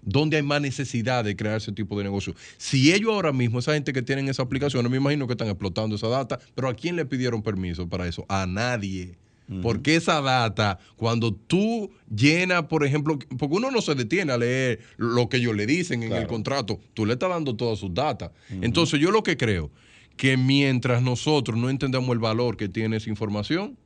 Donde 0.05 0.37
hay 0.39 0.43
más 0.43 0.61
necesidad 0.61 1.23
de 1.25 1.37
crear 1.37 1.59
ese 1.59 1.71
tipo 1.71 1.97
de 1.97 2.03
negocio. 2.05 2.35
Si 2.57 2.93
ellos 2.93 3.11
ahora 3.13 3.33
mismo, 3.33 3.61
esa 3.61 3.75
gente 3.75 3.93
que 3.93 4.03
tienen 4.03 4.29
esas 4.29 4.47
aplicaciones, 4.47 4.91
me 4.91 4.97
imagino 4.97 5.27
que 5.29 5.35
están 5.35 5.47
explotando 5.49 5.95
esa 5.95 6.09
data, 6.09 6.41
pero 6.57 6.69
¿a 6.69 6.75
quién 6.75 6.97
le 6.97 7.05
pidieron 7.05 7.41
permiso 7.43 7.89
para 7.89 8.09
eso? 8.09 8.25
A 8.29 8.47
nadie. 8.47 9.15
Porque 9.61 9.97
esa 9.97 10.23
data, 10.23 10.79
cuando 10.97 11.35
tú 11.35 11.91
llenas, 12.15 12.65
por 12.65 12.87
ejemplo, 12.87 13.19
porque 13.39 13.57
uno 13.57 13.71
no 13.71 13.83
se 13.83 13.95
detiene 13.95 14.33
a 14.33 14.39
leer 14.39 14.81
lo 14.97 15.29
que 15.29 15.39
ellos 15.39 15.55
le 15.55 15.67
dicen 15.67 16.03
en 16.03 16.13
el 16.13 16.27
contrato, 16.27 16.81
tú 16.95 17.05
le 17.05 17.15
estás 17.15 17.29
dando 17.29 17.55
todas 17.55 17.79
sus 17.79 17.93
datas. 17.93 18.31
Entonces 18.63 18.99
yo 18.99 19.11
lo 19.11 19.23
que 19.23 19.37
creo, 19.37 19.71
que 20.17 20.37
mientras 20.37 21.03
nosotros 21.03 21.59
no 21.59 21.69
entendamos 21.69 22.11
el 22.11 22.19
valor 22.19 22.57
que 22.57 22.69
tiene 22.69 22.97
esa 22.97 23.11
información, 23.11 23.77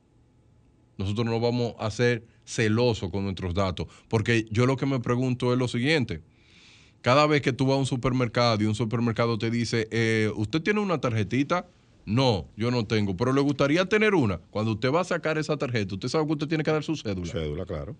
nosotros 0.97 1.25
no 1.25 1.39
vamos 1.39 1.73
a 1.79 1.91
ser 1.91 2.25
celosos 2.45 3.09
con 3.11 3.23
nuestros 3.23 3.53
datos. 3.53 3.87
Porque 4.07 4.45
yo 4.49 4.65
lo 4.65 4.77
que 4.77 4.85
me 4.85 4.99
pregunto 4.99 5.51
es 5.53 5.59
lo 5.59 5.67
siguiente. 5.67 6.21
Cada 7.01 7.27
vez 7.27 7.41
que 7.41 7.53
tú 7.53 7.67
vas 7.67 7.75
a 7.75 7.79
un 7.79 7.85
supermercado 7.85 8.63
y 8.63 8.65
un 8.65 8.75
supermercado 8.75 9.37
te 9.37 9.51
dice, 9.51 9.87
eh, 9.91 10.31
¿usted 10.35 10.61
tiene 10.61 10.79
una 10.79 10.99
tarjetita? 10.99 11.67
No, 12.07 12.47
yo 12.55 12.71
no 12.71 12.85
tengo, 12.85 13.17
pero 13.17 13.33
le 13.33 13.41
gustaría 13.41 13.83
tener 13.83 14.15
una. 14.15 14.37
Cuando 14.49 14.71
usted 14.71 14.89
va 14.93 15.01
a 15.01 15.03
sacar 15.03 15.37
esa 15.37 15.57
tarjeta, 15.57 15.95
usted 15.95 16.07
sabe 16.07 16.25
que 16.25 16.31
usted 16.31 16.47
tiene 16.47 16.63
que 16.63 16.71
dar 16.71 16.81
su 16.81 16.95
cédula. 16.95 17.29
Cédula, 17.29 17.65
claro. 17.65 17.97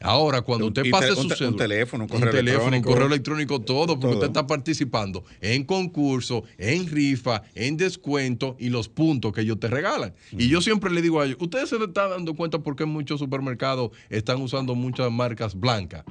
Ahora, 0.00 0.42
cuando 0.42 0.66
usted 0.66 0.90
pase 0.90 1.14
su 1.14 1.44
un 1.44 1.56
teléfono, 1.56 2.04
un 2.04 2.08
correo 2.08 2.30
teléfono, 2.30 2.66
un 2.66 2.74
electrónico. 2.74 2.90
correo 2.90 3.06
electrónico, 3.06 3.60
todo, 3.60 3.98
porque 3.98 4.00
Todo. 4.00 4.12
usted 4.14 4.26
está 4.26 4.46
participando 4.46 5.24
en 5.40 5.64
concurso, 5.64 6.44
en 6.58 6.86
rifa, 6.86 7.42
en 7.54 7.76
descuento 7.76 8.56
y 8.58 8.68
los 8.68 8.88
puntos 8.88 9.32
que 9.32 9.42
ellos 9.42 9.58
te 9.58 9.68
regalan. 9.68 10.14
Y 10.32 10.48
yo 10.48 10.60
siempre 10.60 10.90
le 10.90 11.02
digo 11.02 11.20
a 11.20 11.26
ellos, 11.26 11.38
ustedes 11.40 11.68
se 11.70 11.76
están 11.76 12.10
dando 12.10 12.34
cuenta 12.34 12.58
por 12.58 12.76
qué 12.76 12.84
muchos 12.84 13.18
supermercados 13.20 13.90
están 14.10 14.40
usando 14.42 14.74
muchas 14.74 15.10
marcas 15.10 15.54
blancas. 15.58 16.04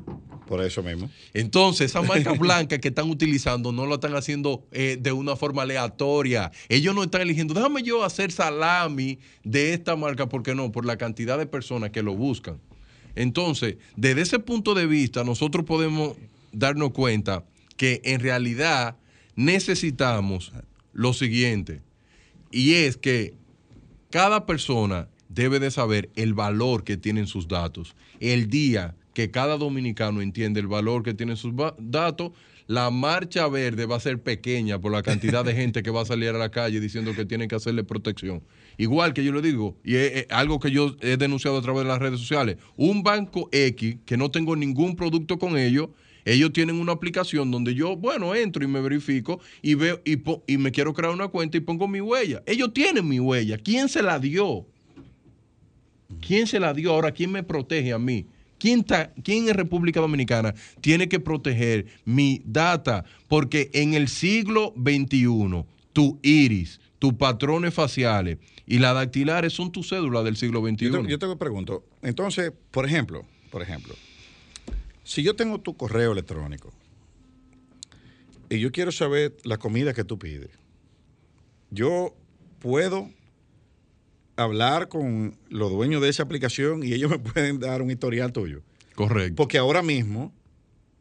Por 0.48 0.62
eso 0.62 0.84
mismo. 0.84 1.10
Entonces, 1.34 1.92
esa 1.92 2.02
marca 2.02 2.34
blanca 2.40 2.78
que 2.80 2.90
están 2.90 3.10
utilizando 3.10 3.72
no 3.72 3.86
lo 3.86 3.96
están 3.96 4.16
haciendo 4.16 4.66
eh, 4.72 4.98
de 5.00 5.12
una 5.12 5.36
forma 5.36 5.62
aleatoria. 5.62 6.52
Ellos 6.70 6.94
no 6.94 7.04
están 7.04 7.22
eligiendo, 7.22 7.54
déjame 7.54 7.82
yo 7.84 8.04
hacer 8.04 8.32
salami 8.32 9.20
de 9.44 9.74
esta 9.74 9.96
marca, 9.96 10.28
¿por 10.28 10.44
qué 10.44 10.54
no? 10.54 10.72
Por 10.72 10.86
la 10.86 10.98
cantidad 10.98 11.38
de 11.38 11.46
personas 11.46 11.92
que 11.92 12.04
lo 12.04 12.16
buscan. 12.16 12.60
Entonces, 13.16 13.78
desde 13.96 14.22
ese 14.22 14.40
punto 14.40 14.74
de 14.74 14.88
vista, 14.88 15.24
nosotros 15.24 15.66
podemos 15.66 16.16
darnos 16.52 16.92
cuenta 16.92 17.46
que 17.78 18.02
en 18.04 18.20
realidad 18.20 18.98
necesitamos 19.36 20.52
lo 20.94 21.14
siguiente, 21.14 21.82
y 22.52 22.74
es 22.74 22.98
que 22.98 23.34
cada 24.12 24.46
persona 24.46 25.08
debe 25.28 25.60
de 25.60 25.72
saber 25.72 26.12
el 26.16 26.36
valor 26.36 26.84
que 26.84 26.98
tienen 26.98 27.26
sus 27.26 27.48
datos. 27.48 27.96
El 28.20 28.48
día 28.48 28.96
que 29.16 29.32
cada 29.32 29.58
dominicano 29.58 30.22
entiende 30.22 30.60
el 30.60 30.68
valor 30.68 31.04
que 31.04 31.16
tienen 31.16 31.36
sus 31.36 31.54
datos, 31.80 32.32
la 32.68 32.92
marcha 32.92 33.48
verde 33.48 33.86
va 33.86 33.98
a 33.98 34.00
ser 34.00 34.22
pequeña 34.22 34.80
por 34.80 34.92
la 34.92 35.04
cantidad 35.04 35.44
de 35.44 35.54
gente 35.54 35.84
que 35.84 35.90
va 35.90 36.02
a 36.02 36.06
salir 36.06 36.30
a 36.30 36.38
la 36.38 36.50
calle 36.50 36.80
diciendo 36.80 37.14
que 37.16 37.26
tienen 37.26 37.50
que 37.50 37.56
hacerle 37.56 37.84
protección. 37.84 38.44
Igual 38.78 39.14
que 39.14 39.24
yo 39.24 39.32
le 39.32 39.42
digo, 39.42 39.78
y 39.84 39.96
es, 39.96 40.26
algo 40.30 40.60
que 40.60 40.72
yo 40.72 40.96
he 41.02 41.18
denunciado 41.18 41.58
a 41.58 41.62
través 41.62 41.84
de 41.84 41.90
las 41.90 42.00
redes 42.00 42.20
sociales, 42.20 42.58
un 42.76 43.04
banco 43.04 43.50
X 43.52 43.98
que 44.06 44.18
no 44.18 44.32
tengo 44.32 44.56
ningún 44.56 44.96
producto 44.96 45.38
con 45.38 45.58
ellos, 45.58 45.90
ellos 46.26 46.54
tienen 46.54 46.78
una 46.78 46.94
aplicación 46.94 47.52
donde 47.52 47.76
yo, 47.76 47.98
bueno, 47.98 48.34
entro 48.34 48.64
y 48.64 48.68
me 48.68 48.82
verifico 48.82 49.40
y 49.62 49.76
veo 49.76 50.02
y, 50.48 50.58
me 50.58 50.72
quiero 50.72 50.94
crear 50.94 51.14
una 51.14 51.28
cuenta 51.28 51.58
y 51.58 51.60
pongo 51.60 51.88
mi 51.88 52.02
huella. 52.02 52.42
Ellos 52.46 52.74
tienen 52.74 53.08
mi 53.08 53.20
huella. 53.20 53.58
¿Quién 53.58 53.90
se 53.90 54.02
la 54.02 54.20
dio? 54.20 54.66
¿Quién 56.26 56.48
se 56.48 56.60
la 56.60 56.74
dio? 56.74 56.92
Ahora, 56.92 57.12
¿quién 57.12 57.32
me 57.32 57.44
protege 57.44 57.92
a 57.92 58.00
mí? 58.00 58.26
¿Quién, 58.58 58.86
¿Quién 59.24 59.50
en 59.50 59.56
República 59.56 60.00
Dominicana 60.00 60.54
tiene 60.80 61.10
que 61.10 61.20
proteger 61.20 61.88
mi 62.06 62.42
data? 62.46 63.04
Porque 63.28 63.70
en 63.74 63.94
el 63.94 64.08
siglo 64.08 64.74
XXI, 64.78 65.66
tu 65.92 66.20
iris, 66.22 66.80
tus 67.00 67.14
patrones 67.16 67.74
faciales 67.74 68.38
y 68.66 68.80
las 68.80 68.94
dactilares 68.96 69.54
son 69.54 69.72
tu 69.72 69.84
cédula 69.84 70.24
del 70.24 70.38
siglo 70.38 70.62
XXI. 70.62 70.86
Yo 70.86 71.02
te, 71.02 71.10
yo 71.10 71.20
te 71.20 71.36
pregunto, 71.36 71.84
entonces, 72.02 72.52
por 72.72 72.86
ejemplo, 72.86 73.26
por 73.52 73.62
ejemplo, 73.62 73.96
si 75.04 75.24
yo 75.24 75.36
tengo 75.36 75.60
tu 75.60 75.76
correo 75.76 76.14
electrónico 76.14 76.74
y 78.50 78.60
yo 78.60 78.72
quiero 78.72 78.92
saber 78.92 79.36
la 79.44 79.58
comida 79.58 79.94
que 79.94 80.04
tú 80.04 80.18
pides, 80.18 80.52
yo 81.70 82.16
puedo 82.60 83.10
hablar 84.36 84.88
con 84.88 85.38
los 85.50 85.72
dueños 85.72 86.02
de 86.02 86.10
esa 86.10 86.24
aplicación 86.24 86.84
y 86.84 86.94
ellos 86.94 87.12
me 87.12 87.20
pueden 87.20 87.60
dar 87.60 87.82
un 87.82 87.92
historial 87.92 88.32
tuyo. 88.32 88.62
Correcto. 88.96 89.36
Porque 89.36 89.58
ahora 89.58 89.82
mismo 89.82 90.34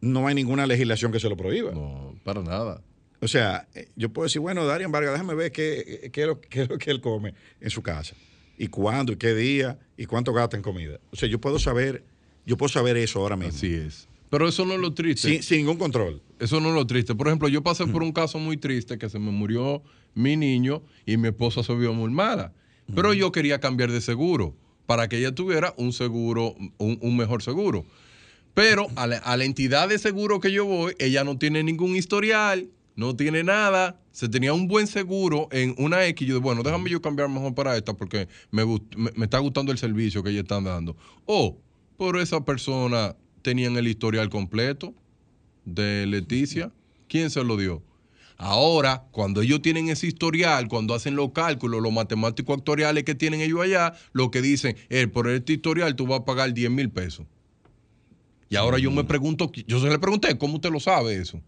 no 0.00 0.26
hay 0.26 0.34
ninguna 0.34 0.66
legislación 0.66 1.12
que 1.12 1.20
se 1.20 1.28
lo 1.28 1.36
prohíba. 1.36 1.72
No, 1.72 2.14
para 2.24 2.42
nada. 2.42 2.82
O 3.22 3.28
sea, 3.28 3.68
eh, 3.74 3.88
yo 3.94 4.12
puedo 4.12 4.24
decir, 4.24 4.40
bueno, 4.40 4.66
Darian 4.66 4.90
Vargas, 4.90 5.12
déjame 5.12 5.34
ver 5.34 5.52
qué, 5.52 6.10
qué 6.12 6.22
es 6.22 6.26
lo, 6.26 6.40
qué 6.40 6.62
es 6.62 6.68
lo 6.68 6.76
que 6.76 6.90
él 6.90 7.00
come 7.00 7.34
en 7.60 7.70
su 7.70 7.80
casa. 7.80 8.16
Y 8.58 8.66
cuándo, 8.66 9.12
y 9.12 9.16
qué 9.16 9.32
día, 9.32 9.78
y 9.96 10.06
cuánto 10.06 10.32
gasta 10.32 10.56
en 10.56 10.62
comida. 10.62 10.98
O 11.12 11.16
sea, 11.16 11.28
yo 11.28 11.40
puedo 11.40 11.60
saber, 11.60 12.02
yo 12.44 12.56
puedo 12.56 12.68
saber 12.68 12.96
eso 12.96 13.20
ahora 13.20 13.36
mismo. 13.36 13.54
Así 13.54 13.74
es. 13.74 14.08
Pero 14.28 14.48
eso 14.48 14.66
no 14.66 14.74
es 14.74 14.80
lo 14.80 14.92
triste. 14.92 15.28
Sin, 15.28 15.42
sin 15.42 15.58
ningún 15.58 15.76
control. 15.76 16.20
Eso 16.40 16.60
no 16.60 16.70
es 16.70 16.74
lo 16.74 16.84
triste. 16.84 17.14
Por 17.14 17.28
ejemplo, 17.28 17.46
yo 17.46 17.62
pasé 17.62 17.86
por 17.86 18.02
un 18.02 18.12
caso 18.12 18.40
muy 18.40 18.56
triste 18.56 18.98
que 18.98 19.08
se 19.08 19.20
me 19.20 19.30
murió 19.30 19.84
mi 20.14 20.36
niño 20.36 20.82
y 21.06 21.16
mi 21.16 21.28
esposa 21.28 21.62
se 21.62 21.74
vio 21.76 21.92
muy 21.92 22.10
mala. 22.10 22.52
Pero 22.92 23.14
yo 23.14 23.30
quería 23.30 23.60
cambiar 23.60 23.92
de 23.92 24.00
seguro 24.00 24.56
para 24.86 25.08
que 25.08 25.18
ella 25.18 25.32
tuviera 25.32 25.74
un 25.76 25.92
seguro, 25.92 26.56
un, 26.78 26.98
un 27.00 27.16
mejor 27.16 27.42
seguro. 27.42 27.86
Pero 28.54 28.88
a 28.96 29.06
la, 29.06 29.18
a 29.18 29.36
la 29.36 29.44
entidad 29.44 29.88
de 29.88 29.98
seguro 29.98 30.40
que 30.40 30.50
yo 30.50 30.66
voy, 30.66 30.94
ella 30.98 31.22
no 31.22 31.38
tiene 31.38 31.62
ningún 31.62 31.94
historial, 31.94 32.68
no 32.96 33.16
tiene 33.16 33.42
nada. 33.42 34.00
Se 34.10 34.28
tenía 34.28 34.52
un 34.52 34.68
buen 34.68 34.86
seguro 34.86 35.48
en 35.50 35.74
una 35.78 36.06
X. 36.06 36.26
Yo 36.26 36.34
dije, 36.34 36.42
bueno, 36.42 36.62
déjame 36.62 36.90
yo 36.90 37.00
cambiar 37.00 37.28
mejor 37.28 37.54
para 37.54 37.76
esta 37.76 37.94
porque 37.94 38.28
me, 38.50 38.64
me, 38.64 39.10
me 39.14 39.24
está 39.24 39.38
gustando 39.38 39.72
el 39.72 39.78
servicio 39.78 40.22
que 40.22 40.30
ellos 40.30 40.42
están 40.42 40.64
dando. 40.64 40.96
O, 41.26 41.58
por 41.96 42.18
esa 42.18 42.44
persona 42.44 43.16
tenían 43.42 43.76
el 43.76 43.88
historial 43.88 44.28
completo 44.28 44.94
de 45.64 46.06
Leticia. 46.06 46.72
¿Quién 47.08 47.30
se 47.30 47.44
lo 47.44 47.56
dio? 47.56 47.82
Ahora, 48.38 49.04
cuando 49.12 49.40
ellos 49.40 49.62
tienen 49.62 49.88
ese 49.88 50.08
historial, 50.08 50.66
cuando 50.66 50.94
hacen 50.94 51.14
los 51.14 51.30
cálculos, 51.30 51.80
los 51.80 51.92
matemáticos 51.92 52.58
actuariales 52.58 53.04
que 53.04 53.14
tienen 53.14 53.40
ellos 53.40 53.60
allá, 53.60 53.94
lo 54.12 54.30
que 54.30 54.42
dicen 54.42 54.76
es, 54.88 55.06
por 55.06 55.28
este 55.28 55.52
historial 55.52 55.94
tú 55.94 56.06
vas 56.06 56.20
a 56.20 56.24
pagar 56.24 56.52
10 56.52 56.70
mil 56.70 56.90
pesos. 56.90 57.26
Y 58.48 58.56
ahora 58.56 58.78
yo 58.78 58.90
me 58.90 59.04
pregunto, 59.04 59.50
yo 59.66 59.80
se 59.80 59.88
le 59.88 59.98
pregunté, 59.98 60.36
¿cómo 60.38 60.56
usted 60.56 60.70
lo 60.70 60.80
sabe 60.80 61.14
eso? 61.14 61.40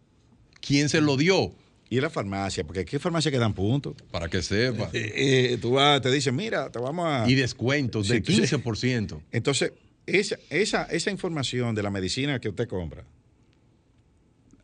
¿Quién 0.64 0.88
se 0.88 1.00
lo 1.00 1.16
dio? 1.16 1.52
Y 1.90 2.00
la 2.00 2.10
farmacia, 2.10 2.64
porque 2.64 2.80
aquí 2.80 2.96
hay 2.96 3.00
farmacias 3.00 3.30
que 3.30 3.38
dan 3.38 3.52
puntos. 3.54 3.94
Para 4.10 4.28
que 4.28 4.42
sepa. 4.42 4.90
Eh, 4.92 5.52
eh, 5.52 5.58
tú 5.60 5.72
vas, 5.72 6.00
te 6.00 6.10
dicen, 6.10 6.34
mira, 6.34 6.70
te 6.70 6.78
vamos 6.78 7.06
a... 7.06 7.28
Y 7.28 7.34
descuentos 7.34 8.08
de 8.08 8.22
Sí, 8.24 8.46
sí. 8.46 8.56
15%. 8.56 9.20
Entonces, 9.30 9.72
esa, 10.06 10.38
esa, 10.50 10.84
esa 10.84 11.10
información 11.10 11.74
de 11.74 11.82
la 11.82 11.90
medicina 11.90 12.40
que 12.40 12.48
usted 12.48 12.66
compra, 12.66 13.04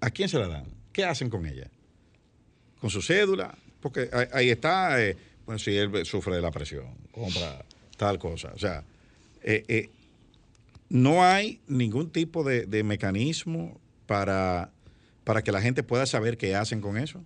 ¿a 0.01 0.11
quién 0.11 0.29
se 0.29 0.39
la 0.39 0.49
dan? 0.49 0.65
¿Qué 0.93 1.05
hacen 1.05 1.29
con 1.29 1.47
ella? 1.47 1.71
¿Con 2.81 2.91
su 2.91 3.03
cédula? 3.03 3.57
Porque 3.81 4.09
ahí, 4.13 4.27
ahí 4.33 4.51
está, 4.51 5.03
eh, 5.03 5.17
bueno, 5.47 5.59
si 5.59 5.77
él 5.77 6.05
sufre 6.05 6.35
de 6.35 6.43
la 6.43 6.51
presión, 6.51 6.87
compra 7.13 7.65
tal 7.97 8.19
cosa. 8.19 8.51
O 8.55 8.59
sea, 8.59 8.83
eh, 9.43 9.65
eh, 9.69 9.91
no 10.89 11.25
hay 11.25 11.61
ningún 11.69 12.11
tipo 12.11 12.43
de, 12.43 12.67
de 12.67 12.83
mecanismo 12.83 13.79
para, 14.07 14.73
para 15.25 15.43
que 15.43 15.53
la 15.53 15.61
gente 15.61 15.83
pueda 15.83 16.07
saber 16.07 16.37
qué 16.39 16.55
hacen 16.55 16.81
con 16.81 16.97
eso. 16.97 17.25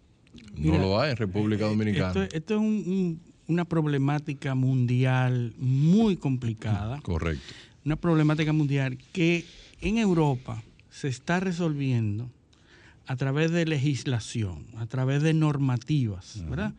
No 0.54 0.72
Mira, 0.72 0.78
lo 0.78 1.00
hay 1.00 1.10
en 1.12 1.16
República 1.16 1.66
Dominicana. 1.66 2.08
Esto, 2.24 2.36
esto 2.36 2.54
es 2.54 2.60
un- 2.60 2.66
un- 2.86 3.20
una 3.46 3.64
problemática 3.64 4.54
mundial 4.54 5.54
muy 5.58 6.16
complicada. 6.16 7.00
Correcto. 7.02 7.44
Una 7.84 7.96
problemática 7.96 8.52
mundial 8.52 8.98
que 9.12 9.44
en 9.80 9.98
Europa 9.98 10.62
se 10.90 11.08
está 11.08 11.40
resolviendo 11.40 12.30
a 13.06 13.16
través 13.16 13.50
de 13.50 13.66
legislación, 13.66 14.64
a 14.78 14.86
través 14.86 15.22
de 15.22 15.34
normativas, 15.34 16.42
¿verdad? 16.48 16.72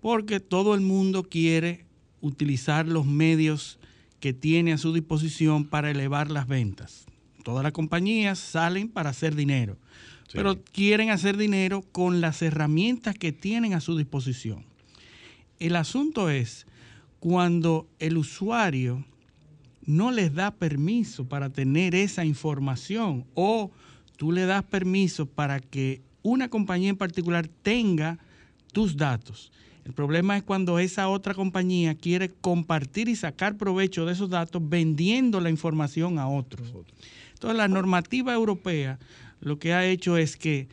Porque 0.00 0.40
todo 0.40 0.74
el 0.74 0.80
mundo 0.80 1.22
quiere 1.22 1.84
utilizar 2.20 2.86
los 2.88 3.06
medios 3.06 3.78
que 4.18 4.32
tiene 4.32 4.72
a 4.72 4.78
su 4.78 4.92
disposición 4.92 5.64
para 5.64 5.90
elevar 5.90 6.30
las 6.30 6.48
ventas. 6.48 7.06
Todas 7.44 7.62
las 7.62 7.72
compañías 7.72 8.38
salen 8.38 8.88
para 8.88 9.10
hacer 9.10 9.34
dinero, 9.36 9.78
pero 10.32 10.62
quieren 10.62 11.10
hacer 11.10 11.36
dinero 11.36 11.82
con 11.92 12.20
las 12.20 12.42
herramientas 12.42 13.16
que 13.16 13.32
tienen 13.32 13.74
a 13.74 13.80
su 13.80 13.96
disposición. 13.96 14.64
El 15.58 15.76
asunto 15.76 16.30
es 16.30 16.66
cuando 17.18 17.86
el 17.98 18.16
usuario 18.16 19.04
no 19.84 20.10
les 20.10 20.34
da 20.34 20.52
permiso 20.52 21.28
para 21.28 21.50
tener 21.50 21.94
esa 21.94 22.24
información 22.24 23.24
o 23.34 23.70
tú 24.16 24.32
le 24.32 24.46
das 24.46 24.64
permiso 24.64 25.26
para 25.26 25.60
que 25.60 26.00
una 26.22 26.48
compañía 26.48 26.90
en 26.90 26.96
particular 26.96 27.48
tenga 27.62 28.18
tus 28.72 28.96
datos. 28.96 29.50
El 29.84 29.92
problema 29.94 30.36
es 30.36 30.42
cuando 30.42 30.78
esa 30.78 31.08
otra 31.08 31.34
compañía 31.34 31.94
quiere 31.94 32.28
compartir 32.28 33.08
y 33.08 33.16
sacar 33.16 33.56
provecho 33.56 34.04
de 34.06 34.12
esos 34.12 34.30
datos 34.30 34.62
vendiendo 34.68 35.40
la 35.40 35.50
información 35.50 36.18
a 36.18 36.28
otros. 36.28 36.72
Entonces 37.32 37.56
la 37.56 37.68
normativa 37.68 38.34
europea 38.34 38.98
lo 39.40 39.58
que 39.58 39.72
ha 39.72 39.86
hecho 39.86 40.16
es 40.16 40.36
que 40.36 40.68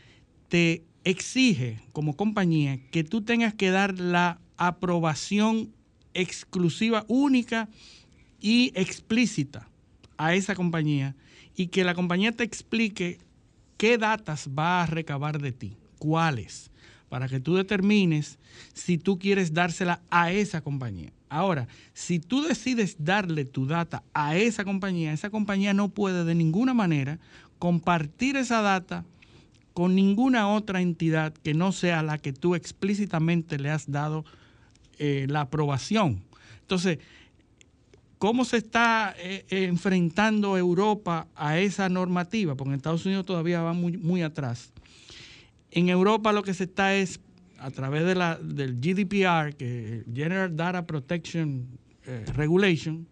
te 0.50 0.84
exige 1.04 1.80
como 1.94 2.16
compañía 2.16 2.80
que 2.92 3.04
tú 3.04 3.22
tengas 3.22 3.54
que 3.54 3.72
dar 3.72 4.00
la 4.00 4.40
aprobación 4.58 5.72
exclusiva, 6.14 7.06
única 7.08 7.70
y 8.40 8.72
explícita 8.76 9.70
a 10.18 10.34
esa 10.34 10.56
compañía 10.56 11.16
y 11.56 11.68
que 11.68 11.84
la 11.84 11.96
compañía 11.96 12.32
te 12.32 12.44
explique 12.44 13.20
qué 13.78 13.98
datas 13.98 14.50
va 14.58 14.84
a 14.84 14.86
recabar 14.86 15.40
de 15.40 15.52
ti, 15.52 15.78
cuáles, 15.98 16.72
para 17.10 17.28
que 17.28 17.40
tú 17.40 17.56
determines 17.56 18.38
si 18.74 18.98
tú 18.98 19.18
quieres 19.18 19.54
dársela 19.54 20.02
a 20.10 20.32
esa 20.32 20.62
compañía. 20.62 21.12
Ahora, 21.30 21.68
si 21.94 22.20
tú 22.20 22.42
decides 22.42 22.96
darle 23.00 23.44
tu 23.44 23.66
data 23.66 24.04
a 24.14 24.38
esa 24.38 24.64
compañía, 24.64 25.14
esa 25.14 25.30
compañía 25.30 25.74
no 25.74 25.90
puede 25.90 26.24
de 26.24 26.36
ninguna 26.36 26.74
manera 26.74 27.20
compartir 27.60 28.36
esa 28.36 28.62
data 28.62 29.06
con 29.74 29.94
ninguna 29.96 30.50
otra 30.50 30.82
entidad 30.82 31.34
que 31.34 31.54
no 31.54 31.72
sea 31.72 32.02
la 32.02 32.18
que 32.18 32.34
tú 32.34 32.56
explícitamente 32.56 33.60
le 33.60 33.70
has 33.70 33.92
dado 33.92 34.26
eh, 34.98 35.28
la 35.30 35.42
aprobación. 35.42 36.24
Entonces, 36.62 36.98
¿cómo 38.18 38.44
se 38.44 38.58
está 38.58 39.14
eh, 39.20 39.46
enfrentando 39.50 40.58
Europa 40.58 41.28
a 41.36 41.60
esa 41.60 41.90
normativa? 41.90 42.56
Porque 42.56 42.70
en 42.70 42.76
Estados 42.78 43.06
Unidos 43.06 43.26
todavía 43.26 43.62
va 43.62 43.74
muy, 43.74 43.98
muy 43.98 44.24
atrás. 44.24 44.72
En 45.70 45.90
Europa 45.90 46.34
lo 46.34 46.42
que 46.42 46.56
se 46.56 46.64
está 46.64 46.96
es 46.96 47.20
a 47.60 47.72
través 47.72 48.06
de 48.06 48.16
la, 48.16 48.36
del 48.38 48.80
GDPR, 48.80 49.56
que 49.56 50.04
General 50.14 50.56
Data 50.56 50.86
Protection 50.86 51.68
eh, 52.06 52.26
Regulation, 52.36 53.08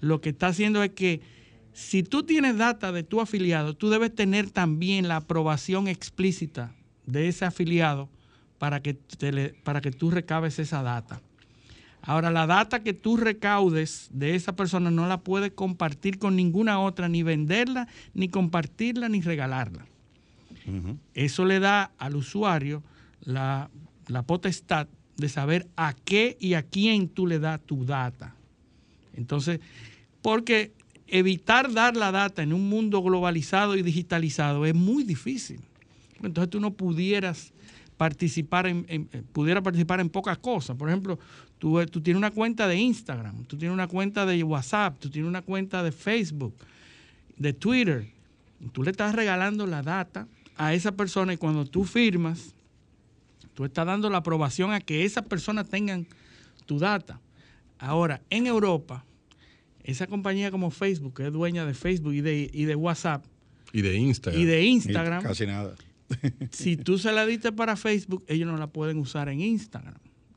lo 0.00 0.20
que 0.20 0.30
está 0.30 0.48
haciendo 0.48 0.82
es 0.82 0.90
que 0.92 1.20
si 1.74 2.04
tú 2.04 2.22
tienes 2.22 2.56
data 2.56 2.92
de 2.92 3.02
tu 3.02 3.20
afiliado, 3.20 3.74
tú 3.74 3.90
debes 3.90 4.14
tener 4.14 4.50
también 4.50 5.08
la 5.08 5.16
aprobación 5.16 5.88
explícita 5.88 6.72
de 7.04 7.28
ese 7.28 7.44
afiliado 7.44 8.08
para 8.58 8.80
que, 8.80 8.94
te 8.94 9.54
para 9.64 9.80
que 9.80 9.90
tú 9.90 10.10
recabes 10.10 10.58
esa 10.60 10.82
data. 10.82 11.20
Ahora, 12.00 12.30
la 12.30 12.46
data 12.46 12.82
que 12.82 12.92
tú 12.92 13.16
recaudes 13.16 14.08
de 14.12 14.36
esa 14.36 14.54
persona 14.54 14.90
no 14.90 15.08
la 15.08 15.20
puedes 15.20 15.50
compartir 15.52 16.18
con 16.18 16.36
ninguna 16.36 16.78
otra, 16.78 17.08
ni 17.08 17.22
venderla, 17.22 17.88
ni 18.14 18.28
compartirla, 18.28 19.08
ni 19.08 19.20
regalarla. 19.20 19.86
Eso 21.12 21.44
le 21.44 21.60
da 21.60 21.90
al 21.98 22.16
usuario 22.16 22.82
la, 23.20 23.68
la 24.06 24.22
potestad 24.22 24.86
de 25.16 25.28
saber 25.28 25.66
a 25.76 25.92
qué 25.92 26.36
y 26.40 26.54
a 26.54 26.62
quién 26.62 27.08
tú 27.08 27.26
le 27.26 27.38
das 27.38 27.60
tu 27.60 27.84
data. 27.84 28.34
Entonces, 29.14 29.60
porque 30.22 30.72
evitar 31.14 31.72
dar 31.72 31.96
la 31.96 32.10
data 32.10 32.42
en 32.42 32.52
un 32.52 32.68
mundo 32.68 33.00
globalizado 33.00 33.76
y 33.76 33.82
digitalizado 33.82 34.66
es 34.66 34.74
muy 34.74 35.04
difícil. 35.04 35.60
Entonces 36.20 36.50
tú 36.50 36.58
no 36.58 36.72
pudieras 36.72 37.52
participar 37.96 38.66
en, 38.66 38.84
eh, 38.88 39.22
pudiera 39.32 39.62
participar 39.62 40.00
en 40.00 40.08
pocas 40.08 40.38
cosas. 40.38 40.76
Por 40.76 40.88
ejemplo, 40.88 41.16
tú, 41.60 41.78
eh, 41.78 41.86
tú 41.86 42.00
tienes 42.00 42.18
una 42.18 42.32
cuenta 42.32 42.66
de 42.66 42.76
Instagram, 42.78 43.44
tú 43.44 43.56
tienes 43.56 43.72
una 43.72 43.86
cuenta 43.86 44.26
de 44.26 44.42
WhatsApp, 44.42 44.98
tú 44.98 45.08
tienes 45.08 45.28
una 45.28 45.42
cuenta 45.42 45.84
de 45.84 45.92
Facebook, 45.92 46.56
de 47.36 47.52
Twitter. 47.52 48.10
Tú 48.72 48.82
le 48.82 48.90
estás 48.90 49.14
regalando 49.14 49.68
la 49.68 49.82
data 49.82 50.26
a 50.56 50.74
esa 50.74 50.90
persona 50.90 51.32
y 51.32 51.36
cuando 51.36 51.64
tú 51.64 51.84
firmas, 51.84 52.56
tú 53.54 53.64
estás 53.64 53.86
dando 53.86 54.10
la 54.10 54.18
aprobación 54.18 54.72
a 54.72 54.80
que 54.80 55.04
esas 55.04 55.24
personas 55.26 55.68
tengan 55.68 56.08
tu 56.66 56.80
data. 56.80 57.20
Ahora, 57.78 58.20
en 58.30 58.48
Europa, 58.48 59.04
esa 59.84 60.06
compañía 60.06 60.50
como 60.50 60.70
Facebook, 60.70 61.14
que 61.14 61.26
es 61.26 61.32
dueña 61.32 61.64
de 61.64 61.74
Facebook 61.74 62.14
y 62.14 62.20
de, 62.20 62.50
y 62.52 62.64
de 62.64 62.74
WhatsApp 62.74 63.24
Y 63.72 63.82
de 63.82 63.96
Instagram. 63.96 64.42
y 64.42 64.44
de 64.44 64.62
Instagram, 64.64 65.22
Casi 65.22 65.46
nada. 65.46 65.74
si 66.50 66.76
tú 66.76 66.98
se 66.98 67.12
la 67.12 67.26
diste 67.26 67.52
para 67.52 67.76
Facebook, 67.76 68.24
ellos 68.26 68.48
no 68.50 68.56
la 68.56 68.66
pueden 68.66 68.98
usar 68.98 69.28
en 69.28 69.40
Instagram. 69.40 69.94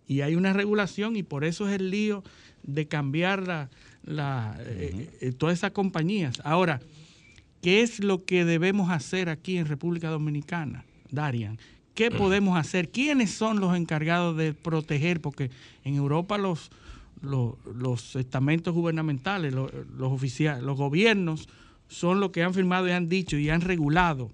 Y 0.08 0.22
hay 0.22 0.36
una 0.36 0.54
regulación 0.54 1.16
y 1.16 1.24
por 1.24 1.44
eso 1.44 1.68
es 1.68 1.76
el 1.76 1.90
lío 1.90 2.24
de 2.64 2.88
cambiar 2.88 3.46
la, 3.48 3.70
la, 4.04 4.58
eh, 4.62 5.10
eh, 5.22 5.32
todas 5.34 5.58
esas 5.58 5.72
compañías. 5.72 6.42
Ahora, 6.44 6.82
¿qué 7.62 7.82
es 7.82 8.04
lo 8.04 8.24
que 8.24 8.46
debemos 8.46 8.90
hacer 8.90 9.30
aquí 9.30 9.58
en 9.58 9.66
República 9.66 10.10
Dominicana, 10.10 10.86
Darian? 11.12 11.58
¿Qué 11.94 12.10
podemos 12.12 12.58
hacer? 12.58 12.90
¿Quiénes 12.90 13.32
son 13.32 13.60
los 13.60 13.76
encargados 13.76 14.38
de 14.38 14.54
proteger? 14.54 15.20
Porque 15.20 15.52
en 15.84 15.96
Europa 15.96 16.38
los, 16.38 16.70
los, 17.22 17.56
los 17.76 18.16
estamentos 18.16 18.74
gubernamentales, 18.74 19.54
los, 19.54 19.72
los 19.98 20.12
oficiales, 20.12 20.64
los 20.64 20.78
gobiernos 20.78 21.48
son 21.88 22.20
los 22.20 22.32
que 22.32 22.44
han 22.44 22.54
firmado 22.54 22.88
y 22.88 22.92
han 22.92 23.08
dicho 23.10 23.38
y 23.38 23.50
han 23.50 23.62
regulado 23.62 24.32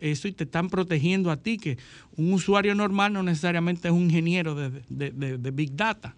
eso 0.00 0.28
y 0.28 0.32
te 0.32 0.44
están 0.44 0.68
protegiendo 0.70 1.30
a 1.30 1.38
ti, 1.38 1.56
que 1.58 1.76
un 2.16 2.32
usuario 2.32 2.74
normal 2.74 3.12
no 3.12 3.22
necesariamente 3.24 3.88
es 3.88 3.94
un 3.94 4.02
ingeniero 4.04 4.54
de, 4.54 4.70
de- 4.88 5.10
de- 5.10 5.38
de 5.38 5.50
Big 5.50 5.74
Data, 5.74 6.14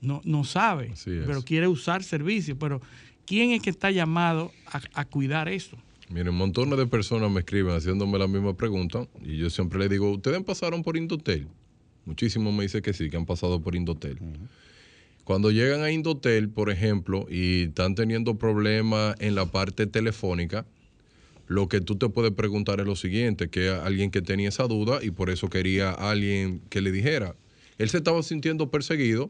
no, 0.00 0.20
no 0.24 0.44
sabe, 0.44 0.92
pero 1.26 1.42
quiere 1.42 1.66
usar 1.66 2.04
servicios. 2.04 2.56
Pero 2.60 2.80
¿quién 3.24 3.50
es 3.50 3.62
que 3.62 3.70
está 3.70 3.90
llamado 3.90 4.52
a, 4.72 4.80
a 5.00 5.04
cuidar 5.06 5.48
eso? 5.48 5.76
Miren, 6.08 6.34
montones 6.36 6.78
de 6.78 6.86
personas 6.86 7.28
me 7.30 7.40
escriben 7.40 7.74
haciéndome 7.74 8.16
la 8.16 8.28
misma 8.28 8.54
pregunta 8.56 9.08
y 9.24 9.38
yo 9.38 9.50
siempre 9.50 9.80
les 9.80 9.90
digo, 9.90 10.08
¿ustedes 10.12 10.40
pasaron 10.44 10.84
por 10.84 10.96
Indotel? 10.96 11.48
Muchísimos 12.04 12.54
me 12.54 12.62
dicen 12.62 12.80
que 12.82 12.92
sí, 12.92 13.10
que 13.10 13.16
han 13.16 13.26
pasado 13.26 13.60
por 13.60 13.74
Indotel. 13.74 14.18
Cuando 15.26 15.50
llegan 15.50 15.82
a 15.82 15.90
Indotel, 15.90 16.48
por 16.50 16.70
ejemplo, 16.70 17.26
y 17.28 17.64
están 17.64 17.96
teniendo 17.96 18.36
problemas 18.38 19.16
en 19.18 19.34
la 19.34 19.44
parte 19.46 19.88
telefónica, 19.88 20.64
lo 21.48 21.68
que 21.68 21.80
tú 21.80 21.96
te 21.96 22.08
puedes 22.08 22.30
preguntar 22.30 22.78
es 22.78 22.86
lo 22.86 22.94
siguiente, 22.94 23.48
que 23.50 23.68
alguien 23.70 24.12
que 24.12 24.22
tenía 24.22 24.48
esa 24.50 24.68
duda 24.68 25.00
y 25.02 25.10
por 25.10 25.28
eso 25.30 25.48
quería 25.50 25.90
a 25.90 26.12
alguien 26.12 26.60
que 26.70 26.80
le 26.80 26.92
dijera. 26.92 27.34
Él 27.76 27.90
se 27.90 27.96
estaba 27.96 28.22
sintiendo 28.22 28.70
perseguido 28.70 29.28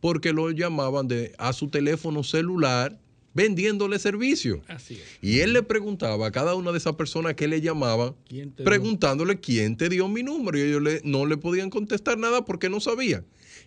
porque 0.00 0.32
lo 0.32 0.50
llamaban 0.52 1.06
de, 1.06 1.34
a 1.36 1.52
su 1.52 1.68
teléfono 1.68 2.24
celular 2.24 2.98
vendiéndole 3.34 3.98
servicio. 3.98 4.62
Así 4.68 4.94
es. 4.94 5.02
Y 5.20 5.40
él 5.40 5.52
le 5.52 5.62
preguntaba 5.62 6.28
a 6.28 6.30
cada 6.32 6.54
una 6.54 6.72
de 6.72 6.78
esas 6.78 6.94
personas 6.94 7.34
que 7.34 7.46
le 7.46 7.60
llamaban, 7.60 8.14
¿Quién 8.26 8.52
te 8.52 8.62
dio? 8.62 8.64
preguntándole 8.64 9.38
quién 9.38 9.76
te 9.76 9.90
dio 9.90 10.08
mi 10.08 10.22
número. 10.22 10.56
Y 10.56 10.62
ellos 10.62 10.80
le- 10.80 11.02
no 11.04 11.26
le 11.26 11.36
podían 11.36 11.68
contestar 11.68 12.16
nada 12.16 12.46
porque 12.46 12.70
no 12.70 12.80
sabían. 12.80 13.26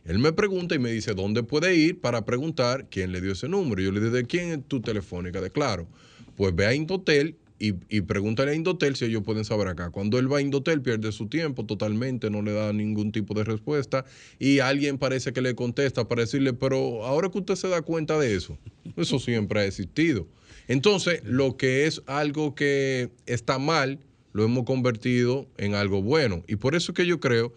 Él 0.10 0.18
me 0.18 0.34
pregunta 0.34 0.74
y 0.74 0.80
me 0.80 0.92
dice, 0.92 1.14
¿dónde 1.14 1.44
puede 1.44 1.76
ir 1.76 2.02
para 2.02 2.26
preguntar 2.26 2.88
quién 2.90 3.12
le 3.12 3.22
dio 3.22 3.34
ese 3.34 3.48
número? 3.48 3.80
Yo 3.80 3.92
le 3.92 4.00
digo, 4.00 4.12
¿de 4.12 4.26
quién 4.26 4.50
es 4.50 4.68
tu 4.68 4.82
telefónica? 4.82 5.40
De 5.40 5.52
claro. 5.52 5.88
Pues 6.36 6.56
ve 6.56 6.66
a 6.66 6.74
Indotel 6.74 7.36
y, 7.60 7.76
y 7.90 8.02
pregúntale 8.02 8.50
a 8.50 8.56
Indotel 8.56 8.96
si 8.96 9.06
ellos 9.06 9.22
pueden 9.22 9.46
saber 9.46 9.68
acá. 9.68 9.92
Cuando 9.92 10.18
él 10.18 10.32
va 10.32 10.40
a 10.40 10.42
Indotel 10.42 10.82
pierde 10.82 11.12
su 11.12 11.28
tiempo 11.28 11.64
totalmente, 11.68 12.32
no 12.32 12.42
le 12.42 12.54
da 12.54 12.74
ningún 12.74 13.12
tipo 13.12 13.36
de 13.36 13.44
respuesta 13.44 14.04
y 14.40 14.58
alguien 14.58 14.98
parece 14.98 15.32
que 15.32 15.44
le 15.44 15.54
contesta 15.54 16.08
para 16.08 16.22
decirle, 16.22 16.54
pero 16.54 17.06
ahora 17.06 17.30
que 17.30 17.38
usted 17.38 17.54
se 17.54 17.68
da 17.68 17.84
cuenta 17.84 18.18
de 18.18 18.34
eso, 18.36 18.58
eso 18.98 19.20
siempre 19.20 19.60
ha 19.60 19.66
existido. 19.66 20.26
Entonces, 20.68 21.22
lo 21.24 21.56
que 21.56 21.86
es 21.86 22.02
algo 22.08 22.56
que 22.56 23.12
está 23.28 23.60
mal, 23.60 24.00
lo 24.34 24.44
hemos 24.44 24.64
convertido 24.64 25.48
en 25.58 25.76
algo 25.76 26.02
bueno. 26.02 26.44
Y 26.48 26.56
por 26.56 26.74
eso 26.74 26.94
es 26.94 26.96
que 26.96 27.06
yo 27.06 27.20
creo 27.20 27.54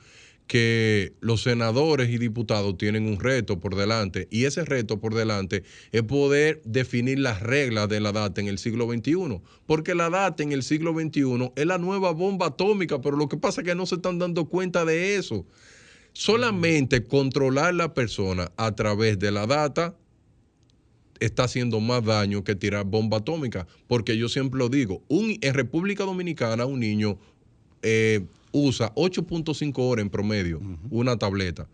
que 0.52 1.14
los 1.20 1.42
senadores 1.42 2.10
y 2.10 2.18
diputados 2.18 2.76
tienen 2.76 3.06
un 3.06 3.18
reto 3.18 3.58
por 3.58 3.74
delante 3.74 4.28
y 4.30 4.44
ese 4.44 4.66
reto 4.66 5.00
por 5.00 5.14
delante 5.14 5.62
es 5.92 6.02
poder 6.02 6.60
definir 6.66 7.20
las 7.20 7.40
reglas 7.40 7.88
de 7.88 8.00
la 8.00 8.12
data 8.12 8.38
en 8.42 8.48
el 8.48 8.58
siglo 8.58 8.86
XXI, 8.86 9.40
porque 9.64 9.94
la 9.94 10.10
data 10.10 10.42
en 10.42 10.52
el 10.52 10.62
siglo 10.62 10.92
XXI 10.92 11.52
es 11.56 11.64
la 11.64 11.78
nueva 11.78 12.12
bomba 12.12 12.48
atómica, 12.48 13.00
pero 13.00 13.16
lo 13.16 13.30
que 13.30 13.38
pasa 13.38 13.62
es 13.62 13.66
que 13.66 13.74
no 13.74 13.86
se 13.86 13.94
están 13.94 14.18
dando 14.18 14.44
cuenta 14.44 14.84
de 14.84 15.16
eso. 15.16 15.46
Solamente 16.12 17.06
controlar 17.06 17.72
la 17.72 17.94
persona 17.94 18.52
a 18.58 18.74
través 18.74 19.18
de 19.18 19.30
la 19.30 19.46
data 19.46 19.96
está 21.18 21.44
haciendo 21.44 21.80
más 21.80 22.04
daño 22.04 22.44
que 22.44 22.54
tirar 22.54 22.84
bomba 22.84 23.16
atómica, 23.16 23.66
porque 23.86 24.18
yo 24.18 24.28
siempre 24.28 24.58
lo 24.58 24.68
digo, 24.68 25.02
en 25.08 25.54
República 25.54 26.04
Dominicana 26.04 26.66
un 26.66 26.80
niño 26.80 27.18
eh, 27.80 28.26
usa 28.52 28.94
8.5 28.94 29.72
horas 29.78 30.02
en 30.04 30.10
promedio 30.10 30.60
una 30.90 31.16
tableta. 31.16 31.68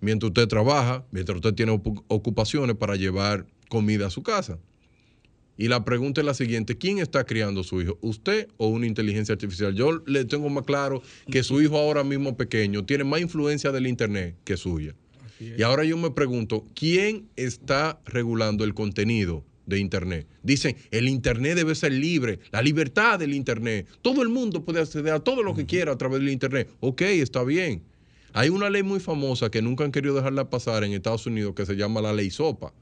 Mientras 0.00 0.28
usted 0.30 0.48
trabaja, 0.48 1.04
mientras 1.10 1.36
usted 1.36 1.54
tiene 1.54 1.72
ocu- 1.72 2.02
ocupaciones 2.08 2.76
para 2.76 2.96
llevar 2.96 3.46
comida 3.68 4.06
a 4.06 4.10
su 4.10 4.22
casa. 4.22 4.58
Y 5.58 5.68
la 5.68 5.84
pregunta 5.84 6.22
es 6.22 6.24
la 6.24 6.32
siguiente, 6.32 6.78
¿quién 6.78 6.98
está 7.00 7.24
criando 7.24 7.60
a 7.60 7.64
su 7.64 7.82
hijo? 7.82 7.98
¿Usted 8.00 8.48
o 8.56 8.68
una 8.68 8.86
inteligencia 8.86 9.34
artificial? 9.34 9.74
Yo 9.74 10.02
le 10.06 10.24
tengo 10.24 10.48
más 10.48 10.64
claro 10.64 11.02
que 11.30 11.42
su 11.42 11.60
hijo 11.60 11.76
ahora 11.76 12.02
mismo 12.02 12.34
pequeño 12.34 12.84
tiene 12.86 13.04
más 13.04 13.20
influencia 13.20 13.70
del 13.70 13.86
Internet 13.86 14.36
que 14.44 14.56
suya. 14.56 14.94
Y 15.58 15.62
ahora 15.62 15.84
yo 15.84 15.98
me 15.98 16.10
pregunto, 16.10 16.64
¿quién 16.74 17.28
está 17.36 18.00
regulando 18.06 18.64
el 18.64 18.72
contenido 18.72 19.44
de 19.70 19.78
Internet? 19.78 20.26
Dicen, 20.42 20.76
el 20.90 21.08
Internet 21.08 21.56
debe 21.56 21.74
ser 21.74 21.92
libre, 21.92 22.40
la 22.52 22.60
libertad 22.60 23.18
del 23.18 23.32
Internet. 23.32 23.86
Todo 24.02 24.20
el 24.20 24.28
mundo 24.28 24.64
puede 24.64 24.80
acceder 24.80 25.14
a 25.14 25.20
todo 25.20 25.42
lo 25.42 25.54
que 25.54 25.64
quiera 25.64 25.92
a 25.92 25.96
través 25.96 26.20
del 26.20 26.28
Internet. 26.28 26.68
Ok, 26.80 27.00
está 27.02 27.42
bien. 27.42 27.82
Hay 28.32 28.48
una 28.48 28.70
ley 28.70 28.82
muy 28.82 29.00
famosa 29.00 29.50
que 29.50 29.62
nunca 29.62 29.84
han 29.84 29.92
querido 29.92 30.14
dejarla 30.14 30.50
pasar 30.50 30.84
en 30.84 30.92
Estados 30.92 31.26
Unidos 31.26 31.54
que 31.54 31.66
se 31.66 31.74
llama 31.74 32.00
la 32.00 32.12
ley 32.12 32.30
SOPA. 32.30 32.72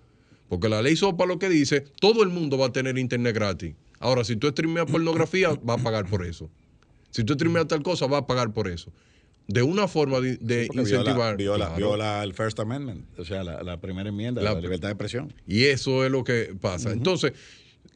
Porque 0.48 0.68
la 0.68 0.82
ley 0.82 0.96
SOPA 0.96 1.26
lo 1.26 1.38
que 1.38 1.48
dice, 1.48 1.84
todo 2.00 2.22
el 2.22 2.30
mundo 2.30 2.58
va 2.58 2.66
a 2.66 2.72
tener 2.72 2.98
Internet 2.98 3.34
gratis. 3.34 3.74
Ahora, 4.00 4.24
si 4.24 4.36
tú 4.36 4.48
streameas 4.48 4.90
pornografía, 4.90 5.50
va 5.68 5.74
a 5.74 5.78
pagar 5.78 6.06
por 6.06 6.24
eso. 6.24 6.50
Si 7.10 7.24
tú 7.24 7.34
streameas 7.34 7.68
tal 7.68 7.82
cosa, 7.82 8.06
va 8.06 8.18
a 8.18 8.26
pagar 8.26 8.52
por 8.52 8.68
eso. 8.68 8.92
De 9.48 9.62
una 9.62 9.88
forma 9.88 10.20
de, 10.20 10.36
de 10.36 10.66
Porque 10.66 10.82
incentivar. 10.82 11.36
Viola, 11.38 11.66
Claro. 11.66 11.76
viola 11.78 12.22
el 12.22 12.34
First 12.34 12.60
Amendment, 12.60 13.06
o 13.18 13.24
sea, 13.24 13.42
la, 13.42 13.62
la 13.62 13.80
primera 13.80 14.10
enmienda, 14.10 14.42
La- 14.42 14.52
la, 14.52 14.60
libertad 14.60 14.88
de 14.88 14.92
expresión. 14.92 15.32
Y 15.46 15.64
eso 15.64 16.04
es 16.04 16.10
lo 16.10 16.22
que 16.22 16.54
pasa. 16.60 16.92
Entonces, 16.92 17.32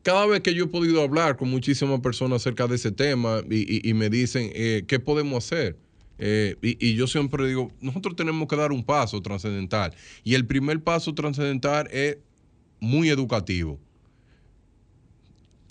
cada 0.03 0.25
vez 0.27 0.41
que 0.41 0.55
yo 0.55 0.65
he 0.65 0.69
podido 0.69 1.03
hablar 1.03 1.37
con 1.37 1.51
muchísimas 1.51 2.01
personas 2.01 2.41
acerca 2.41 2.67
de 2.67 2.77
ese 2.77 2.91
tema 2.91 3.43
y, 3.51 3.77
y- 3.87 3.89
y 3.89 3.93
me 3.95 4.09
dicen, 4.09 4.51
eh, 4.55 4.85
¿qué 4.89 4.99
podemos 4.99 5.45
hacer? 5.45 5.77
Eh, 6.19 6.57
y, 6.63 6.89
y 6.89 6.95
yo 6.95 7.07
siempre 7.07 7.47
digo, 7.47 7.71
nosotros 7.83 8.17
tenemos 8.17 8.49
que 8.49 8.57
dar 8.57 8.73
un 8.73 8.83
paso 8.85 9.21
trascendental. 9.21 9.93
Y 10.25 10.35
el 10.35 10.47
primer 10.47 10.81
paso 10.83 11.15
trascendental 11.15 11.87
es 11.93 12.17
muy 12.81 13.11
educativo. 13.11 13.79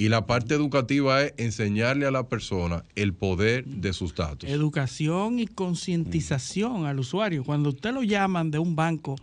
Y 0.02 0.10
la 0.10 0.26
parte 0.26 0.56
educativa 0.56 1.22
es 1.22 1.34
enseñarle 1.38 2.08
a 2.08 2.12
la 2.12 2.28
persona 2.28 2.84
el 2.96 3.14
poder 3.14 3.68
de 3.68 3.94
sus 3.94 4.16
datos. 4.16 4.50
Educación 4.50 5.38
y 5.38 5.46
concientización 5.46 6.88
al 6.88 6.98
usuario. 6.98 7.44
Cuando 7.44 7.70
usted 7.70 7.94
lo 7.94 8.02
llaman 8.02 8.50
de 8.50 8.58
un 8.58 8.76
banco 8.76 9.16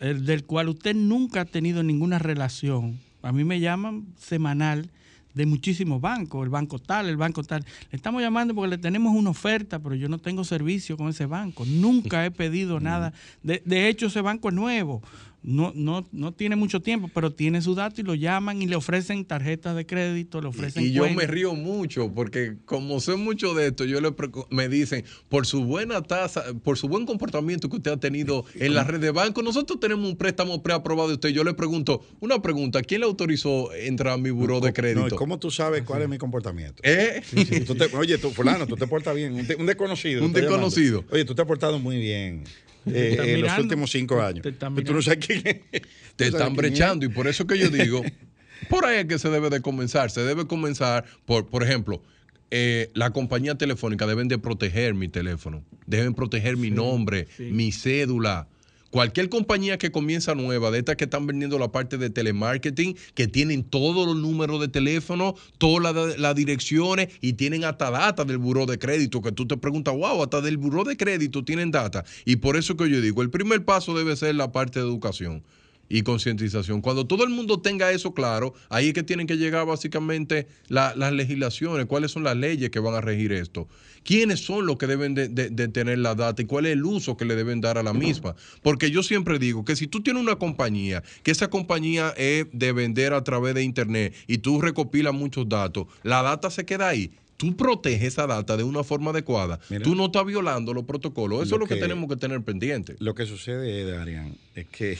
el 0.00 0.26
del 0.26 0.42
cual 0.42 0.68
usted 0.68 0.96
nunca 0.96 1.42
ha 1.42 1.44
tenido 1.44 1.84
ninguna 1.84 2.18
relación, 2.18 2.98
a 3.22 3.30
mí 3.30 3.44
me 3.44 3.60
llaman 3.60 4.04
semanal 4.18 4.90
de 5.32 5.46
muchísimos 5.46 6.00
bancos, 6.00 6.42
el 6.42 6.48
banco 6.48 6.80
tal, 6.80 7.08
el 7.08 7.16
banco 7.16 7.44
tal. 7.44 7.64
Le 7.92 7.96
estamos 7.96 8.20
llamando 8.20 8.52
porque 8.52 8.70
le 8.70 8.78
tenemos 8.78 9.14
una 9.14 9.30
oferta, 9.30 9.78
pero 9.78 9.94
yo 9.94 10.08
no 10.08 10.18
tengo 10.18 10.42
servicio 10.42 10.96
con 10.96 11.08
ese 11.08 11.26
banco. 11.26 11.64
Nunca 11.66 12.26
he 12.26 12.32
pedido 12.32 12.80
nada. 12.80 13.12
De, 13.44 13.62
de 13.64 13.88
hecho, 13.88 14.06
ese 14.06 14.22
banco 14.22 14.48
es 14.48 14.54
nuevo. 14.56 15.02
No, 15.46 15.72
no, 15.76 16.06
no 16.12 16.32
tiene 16.34 16.56
mucho 16.56 16.82
tiempo, 16.82 17.08
pero 17.14 17.32
tiene 17.32 17.62
su 17.62 17.74
dato 17.76 18.00
y 18.00 18.04
lo 18.04 18.14
llaman 18.14 18.60
y 18.60 18.66
le 18.66 18.74
ofrecen 18.76 19.24
tarjetas 19.24 19.76
de 19.76 19.86
crédito, 19.86 20.40
le 20.40 20.48
ofrecen 20.48 20.82
Y, 20.82 20.88
y 20.88 20.92
yo 20.92 21.08
me 21.08 21.24
río 21.26 21.54
mucho 21.54 22.12
porque 22.12 22.56
como 22.64 22.98
sé 23.00 23.14
mucho 23.14 23.54
de 23.54 23.68
esto, 23.68 23.84
yo 23.84 24.00
le 24.00 24.12
me 24.50 24.68
dicen, 24.68 25.04
por 25.28 25.46
su 25.46 25.64
buena 25.64 26.02
tasa, 26.02 26.42
por 26.64 26.76
su 26.76 26.88
buen 26.88 27.06
comportamiento 27.06 27.68
que 27.70 27.76
usted 27.76 27.92
ha 27.92 27.96
tenido 27.96 28.44
en 28.56 28.74
la 28.74 28.82
red 28.84 28.98
de 29.00 29.12
banco, 29.12 29.40
nosotros 29.40 29.78
tenemos 29.78 30.04
un 30.10 30.16
préstamo 30.16 30.62
preaprobado 30.64 31.08
de 31.08 31.14
usted. 31.14 31.28
Yo 31.28 31.44
le 31.44 31.54
pregunto, 31.54 32.04
una 32.18 32.42
pregunta, 32.42 32.82
¿quién 32.82 33.02
le 33.02 33.06
autorizó 33.06 33.72
entrar 33.72 34.14
a 34.14 34.16
mi 34.16 34.30
buró 34.30 34.58
de 34.60 34.68
No, 34.70 34.74
crédito? 34.74 35.14
¿y 35.14 35.16
¿Cómo 35.18 35.38
tú 35.38 35.52
sabes 35.52 35.84
cuál 35.84 36.02
es 36.02 36.08
mi 36.08 36.18
comportamiento? 36.18 36.82
¿Eh? 36.82 37.22
Tú 37.66 37.76
te- 37.76 37.94
oye, 37.96 38.18
tú, 38.18 38.30
fulano, 38.32 38.66
tú 38.66 38.74
te 38.76 38.88
portas 38.88 39.14
bien. 39.14 39.32
Un, 39.34 39.46
de- 39.46 39.54
un 39.54 39.66
desconocido. 39.66 40.24
Un 40.24 40.32
llamando. 40.32 40.48
desconocido. 40.50 41.04
Oye, 41.12 41.24
tú 41.24 41.36
te 41.36 41.42
has 41.42 41.46
portado 41.48 41.78
muy 41.78 41.98
bien 41.98 42.42
eh, 42.86 43.16
en 43.34 43.42
los 43.42 43.58
últimos 43.58 43.90
cinco 43.90 44.20
años. 44.22 44.42
Te 44.42 44.50
está 44.50 44.70
Pero 44.70 44.86
tú 44.86 44.94
no 44.94 45.02
sabes 45.02 45.26
quién 45.26 45.42
es. 45.44 45.82
te 46.16 46.26
están 46.26 46.52
es. 46.52 46.56
brechando 46.56 47.04
y 47.04 47.08
por 47.08 47.26
eso 47.28 47.46
que 47.46 47.58
yo 47.58 47.68
digo, 47.68 48.02
por 48.68 48.84
ahí 48.84 48.98
es 48.98 49.06
que 49.06 49.18
se 49.18 49.28
debe 49.28 49.50
de 49.50 49.60
comenzar. 49.60 50.10
Se 50.10 50.22
debe 50.22 50.46
comenzar 50.46 51.04
por, 51.24 51.46
por 51.46 51.62
ejemplo, 51.62 52.02
eh, 52.50 52.90
la 52.94 53.10
compañía 53.10 53.56
telefónica 53.56 54.06
deben 54.06 54.28
de 54.28 54.38
proteger 54.38 54.94
mi 54.94 55.08
teléfono, 55.08 55.64
deben 55.86 56.14
proteger 56.14 56.56
mi 56.56 56.70
nombre, 56.70 57.28
mi 57.38 57.72
cédula. 57.72 58.48
Cualquier 58.90 59.28
compañía 59.28 59.78
que 59.78 59.90
comienza 59.90 60.34
nueva, 60.34 60.70
de 60.70 60.78
estas 60.78 60.96
que 60.96 61.04
están 61.04 61.26
vendiendo 61.26 61.58
la 61.58 61.72
parte 61.72 61.98
de 61.98 62.10
telemarketing, 62.10 62.96
que 63.14 63.26
tienen 63.26 63.64
todos 63.64 64.06
los 64.06 64.16
números 64.16 64.60
de 64.60 64.68
teléfono, 64.68 65.34
todas 65.58 66.18
las 66.18 66.34
direcciones 66.34 67.08
y 67.20 67.34
tienen 67.34 67.64
hasta 67.64 67.90
data 67.90 68.24
del 68.24 68.38
buró 68.38 68.66
de 68.66 68.78
crédito, 68.78 69.22
que 69.22 69.32
tú 69.32 69.46
te 69.46 69.56
preguntas, 69.56 69.94
wow, 69.94 70.22
hasta 70.22 70.40
del 70.40 70.56
buró 70.56 70.84
de 70.84 70.96
crédito 70.96 71.44
tienen 71.44 71.70
data. 71.70 72.04
Y 72.24 72.36
por 72.36 72.56
eso 72.56 72.76
que 72.76 72.88
yo 72.88 73.00
digo, 73.00 73.22
el 73.22 73.30
primer 73.30 73.64
paso 73.64 73.96
debe 73.96 74.16
ser 74.16 74.34
la 74.34 74.52
parte 74.52 74.78
de 74.78 74.86
educación 74.86 75.42
y 75.88 76.02
concientización. 76.02 76.80
Cuando 76.80 77.06
todo 77.06 77.24
el 77.24 77.30
mundo 77.30 77.60
tenga 77.60 77.92
eso 77.92 78.12
claro, 78.14 78.54
ahí 78.68 78.88
es 78.88 78.94
que 78.94 79.02
tienen 79.02 79.26
que 79.26 79.36
llegar 79.36 79.66
básicamente 79.66 80.46
la- 80.68 80.94
las 80.96 81.12
legislaciones, 81.12 81.86
cuáles 81.86 82.10
son 82.10 82.24
las 82.24 82.36
leyes 82.36 82.70
que 82.70 82.78
van 82.80 82.94
a 82.94 83.00
regir 83.00 83.32
esto, 83.32 83.68
quiénes 84.04 84.40
son 84.44 84.66
los 84.66 84.76
que 84.76 84.86
deben 84.86 85.14
de, 85.14 85.28
de- 85.28 85.50
de 85.50 85.68
tener 85.68 85.98
la 85.98 86.14
data 86.14 86.42
y 86.42 86.44
cuál 86.46 86.66
es 86.66 86.72
el 86.72 86.84
uso 86.84 87.16
que 87.16 87.24
le 87.24 87.36
deben 87.36 87.60
dar 87.60 87.78
a 87.78 87.82
la 87.82 87.92
misma. 87.92 88.34
Porque 88.62 88.90
yo 88.90 89.02
siempre 89.02 89.38
digo 89.38 89.64
que 89.64 89.76
si 89.76 89.86
tú 89.86 90.02
tienes 90.02 90.22
una 90.22 90.36
compañía, 90.36 91.02
que 91.22 91.30
esa 91.30 91.48
compañía 91.48 92.12
es 92.16 92.46
de 92.52 92.72
vender 92.72 93.12
a 93.14 93.22
través 93.24 93.54
de 93.54 93.62
Internet 93.62 94.14
y 94.26 94.38
tú 94.38 94.60
recopilas 94.60 95.14
muchos 95.14 95.48
datos, 95.48 95.86
la 96.02 96.22
data 96.22 96.50
se 96.50 96.64
queda 96.64 96.88
ahí. 96.88 97.10
Tú 97.36 97.54
proteges 97.54 98.02
esa 98.14 98.26
data 98.26 98.56
de 98.56 98.64
una 98.64 98.82
forma 98.82 99.10
adecuada. 99.10 99.60
Mira. 99.68 99.82
tú 99.84 99.94
no 99.94 100.06
estás 100.06 100.24
violando 100.24 100.72
los 100.72 100.84
protocolos. 100.84 101.42
Eso 101.42 101.50
Lo 101.50 101.56
es 101.56 101.60
lo 101.60 101.66
que, 101.66 101.74
que- 101.74 101.80
tenemos 101.82 102.08
que 102.08 102.16
tener 102.16 102.42
pendiente. 102.42 102.96
Lo 102.98 103.14
que 103.14 103.26
sucede, 103.26 103.84
Darian, 103.84 104.34
es 104.54 104.66
que 104.68 104.98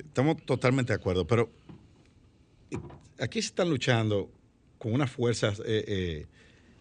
estamos 0.00 0.36
totalmente 0.44 0.92
de 0.92 0.96
acuerdo, 0.96 1.26
pero 1.26 1.50
aquí 3.18 3.40
se 3.40 3.48
están 3.48 3.70
luchando 3.70 4.30
con 4.78 4.92
unas 4.92 5.10
fuerzas 5.10 5.60
eh, 5.60 5.84
eh, 5.86 6.26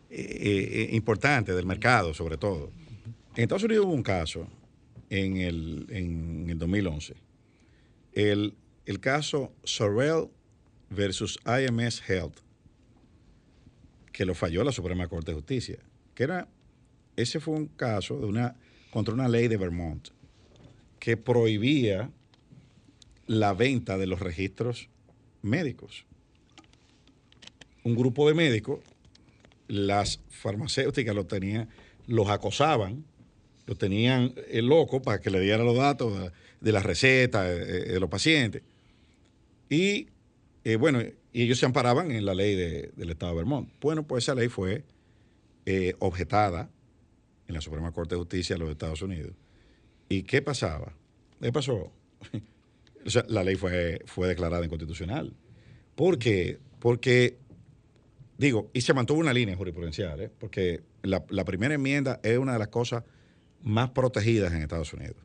eh, 0.10 0.90
eh, 0.90 0.96
importantes 0.96 1.54
del 1.56 1.66
mercado, 1.66 2.14
sobre 2.14 2.38
todo. 2.38 2.72
En 3.36 3.44
Estados 3.44 3.64
Unidos 3.64 3.86
hubo 3.86 3.94
un 3.94 4.04
caso 4.04 4.48
en 5.10 5.38
el, 5.38 5.86
en 5.90 6.50
el 6.50 6.58
2011. 6.58 7.16
El, 8.14 8.56
el 8.86 9.00
caso 9.00 9.54
Sorrell 9.64 10.30
versus 10.90 11.38
IMS 11.46 12.02
Health, 12.08 12.40
que 14.14 14.26
lo 14.26 14.34
falló 14.34 14.64
la 14.64 14.72
Suprema 14.72 15.08
Corte 15.08 15.32
de 15.32 15.36
Justicia, 15.36 15.80
que 16.16 16.24
era, 16.24 16.48
ese 17.18 17.40
fue 17.42 17.56
un 17.56 17.68
caso 17.68 18.18
de 18.18 18.26
una, 18.26 18.56
contra 18.90 19.14
una 19.14 19.28
ley 19.28 19.48
de 19.48 19.58
Vermont 19.58 20.08
que 21.00 21.18
prohibía 21.18 22.10
la 23.28 23.54
venta 23.54 23.98
de 23.98 24.08
los 24.08 24.20
registros 24.20 24.90
médicos. 25.42 26.06
Un 27.84 27.96
grupo 27.96 28.28
de 28.28 28.34
médicos, 28.34 28.80
las 29.68 30.20
farmacéuticas 30.30 31.16
los 31.16 31.28
tenían, 31.28 31.70
los 32.08 32.30
acosaban, 32.30 33.06
los 33.66 33.78
tenían 33.78 34.34
eh, 34.50 34.62
loco 34.62 35.02
para 35.02 35.20
que 35.22 35.30
le 35.30 35.40
dieran 35.42 35.66
los 35.66 35.76
datos 35.78 36.18
de, 36.20 36.32
de 36.62 36.72
la 36.72 36.82
receta 36.82 37.50
eh, 37.52 37.56
de 37.58 38.00
los 38.00 38.10
pacientes. 38.10 38.64
Y 39.70 40.08
eh, 40.64 40.76
bueno, 40.78 41.02
y 41.34 41.42
ellos 41.44 41.60
se 41.60 41.66
amparaban 41.66 42.12
en 42.12 42.26
la 42.26 42.34
ley 42.34 42.56
de- 42.56 42.92
del 42.96 43.10
Estado 43.10 43.34
de 43.34 43.38
Vermont. 43.38 43.70
Bueno, 43.82 44.06
pues 44.08 44.24
esa 44.26 44.36
ley 44.36 44.48
fue 44.48 44.84
eh, 45.66 45.96
objetada 46.00 46.70
en 47.48 47.54
la 47.54 47.62
Suprema 47.62 47.92
Corte 47.92 48.16
de 48.16 48.20
Justicia 48.20 48.56
de 48.56 48.60
los 48.60 48.70
Estados 48.72 49.02
Unidos. 49.02 49.34
¿Y 50.10 50.24
qué 50.24 50.42
pasaba? 50.42 50.94
¿Qué 51.42 51.52
pasó? 51.52 51.92
O 53.08 53.10
sea, 53.10 53.24
la 53.30 53.42
ley 53.42 53.56
fue, 53.56 54.02
fue 54.06 54.28
declarada 54.28 54.66
inconstitucional. 54.66 55.34
¿Por 55.96 56.20
qué? 56.20 56.60
Porque, 56.80 57.38
digo, 58.38 58.70
y 58.74 58.82
se 58.82 58.94
mantuvo 58.94 59.20
una 59.20 59.34
línea 59.34 59.56
jurisprudencial, 59.56 60.20
¿eh? 60.20 60.30
porque 60.38 60.82
la, 61.04 61.24
la 61.30 61.46
primera 61.46 61.74
enmienda 61.74 62.20
es 62.22 62.38
una 62.38 62.52
de 62.52 62.60
las 62.60 62.68
cosas 62.68 63.06
más 63.64 63.92
protegidas 63.92 64.52
en 64.52 64.62
Estados 64.62 64.92
Unidos. 64.92 65.16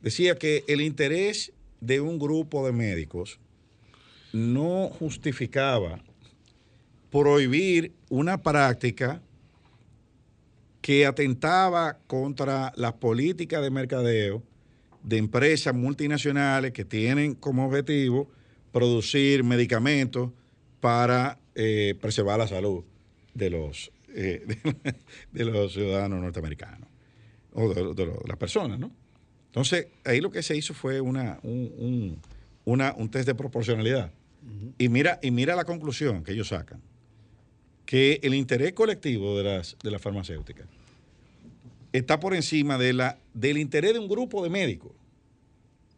Decía 0.00 0.36
que 0.36 0.64
el 0.66 0.80
interés 0.80 1.52
de 1.80 2.00
un 2.00 2.18
grupo 2.18 2.64
de 2.64 2.72
médicos 2.72 3.38
no 4.32 4.88
justificaba 4.88 6.02
prohibir 7.10 7.92
una 8.08 8.42
práctica 8.42 9.20
que 10.80 11.04
atentaba 11.04 11.98
contra 12.06 12.72
las 12.76 12.94
políticas 12.94 13.62
de 13.62 13.70
mercadeo 13.70 14.42
de 15.04 15.18
empresas 15.18 15.74
multinacionales 15.74 16.72
que 16.72 16.84
tienen 16.84 17.34
como 17.34 17.66
objetivo 17.66 18.28
producir 18.72 19.44
medicamentos 19.44 20.30
para 20.80 21.38
eh, 21.54 21.94
preservar 22.00 22.38
la 22.40 22.48
salud 22.48 22.82
de 23.34 23.50
los, 23.50 23.92
eh, 24.08 24.42
de, 24.46 24.94
de 25.32 25.44
los 25.44 25.72
ciudadanos 25.72 26.20
norteamericanos 26.20 26.88
o 27.52 27.72
de, 27.72 28.06
las 28.26 28.36
personas, 28.36 28.78
¿no? 28.80 28.90
Entonces, 29.46 29.86
ahí 30.04 30.20
lo 30.20 30.30
que 30.32 30.42
se 30.42 30.56
hizo 30.56 30.74
fue 30.74 31.00
una, 31.00 31.38
un, 31.44 31.72
un- 31.78 32.18
una- 32.64 32.92
un 32.94 33.08
test 33.08 33.26
de 33.28 33.34
proporcionalidad. 33.36 34.10
y, 34.78 34.88
mira, 34.88 35.20
y 35.22 35.30
mira 35.30 35.54
la 35.54 35.64
conclusión 35.64 36.24
que 36.24 36.32
ellos 36.32 36.48
sacan, 36.48 36.80
que 37.86 38.18
el 38.24 38.34
interés 38.34 38.72
colectivo 38.72 39.36
de 39.38 39.44
las, 39.44 39.76
de 39.82 39.90
las 39.92 40.02
farmacéuticas 40.02 40.66
está 41.98 42.18
por 42.18 42.34
encima 42.34 42.76
de 42.76 42.92
la, 42.92 43.18
del 43.32 43.56
interés 43.56 43.92
de 43.92 44.00
un 44.00 44.08
grupo 44.08 44.42
de 44.42 44.50
médicos, 44.50 44.92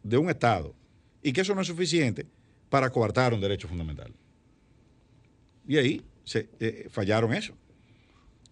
de 0.03 0.17
un 0.17 0.29
Estado, 0.29 0.73
y 1.23 1.33
que 1.33 1.41
eso 1.41 1.55
no 1.55 1.61
es 1.61 1.67
suficiente 1.67 2.25
para 2.69 2.89
coartar 2.91 3.33
un 3.33 3.41
derecho 3.41 3.67
fundamental. 3.67 4.13
Y 5.67 5.77
ahí 5.77 6.01
se, 6.23 6.49
eh, 6.59 6.87
fallaron 6.91 7.33
eso. 7.33 7.53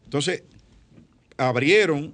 Entonces, 0.05 0.43
abrieron 1.37 2.13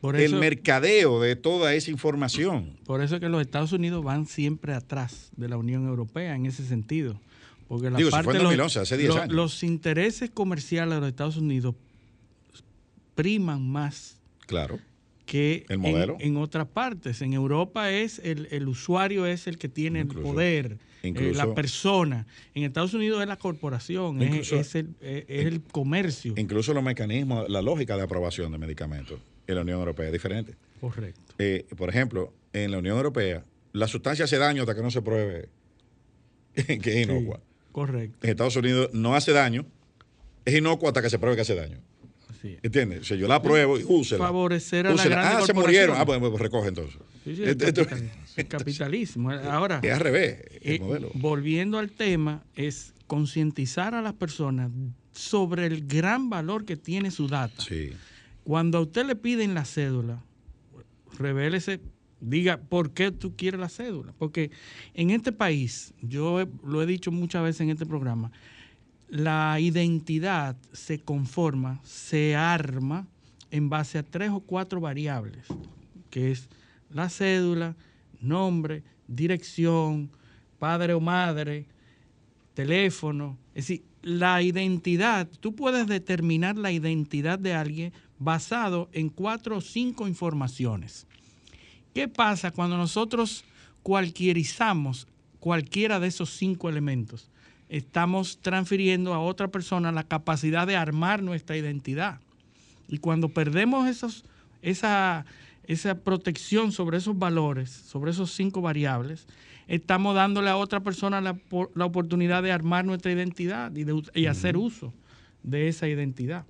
Por 0.00 0.16
el 0.16 0.34
mercadeo 0.36 1.20
de 1.20 1.36
toda 1.36 1.74
esa 1.74 1.90
información. 1.90 2.78
por 2.86 3.02
eso 3.02 3.16
es 3.16 3.20
que 3.20 3.28
los 3.28 3.42
Estados 3.42 3.72
Unidos 3.72 4.02
van 4.02 4.26
siempre 4.26 4.72
atrás 4.72 5.30
de 5.36 5.48
la 5.48 5.58
Unión 5.58 5.86
Europea 5.86 6.34
en 6.34 6.46
ese 6.46 6.64
sentido. 6.66 7.20
Porque 7.68 7.90
la 7.90 7.98
Digo, 7.98 8.10
parte 8.10 8.24
fue 8.24 8.32
en 8.34 8.38
de 8.38 8.42
los- 8.44 8.52
2011, 8.52 8.78
hace 8.80 8.96
10 8.96 9.08
los- 9.08 9.18
años. 9.18 9.34
Los 9.34 9.62
intereses 9.62 10.30
comerciales 10.30 10.94
de 10.94 11.00
los 11.00 11.08
Estados 11.10 11.36
Unidos 11.36 11.74
priman 13.16 13.68
más 13.68 14.20
Claro. 14.46 14.78
que 15.24 15.64
El 15.68 15.74
en- 15.76 15.80
modelo. 15.80 16.16
En, 16.20 16.36
otras 16.36 16.68
partes. 16.68 17.20
En 17.22 17.32
Europa 17.32 17.90
es 17.90 18.20
el, 18.20 18.46
el 18.52 18.68
usuario 18.68 19.26
es 19.26 19.48
el 19.48 19.58
que 19.58 19.68
tiene 19.68 20.00
Incluso- 20.02 20.20
el 20.20 20.24
poder, 20.34 20.78
eh, 21.02 21.32
la 21.34 21.52
persona. 21.54 22.26
En 22.54 22.62
Estados 22.62 22.94
Unidos 22.94 23.20
es 23.20 23.26
la 23.26 23.36
corporación, 23.36 24.22
es- 24.22 24.28
Incluso- 24.28 24.56
es, 24.60 24.74
el, 24.76 24.94
es- 25.00 25.24
es 25.26 25.46
el 25.46 25.62
comercio. 25.62 26.34
Incluso 26.36 26.72
los 26.72 26.84
mecanismos, 26.84 27.48
la 27.48 27.60
lógica 27.62 27.96
de 27.96 28.02
aprobación 28.04 28.52
de 28.52 28.58
medicamentos 28.58 29.18
en 29.48 29.54
la 29.56 29.62
Unión 29.62 29.80
Europea 29.80 30.06
es 30.06 30.12
diferente. 30.12 30.54
Correcto. 30.80 31.20
Eh, 31.38 31.66
por 31.76 31.88
ejemplo, 31.88 32.32
en 32.52 32.70
la 32.70 32.78
Unión 32.78 32.96
Europea, 32.96 33.44
la 33.72 33.88
sustancia 33.88 34.26
hace 34.26 34.38
daño 34.38 34.62
hasta 34.62 34.74
que 34.76 34.82
no 34.82 34.90
se 34.90 35.02
pruebe 35.02 35.48
que 36.54 37.00
es 37.00 37.06
inocua. 37.08 37.40
Correcto. 37.72 38.16
En 38.22 38.30
Estados 38.30 38.56
Unidos 38.56 38.90
no 38.92 39.14
hace 39.14 39.32
daño, 39.32 39.66
es 40.44 40.54
inocua 40.56 40.88
hasta 40.90 41.02
que 41.02 41.10
se 41.10 41.18
pruebe 41.18 41.36
que 41.36 41.42
hace 41.42 41.54
daño. 41.54 41.78
Así 42.38 42.48
es. 42.54 42.58
¿Entiendes? 42.62 43.00
O 43.00 43.04
sea, 43.04 43.16
yo 43.16 43.28
la 43.28 43.40
pruebo 43.42 43.78
y 43.78 43.84
úsela. 43.86 44.24
Favorecer 44.24 44.86
a 44.86 44.90
la 44.90 44.94
Úsela. 44.96 45.16
grande 45.16 45.42
Ah, 45.42 45.46
se 45.46 45.54
murieron. 45.54 45.96
Ah, 45.98 46.04
pues, 46.06 46.18
pues 46.18 46.38
recoge 46.40 46.68
entonces. 46.68 46.98
Sí, 47.24 47.36
sí, 47.36 47.42
el, 47.42 47.48
Esto- 47.50 47.66
esto- 47.66 47.86
capital- 47.86 48.10
el 48.36 48.46
capitalismo. 48.48 49.30
Ahora, 49.30 49.80
es 49.82 49.92
al 49.92 50.00
revés, 50.00 50.42
el 50.62 50.74
eh, 50.76 50.78
modelo. 50.80 51.10
volviendo 51.14 51.78
al 51.78 51.90
tema, 51.90 52.44
es 52.54 52.92
concientizar 53.06 53.94
a 53.94 54.02
las 54.02 54.12
personas 54.14 54.70
sobre 55.12 55.66
el 55.66 55.86
gran 55.86 56.28
valor 56.28 56.64
que 56.64 56.76
tiene 56.76 57.10
su 57.10 57.26
data. 57.28 57.62
Sí. 57.62 57.90
Cuando 58.44 58.78
a 58.78 58.80
usted 58.82 59.06
le 59.06 59.16
piden 59.16 59.54
la 59.54 59.64
cédula, 59.64 60.22
revélese, 61.18 61.80
diga 62.20 62.58
por 62.58 62.92
qué 62.92 63.10
tú 63.10 63.34
quieres 63.36 63.60
la 63.60 63.68
cédula. 63.68 64.12
Porque 64.18 64.50
en 64.94 65.10
este 65.10 65.32
país, 65.32 65.94
yo 66.02 66.40
he- 66.40 66.48
lo 66.66 66.82
he 66.82 66.86
dicho 66.86 67.10
muchas 67.10 67.42
veces 67.42 67.62
en 67.62 67.70
este 67.70 67.86
programa, 67.86 68.30
la 69.08 69.58
identidad 69.60 70.56
se 70.72 70.98
conforma, 71.00 71.80
se 71.84 72.34
arma 72.34 73.06
en 73.50 73.68
base 73.68 73.98
a 73.98 74.02
tres 74.02 74.30
o 74.30 74.40
cuatro 74.40 74.80
variables, 74.80 75.46
que 76.10 76.32
es 76.32 76.48
la 76.90 77.08
cédula, 77.08 77.76
nombre, 78.20 78.82
dirección, 79.06 80.10
padre 80.58 80.94
o 80.94 81.00
madre, 81.00 81.66
teléfono. 82.54 83.38
Es 83.54 83.68
decir, 83.68 83.84
la 84.02 84.42
identidad, 84.42 85.28
tú 85.40 85.54
puedes 85.54 85.86
determinar 85.86 86.56
la 86.56 86.72
identidad 86.72 87.38
de 87.38 87.54
alguien 87.54 87.92
basado 88.18 88.88
en 88.92 89.08
cuatro 89.08 89.58
o 89.58 89.60
cinco 89.60 90.08
informaciones. 90.08 91.06
¿Qué 91.94 92.08
pasa 92.08 92.50
cuando 92.50 92.76
nosotros 92.76 93.44
cualquierizamos 93.82 95.06
cualquiera 95.38 96.00
de 96.00 96.08
esos 96.08 96.30
cinco 96.30 96.68
elementos? 96.68 97.30
Estamos 97.68 98.38
transfiriendo 98.38 99.14
a 99.14 99.20
otra 99.20 99.48
persona 99.48 99.92
la 99.92 100.04
capacidad 100.04 100.66
de 100.66 100.76
armar 100.76 101.22
nuestra 101.22 101.56
identidad. 101.56 102.20
Y 102.88 102.98
cuando 102.98 103.28
perdemos 103.28 103.88
esos, 103.88 104.24
esa, 104.62 105.26
esa 105.64 105.96
protección 105.96 106.72
sobre 106.72 106.98
esos 106.98 107.18
valores, 107.18 107.70
sobre 107.70 108.12
esos 108.12 108.30
cinco 108.32 108.60
variables, 108.60 109.26
estamos 109.66 110.14
dándole 110.14 110.48
a 110.50 110.56
otra 110.56 110.80
persona 110.80 111.20
la, 111.20 111.36
la 111.74 111.84
oportunidad 111.84 112.42
de 112.42 112.52
armar 112.52 112.84
nuestra 112.84 113.10
identidad 113.10 113.74
y, 113.74 113.84
de 113.84 114.00
y 114.14 114.26
hacer 114.26 114.56
uso 114.56 114.92
de 115.42 115.68
esa 115.68 115.88
identidad. 115.88 116.44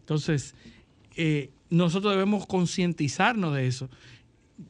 Entonces, 0.00 0.54
eh, 1.16 1.50
nosotros 1.70 2.12
debemos 2.12 2.46
concientizarnos 2.46 3.54
de 3.54 3.66
eso, 3.66 3.88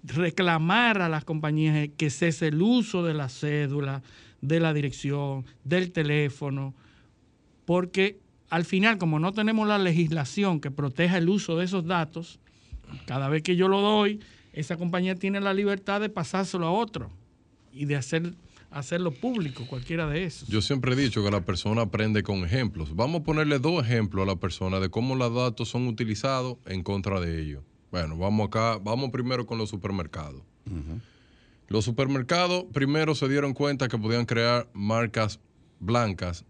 reclamar 0.04 1.02
a 1.02 1.08
las 1.08 1.24
compañías 1.24 1.90
que 1.96 2.10
cese 2.10 2.48
el 2.48 2.62
uso 2.62 3.02
de 3.02 3.14
la 3.14 3.28
cédula, 3.28 4.02
de 4.40 4.60
la 4.60 4.72
dirección, 4.72 5.44
del 5.64 5.92
teléfono, 5.92 6.74
porque 7.64 8.18
al 8.48 8.64
final, 8.64 8.98
como 8.98 9.18
no 9.18 9.32
tenemos 9.32 9.66
la 9.66 9.78
legislación 9.78 10.60
que 10.60 10.70
proteja 10.70 11.18
el 11.18 11.28
uso 11.28 11.56
de 11.56 11.64
esos 11.64 11.84
datos, 11.86 12.38
cada 13.06 13.28
vez 13.28 13.42
que 13.42 13.56
yo 13.56 13.68
lo 13.68 13.80
doy, 13.80 14.20
esa 14.52 14.76
compañía 14.76 15.16
tiene 15.16 15.40
la 15.40 15.52
libertad 15.52 16.00
de 16.00 16.08
pasárselo 16.08 16.66
a 16.66 16.70
otro 16.70 17.10
y 17.72 17.84
de 17.84 17.96
hacer, 17.96 18.34
hacerlo 18.70 19.10
público, 19.12 19.66
cualquiera 19.66 20.06
de 20.06 20.24
esos. 20.24 20.48
Yo 20.48 20.62
siempre 20.62 20.92
he 20.92 20.96
dicho 20.96 21.22
que 21.22 21.30
la 21.30 21.42
persona 21.42 21.82
aprende 21.82 22.22
con 22.22 22.44
ejemplos. 22.44 22.94
Vamos 22.94 23.20
a 23.20 23.24
ponerle 23.24 23.58
dos 23.58 23.84
ejemplos 23.84 24.22
a 24.22 24.26
la 24.26 24.36
persona 24.36 24.80
de 24.80 24.88
cómo 24.88 25.14
los 25.14 25.34
datos 25.34 25.68
son 25.68 25.88
utilizados 25.88 26.56
en 26.66 26.82
contra 26.82 27.20
de 27.20 27.42
ellos. 27.42 27.62
Bueno, 27.90 28.16
vamos 28.16 28.46
acá, 28.46 28.78
vamos 28.78 29.10
primero 29.10 29.46
con 29.46 29.58
los 29.58 29.70
supermercados. 29.70 30.42
Los 31.68 31.84
supermercados 31.84 32.64
primero 32.72 33.14
se 33.14 33.28
dieron 33.28 33.52
cuenta 33.54 33.88
que 33.88 33.98
podían 33.98 34.24
crear 34.26 34.68
marcas 34.72 35.40
blancas 35.80 36.44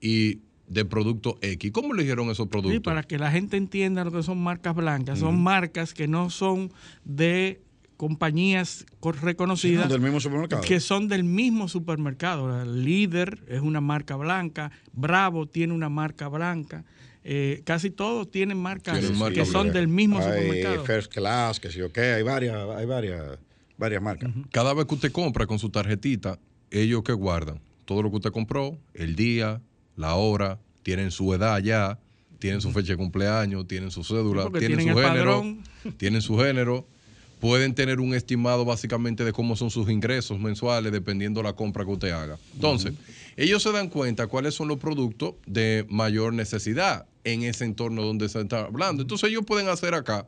y 0.00 0.40
de 0.68 0.84
producto 0.84 1.38
X. 1.42 1.70
¿Cómo 1.72 1.94
eligieron 1.94 2.28
esos 2.30 2.48
productos? 2.48 2.72
Sí, 2.74 2.80
para 2.80 3.02
que 3.02 3.18
la 3.18 3.30
gente 3.30 3.56
entienda 3.56 4.04
lo 4.04 4.12
que 4.12 4.22
son 4.22 4.42
marcas 4.42 4.74
blancas. 4.74 5.18
Son 5.18 5.40
marcas 5.42 5.94
que 5.94 6.08
no 6.08 6.28
son 6.30 6.72
de 7.04 7.60
compañías 7.96 8.84
co- 9.00 9.12
reconocidas. 9.12 9.86
Sí, 9.86 9.92
del 9.92 10.00
mismo 10.02 10.20
supermercado. 10.20 10.62
Que 10.62 10.80
son 10.80 11.08
del 11.08 11.24
mismo 11.24 11.66
supermercado. 11.68 12.62
El 12.62 12.84
Líder 12.84 13.42
es 13.48 13.60
una 13.62 13.80
marca 13.80 14.16
blanca. 14.16 14.70
Bravo 14.92 15.46
tiene 15.46 15.72
una 15.72 15.88
marca 15.88 16.28
blanca. 16.28 16.84
eh, 17.28 17.62
casi 17.64 17.90
todos 17.90 18.30
tienen 18.30 18.56
marcas 18.58 19.02
marca 19.14 19.34
que 19.34 19.44
son 19.46 19.62
blanca. 19.64 19.78
del 19.78 19.88
mismo 19.88 20.18
hay 20.18 20.24
supermercado. 20.24 20.84
First 20.84 21.12
Class, 21.12 21.58
que 21.58 21.70
sí 21.72 21.80
o 21.82 21.90
qué, 21.92 22.12
hay 22.12 22.22
varias, 22.22 22.54
hay 22.70 22.86
varias, 22.86 23.38
varias 23.78 24.02
marcas. 24.02 24.30
Cada 24.52 24.74
vez 24.74 24.86
que 24.86 24.94
usted 24.94 25.12
compra 25.12 25.46
con 25.46 25.58
su 25.58 25.70
tarjetita, 25.70 26.38
ellos 26.70 27.02
que 27.02 27.12
guardan 27.12 27.60
todo 27.86 28.02
lo 28.02 28.10
que 28.10 28.16
usted 28.16 28.32
compró, 28.32 28.76
el 28.92 29.16
día, 29.16 29.62
la 29.96 30.16
hora, 30.16 30.58
tienen 30.82 31.10
su 31.10 31.32
edad 31.32 31.58
ya, 31.60 31.98
tienen 32.38 32.60
su 32.60 32.70
fecha 32.72 32.92
de 32.92 32.96
cumpleaños, 32.96 33.66
tienen 33.66 33.90
su 33.90 34.04
cédula, 34.04 34.44
Sí, 34.44 34.58
tienen, 34.58 34.78
tienen 34.78 34.94
su 34.94 35.00
género, 35.00 35.24
padrón. 35.24 35.62
tienen 35.96 36.22
su 36.22 36.38
género, 36.38 36.86
pueden 37.40 37.74
tener 37.74 38.00
un 38.00 38.14
estimado 38.14 38.64
básicamente 38.64 39.24
de 39.24 39.32
cómo 39.32 39.56
son 39.56 39.70
sus 39.70 39.88
ingresos 39.88 40.38
mensuales 40.38 40.92
dependiendo 40.92 41.42
la 41.42 41.54
compra 41.54 41.84
que 41.84 41.92
usted 41.92 42.10
haga. 42.10 42.38
Entonces, 42.54 42.92
ellos 43.36 43.62
se 43.62 43.72
dan 43.72 43.88
cuenta 43.88 44.26
cuáles 44.26 44.54
son 44.54 44.68
los 44.68 44.78
productos 44.78 45.34
de 45.46 45.86
mayor 45.88 46.34
necesidad 46.34 47.06
en 47.24 47.42
ese 47.42 47.64
entorno 47.64 48.02
donde 48.02 48.28
se 48.28 48.40
está 48.40 48.64
hablando. 48.64 49.02
Entonces, 49.02 49.30
ellos 49.30 49.44
pueden 49.46 49.68
hacer 49.68 49.94
acá 49.94 50.26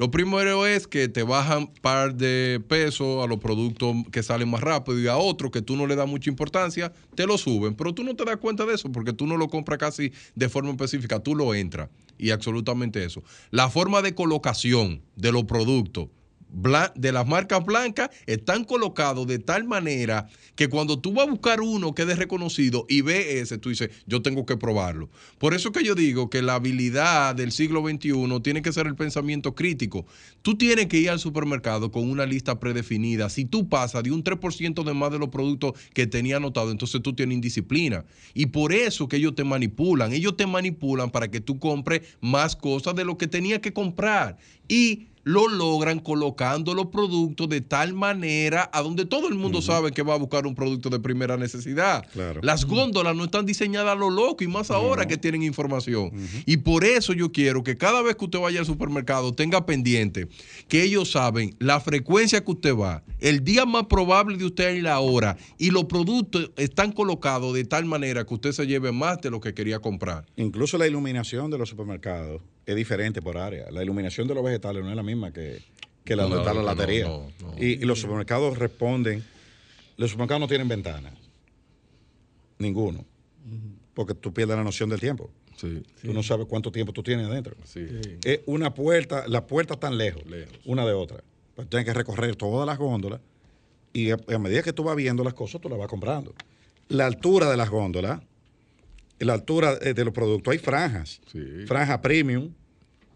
lo 0.00 0.10
primero 0.10 0.66
es 0.66 0.86
que 0.86 1.08
te 1.08 1.24
bajan 1.24 1.66
par 1.82 2.14
de 2.14 2.58
pesos 2.66 3.22
a 3.22 3.26
los 3.26 3.38
productos 3.38 3.94
que 4.10 4.22
salen 4.22 4.48
más 4.48 4.62
rápido 4.62 4.98
y 4.98 5.06
a 5.08 5.18
otros 5.18 5.50
que 5.50 5.60
tú 5.60 5.76
no 5.76 5.86
le 5.86 5.94
das 5.94 6.08
mucha 6.08 6.30
importancia, 6.30 6.90
te 7.14 7.26
lo 7.26 7.36
suben. 7.36 7.74
Pero 7.74 7.92
tú 7.92 8.02
no 8.02 8.16
te 8.16 8.24
das 8.24 8.38
cuenta 8.38 8.64
de 8.64 8.76
eso 8.76 8.90
porque 8.90 9.12
tú 9.12 9.26
no 9.26 9.36
lo 9.36 9.48
compras 9.48 9.78
casi 9.78 10.10
de 10.34 10.48
forma 10.48 10.70
específica, 10.70 11.20
tú 11.20 11.34
lo 11.34 11.52
entras. 11.54 11.90
Y 12.16 12.30
absolutamente 12.30 13.04
eso. 13.04 13.22
La 13.50 13.68
forma 13.68 14.00
de 14.00 14.14
colocación 14.14 15.02
de 15.16 15.32
los 15.32 15.44
productos 15.44 16.08
de 16.52 17.12
las 17.12 17.26
marcas 17.26 17.64
blancas 17.64 18.10
están 18.26 18.64
colocados 18.64 19.26
de 19.26 19.38
tal 19.38 19.64
manera 19.64 20.28
que 20.56 20.68
cuando 20.68 20.98
tú 20.98 21.12
vas 21.12 21.26
a 21.26 21.30
buscar 21.30 21.60
uno 21.60 21.94
que 21.94 22.02
es 22.02 22.18
reconocido 22.18 22.86
y 22.88 23.02
ve 23.02 23.40
ese, 23.40 23.58
tú 23.58 23.68
dices, 23.68 23.90
yo 24.06 24.22
tengo 24.22 24.44
que 24.46 24.56
probarlo. 24.56 25.08
Por 25.38 25.54
eso 25.54 25.72
que 25.72 25.84
yo 25.84 25.94
digo 25.94 26.28
que 26.28 26.42
la 26.42 26.54
habilidad 26.54 27.34
del 27.34 27.52
siglo 27.52 27.82
XXI 27.86 28.40
tiene 28.42 28.62
que 28.62 28.72
ser 28.72 28.86
el 28.86 28.96
pensamiento 28.96 29.54
crítico. 29.54 30.06
Tú 30.42 30.56
tienes 30.56 30.86
que 30.86 30.98
ir 30.98 31.10
al 31.10 31.20
supermercado 31.20 31.90
con 31.90 32.10
una 32.10 32.26
lista 32.26 32.58
predefinida. 32.58 33.28
Si 33.30 33.44
tú 33.44 33.68
pasas 33.68 34.02
de 34.02 34.10
un 34.10 34.24
3% 34.24 34.84
de 34.84 34.94
más 34.94 35.12
de 35.12 35.18
los 35.18 35.28
productos 35.28 35.72
que 35.94 36.06
tenía 36.06 36.36
anotado, 36.36 36.70
entonces 36.70 37.00
tú 37.02 37.14
tienes 37.14 37.34
indisciplina. 37.34 38.04
Y 38.34 38.46
por 38.46 38.72
eso 38.72 39.08
que 39.08 39.16
ellos 39.16 39.34
te 39.34 39.44
manipulan. 39.44 40.12
Ellos 40.12 40.36
te 40.36 40.46
manipulan 40.46 41.10
para 41.10 41.30
que 41.30 41.40
tú 41.40 41.58
compres 41.58 42.02
más 42.20 42.56
cosas 42.56 42.94
de 42.94 43.04
lo 43.04 43.16
que 43.16 43.26
tenías 43.26 43.60
que 43.60 43.72
comprar. 43.72 44.36
Y 44.68 45.09
lo 45.24 45.48
logran 45.48 45.98
colocando 45.98 46.74
los 46.74 46.86
productos 46.86 47.48
de 47.48 47.60
tal 47.60 47.94
manera 47.94 48.70
a 48.72 48.82
donde 48.82 49.04
todo 49.04 49.28
el 49.28 49.34
mundo 49.34 49.62
sabe 49.62 49.92
que 49.92 50.02
va 50.02 50.14
a 50.14 50.18
buscar 50.18 50.46
un 50.46 50.54
producto 50.54 50.88
de 50.88 51.00
primera 51.00 51.36
necesidad. 51.36 52.06
Claro. 52.12 52.40
Las 52.42 52.64
góndolas 52.64 53.14
no 53.14 53.24
están 53.24 53.46
diseñadas 53.46 53.92
a 53.92 53.98
lo 53.98 54.10
loco 54.10 54.44
y 54.44 54.48
más 54.48 54.70
ahora 54.70 55.06
que 55.06 55.16
tienen 55.16 55.42
información. 55.42 56.12
Y 56.46 56.58
por 56.58 56.84
eso 56.84 57.12
yo 57.12 57.32
quiero 57.32 57.62
que 57.62 57.76
cada 57.76 58.02
vez 58.02 58.16
que 58.16 58.24
usted 58.24 58.38
vaya 58.38 58.60
al 58.60 58.66
supermercado 58.66 59.34
tenga 59.34 59.66
pendiente 59.66 60.28
que 60.68 60.82
ellos 60.82 61.10
saben 61.10 61.54
la 61.58 61.80
frecuencia 61.80 62.44
que 62.44 62.50
usted 62.50 62.76
va, 62.76 63.02
el 63.18 63.44
día 63.44 63.66
más 63.66 63.86
probable 63.86 64.36
de 64.36 64.44
usted 64.44 64.74
y 64.74 64.80
la 64.80 65.00
hora 65.00 65.36
y 65.58 65.70
los 65.70 65.84
productos 65.84 66.50
están 66.56 66.92
colocados 66.92 67.54
de 67.54 67.64
tal 67.64 67.84
manera 67.84 68.24
que 68.24 68.34
usted 68.34 68.52
se 68.52 68.66
lleve 68.66 68.92
más 68.92 69.20
de 69.20 69.30
lo 69.30 69.40
que 69.40 69.54
quería 69.54 69.80
comprar. 69.80 70.26
Incluso 70.36 70.78
la 70.78 70.86
iluminación 70.86 71.50
de 71.50 71.58
los 71.58 71.68
supermercados 71.68 72.40
es 72.70 72.76
diferente 72.76 73.20
por 73.22 73.36
área. 73.38 73.70
La 73.70 73.82
iluminación 73.82 74.26
de 74.28 74.34
los 74.34 74.44
vegetales 74.44 74.82
no 74.82 74.90
es 74.90 74.96
la 74.96 75.02
misma 75.02 75.32
que, 75.32 75.62
que 76.04 76.16
la 76.16 76.24
No, 76.24 76.28
donde 76.30 76.42
está 76.50 76.54
la 76.54 76.62
latería. 76.62 77.06
no, 77.08 77.30
no. 77.40 77.54
Y, 77.58 77.72
y 77.74 77.78
los 77.84 78.00
supermercados 78.00 78.58
responden. 78.58 79.24
Los 79.96 80.10
supermercados 80.10 80.40
no 80.40 80.48
tienen 80.48 80.68
ventanas. 80.68 81.12
Ninguno. 82.58 83.04
Porque 83.94 84.14
tú 84.14 84.32
pierdes 84.32 84.56
la 84.56 84.64
noción 84.64 84.88
del 84.90 85.00
tiempo. 85.00 85.30
Sí. 85.56 85.82
Tú 86.02 86.12
no 86.14 86.22
sabes 86.22 86.46
cuánto 86.46 86.70
tiempo 86.72 86.92
tú 86.92 87.02
tienes 87.02 87.26
adentro. 87.26 87.54
Sí. 87.64 87.86
Es 88.24 88.40
una 88.46 88.72
puerta, 88.72 89.24
las 89.28 89.42
puertas 89.42 89.76
están 89.76 89.98
lejos, 89.98 90.22
una 90.64 90.86
de 90.86 90.92
otra. 90.92 91.22
Pues 91.54 91.68
tienes 91.68 91.84
que 91.86 91.92
recorrer 91.94 92.36
todas 92.36 92.66
las 92.66 92.78
góndolas 92.78 93.20
y 93.92 94.10
a, 94.10 94.16
a 94.28 94.38
medida 94.38 94.62
que 94.62 94.72
tú 94.72 94.84
vas 94.84 94.96
viendo 94.96 95.22
las 95.24 95.34
cosas, 95.34 95.60
tú 95.60 95.68
las 95.68 95.78
vas 95.78 95.88
comprando. 95.88 96.34
La 96.88 97.06
altura 97.06 97.50
de 97.50 97.56
las 97.56 97.68
góndolas, 97.68 98.20
la 99.18 99.34
altura 99.34 99.76
eh, 99.82 99.92
de 99.92 100.04
los 100.04 100.14
productos, 100.14 100.52
hay 100.52 100.58
franjas. 100.58 101.20
Sí. 101.30 101.40
Franja 101.66 102.00
premium, 102.00 102.50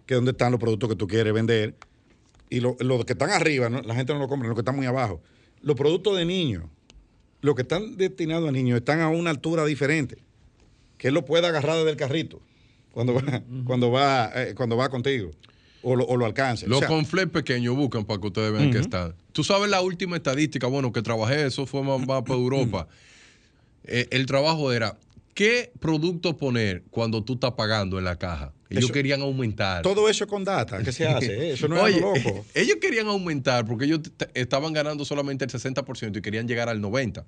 que 0.07 0.15
es 0.15 0.19
donde 0.19 0.33
están 0.33 0.53
los 0.53 0.61
productos 0.61 0.89
que 0.91 0.97
tú 0.97 1.07
quieres 1.07 1.33
vender. 1.33 1.75
Y 2.51 2.61
lo- 2.61 2.77
los 2.81 3.05
que 3.05 3.15
están 3.15 3.31
arriba, 3.31 3.69
¿no? 3.69 3.81
la 3.83 3.95
gente 3.95 4.13
no 4.13 4.19
lo 4.21 4.29
compra, 4.29 4.49
los 4.49 4.55
que 4.57 4.61
están 4.61 4.77
muy 4.77 4.87
abajo. 4.87 5.21
Los 5.63 5.77
productos 5.77 6.17
de 6.17 6.25
niños, 6.25 6.65
los 7.41 7.55
que 7.55 7.63
están 7.63 7.97
destinados 7.97 8.49
a 8.49 8.53
niños, 8.53 8.77
están 8.79 9.01
a 9.01 9.09
una 9.09 9.31
altura 9.31 9.65
diferente. 9.65 10.19
Que 10.99 11.09
él 11.09 11.15
lo 11.15 11.25
pueda 11.25 11.49
agarrar 11.49 11.77
desde 11.77 11.91
el 11.91 11.97
carrito 11.97 12.41
cuando 12.93 13.15
va, 13.15 13.43
cuando 13.65 13.91
va, 13.91 14.31
eh, 14.35 14.55
cuando 14.55 14.77
va 14.77 14.89
contigo. 14.89 15.31
O 15.87 15.97
lo, 15.97 16.05
o 16.07 16.17
lo 16.17 16.25
alcance. 16.25 16.67
Los 16.67 16.79
O 16.83 17.05
sea, 17.05 17.27
pequeños 17.27 17.77
buscan 17.77 18.07
para 18.07 18.19
que 18.19 18.27
ustedes 18.29 18.53
vean 18.53 18.71
que 18.71 18.79
están. 18.79 19.15
Tú 19.33 19.45
sabes 19.45 19.69
la 19.69 19.83
última 19.83 20.17
estadística, 20.17 20.67
bueno, 20.67 20.93
que 20.93 21.03
trabajé, 21.03 21.45
eso 21.47 21.67
fue 21.67 21.83
más, 21.83 21.99
más 22.07 22.23
para 22.23 22.35
Europa. 22.39 22.89
Eh, 23.85 24.07
el 24.11 24.25
trabajo 24.25 24.73
era, 24.73 24.97
¿qué 25.35 25.73
producto 25.81 26.37
poner 26.37 26.85
cuando 26.91 27.23
tú 27.23 27.35
estás 27.35 27.53
pagando 27.53 27.99
en 27.99 28.05
la 28.05 28.17
caja? 28.17 28.53
Ellos 28.71 28.85
Eso- 28.85 28.93
querían 28.93 29.21
aumentar. 29.21 29.83
todo 29.83 30.09
eso 30.09 30.25
es 30.25 30.31
con 30.31 30.45
data. 30.45 30.83
¿Qué 30.83 30.91
se 30.93 31.07
hace? 31.07 31.51
Eso 31.53 31.69
no 31.69 31.77
es 31.87 31.95
algo 31.95 32.15
loco. 32.17 32.45
ellos 32.55 32.77
querían 32.81 33.07
aumentar 33.09 33.65
porque 33.67 33.85
ellos 33.85 34.01
estaban 34.35 34.73
ganando 34.73 35.05
solamente 35.05 35.45
el 35.45 35.51
60% 35.51 36.17
y 36.19 36.23
querían 36.23 36.49
llegar 36.49 36.69
al 36.69 36.81
90%. 36.81 37.25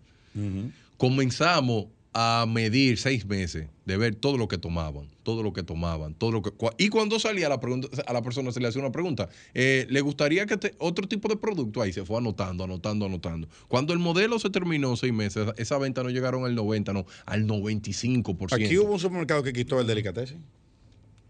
Comenzamos 0.97 1.87
a 2.19 2.47
medir 2.49 2.97
seis 2.97 3.27
meses 3.27 3.69
de 3.85 3.97
ver 3.99 4.15
todo 4.15 4.39
lo 4.39 4.49
que 4.49 4.57
tomaban, 4.57 5.07
todo 5.23 5.43
lo 5.43 5.53
que 5.53 5.63
tomaban, 5.63 6.15
todo 6.15 6.33
lo 6.33 6.41
que... 6.43 6.51
Y 6.79 6.89
cuando 6.89 7.21
salía 7.21 7.51
la 7.51 7.61
pregunta, 7.61 7.89
a 8.07 8.13
la 8.15 8.23
persona 8.23 8.53
se 8.53 8.59
le 8.61 8.69
hacía 8.69 8.81
una 8.81 8.91
pregunta, 8.91 9.29
eh, 9.53 9.87
¿le 9.91 10.01
gustaría 10.01 10.47
que 10.47 10.57
te- 10.57 10.75
otro 10.79 11.07
tipo 11.07 11.29
de 11.29 11.37
producto? 11.37 11.83
Ahí 11.83 11.93
se 11.93 12.07
fue 12.07 12.17
anotando, 12.17 12.65
anotando, 12.65 13.05
anotando. 13.05 13.49
Cuando 13.69 13.93
el 13.93 13.99
modelo 13.99 14.39
se 14.39 14.49
terminó 14.49 14.97
seis 14.97 15.13
meses, 15.13 15.47
esa 15.59 15.77
venta 15.77 16.03
no 16.03 16.09
llegaron 16.09 16.47
al 16.47 16.55
90, 16.55 16.95
no, 16.95 17.05
al 17.27 17.47
95%. 17.47 18.53
Aquí 18.55 18.79
hubo 18.79 18.95
un 18.95 18.99
supermercado 18.99 19.43
que 19.43 19.53
quitó 19.53 19.79
el 19.79 19.87
delicatessen. 19.87 20.43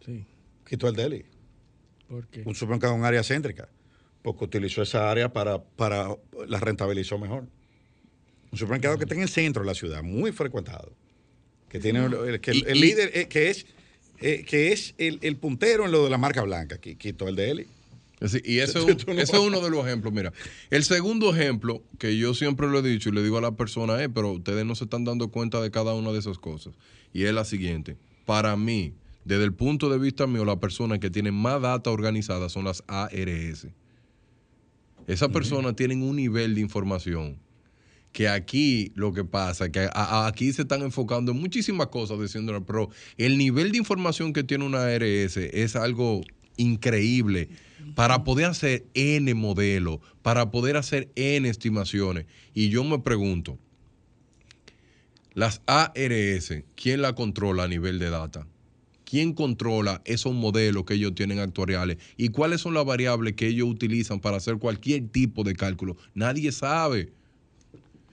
Sí. 0.05 0.25
Quitó 0.69 0.87
el 0.87 0.95
deli. 0.95 1.25
¿Por 2.09 2.29
qué? 2.29 2.43
Un 2.45 2.55
supermercado 2.55 2.95
en 2.95 3.05
área 3.05 3.25
céntrica. 3.25 3.69
porque 4.23 4.45
utilizó 4.45 4.83
esa 4.83 5.11
área 5.11 5.33
para, 5.33 5.63
para 5.65 6.09
la 6.47 6.61
rentabilizó 6.61 7.19
mejor. 7.19 7.49
Un 8.53 8.59
supermercado 8.59 8.97
que 8.99 9.05
está 9.05 9.15
en 9.15 9.23
el 9.23 9.29
centro 9.29 9.63
de 9.63 9.67
la 9.67 9.75
ciudad, 9.75 10.03
muy 10.03 10.33
frecuentado. 10.33 10.93
Que 11.69 11.79
tiene 11.81 12.05
el, 12.05 12.41
que 12.41 12.53
el- 12.53 12.57
Y- 12.59 12.65
el 12.67 12.77
y- 12.77 12.81
líder, 12.81 13.11
eh, 13.15 13.27
que 13.29 13.51
es, 13.51 13.67
eh, 14.21 14.45
que 14.49 14.73
es 14.73 14.95
el, 14.99 15.19
el 15.23 15.37
puntero 15.37 15.85
en 15.85 15.93
lo 15.93 16.05
de 16.05 16.11
la 16.11 16.19
marca 16.19 16.43
blanca, 16.43 16.81
qui- 16.81 16.97
quitó 16.97 17.29
el 17.29 17.37
de 17.37 17.51
Eli. 17.51 17.67
Sí, 18.27 18.41
y 18.45 18.59
eso, 18.61 18.89
ese 18.89 19.23
es 19.23 19.31
uno 19.35 19.61
de 19.61 19.69
los 19.71 19.85
ejemplos. 19.87 20.13
Mira, 20.15 20.33
el 20.71 20.85
segundo 20.85 21.35
ejemplo 21.35 21.83
que 21.99 22.17
yo 22.17 22.33
siempre 22.35 22.67
lo 22.69 22.79
he 22.79 22.83
dicho 22.83 23.11
y 23.11 23.13
le 23.13 23.23
digo 23.23 23.37
a 23.37 23.43
la 23.43 23.53
persona 23.57 23.97
pero 24.15 24.33
ustedes 24.33 24.65
no 24.65 24.75
se 24.75 24.85
están 24.85 25.05
dando 25.05 25.29
cuenta 25.31 25.61
de 25.61 25.71
cada 25.71 25.93
una 25.95 26.13
de 26.13 26.21
esas 26.21 26.39
cosas. 26.39 26.73
Y 27.13 27.25
es 27.25 27.35
la 27.35 27.45
siguiente. 27.45 27.97
Para 28.25 28.57
mí, 28.57 28.95
desde 29.25 29.45
el 29.45 29.53
punto 29.53 29.91
de 29.91 29.99
vista 29.99 30.27
mío, 30.27 30.45
las 30.47 30.57
personas 30.57 30.99
que 30.99 31.11
tienen 31.11 31.35
más 31.35 31.61
data 31.61 31.91
organizada 31.91 32.49
son 32.49 32.65
las 32.65 32.83
ARS. 32.87 33.67
Esas 35.07 35.29
personas 35.29 35.77
tienen 35.77 36.03
un 36.03 36.17
nivel 36.17 36.55
de 36.55 36.61
información 36.63 37.39
que 38.17 38.29
aquí 38.31 38.93
lo 38.95 39.13
que 39.13 39.25
pasa, 39.25 39.71
que 39.71 39.81
a- 39.81 39.91
a- 39.93 40.27
aquí 40.27 40.51
se 40.55 40.63
están 40.63 40.81
enfocando 40.81 41.33
en 41.33 41.39
muchísimas 41.39 41.89
cosas 41.89 42.19
diciendo, 42.19 42.65
pero 42.65 42.89
el 43.19 43.37
nivel 43.37 43.73
de 43.73 43.77
información 43.77 44.33
que 44.33 44.43
tiene 44.43 44.65
una 44.65 44.87
ARS 44.87 45.37
es 45.37 45.77
algo 45.77 46.23
increíble 46.57 47.51
para 47.95 48.25
poder 48.25 48.47
hacer 48.47 48.87
N 48.95 49.35
modelos, 49.35 49.99
para 50.23 50.51
poder 50.51 50.79
hacer 50.79 51.11
N 51.15 51.47
estimaciones. 51.47 52.25
Y 52.55 52.71
yo 52.71 52.85
me 52.85 52.99
pregunto, 53.01 53.59
las 55.35 55.61
ARS, 55.67 56.65
¿quién 56.75 57.03
la 57.03 57.15
controla 57.15 57.65
a 57.65 57.69
nivel 57.69 57.99
de 57.99 58.09
data? 58.09 58.47
¿Quién 59.05 59.35
controla 59.35 60.01
esos 60.07 60.33
modelos 60.33 60.85
que 60.87 60.95
ellos 60.95 61.15
tienen 61.15 61.39
actuariales? 61.39 61.99
¿Y 62.17 62.31
cuáles 62.31 62.63
son 62.63 62.73
las 62.73 62.87
variables 62.87 63.35
que 63.35 63.47
ellos 63.49 63.69
utilizan 63.69 64.21
para 64.21 64.39
hacer 64.39 64.57
cualquier 64.57 65.07
tipo 65.09 65.45
de 65.45 65.55
cálculo? 65.55 65.99
Nadie 66.15 66.51
sabe. 66.51 67.13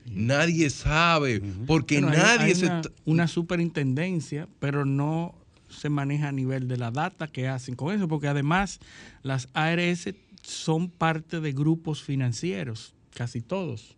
Nadie 0.06 0.70
sabe. 0.70 1.42
Porque 1.66 2.02
Bueno, 2.02 2.18
nadie 2.18 2.46
hay 2.48 2.56
se... 2.56 2.66
una, 2.66 2.82
una 3.06 3.28
superintendencia, 3.28 4.48
pero 4.60 4.86
no 4.86 5.36
se 5.70 5.90
maneja 5.90 6.30
a 6.30 6.32
nivel 6.32 6.68
de 6.68 6.78
la 6.78 6.92
data 6.92 7.28
que 7.28 7.48
hacen 7.48 7.76
con 7.76 7.94
eso, 7.96 8.08
porque 8.08 8.28
además 8.28 8.80
las 9.24 9.50
ARS 9.54 10.14
son 10.44 10.90
parte 10.90 11.40
de 11.40 11.52
grupos 11.52 12.04
financieros, 12.04 12.94
casi 13.14 13.42
todos. 13.42 13.96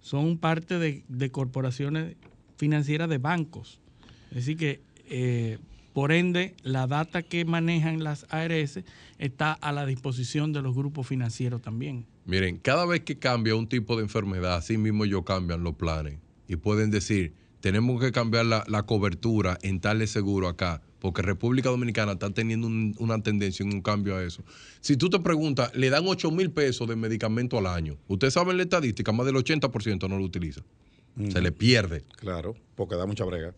Son 0.00 0.38
parte 0.38 0.78
de, 0.78 1.04
de 1.08 1.30
corporaciones 1.30 2.16
financieras 2.56 3.08
de 3.08 3.18
bancos. 3.18 3.80
Es 4.30 4.36
decir 4.36 4.56
que, 4.56 4.80
eh, 5.08 5.58
por 5.92 6.12
ende, 6.12 6.54
la 6.62 6.86
data 6.86 7.22
que 7.22 7.44
manejan 7.44 8.04
las 8.04 8.26
ARS 8.30 8.80
está 9.18 9.52
a 9.52 9.72
la 9.72 9.86
disposición 9.86 10.52
de 10.52 10.62
los 10.62 10.74
grupos 10.74 11.06
financieros 11.06 11.62
también. 11.62 12.06
Miren, 12.26 12.58
cada 12.58 12.84
vez 12.86 13.00
que 13.00 13.18
cambia 13.18 13.54
un 13.54 13.68
tipo 13.68 13.96
de 13.96 14.02
enfermedad, 14.02 14.56
así 14.56 14.76
mismo 14.76 15.04
ellos 15.04 15.22
cambian 15.24 15.62
los 15.62 15.76
planes. 15.76 16.18
Y 16.48 16.56
pueden 16.56 16.90
decir, 16.90 17.34
tenemos 17.60 18.00
que 18.00 18.12
cambiar 18.12 18.46
la, 18.46 18.64
la 18.68 18.82
cobertura 18.84 19.58
en 19.62 19.80
tal 19.80 20.00
de 20.00 20.06
seguro 20.06 20.48
acá, 20.48 20.82
porque 20.98 21.22
República 21.22 21.68
Dominicana 21.70 22.12
está 22.12 22.30
teniendo 22.30 22.66
un- 22.66 22.94
una 22.98 23.22
tendencia 23.22 23.64
en 23.64 23.72
un 23.72 23.80
cambio 23.80 24.16
a 24.16 24.22
eso. 24.24 24.44
Si 24.80 24.96
tú 24.96 25.08
te 25.08 25.18
preguntas, 25.20 25.74
le 25.76 25.88
dan 25.90 26.04
8 26.06 26.30
mil 26.30 26.50
pesos 26.50 26.88
de 26.88 26.96
medicamento 26.96 27.58
al 27.58 27.66
año. 27.66 27.96
Ustedes 28.08 28.34
saben 28.34 28.56
la 28.56 28.64
estadística, 28.64 29.12
más 29.12 29.26
del 29.26 29.36
80% 29.36 30.08
no 30.08 30.18
lo 30.18 30.24
utiliza. 30.24 30.62
Se 31.30 31.40
le 31.40 31.50
pierde. 31.50 32.04
Claro, 32.16 32.54
porque 32.74 32.94
da 32.96 33.06
mucha 33.06 33.24
brega 33.24 33.54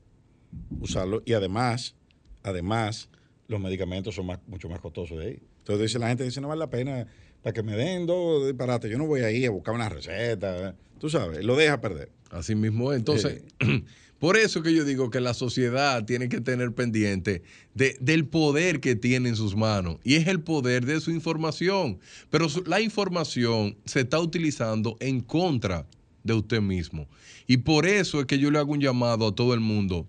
usarlo. 0.81 1.23
Y 1.27 1.33
además, 1.33 1.95
además, 2.43 3.09
los 3.49 3.61
medicamentos 3.61 4.15
son 4.15 4.27
más, 4.27 4.39
mucho 4.47 4.69
más 4.69 4.81
costosos 4.81 5.19
de 5.19 5.25
ahí. 5.27 5.43
Entonces 5.59 5.87
dice 5.89 5.99
la 5.99 6.09
gente, 6.09 6.25
dice, 6.25 6.41
no 6.41 6.49
vale 6.49 6.61
la 6.61 6.71
pena 6.71 7.07
para 7.43 7.53
que 7.53 7.63
me 7.63 7.77
den 7.77 8.07
dos 8.07 8.47
disparates. 8.47 8.91
Yo 8.91 8.99
no 8.99 9.07
voy 9.07 9.21
ahí 9.23 9.45
a 9.45 9.51
buscar 9.51 9.75
una 9.75 9.89
receta. 9.89 10.75
Tú 10.99 11.09
sabes, 11.11 11.45
lo 11.45 11.57
deja 11.57 11.81
perder. 11.81 12.11
Así 12.31 12.55
mismo 12.55 12.93
es. 12.93 12.99
Entonces, 12.99 13.43
por 14.19 14.37
eso 14.37 14.63
que 14.63 14.75
yo 14.75 14.85
digo 14.85 15.11
que 15.11 15.21
la 15.21 15.33
sociedad 15.35 16.05
tiene 16.05 16.29
que 16.29 16.41
tener 16.41 16.73
pendiente 16.73 17.43
de- 17.75 17.97
del 18.01 18.27
poder 18.27 18.81
que 18.81 18.97
tiene 18.97 19.29
en 19.31 19.37
sus 19.37 19.55
manos. 19.57 19.99
Y 20.05 20.17
es 20.17 20.27
el 20.27 20.41
poder 20.41 20.85
de 20.85 21.01
su 21.01 21.11
información. 21.11 21.99
Pero 22.31 22.49
su- 22.49 22.65
la 22.65 22.81
información 22.81 23.77
se 23.85 24.01
está 24.01 24.19
utilizando 24.21 24.97
en 25.01 25.21
contra 25.21 25.87
de 26.25 26.35
usted 26.35 26.61
mismo. 26.61 27.09
Y 27.47 27.59
por 27.59 27.87
eso 27.87 28.21
es 28.21 28.27
que 28.27 28.39
yo 28.39 28.51
le 28.51 28.59
hago 28.59 28.73
un 28.73 28.81
llamado 28.81 29.27
a 29.29 29.35
todo 29.35 29.55
el 29.55 29.61
mundo. 29.61 30.07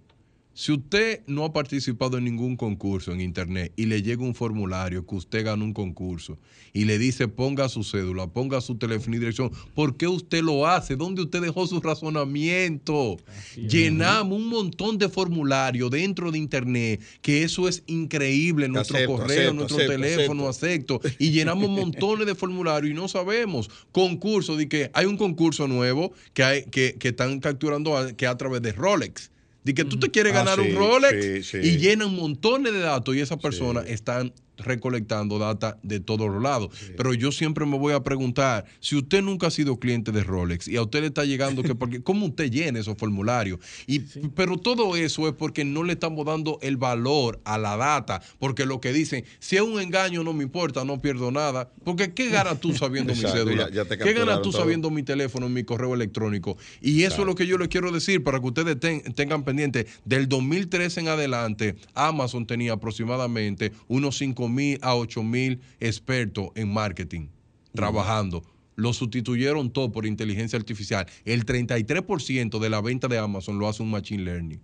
Si 0.60 0.74
usted 0.74 1.22
no 1.26 1.46
ha 1.46 1.54
participado 1.54 2.18
en 2.18 2.26
ningún 2.26 2.58
concurso 2.58 3.14
en 3.14 3.22
internet 3.22 3.72
y 3.78 3.86
le 3.86 4.02
llega 4.02 4.24
un 4.24 4.36
formulario 4.36 5.08
que 5.08 5.16
usted 5.16 5.46
ganó 5.46 5.64
un 5.64 5.72
concurso 5.72 6.38
y 6.74 6.84
le 6.84 7.00
dice 7.00 7.30
ponga 7.30 7.70
su 7.70 7.86
cédula, 7.86 8.28
ponga 8.28 8.60
su 8.60 8.76
teléfono 8.76 9.16
y 9.16 9.20
dirección, 9.20 9.52
¿por 9.74 9.96
qué 9.96 10.10
usted 10.10 10.44
lo 10.44 10.68
hace? 10.68 10.98
¿Dónde 10.98 11.22
usted 11.22 11.40
dejó 11.40 11.66
su 11.66 11.80
razonamiento? 11.80 13.16
Llenamos 13.56 14.38
un 14.38 14.48
montón 14.48 14.98
de 14.98 15.08
formularios 15.08 15.90
dentro 15.92 16.30
de 16.30 16.40
internet, 16.40 17.00
que 17.22 17.44
eso 17.44 17.70
es 17.70 17.82
increíble, 17.88 18.68
nuestro 18.68 18.98
Acepto, 18.98 19.16
correo, 19.16 19.38
acepto, 19.38 19.54
nuestro 19.54 19.78
acepto, 19.78 19.94
teléfono, 19.94 20.50
acepto. 20.50 21.02
Y 21.20 21.32
llenamos 21.32 21.70
montones 21.70 22.28
de 22.28 22.36
formularios 22.36 22.92
y 22.92 22.96
no 22.96 23.08
sabemos. 23.08 23.70
Concurso, 23.94 24.58
de 24.58 24.68
que 24.68 24.92
hay 24.94 25.06
un 25.06 25.16
concurso 25.16 25.70
nuevo 25.70 26.12
que, 26.34 26.44
hay, 26.44 26.64
que, 26.66 26.96
que 27.00 27.08
están 27.08 27.40
capturando 27.40 27.96
a- 27.98 28.12
que 28.12 28.28
a 28.28 28.36
través 28.38 28.62
de 28.62 28.74
Rolex. 28.74 29.32
De 29.70 29.76
que 29.76 29.86
tú 29.86 30.00
te 30.00 30.10
quieres 30.10 30.34
Ah, 30.34 30.44
ganar 30.44 30.60
sí, 30.66 30.72
un 30.72 30.76
Rolex 30.78 31.24
sí, 31.24 31.44
sí. 31.44 31.58
y 31.68 31.78
llenan 31.78 32.16
montones 32.16 32.74
de 32.74 32.80
datos 32.80 33.16
y 33.16 33.20
esas 33.20 33.38
personas 33.38 33.88
están 33.88 34.34
recolectando 34.60 35.40
data 35.40 35.78
de 35.84 36.00
todos 36.00 36.30
los 36.30 36.42
lados. 36.42 36.70
Pero 36.96 37.14
yo 37.14 37.32
siempre 37.32 37.66
me 37.66 37.78
voy 37.78 37.94
a 37.94 38.04
preguntar, 38.04 38.66
si 38.80 38.96
usted 38.96 39.22
nunca 39.22 39.48
ha 39.48 39.52
sido 39.52 39.80
cliente 39.80 40.12
de 40.12 40.24
Rolex 40.24 40.68
y 40.68 40.76
a 40.78 40.82
usted 40.84 41.02
le 41.02 41.08
está 41.08 41.26
llegando 41.26 41.64
que 41.64 41.76
porque 41.76 42.02
cómo 42.04 42.28
usted 42.28 42.52
llena 42.52 42.80
esos 42.80 42.98
formularios 42.98 43.60
y 43.88 44.00
pero 44.36 44.58
todo 44.58 44.96
eso 44.96 45.28
es 45.28 45.34
porque 45.34 45.64
no 45.66 45.84
le 45.84 45.94
estamos 45.94 46.26
dando 46.26 46.60
el 46.62 46.78
valor 46.78 47.40
a 47.46 47.58
la 47.58 47.78
data, 47.78 48.22
porque 48.40 48.66
lo 48.66 48.80
que 48.82 48.92
dicen, 48.94 49.24
si 49.40 49.56
es 49.56 49.62
un 49.62 49.80
engaño 49.80 50.24
no 50.24 50.34
me 50.34 50.44
importa, 50.44 50.84
no 50.86 51.02
pierdo 51.02 51.32
nada, 51.32 51.70
porque 51.84 52.14
qué 52.14 52.30
ganas 52.30 52.60
tú 52.60 52.74
sabiendo 52.76 53.14
mi 53.16 53.22
cédula? 53.22 53.70
ya- 53.70 53.84
ya 53.84 53.86
te 53.86 53.98
¿Qué 53.98 54.14
ganas 54.14 54.42
tú 54.42 54.52
todo. 54.52 54.62
sabiendo 54.62 54.90
mi 54.90 55.04
teléfono, 55.04 55.48
mi 55.50 55.64
correo 55.64 55.94
electrónico? 55.94 56.58
Y 56.82 57.04
eso 57.04 57.22
es 57.22 57.26
lo 57.28 57.36
que 57.36 57.48
yo 57.48 57.58
les 57.58 57.68
quiero 57.70 57.92
decir 57.92 58.24
para 58.24 58.40
que 58.40 58.48
ustedes 58.48 58.80
ten- 58.80 59.02
tengan 59.14 59.44
pendiente. 59.44 59.88
Del 60.06 60.28
2013 60.28 61.00
en 61.02 61.08
adelante, 61.08 61.76
Amazon 61.94 62.46
tenía 62.46 62.74
aproximadamente 62.74 63.72
unos 63.88 64.18
5 64.18 64.49
mil 64.50 64.80
a 64.82 64.96
8 64.96 65.24
mil 65.24 65.62
expertos 65.80 66.50
en 66.56 66.72
marketing 66.74 67.28
trabajando. 67.74 68.44
Lo 68.76 68.94
sustituyeron 68.94 69.72
todo 69.72 69.92
por 69.92 70.06
inteligencia 70.06 70.58
artificial. 70.58 71.06
El 71.26 71.46
33% 71.46 72.60
de 72.60 72.70
la 72.70 72.82
venta 72.82 73.08
de 73.08 73.18
Amazon 73.18 73.60
lo 73.60 73.68
hace 73.68 73.84
un 73.84 73.92
machine 73.92 74.24
learning. 74.24 74.60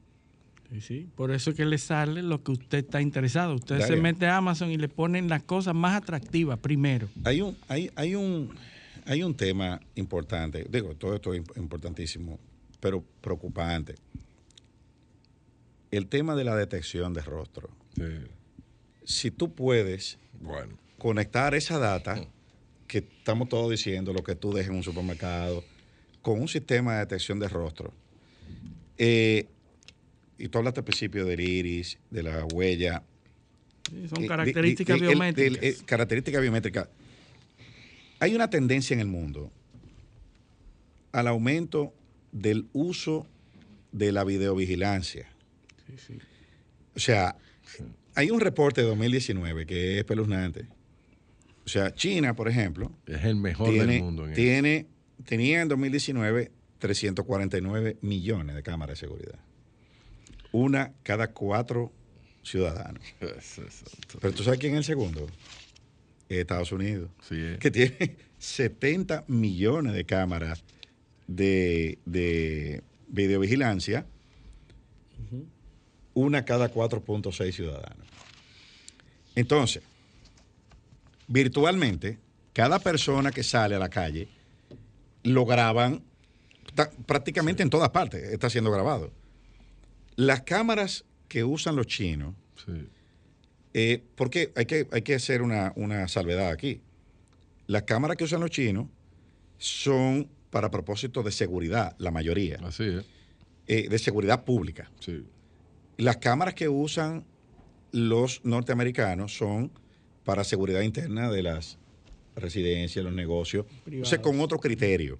Sí, 0.72 0.82
sí. 0.82 1.07
Por 1.16 1.32
eso 1.32 1.52
es 1.52 1.56
que 1.56 1.66
le 1.66 1.78
sale 1.78 2.24
lo 2.24 2.41
que 2.41 2.52
usted 2.53 2.80
está 2.80 3.02
interesado. 3.02 3.53
Usted 3.56 3.80
se 3.82 3.95
mete 3.98 4.26
a 4.26 4.38
Amazon 4.38 4.72
y 4.72 4.78
le 4.78 4.90
ponen 4.90 5.30
las 5.30 5.44
cosas 5.44 5.76
más 5.76 5.95
atractivas 6.02 6.57
primero. 6.60 7.07
Hay 7.24 7.41
un, 7.41 7.56
hay, 7.68 7.91
hay 7.95 8.16
un, 8.16 8.49
hay 9.06 9.22
un 9.22 9.36
tema 9.36 9.80
importante, 9.95 10.66
digo, 10.70 10.95
todo 10.95 11.14
esto 11.16 11.34
es 11.34 11.41
imp- 11.44 11.56
importantísimo, 11.57 12.40
pero 12.80 13.03
preocupante. 13.22 13.95
El 15.91 16.07
tema 16.07 16.36
de 16.36 16.44
la 16.45 16.56
detección 16.56 17.14
de 17.14 17.22
rostro. 17.22 17.70
Si 19.06 19.32
tú 19.32 19.53
puedes 19.53 20.18
Bueno. 20.41 20.77
conectar 20.98 21.53
esa 21.56 21.77
data 21.80 22.26
que 22.88 22.99
estamos 22.99 23.49
todos 23.49 23.72
diciendo, 23.72 24.14
lo 24.14 24.23
que 24.23 24.36
tú 24.36 24.52
dejes 24.53 24.69
en 24.72 24.77
un 24.77 24.84
supermercado, 24.84 25.64
con 26.22 26.41
un 26.41 26.48
sistema 26.48 26.94
de 26.95 26.99
detección 26.99 27.40
de 27.40 27.48
rostro. 27.48 27.94
eh, 28.98 29.48
y 30.38 30.48
tú 30.48 30.57
hablaste 30.57 30.80
al 30.80 30.86
principio 30.86 31.26
del 31.26 31.40
iris, 31.41 31.98
de 32.11 32.23
la 32.23 32.45
huella. 32.45 33.03
Sí, 33.90 34.07
son 34.07 34.23
Eh, 34.23 34.27
características 34.27 34.99
de- 34.99 35.06
de- 35.06 35.11
el- 35.11 35.18
biométricas. 35.19 35.84
características 35.84 36.41
biométricas. 36.41 36.88
Hay 38.19 38.34
una 38.36 38.49
tendencia 38.49 38.94
en 38.94 39.02
el 39.02 39.07
mundo 39.07 39.52
al 41.11 41.27
aumento 41.27 41.94
del 42.32 42.68
uso 42.72 43.27
de 43.91 44.11
la 44.14 44.23
videovigilancia. 44.23 45.27
O 46.95 46.99
sea, 46.99 47.36
hay 48.16 48.32
un 48.32 48.40
reporte 48.40 48.82
de 48.82 48.88
2019 48.88 49.66
que 49.66 49.94
es 49.94 49.98
espeluznante. 50.00 50.68
O 51.66 51.70
sea, 51.70 51.94
China, 51.94 52.36
por 52.36 52.48
ejemplo, 52.48 52.92
Es 53.06 53.24
el 53.24 53.36
mejor 53.36 53.70
tiene, 53.72 53.94
del 53.94 54.04
mundo. 54.04 54.26
En 54.26 54.32
eso. 54.32 54.36
tiene, 54.36 54.88
tenía 55.26 55.62
en 55.62 55.68
2019 55.68 56.52
349 56.80 57.98
millones 58.02 58.56
de 58.56 58.64
cámaras 58.64 59.00
de 59.00 59.08
seguridad. 59.08 59.40
Una 60.52 60.94
cada 61.04 61.32
cuatro 61.32 61.92
ciudadanos. 62.44 63.04
Pero 64.22 64.34
tú 64.34 64.44
sabes 64.44 64.60
quién 64.60 64.74
es 64.74 64.80
el 64.80 64.84
segundo? 64.84 65.28
Estados 66.30 66.72
Unidos. 66.72 67.10
Sí, 67.28 67.36
es. 67.40 67.58
Que 67.60 67.72
tiene 67.72 68.18
70 68.38 69.26
millones 69.28 69.94
de 69.94 70.06
cámaras 70.06 70.64
de, 71.28 71.98
de 72.06 72.84
videovigilancia. 73.08 74.06
Una 76.16 76.44
cada 76.46 76.74
4.6 76.74 77.52
ciudadanos. 77.54 78.08
Entonces, 79.36 79.84
virtualmente, 81.28 82.18
cada 82.54 82.80
persona 82.80 83.32
que 83.32 83.44
sale 83.44 83.76
a 83.76 83.80
la 83.80 83.90
calle 83.90 84.28
lo 85.24 85.46
graban 85.46 86.02
prácticamente 87.06 87.64
en 87.64 87.70
todas 87.70 87.90
partes, 87.90 88.24
está 88.24 88.50
siendo 88.50 88.72
grabado. 88.72 89.12
Las 90.16 90.42
cámaras 90.42 91.06
que 91.28 91.44
usan 91.44 91.76
los 91.76 91.88
chinos, 91.88 92.34
Sí. 92.66 92.88
eh, 93.74 94.04
porque 94.16 94.52
hay 94.56 94.66
que, 94.66 94.88
hay 94.92 95.02
que 95.02 95.16
hacer 95.16 95.42
una, 95.42 95.74
una 95.76 96.08
salvedad 96.08 96.50
aquí. 96.50 96.82
Las 97.68 97.84
cámaras 97.84 98.18
que 98.18 98.24
usan 98.24 98.40
los 98.42 98.50
chinos 98.52 98.88
son 99.58 100.30
para 100.50 100.70
propósito 100.72 101.24
de 101.24 101.32
seguridad, 101.32 101.96
la 101.98 102.12
mayoría, 102.12 102.60
Así 102.64 102.84
es. 102.86 103.06
eh, 103.68 103.90
de 103.90 104.00
seguridad 104.00 104.46
pública. 104.46 104.90
Sí. 105.00 105.26
Las 105.98 106.18
cámaras 106.18 106.54
que 106.54 106.68
usan 106.70 107.26
los 107.92 108.42
norteamericanos 108.44 109.36
son 109.36 109.72
para 110.24 110.44
seguridad 110.44 110.82
interna 110.82 111.30
de 111.32 111.44
las 111.44 111.78
residencias, 112.36 113.04
los 113.06 113.14
negocios, 113.14 113.66
o 114.02 114.06
sea, 114.06 114.22
con 114.22 114.40
otro 114.42 114.60
criterio. 114.60 115.20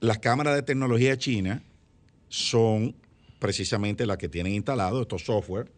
Las 0.00 0.18
cámaras 0.18 0.54
de 0.56 0.62
tecnología 0.62 1.16
china 1.16 1.62
son 2.28 2.94
precisamente 3.38 4.04
las 4.06 4.18
que 4.18 4.28
tienen 4.28 4.52
instalado 4.54 5.00
estos 5.02 5.24
software 5.24 5.70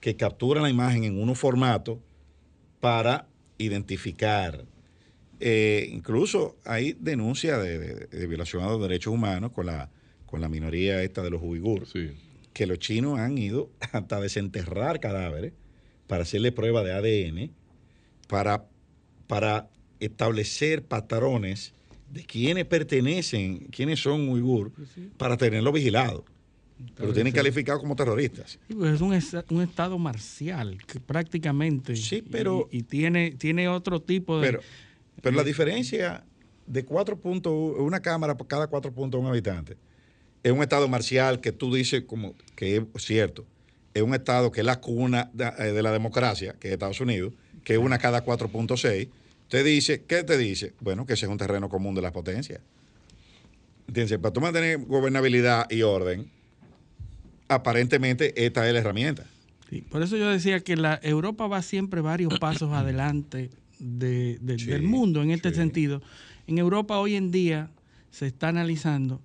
que 0.00 0.16
capturan 0.16 0.62
la 0.62 0.70
imagen 0.70 1.04
en 1.04 1.20
un 1.22 1.34
formato 1.34 2.00
para 2.80 3.26
identificar. 3.58 4.64
Eh, 5.38 5.88
incluso 5.92 6.56
hay 6.64 6.92
denuncia 6.98 7.56
de, 7.58 7.78
de- 7.78 8.06
de 8.06 8.26
violación 8.26 8.62
a 8.62 8.66
los 8.68 8.82
derechos 8.82 9.12
humanos 9.14 9.52
con 9.52 9.66
la, 9.66 9.90
con 10.26 10.40
la 10.40 10.48
minoría 10.48 11.02
esta 11.02 11.22
de 11.22 11.30
los 11.30 11.40
uigures 11.42 11.88
Sí. 11.90 12.10
Que 12.60 12.66
los 12.66 12.78
chinos 12.78 13.18
han 13.18 13.38
ido 13.38 13.70
hasta 13.92 14.20
desenterrar 14.20 15.00
cadáveres 15.00 15.54
para 16.06 16.24
hacerle 16.24 16.52
prueba 16.52 16.82
de 16.84 16.92
ADN, 16.92 17.50
para, 18.28 18.66
para 19.26 19.70
establecer 19.98 20.82
patrones 20.84 21.72
de 22.10 22.22
quiénes 22.22 22.66
pertenecen, 22.66 23.60
quiénes 23.70 24.00
son 24.02 24.28
uigur, 24.28 24.72
para 25.16 25.38
tenerlo 25.38 25.72
vigilado. 25.72 26.26
Pero 26.96 27.14
tienen 27.14 27.32
calificados 27.32 27.80
como 27.80 27.96
terroristas. 27.96 28.58
Sí, 28.68 28.74
pues 28.74 28.92
es 28.96 29.00
un, 29.00 29.14
es- 29.14 29.34
un 29.48 29.62
estado 29.62 29.98
marcial, 29.98 30.76
que 30.86 31.00
prácticamente. 31.00 31.96
Sí, 31.96 32.20
pero- 32.20 32.68
Y, 32.70 32.78
y 32.78 32.82
tiene, 32.82 33.30
tiene 33.32 33.68
otro 33.68 34.02
tipo 34.02 34.38
de. 34.38 34.46
Pero, 34.48 34.60
pero 35.22 35.34
la 35.36 35.44
diferencia 35.44 36.24
de 36.66 36.84
4.1, 36.84 37.76
una 37.78 38.00
cámara 38.00 38.36
por 38.36 38.46
cada 38.46 38.68
4.1 38.68 39.26
habitantes, 39.28 39.78
es 40.42 40.52
un 40.52 40.62
estado 40.62 40.88
marcial 40.88 41.40
que 41.40 41.52
tú 41.52 41.74
dices 41.74 42.04
como 42.06 42.34
que 42.56 42.76
es 42.76 42.82
cierto. 43.04 43.44
Es 43.92 44.02
un 44.02 44.14
estado 44.14 44.50
que 44.52 44.60
es 44.60 44.66
la 44.66 44.80
cuna 44.80 45.30
de, 45.34 45.44
eh, 45.58 45.72
de 45.72 45.82
la 45.82 45.92
democracia, 45.92 46.54
que 46.58 46.68
es 46.68 46.72
Estados 46.74 47.00
Unidos, 47.00 47.32
que 47.64 47.72
es 47.74 47.78
una 47.78 47.98
cada 47.98 48.24
4.6. 48.24 49.08
Usted 49.42 49.64
dice, 49.64 50.04
¿qué 50.04 50.22
te 50.22 50.38
dice? 50.38 50.72
Bueno, 50.80 51.04
que 51.06 51.14
ese 51.14 51.26
es 51.26 51.30
un 51.32 51.38
terreno 51.38 51.68
común 51.68 51.94
de 51.94 52.02
las 52.02 52.12
potencias. 52.12 52.60
¿Entiendes? 53.88 54.18
Para 54.18 54.32
tú 54.32 54.40
mantener 54.40 54.78
gobernabilidad 54.78 55.68
y 55.70 55.82
orden, 55.82 56.30
aparentemente 57.48 58.46
esta 58.46 58.66
es 58.66 58.72
la 58.72 58.78
herramienta. 58.80 59.26
Sí, 59.68 59.82
por 59.82 60.02
eso 60.02 60.16
yo 60.16 60.28
decía 60.30 60.60
que 60.60 60.76
la 60.76 60.98
Europa 61.02 61.46
va 61.46 61.62
siempre 61.62 62.00
varios 62.00 62.38
pasos 62.38 62.72
adelante 62.72 63.50
de- 63.78 64.38
de- 64.40 64.58
Sí, 64.58 64.66
del 64.66 64.82
mundo 64.82 65.22
en 65.22 65.30
este 65.30 65.50
sí. 65.50 65.56
sentido. 65.56 66.02
En 66.46 66.58
Europa 66.58 66.98
hoy 66.98 67.16
en 67.16 67.30
día 67.30 67.70
se 68.10 68.26
está 68.26 68.48
analizando 68.48 69.20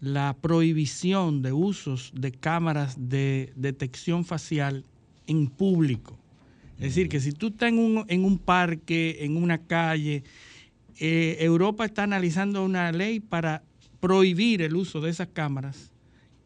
la 0.00 0.36
prohibición 0.40 1.42
de 1.42 1.52
usos 1.52 2.12
de 2.14 2.32
cámaras 2.32 2.96
de 2.98 3.52
detección 3.56 4.24
facial 4.24 4.84
en 5.26 5.48
público. 5.48 6.18
Es 6.78 6.94
decir, 6.94 7.08
que 7.08 7.20
si 7.20 7.32
tú 7.32 7.48
estás 7.48 7.70
en 7.70 7.78
un, 7.78 8.04
en 8.08 8.24
un 8.24 8.38
parque, 8.38 9.18
en 9.20 9.36
una 9.36 9.58
calle, 9.58 10.24
eh, 10.98 11.36
Europa 11.40 11.84
está 11.84 12.02
analizando 12.02 12.64
una 12.64 12.92
ley 12.92 13.20
para 13.20 13.62
prohibir 14.00 14.62
el 14.62 14.76
uso 14.76 15.00
de 15.00 15.10
esas 15.10 15.28
cámaras 15.28 15.92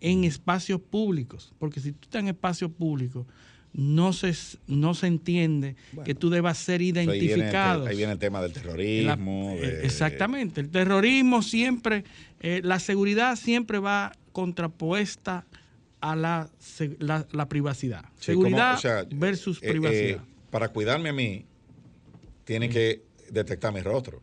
en 0.00 0.24
espacios 0.24 0.80
públicos, 0.80 1.52
porque 1.58 1.80
si 1.80 1.92
tú 1.92 2.00
estás 2.02 2.22
en 2.22 2.28
espacios 2.28 2.70
públicos, 2.70 3.26
no 3.72 4.12
se, 4.12 4.34
no 4.66 4.94
se 4.94 5.06
entiende 5.06 5.76
que 6.04 6.14
tú 6.14 6.28
debas 6.30 6.58
ser 6.58 6.82
identificado. 6.82 7.86
ahí 7.86 7.96
viene 7.96 8.12
el 8.12 8.18
tema 8.18 8.42
del 8.42 8.52
terrorismo. 8.52 9.56
de- 9.60 9.84
Exactamente, 9.84 10.60
el 10.60 10.70
terrorismo 10.70 11.42
siempre, 11.42 12.04
eh, 12.40 12.60
la 12.64 12.78
seguridad 12.80 13.36
siempre 13.36 13.78
va 13.78 14.12
contrapuesta 14.32 15.46
a 16.00 16.16
la, 16.16 16.50
la, 16.98 17.26
la 17.30 17.48
privacidad. 17.48 18.04
Sí, 18.18 18.32
como, 18.32 18.42
seguridad 18.44 18.74
o 18.74 18.78
sea, 18.78 19.04
versus 19.10 19.58
eh, 19.58 19.66
eh, 19.66 19.70
privacidad. 19.70 20.24
para 20.50 20.68
cuidarme 20.70 21.10
a 21.10 21.12
mí, 21.12 21.44
tiene 22.44 22.68
que 22.68 23.02
detectar 23.30 23.72
mi 23.72 23.80
rostro. 23.80 24.20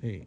Sí. 0.00 0.22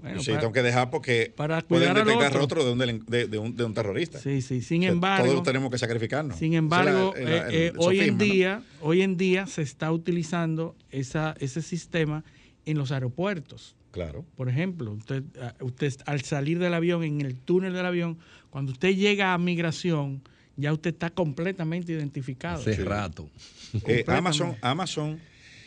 Bueno, 0.00 0.20
sí, 0.20 0.30
para- 0.30 0.40
tengo 0.40 0.52
que 0.52 0.62
dejar 0.62 0.90
porque 0.90 1.32
para 1.36 1.60
pueden 1.62 1.92
detectar 1.94 2.28
otro. 2.28 2.38
rostro 2.40 2.64
de 2.64 2.72
un, 2.72 2.78
delin- 2.78 3.04
de, 3.06 3.26
de 3.26 3.38
un, 3.38 3.56
de 3.56 3.64
un 3.64 3.74
terrorista. 3.74 4.18
Sí, 4.20 4.42
sí. 4.42 4.62
Sin 4.62 4.82
O 4.82 4.84
sea, 4.84 4.92
embargo, 4.92 5.26
todos 5.26 5.42
tenemos 5.42 5.70
que 5.70 5.78
sacrificarnos. 5.78 6.38
Sin 6.38 6.52
es 6.52 6.58
embargo, 6.58 7.14
la- 7.16 7.22
la- 7.22 7.36
eh, 7.36 7.44
el- 7.48 7.54
eh, 7.54 7.66
el 7.68 7.74
hoy 7.78 8.00
en 8.00 8.16
día, 8.18 8.62
hoy 8.80 9.02
en 9.02 9.16
día 9.16 9.46
se 9.46 9.62
está 9.62 9.90
utilizando 9.90 10.76
esa, 10.90 11.34
ese 11.40 11.62
sistema 11.62 12.22
en 12.64 12.78
los 12.78 12.92
aeropuertos. 12.92 13.74
Claro. 13.90 14.24
Por 14.36 14.48
ejemplo, 14.48 14.92
usted, 14.92 15.24
ah, 15.40 15.54
usted 15.60 15.92
al 16.06 16.20
salir 16.22 16.58
del 16.60 16.74
avión, 16.74 17.02
en 17.02 17.20
el 17.22 17.34
túnel 17.34 17.72
del 17.72 17.86
avión, 17.86 18.18
cuando 18.50 18.70
usted 18.72 18.94
llega 18.94 19.34
a 19.34 19.38
migración, 19.38 20.22
ya 20.56 20.72
usted 20.72 20.90
está 20.90 21.10
completamente 21.10 21.92
identificado. 21.92 22.60
Hace 22.60 22.84
rato. 22.84 23.28
Eh, 23.86 24.04
Amazon, 24.06 24.56
Amazon 24.60 25.18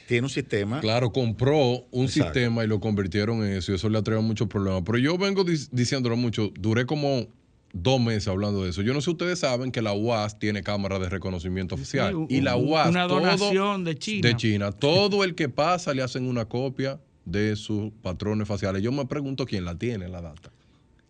tiene 0.08 0.26
un 0.26 0.30
sistema. 0.30 0.80
Claro, 0.82 1.12
compró 1.12 1.86
un 1.92 2.06
Exacto. 2.06 2.34
sistema 2.34 2.64
y 2.64 2.68
lo 2.68 2.80
convirtieron 2.80 3.44
en 3.44 3.54
eso 3.54 3.72
y 3.72 3.76
eso 3.76 3.90
le 3.90 3.98
ha 3.98 4.02
traído 4.02 4.22
muchos 4.22 4.48
problemas. 4.48 4.84
Pero 4.86 4.98
yo 4.98 5.18
vengo 5.18 5.44
dis- 5.46 5.70
diciéndolo 5.72 6.16
mucho, 6.18 6.52
duré 6.60 6.86
como 6.86 7.28
dos 7.74 8.02
meses 8.02 8.28
hablando 8.28 8.64
de 8.64 8.72
eso. 8.72 8.82
Yo 8.82 8.94
no 8.94 9.00
sé 9.02 9.06
si 9.06 9.12
ustedes 9.12 9.40
saben 9.40 9.72
que 9.72 9.82
la 9.82 9.94
UAS 9.94 10.38
tiene 10.40 10.62
cámara 10.62 11.00
de 11.00 11.08
reconocimiento 11.10 11.78
facial. 11.78 12.16
un- 12.16 12.28
y 12.30 12.42
la 12.42 12.58
UAS, 12.58 12.90
una 12.90 13.08
todo- 13.08 13.20
donación 13.22 13.84
de 13.86 13.96
China. 13.98 14.28
De 14.28 14.36
China. 14.36 14.72
Todo 14.74 15.24
el 15.24 15.36
que 15.36 15.48
pasa 15.50 15.94
le 15.94 16.02
hacen 16.04 16.28
una 16.28 16.46
copia 16.46 17.00
de 17.24 17.56
sus 17.56 17.92
patrones 18.02 18.48
faciales. 18.48 18.82
Yo 18.82 18.92
me 18.92 19.06
pregunto 19.06 19.46
quién 19.46 19.64
la 19.64 19.76
tiene, 19.78 20.10
la 20.10 20.22
data. 20.22 20.52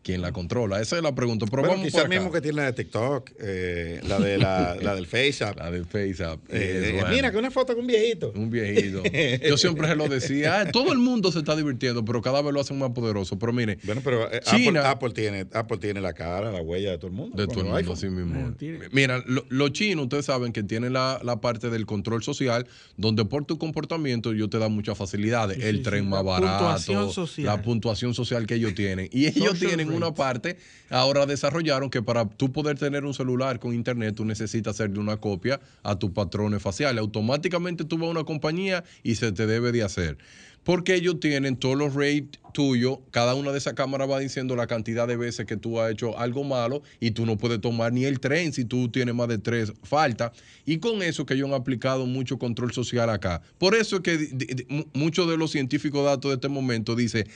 ¿Quién 0.03 0.21
la 0.21 0.31
controla? 0.31 0.81
Esa 0.81 0.97
es 0.97 1.03
la 1.03 1.13
pregunta. 1.13 1.45
Pero 1.45 1.61
Bueno, 1.61 1.75
vamos 1.77 1.85
quizá 1.93 2.07
mismo 2.07 2.31
que 2.31 2.41
tiene 2.41 2.57
la 2.57 2.65
de 2.65 2.73
TikTok, 2.73 3.31
eh, 3.39 4.01
la, 4.07 4.19
de 4.19 4.39
la, 4.39 4.75
la 4.81 4.95
del 4.95 5.05
FaceApp. 5.05 5.57
La 5.59 5.69
del 5.69 5.85
FaceApp. 5.85 6.39
Eh, 6.49 6.89
eh, 6.89 6.91
bueno. 6.95 7.09
Mira, 7.15 7.31
que 7.31 7.37
una 7.37 7.51
foto 7.51 7.73
con 7.75 7.81
un 7.81 7.87
viejito. 7.87 8.31
Un 8.35 8.49
viejito. 8.49 9.03
Yo 9.47 9.57
siempre 9.57 9.87
se 9.87 9.95
lo 9.95 10.07
decía. 10.09 10.61
"Ah, 10.61 10.71
todo 10.71 10.91
el 10.91 10.97
mundo 10.97 11.31
se 11.31 11.37
está 11.39 11.55
divirtiendo, 11.55 12.03
pero 12.03 12.19
cada 12.23 12.41
vez 12.41 12.51
lo 12.51 12.59
hacen 12.59 12.79
más 12.79 12.89
poderoso. 12.91 13.37
Pero 13.37 13.53
mire, 13.53 13.77
Bueno, 13.83 14.01
pero 14.03 14.31
eh, 14.31 14.39
China- 14.43 14.89
Apple, 14.89 15.09
Apple 15.09 15.09
tiene, 15.11 15.45
Apple 15.53 15.77
tiene 15.77 16.01
la 16.01 16.13
cara, 16.13 16.51
la 16.51 16.61
huella 16.63 16.89
de 16.89 16.97
todo 16.97 17.07
el 17.07 17.13
mundo. 17.13 17.37
de 17.37 17.45
todo 17.47 17.59
el 17.59 17.65
mundo, 17.65 17.77
iPhone. 17.77 17.93
así 17.93 18.09
mismo. 18.09 18.55
Eh, 18.59 18.89
Mira, 18.91 19.23
lo- 19.27 19.45
los 19.49 19.71
chinos, 19.71 20.05
ustedes 20.05 20.25
saben 20.25 20.51
que 20.51 20.63
tienen 20.63 20.93
la, 20.93 21.19
la 21.23 21.41
parte 21.41 21.69
del 21.69 21.85
control 21.85 22.23
social, 22.23 22.65
donde 22.97 23.23
por 23.25 23.45
tu 23.45 23.59
comportamiento 23.59 24.31
ellos 24.31 24.49
te 24.49 24.57
dan 24.57 24.71
muchas 24.71 24.97
facilidades. 24.97 25.57
Sí, 25.57 25.63
el 25.63 25.77
sí, 25.77 25.83
tren 25.83 26.05
sí, 26.05 26.09
más 26.09 26.23
la 26.25 26.31
barato, 26.31 26.57
puntuación 26.57 27.11
social. 27.13 27.45
la 27.45 27.61
puntuación 27.61 28.13
social 28.15 28.47
que 28.47 28.55
ellos 28.55 28.73
tienen. 28.73 29.07
Y 29.11 29.27
ellos 29.27 29.49
Social 29.51 29.57
tienen 29.69 29.90
una 29.91 30.13
parte, 30.13 30.57
ahora 30.89 31.25
desarrollaron 31.25 31.89
que 31.89 32.01
para 32.01 32.27
tú 32.27 32.51
poder 32.51 32.77
tener 32.77 33.05
un 33.05 33.13
celular 33.13 33.59
con 33.59 33.73
internet, 33.73 34.15
tú 34.15 34.25
necesitas 34.25 34.75
hacerle 34.75 34.99
una 34.99 35.17
copia 35.17 35.59
a 35.83 35.97
tus 35.97 36.11
patrones 36.11 36.61
faciales. 36.61 36.99
Automáticamente 37.01 37.85
tú 37.85 37.97
vas 37.97 38.07
a 38.07 38.11
una 38.11 38.23
compañía 38.23 38.83
y 39.03 39.15
se 39.15 39.31
te 39.31 39.45
debe 39.47 39.71
de 39.71 39.83
hacer. 39.83 40.17
Porque 40.63 40.93
ellos 40.93 41.19
tienen 41.19 41.55
todos 41.55 41.75
los 41.75 41.95
rates 41.95 42.39
tuyos, 42.53 42.99
cada 43.09 43.33
una 43.33 43.51
de 43.51 43.57
esas 43.57 43.73
cámaras 43.73 44.09
va 44.09 44.19
diciendo 44.19 44.55
la 44.55 44.67
cantidad 44.67 45.07
de 45.07 45.15
veces 45.15 45.45
que 45.47 45.57
tú 45.57 45.79
has 45.79 45.91
hecho 45.91 46.17
algo 46.19 46.43
malo 46.43 46.83
y 46.99 47.11
tú 47.11 47.25
no 47.25 47.37
puedes 47.37 47.59
tomar 47.61 47.93
ni 47.93 48.05
el 48.05 48.19
tren 48.19 48.53
si 48.53 48.65
tú 48.65 48.89
tienes 48.89 49.15
más 49.15 49.27
de 49.27 49.39
tres 49.39 49.73
faltas. 49.83 50.31
Y 50.65 50.77
con 50.77 51.01
eso 51.01 51.25
que 51.25 51.33
ellos 51.33 51.47
han 51.49 51.55
aplicado 51.55 52.05
mucho 52.05 52.37
control 52.37 52.73
social 52.73 53.09
acá. 53.09 53.41
Por 53.57 53.73
eso 53.73 53.97
es 53.97 54.01
que 54.01 54.65
muchos 54.93 55.27
de 55.27 55.37
los 55.37 55.51
científicos 55.51 56.05
datos 56.05 56.29
de 56.29 56.35
este 56.35 56.49
momento 56.49 56.95
dicen, 56.95 57.27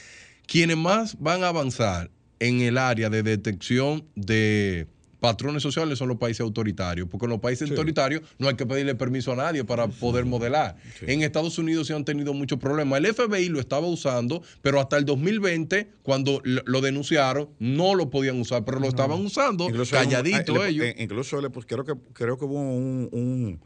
quienes 0.46 0.78
más 0.78 1.18
van 1.20 1.44
a 1.44 1.48
avanzar 1.48 2.12
en 2.40 2.62
el 2.62 2.78
área 2.78 3.10
de 3.10 3.24
detección 3.24 4.06
de 4.16 4.88
patrones 5.20 5.64
sociales 5.64 5.98
son 5.98 6.08
los 6.10 6.18
países 6.18 6.42
autoritarios, 6.42 7.08
porque 7.10 7.26
en 7.26 7.32
los 7.32 7.40
países 7.40 7.68
autoritarios 7.70 8.22
no 8.38 8.48
hay 8.48 8.56
que 8.56 8.66
pedirle 8.68 8.94
permiso 8.94 9.32
a 9.32 9.36
nadie 9.36 9.64
para 9.64 9.88
poder 9.88 10.26
modelar. 10.26 10.76
En 11.02 11.24
Estados 11.24 11.58
Unidos 11.58 11.88
se 11.88 11.94
han 11.96 12.06
tenido 12.06 12.34
muchos 12.36 12.60
problemas. 12.60 13.00
El 13.00 13.08
FBI 13.12 13.50
lo 13.50 13.60
estaba 13.60 13.88
usando, 13.88 14.44
pero 14.62 14.80
hasta 14.80 14.98
el 14.98 15.06
2020, 15.06 15.88
cuando 16.04 16.42
lo 16.44 16.82
denunciaron, 16.82 17.50
no 17.58 17.96
lo 17.96 18.12
podían 18.12 18.40
usar, 18.40 18.66
pero 18.66 18.80
lo 18.80 18.88
estaban 18.88 19.20
usando 19.26 19.68
Incluso 19.68 19.96
un- 19.96 20.04
calladito 20.04 20.64
ellos. 20.64 20.86
eh, 20.86 20.96
incluso 21.00 21.42
le 21.42 21.50
pus- 21.50 21.66
creo 21.66 21.86
que 21.86 21.94
creo 22.14 22.38
que 22.38 22.46
hubo 22.46 22.60
un, 22.62 23.10
un- 23.12 23.60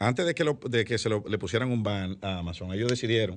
antes 0.00 0.26
de 0.26 0.34
que 0.34 0.42
lo- 0.42 0.58
de 0.68 0.84
que 0.84 0.98
se 0.98 1.08
lo- 1.08 1.22
le 1.28 1.38
pusieran 1.38 1.70
un 1.70 1.84
ban 1.84 2.18
a 2.20 2.38
Amazon, 2.38 2.72
ellos 2.72 2.88
decidieron 2.90 3.36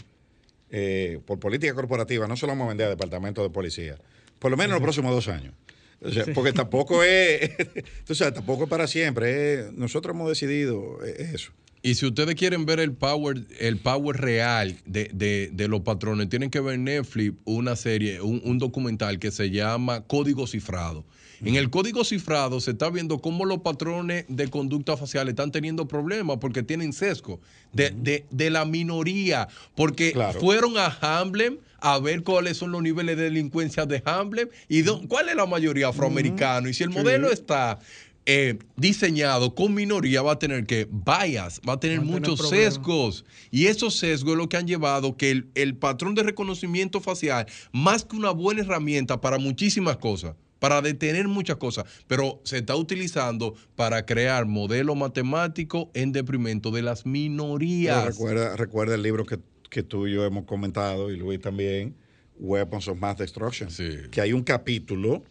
eh, 0.71 1.19
por 1.25 1.39
política 1.39 1.73
corporativa 1.73 2.27
no 2.27 2.35
se 2.35 2.45
lo 2.45 2.51
vamos 2.51 2.65
a 2.65 2.69
vender 2.69 2.85
a 2.87 2.89
departamento 2.91 3.41
de 3.41 3.49
policía, 3.49 3.97
por 4.39 4.51
lo 4.51 4.57
menos 4.57 4.69
en 4.69 4.73
los 4.75 4.81
próximos 4.81 5.11
dos 5.13 5.27
años. 5.27 5.53
O 6.01 6.09
sea, 6.11 6.25
Porque 6.33 6.53
tampoco 6.53 7.03
es, 7.03 7.51
sabes, 8.11 8.33
tampoco 8.33 8.63
es 8.63 8.69
para 8.69 8.87
siempre. 8.87 9.53
es- 9.67 9.73
nosotros 9.73 10.15
hemos 10.15 10.29
decidido 10.29 10.99
eh, 11.05 11.31
eso. 11.33 11.51
Y 11.81 11.95
si 11.95 12.05
ustedes 12.05 12.35
quieren 12.35 12.65
ver 12.65 12.79
el 12.81 12.91
power, 12.93 13.45
el 13.59 13.77
power 13.77 14.17
real 14.17 14.77
de, 14.85 15.09
de- 15.13 15.49
de 15.53 15.67
los 15.67 15.81
patrones, 15.81 16.27
tienen 16.29 16.49
que 16.49 16.59
ver 16.59 16.75
en 16.75 16.85
Netflix 16.85 17.35
una 17.45 17.75
serie, 17.75 18.21
un, 18.21 18.41
un 18.43 18.57
documental 18.59 19.19
que 19.19 19.31
se 19.31 19.49
llama 19.49 20.01
Código 20.05 20.45
Cifrado. 20.47 21.05
En 21.41 21.55
el 21.55 21.69
código 21.69 22.03
cifrado 22.03 22.59
se 22.59 22.71
está 22.71 22.89
viendo 22.89 23.19
cómo 23.19 23.45
los 23.45 23.59
patrones 23.59 24.25
de 24.27 24.49
conducta 24.49 24.97
facial 24.97 25.29
están 25.29 25.51
teniendo 25.51 25.87
problemas 25.87 26.37
porque 26.41 26.63
tienen 26.63 26.91
sesgo 26.93 27.39
de, 27.73 27.91
de- 27.91 28.25
de 28.29 28.49
la 28.49 28.65
minoría, 28.65 29.47
porque 29.75 30.11
Claro. 30.11 30.39
fueron 30.39 30.77
a 30.77 30.87
Hamblem 31.01 31.57
a 31.79 31.97
ver 31.99 32.23
cuáles 32.23 32.57
son 32.57 32.71
los 32.71 32.81
niveles 32.81 33.15
de 33.15 33.23
delincuencia 33.23 33.85
de 33.85 34.01
Hamblem 34.05 34.49
y 34.67 34.83
cuál 35.07 35.29
es 35.29 35.35
la 35.35 35.45
mayoría 35.45 35.87
afroamericano. 35.89 36.67
Y 36.67 36.73
si 36.73 36.83
el 36.83 36.89
modelo 36.89 37.31
está 37.31 37.79
eh, 38.25 38.59
diseñado 38.75 39.55
con 39.55 39.73
minoría, 39.73 40.21
va 40.21 40.33
a 40.33 40.39
tener 40.39 40.65
que 40.65 40.87
bias, 40.91 41.61
va 41.67 41.73
a 41.73 41.79
tener 41.79 41.99
Va 41.99 42.03
a 42.03 42.05
tener 42.05 42.21
muchos 42.21 42.39
problemas. 42.39 42.73
sesgos. 42.75 43.25
Y 43.49 43.67
esos 43.67 43.95
sesgos 43.95 44.33
es 44.33 44.37
lo 44.37 44.49
que 44.49 44.57
han 44.57 44.67
llevado 44.67 45.15
que 45.15 45.31
el, 45.31 45.47
el 45.55 45.75
patrón 45.77 46.15
de 46.15 46.23
reconocimiento 46.23 46.99
facial, 46.99 47.47
más 47.71 48.03
que 48.03 48.15
una 48.17 48.31
buena 48.31 48.61
herramienta 48.61 49.21
para 49.21 49.37
muchísimas 49.39 49.97
cosas, 49.97 50.35
para 50.59 50.81
detener 50.81 51.27
muchas 51.27 51.57
cosas, 51.57 51.85
pero 52.07 52.41
se 52.43 52.57
está 52.59 52.75
utilizando 52.75 53.55
para 53.75 54.05
crear 54.05 54.45
modelos 54.45 54.95
matemáticos 54.95 55.87
en 55.93 56.11
deprimento 56.11 56.71
de 56.71 56.81
las 56.81 57.05
minorías. 57.05 58.05
recuerda, 58.05 58.55
recuerda 58.55 58.95
el 58.95 59.01
libro 59.03 59.25
que, 59.25 59.39
que 59.69 59.83
tú 59.83 60.07
y 60.07 60.13
yo 60.13 60.25
hemos 60.25 60.45
comentado, 60.45 61.11
y 61.11 61.17
Luis 61.17 61.39
también, 61.39 61.95
Weapons 62.37 62.87
of 62.87 62.97
Mass 62.99 63.17
Destruction, 63.17 63.71
Sí. 63.71 63.89
que 64.11 64.21
hay 64.21 64.33
un 64.33 64.43
capítulo 64.43 65.23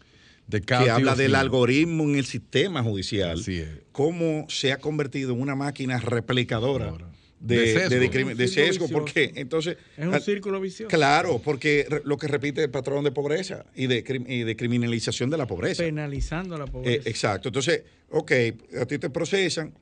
que 0.66 0.74
habla 0.74 1.14
del 1.14 1.34
algoritmo 1.34 2.04
en 2.04 2.16
el 2.16 2.24
sistema 2.24 2.82
judicial, 2.82 3.38
cómo 3.92 4.46
se 4.48 4.72
ha 4.72 4.78
convertido 4.78 5.34
en 5.34 5.40
una 5.42 5.54
máquina 5.54 5.98
replicadora 5.98 6.88
Ahora. 6.88 7.07
De, 7.40 7.72
sesgo. 7.88 8.34
de 8.34 8.48
sesgo. 8.48 8.88
¿Por 8.88 9.04
vicioso. 9.04 9.32
qué? 9.34 9.40
Entonces, 9.40 9.76
Es 9.96 10.06
un 10.06 10.14
al- 10.14 10.22
círculo 10.22 10.60
vicioso. 10.60 10.88
claro, 10.88 11.40
porque 11.44 11.86
lo 12.04 12.16
que 12.16 12.26
repite 12.28 12.64
el 12.64 12.70
patrón 12.70 13.04
de 13.04 13.12
pobreza 13.12 13.64
y 13.74 13.86
de, 13.86 14.02
crim- 14.02 14.26
y 14.28 14.42
de 14.42 14.56
criminalización 14.56 15.30
de 15.30 15.36
la 15.38 15.46
pobreza. 15.46 15.82
Penalizando 15.84 16.58
la 16.58 16.64
Eh, 16.64 16.68
pobreza. 16.70 17.08
exacto. 17.08 17.48
Entonces, 17.48 17.82
ok, 18.10 18.32
a 18.80 18.86
ti 18.86 18.98
te 18.98 19.08
procesan 19.10 19.72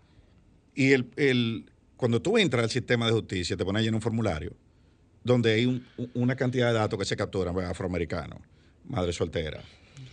y 0.75 0.93
el, 0.93 1.07
el- 1.17 1.71
cuando 1.97 2.21
tú 2.21 2.37
entras 2.37 2.65
al 2.65 2.71
sistema 2.71 3.07
de 3.07 3.13
justicia 3.13 3.57
te 3.57 3.65
ponen 3.65 3.81
ahí 3.81 3.89
en 3.89 3.95
un 3.95 4.03
formulario 4.03 4.53
donde 5.25 5.55
hay 5.55 5.67
un- 5.67 5.85
un- 5.97 6.11
una 6.15 6.37
cantidad 6.37 6.69
de 6.69 6.75
datos 6.75 6.99
que 6.99 7.05
se 7.05 7.17
capturan, 7.17 7.55
pues, 7.55 7.67
afroamericanos, 7.67 8.39
madre 8.85 9.13
soltera, 9.13 9.61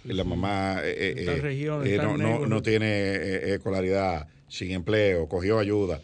y 0.05 0.13
la 0.13 0.23
mamá 0.23 0.79
eh, 0.83 0.91
eh, 1.17 1.25
eh, 1.27 1.41
región, 1.41 1.85
eh, 1.85 1.97
no, 1.97 2.17
no- 2.17 2.29
negro. 2.29 2.47
no 2.47 2.61
tiene 2.63 3.53
escolaridad, 3.53 4.27
sin 4.47 4.71
empleo, 4.71 5.27
cogió 5.27 5.59
ayuda. 5.59 6.01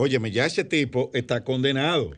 Óyeme, 0.00 0.30
ya 0.30 0.46
ese 0.46 0.64
tipo 0.64 1.10
está 1.14 1.44
condenado 1.44 2.10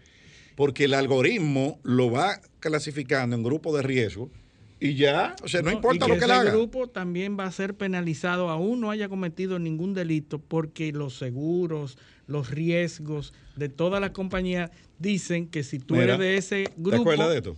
porque 0.57 0.85
el 0.85 0.95
algoritmo 0.95 1.79
lo 1.83 2.11
va 2.11 2.41
clasificando 2.61 3.35
en 3.37 3.43
grupo 3.43 3.75
de 3.77 3.83
riesgo 3.83 4.31
y 4.79 4.95
ya, 4.95 5.37
o 5.45 5.49
sea, 5.49 5.63
no, 5.63 5.71
No, 5.71 5.77
importa 5.77 6.07
y 6.07 6.09
lo 6.09 6.15
que 6.19 6.25
ese 6.25 6.33
haga. 6.33 6.51
grupo 6.51 6.89
también 6.89 7.39
va 7.39 7.45
a 7.47 7.53
ser 7.53 7.75
penalizado 7.75 8.49
aún 8.51 8.81
no 8.81 8.91
haya 8.91 9.09
cometido 9.09 9.59
ningún 9.59 9.95
delito 9.95 10.39
porque 10.41 10.93
los 10.93 11.17
seguros, 11.17 11.97
los 12.27 12.51
riesgos 12.51 13.33
de 13.57 13.69
todas 13.69 14.01
las 14.01 14.11
compañías 14.11 14.71
dicen 14.99 15.47
que 15.47 15.63
si 15.63 15.79
tú 15.79 15.95
Mira, 15.95 16.15
eres 16.15 16.19
de 16.19 16.37
ese 16.37 16.65
¿Te 16.65 16.73
grupo, 16.77 17.03
acuerdas 17.03 17.31
de 17.31 17.37
esto? 17.39 17.57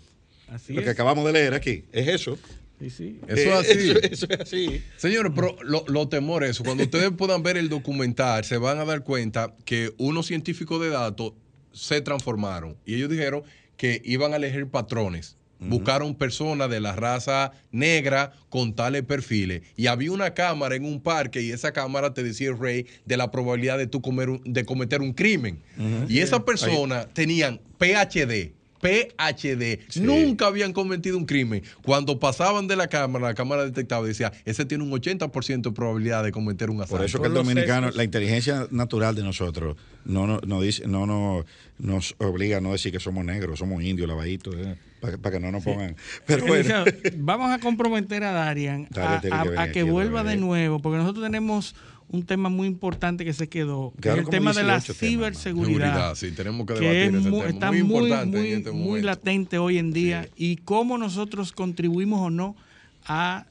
así 0.48 0.72
Lo 0.74 0.80
es. 0.80 0.84
que 0.84 0.90
acabamos 0.90 1.24
de 1.24 1.32
leer 1.32 1.54
aquí 1.54 1.84
es 1.92 2.08
eso. 2.08 2.38
Sí, 2.80 2.90
sí. 2.90 3.20
Eso 3.28 3.40
Eh, 3.40 3.44
es 3.44 3.70
así. 3.70 3.90
Eso, 3.90 3.98
eso 4.02 4.26
es 4.30 4.40
así. 4.40 4.82
Señores, 4.96 5.32
pero 5.34 5.56
lo- 5.62 5.84
los 5.88 6.08
temores, 6.10 6.50
eso, 6.50 6.64
cuando 6.64 6.84
ustedes 6.84 7.10
puedan 7.16 7.42
ver 7.42 7.56
el 7.56 7.68
documental, 7.68 8.44
se 8.44 8.56
van 8.58 8.78
a 8.78 8.84
dar 8.84 9.02
cuenta 9.04 9.54
que 9.64 9.92
unos 9.98 10.26
científicos 10.26 10.80
de 10.80 10.88
datos 10.90 11.32
se 11.72 12.00
transformaron 12.00 12.76
y 12.84 12.94
ellos 12.94 13.08
dijeron 13.10 13.42
que 13.76 14.00
iban 14.04 14.32
a 14.32 14.36
elegir 14.36 14.66
patrones. 14.68 15.36
Buscaron 15.66 16.14
personas 16.14 16.68
de 16.68 16.78
la 16.78 16.94
raza 16.94 17.52
negra 17.72 18.32
con 18.50 18.74
tales 18.74 19.02
perfiles. 19.02 19.62
Y 19.76 19.86
había 19.86 20.12
una 20.12 20.34
cámara 20.34 20.74
en 20.74 20.84
un 20.84 21.00
parque 21.00 21.40
y 21.40 21.52
esa 21.52 21.72
cámara 21.72 22.12
te 22.12 22.22
decía 22.22 22.50
el 22.50 22.58
rey 22.58 22.86
de 23.06 23.16
la 23.16 23.30
probabilidad 23.30 23.78
de 23.78 23.86
tú 23.86 24.02
comer 24.02 24.28
un- 24.28 24.42
de 24.44 24.66
cometer 24.66 25.00
un 25.00 25.14
crimen. 25.14 25.62
Y 26.06 26.18
esas 26.18 26.40
personas 26.42 27.06
tenían 27.14 27.62
PhD. 27.78 28.52
PhD. 28.84 29.80
Nunca 30.00 30.46
habían 30.46 30.72
cometido 30.72 31.16
un 31.16 31.24
crimen. 31.24 31.62
Cuando 31.82 32.18
pasaban 32.20 32.66
de 32.68 32.76
la 32.76 32.88
cámara, 32.88 33.28
la 33.28 33.34
cámara 33.34 33.64
detectaba 33.64 34.04
y 34.04 34.08
decía, 34.08 34.32
ese 34.44 34.64
tiene 34.66 34.84
un 34.84 34.90
80% 34.90 35.62
de 35.62 35.72
probabilidad 35.72 36.22
de 36.22 36.32
cometer 36.32 36.68
un 36.70 36.76
asalto. 36.82 36.96
Por 36.96 37.04
eso 37.06 37.20
que 37.20 37.28
el 37.28 37.34
dominicano, 37.34 37.90
la 37.90 38.04
inteligencia 38.04 38.66
natural 38.70 39.14
de 39.14 39.22
nosotros, 39.22 39.76
no, 40.04 40.26
no, 40.26 40.40
no 40.46 40.60
dice, 40.60 40.86
no, 40.86 41.06
no 41.06 41.44
nos 41.78 42.14
obliga 42.18 42.58
a 42.58 42.60
no 42.60 42.72
decir 42.72 42.92
que 42.92 43.00
somos 43.00 43.24
negros, 43.24 43.58
somos 43.58 43.82
indios, 43.82 44.06
lavaditos, 44.06 44.54
para 45.00 45.34
que 45.34 45.40
no 45.40 45.50
nos 45.50 45.64
pongan. 45.64 45.96
Pero 46.26 46.46
bueno, 46.46 46.84
Vamos 47.16 47.50
a 47.52 47.58
comprometer 47.58 48.22
a 48.24 48.32
Darian 48.32 48.86
Darian 48.90 49.32
a, 49.32 49.42
que 49.44 49.58
a- 49.58 49.62
aquí 49.62 49.82
vuelva 49.82 50.22
de 50.24 50.36
nuevo, 50.36 50.78
porque 50.80 50.98
nosotros 50.98 51.24
tenemos 51.24 51.74
un 52.14 52.24
tema 52.24 52.48
muy 52.48 52.68
importante 52.68 53.24
que 53.24 53.32
se 53.32 53.48
quedó, 53.48 53.92
que 53.96 54.02
Quedaron 54.02 54.20
es 54.20 54.26
el 54.26 54.30
tema 54.30 54.52
de 54.52 54.62
la 54.62 54.78
18 54.78 54.94
temas, 54.94 55.02
¿no? 55.02 55.08
ciberseguridad. 55.08 55.92
Seguridad, 55.92 56.14
sí, 56.14 56.30
tenemos 56.30 56.66
que 56.66 56.74
que 56.74 56.80
debatir 56.80 57.02
es 57.02 57.14
ese 57.14 57.30
tema. 57.30 57.48
está 57.48 57.72
muy 57.72 57.82
muy, 57.82 57.96
importante 57.96 58.38
muy, 58.38 58.50
en 58.50 58.58
este 58.58 58.70
muy 58.70 59.02
latente 59.02 59.58
hoy 59.58 59.78
en 59.78 59.92
día 59.92 60.28
y 60.36 60.56
cómo 60.56 60.96
nosotros 60.96 61.52
contribuimos 61.52 62.20
o 62.20 62.30
no 62.30 62.56
a 63.04 63.46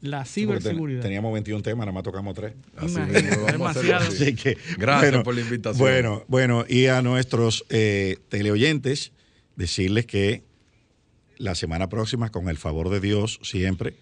la 0.00 0.24
ciberseguridad. 0.24 1.02
teníamos 1.02 1.32
21 1.32 1.62
temas, 1.62 1.86
nada 1.86 1.92
más 1.92 2.02
tocamos 2.02 2.34
tres. 2.34 2.54
Así 2.76 2.96
vamos 3.52 3.76
a 3.76 3.80
así. 3.80 3.90
Así 3.92 4.34
que, 4.34 4.56
Gracias 4.78 5.10
bueno, 5.10 5.22
por 5.22 5.34
la 5.34 5.40
invitación. 5.42 5.78
Bueno, 5.78 6.24
bueno, 6.28 6.64
y 6.68 6.86
a 6.86 7.02
nuestros 7.02 7.64
eh, 7.68 8.18
teleoyentes, 8.28 9.12
decirles 9.56 10.06
que 10.06 10.44
la 11.38 11.54
semana 11.54 11.88
próxima, 11.88 12.30
con 12.30 12.48
el 12.48 12.56
favor 12.56 12.88
de 12.88 13.00
Dios, 13.00 13.40
siempre 13.42 13.94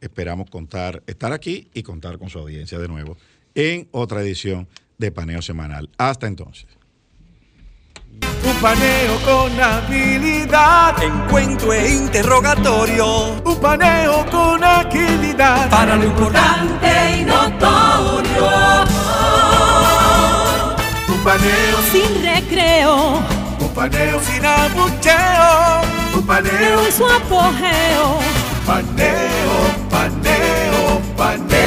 esperamos 0.00 0.48
contar, 0.48 1.02
estar 1.06 1.32
aquí 1.32 1.68
y 1.74 1.82
contar 1.82 2.18
con 2.18 2.30
su 2.30 2.38
audiencia 2.38 2.78
de 2.78 2.88
nuevo 2.88 3.16
en 3.58 3.88
otra 3.90 4.20
edición 4.20 4.68
de 4.98 5.10
Paneo 5.10 5.42
Semanal. 5.42 5.90
Hasta 5.98 6.28
entonces. 6.28 6.66
Un 8.44 8.54
paneo 8.62 9.18
con 9.24 9.60
habilidad, 9.60 11.02
encuentro 11.02 11.72
e 11.72 11.90
interrogatorio. 11.92 13.32
Un 13.44 13.60
paneo 13.60 14.24
con 14.30 14.62
agilidad, 14.62 15.68
para 15.70 15.96
lo 15.96 16.04
importante 16.04 17.18
y 17.18 17.24
notorio. 17.24 18.48
Un 21.08 21.24
paneo, 21.24 21.78
sin 21.90 22.22
recreo, 22.22 23.20
un 23.58 23.74
paneo 23.74 24.20
sin 24.20 24.46
abucheo. 24.46 25.82
Un 26.14 26.26
paneo, 26.26 26.86
en 26.86 26.92
su 26.92 27.04
apogeo. 27.04 28.18
paneo, 28.64 29.72
paneo. 29.90 31.57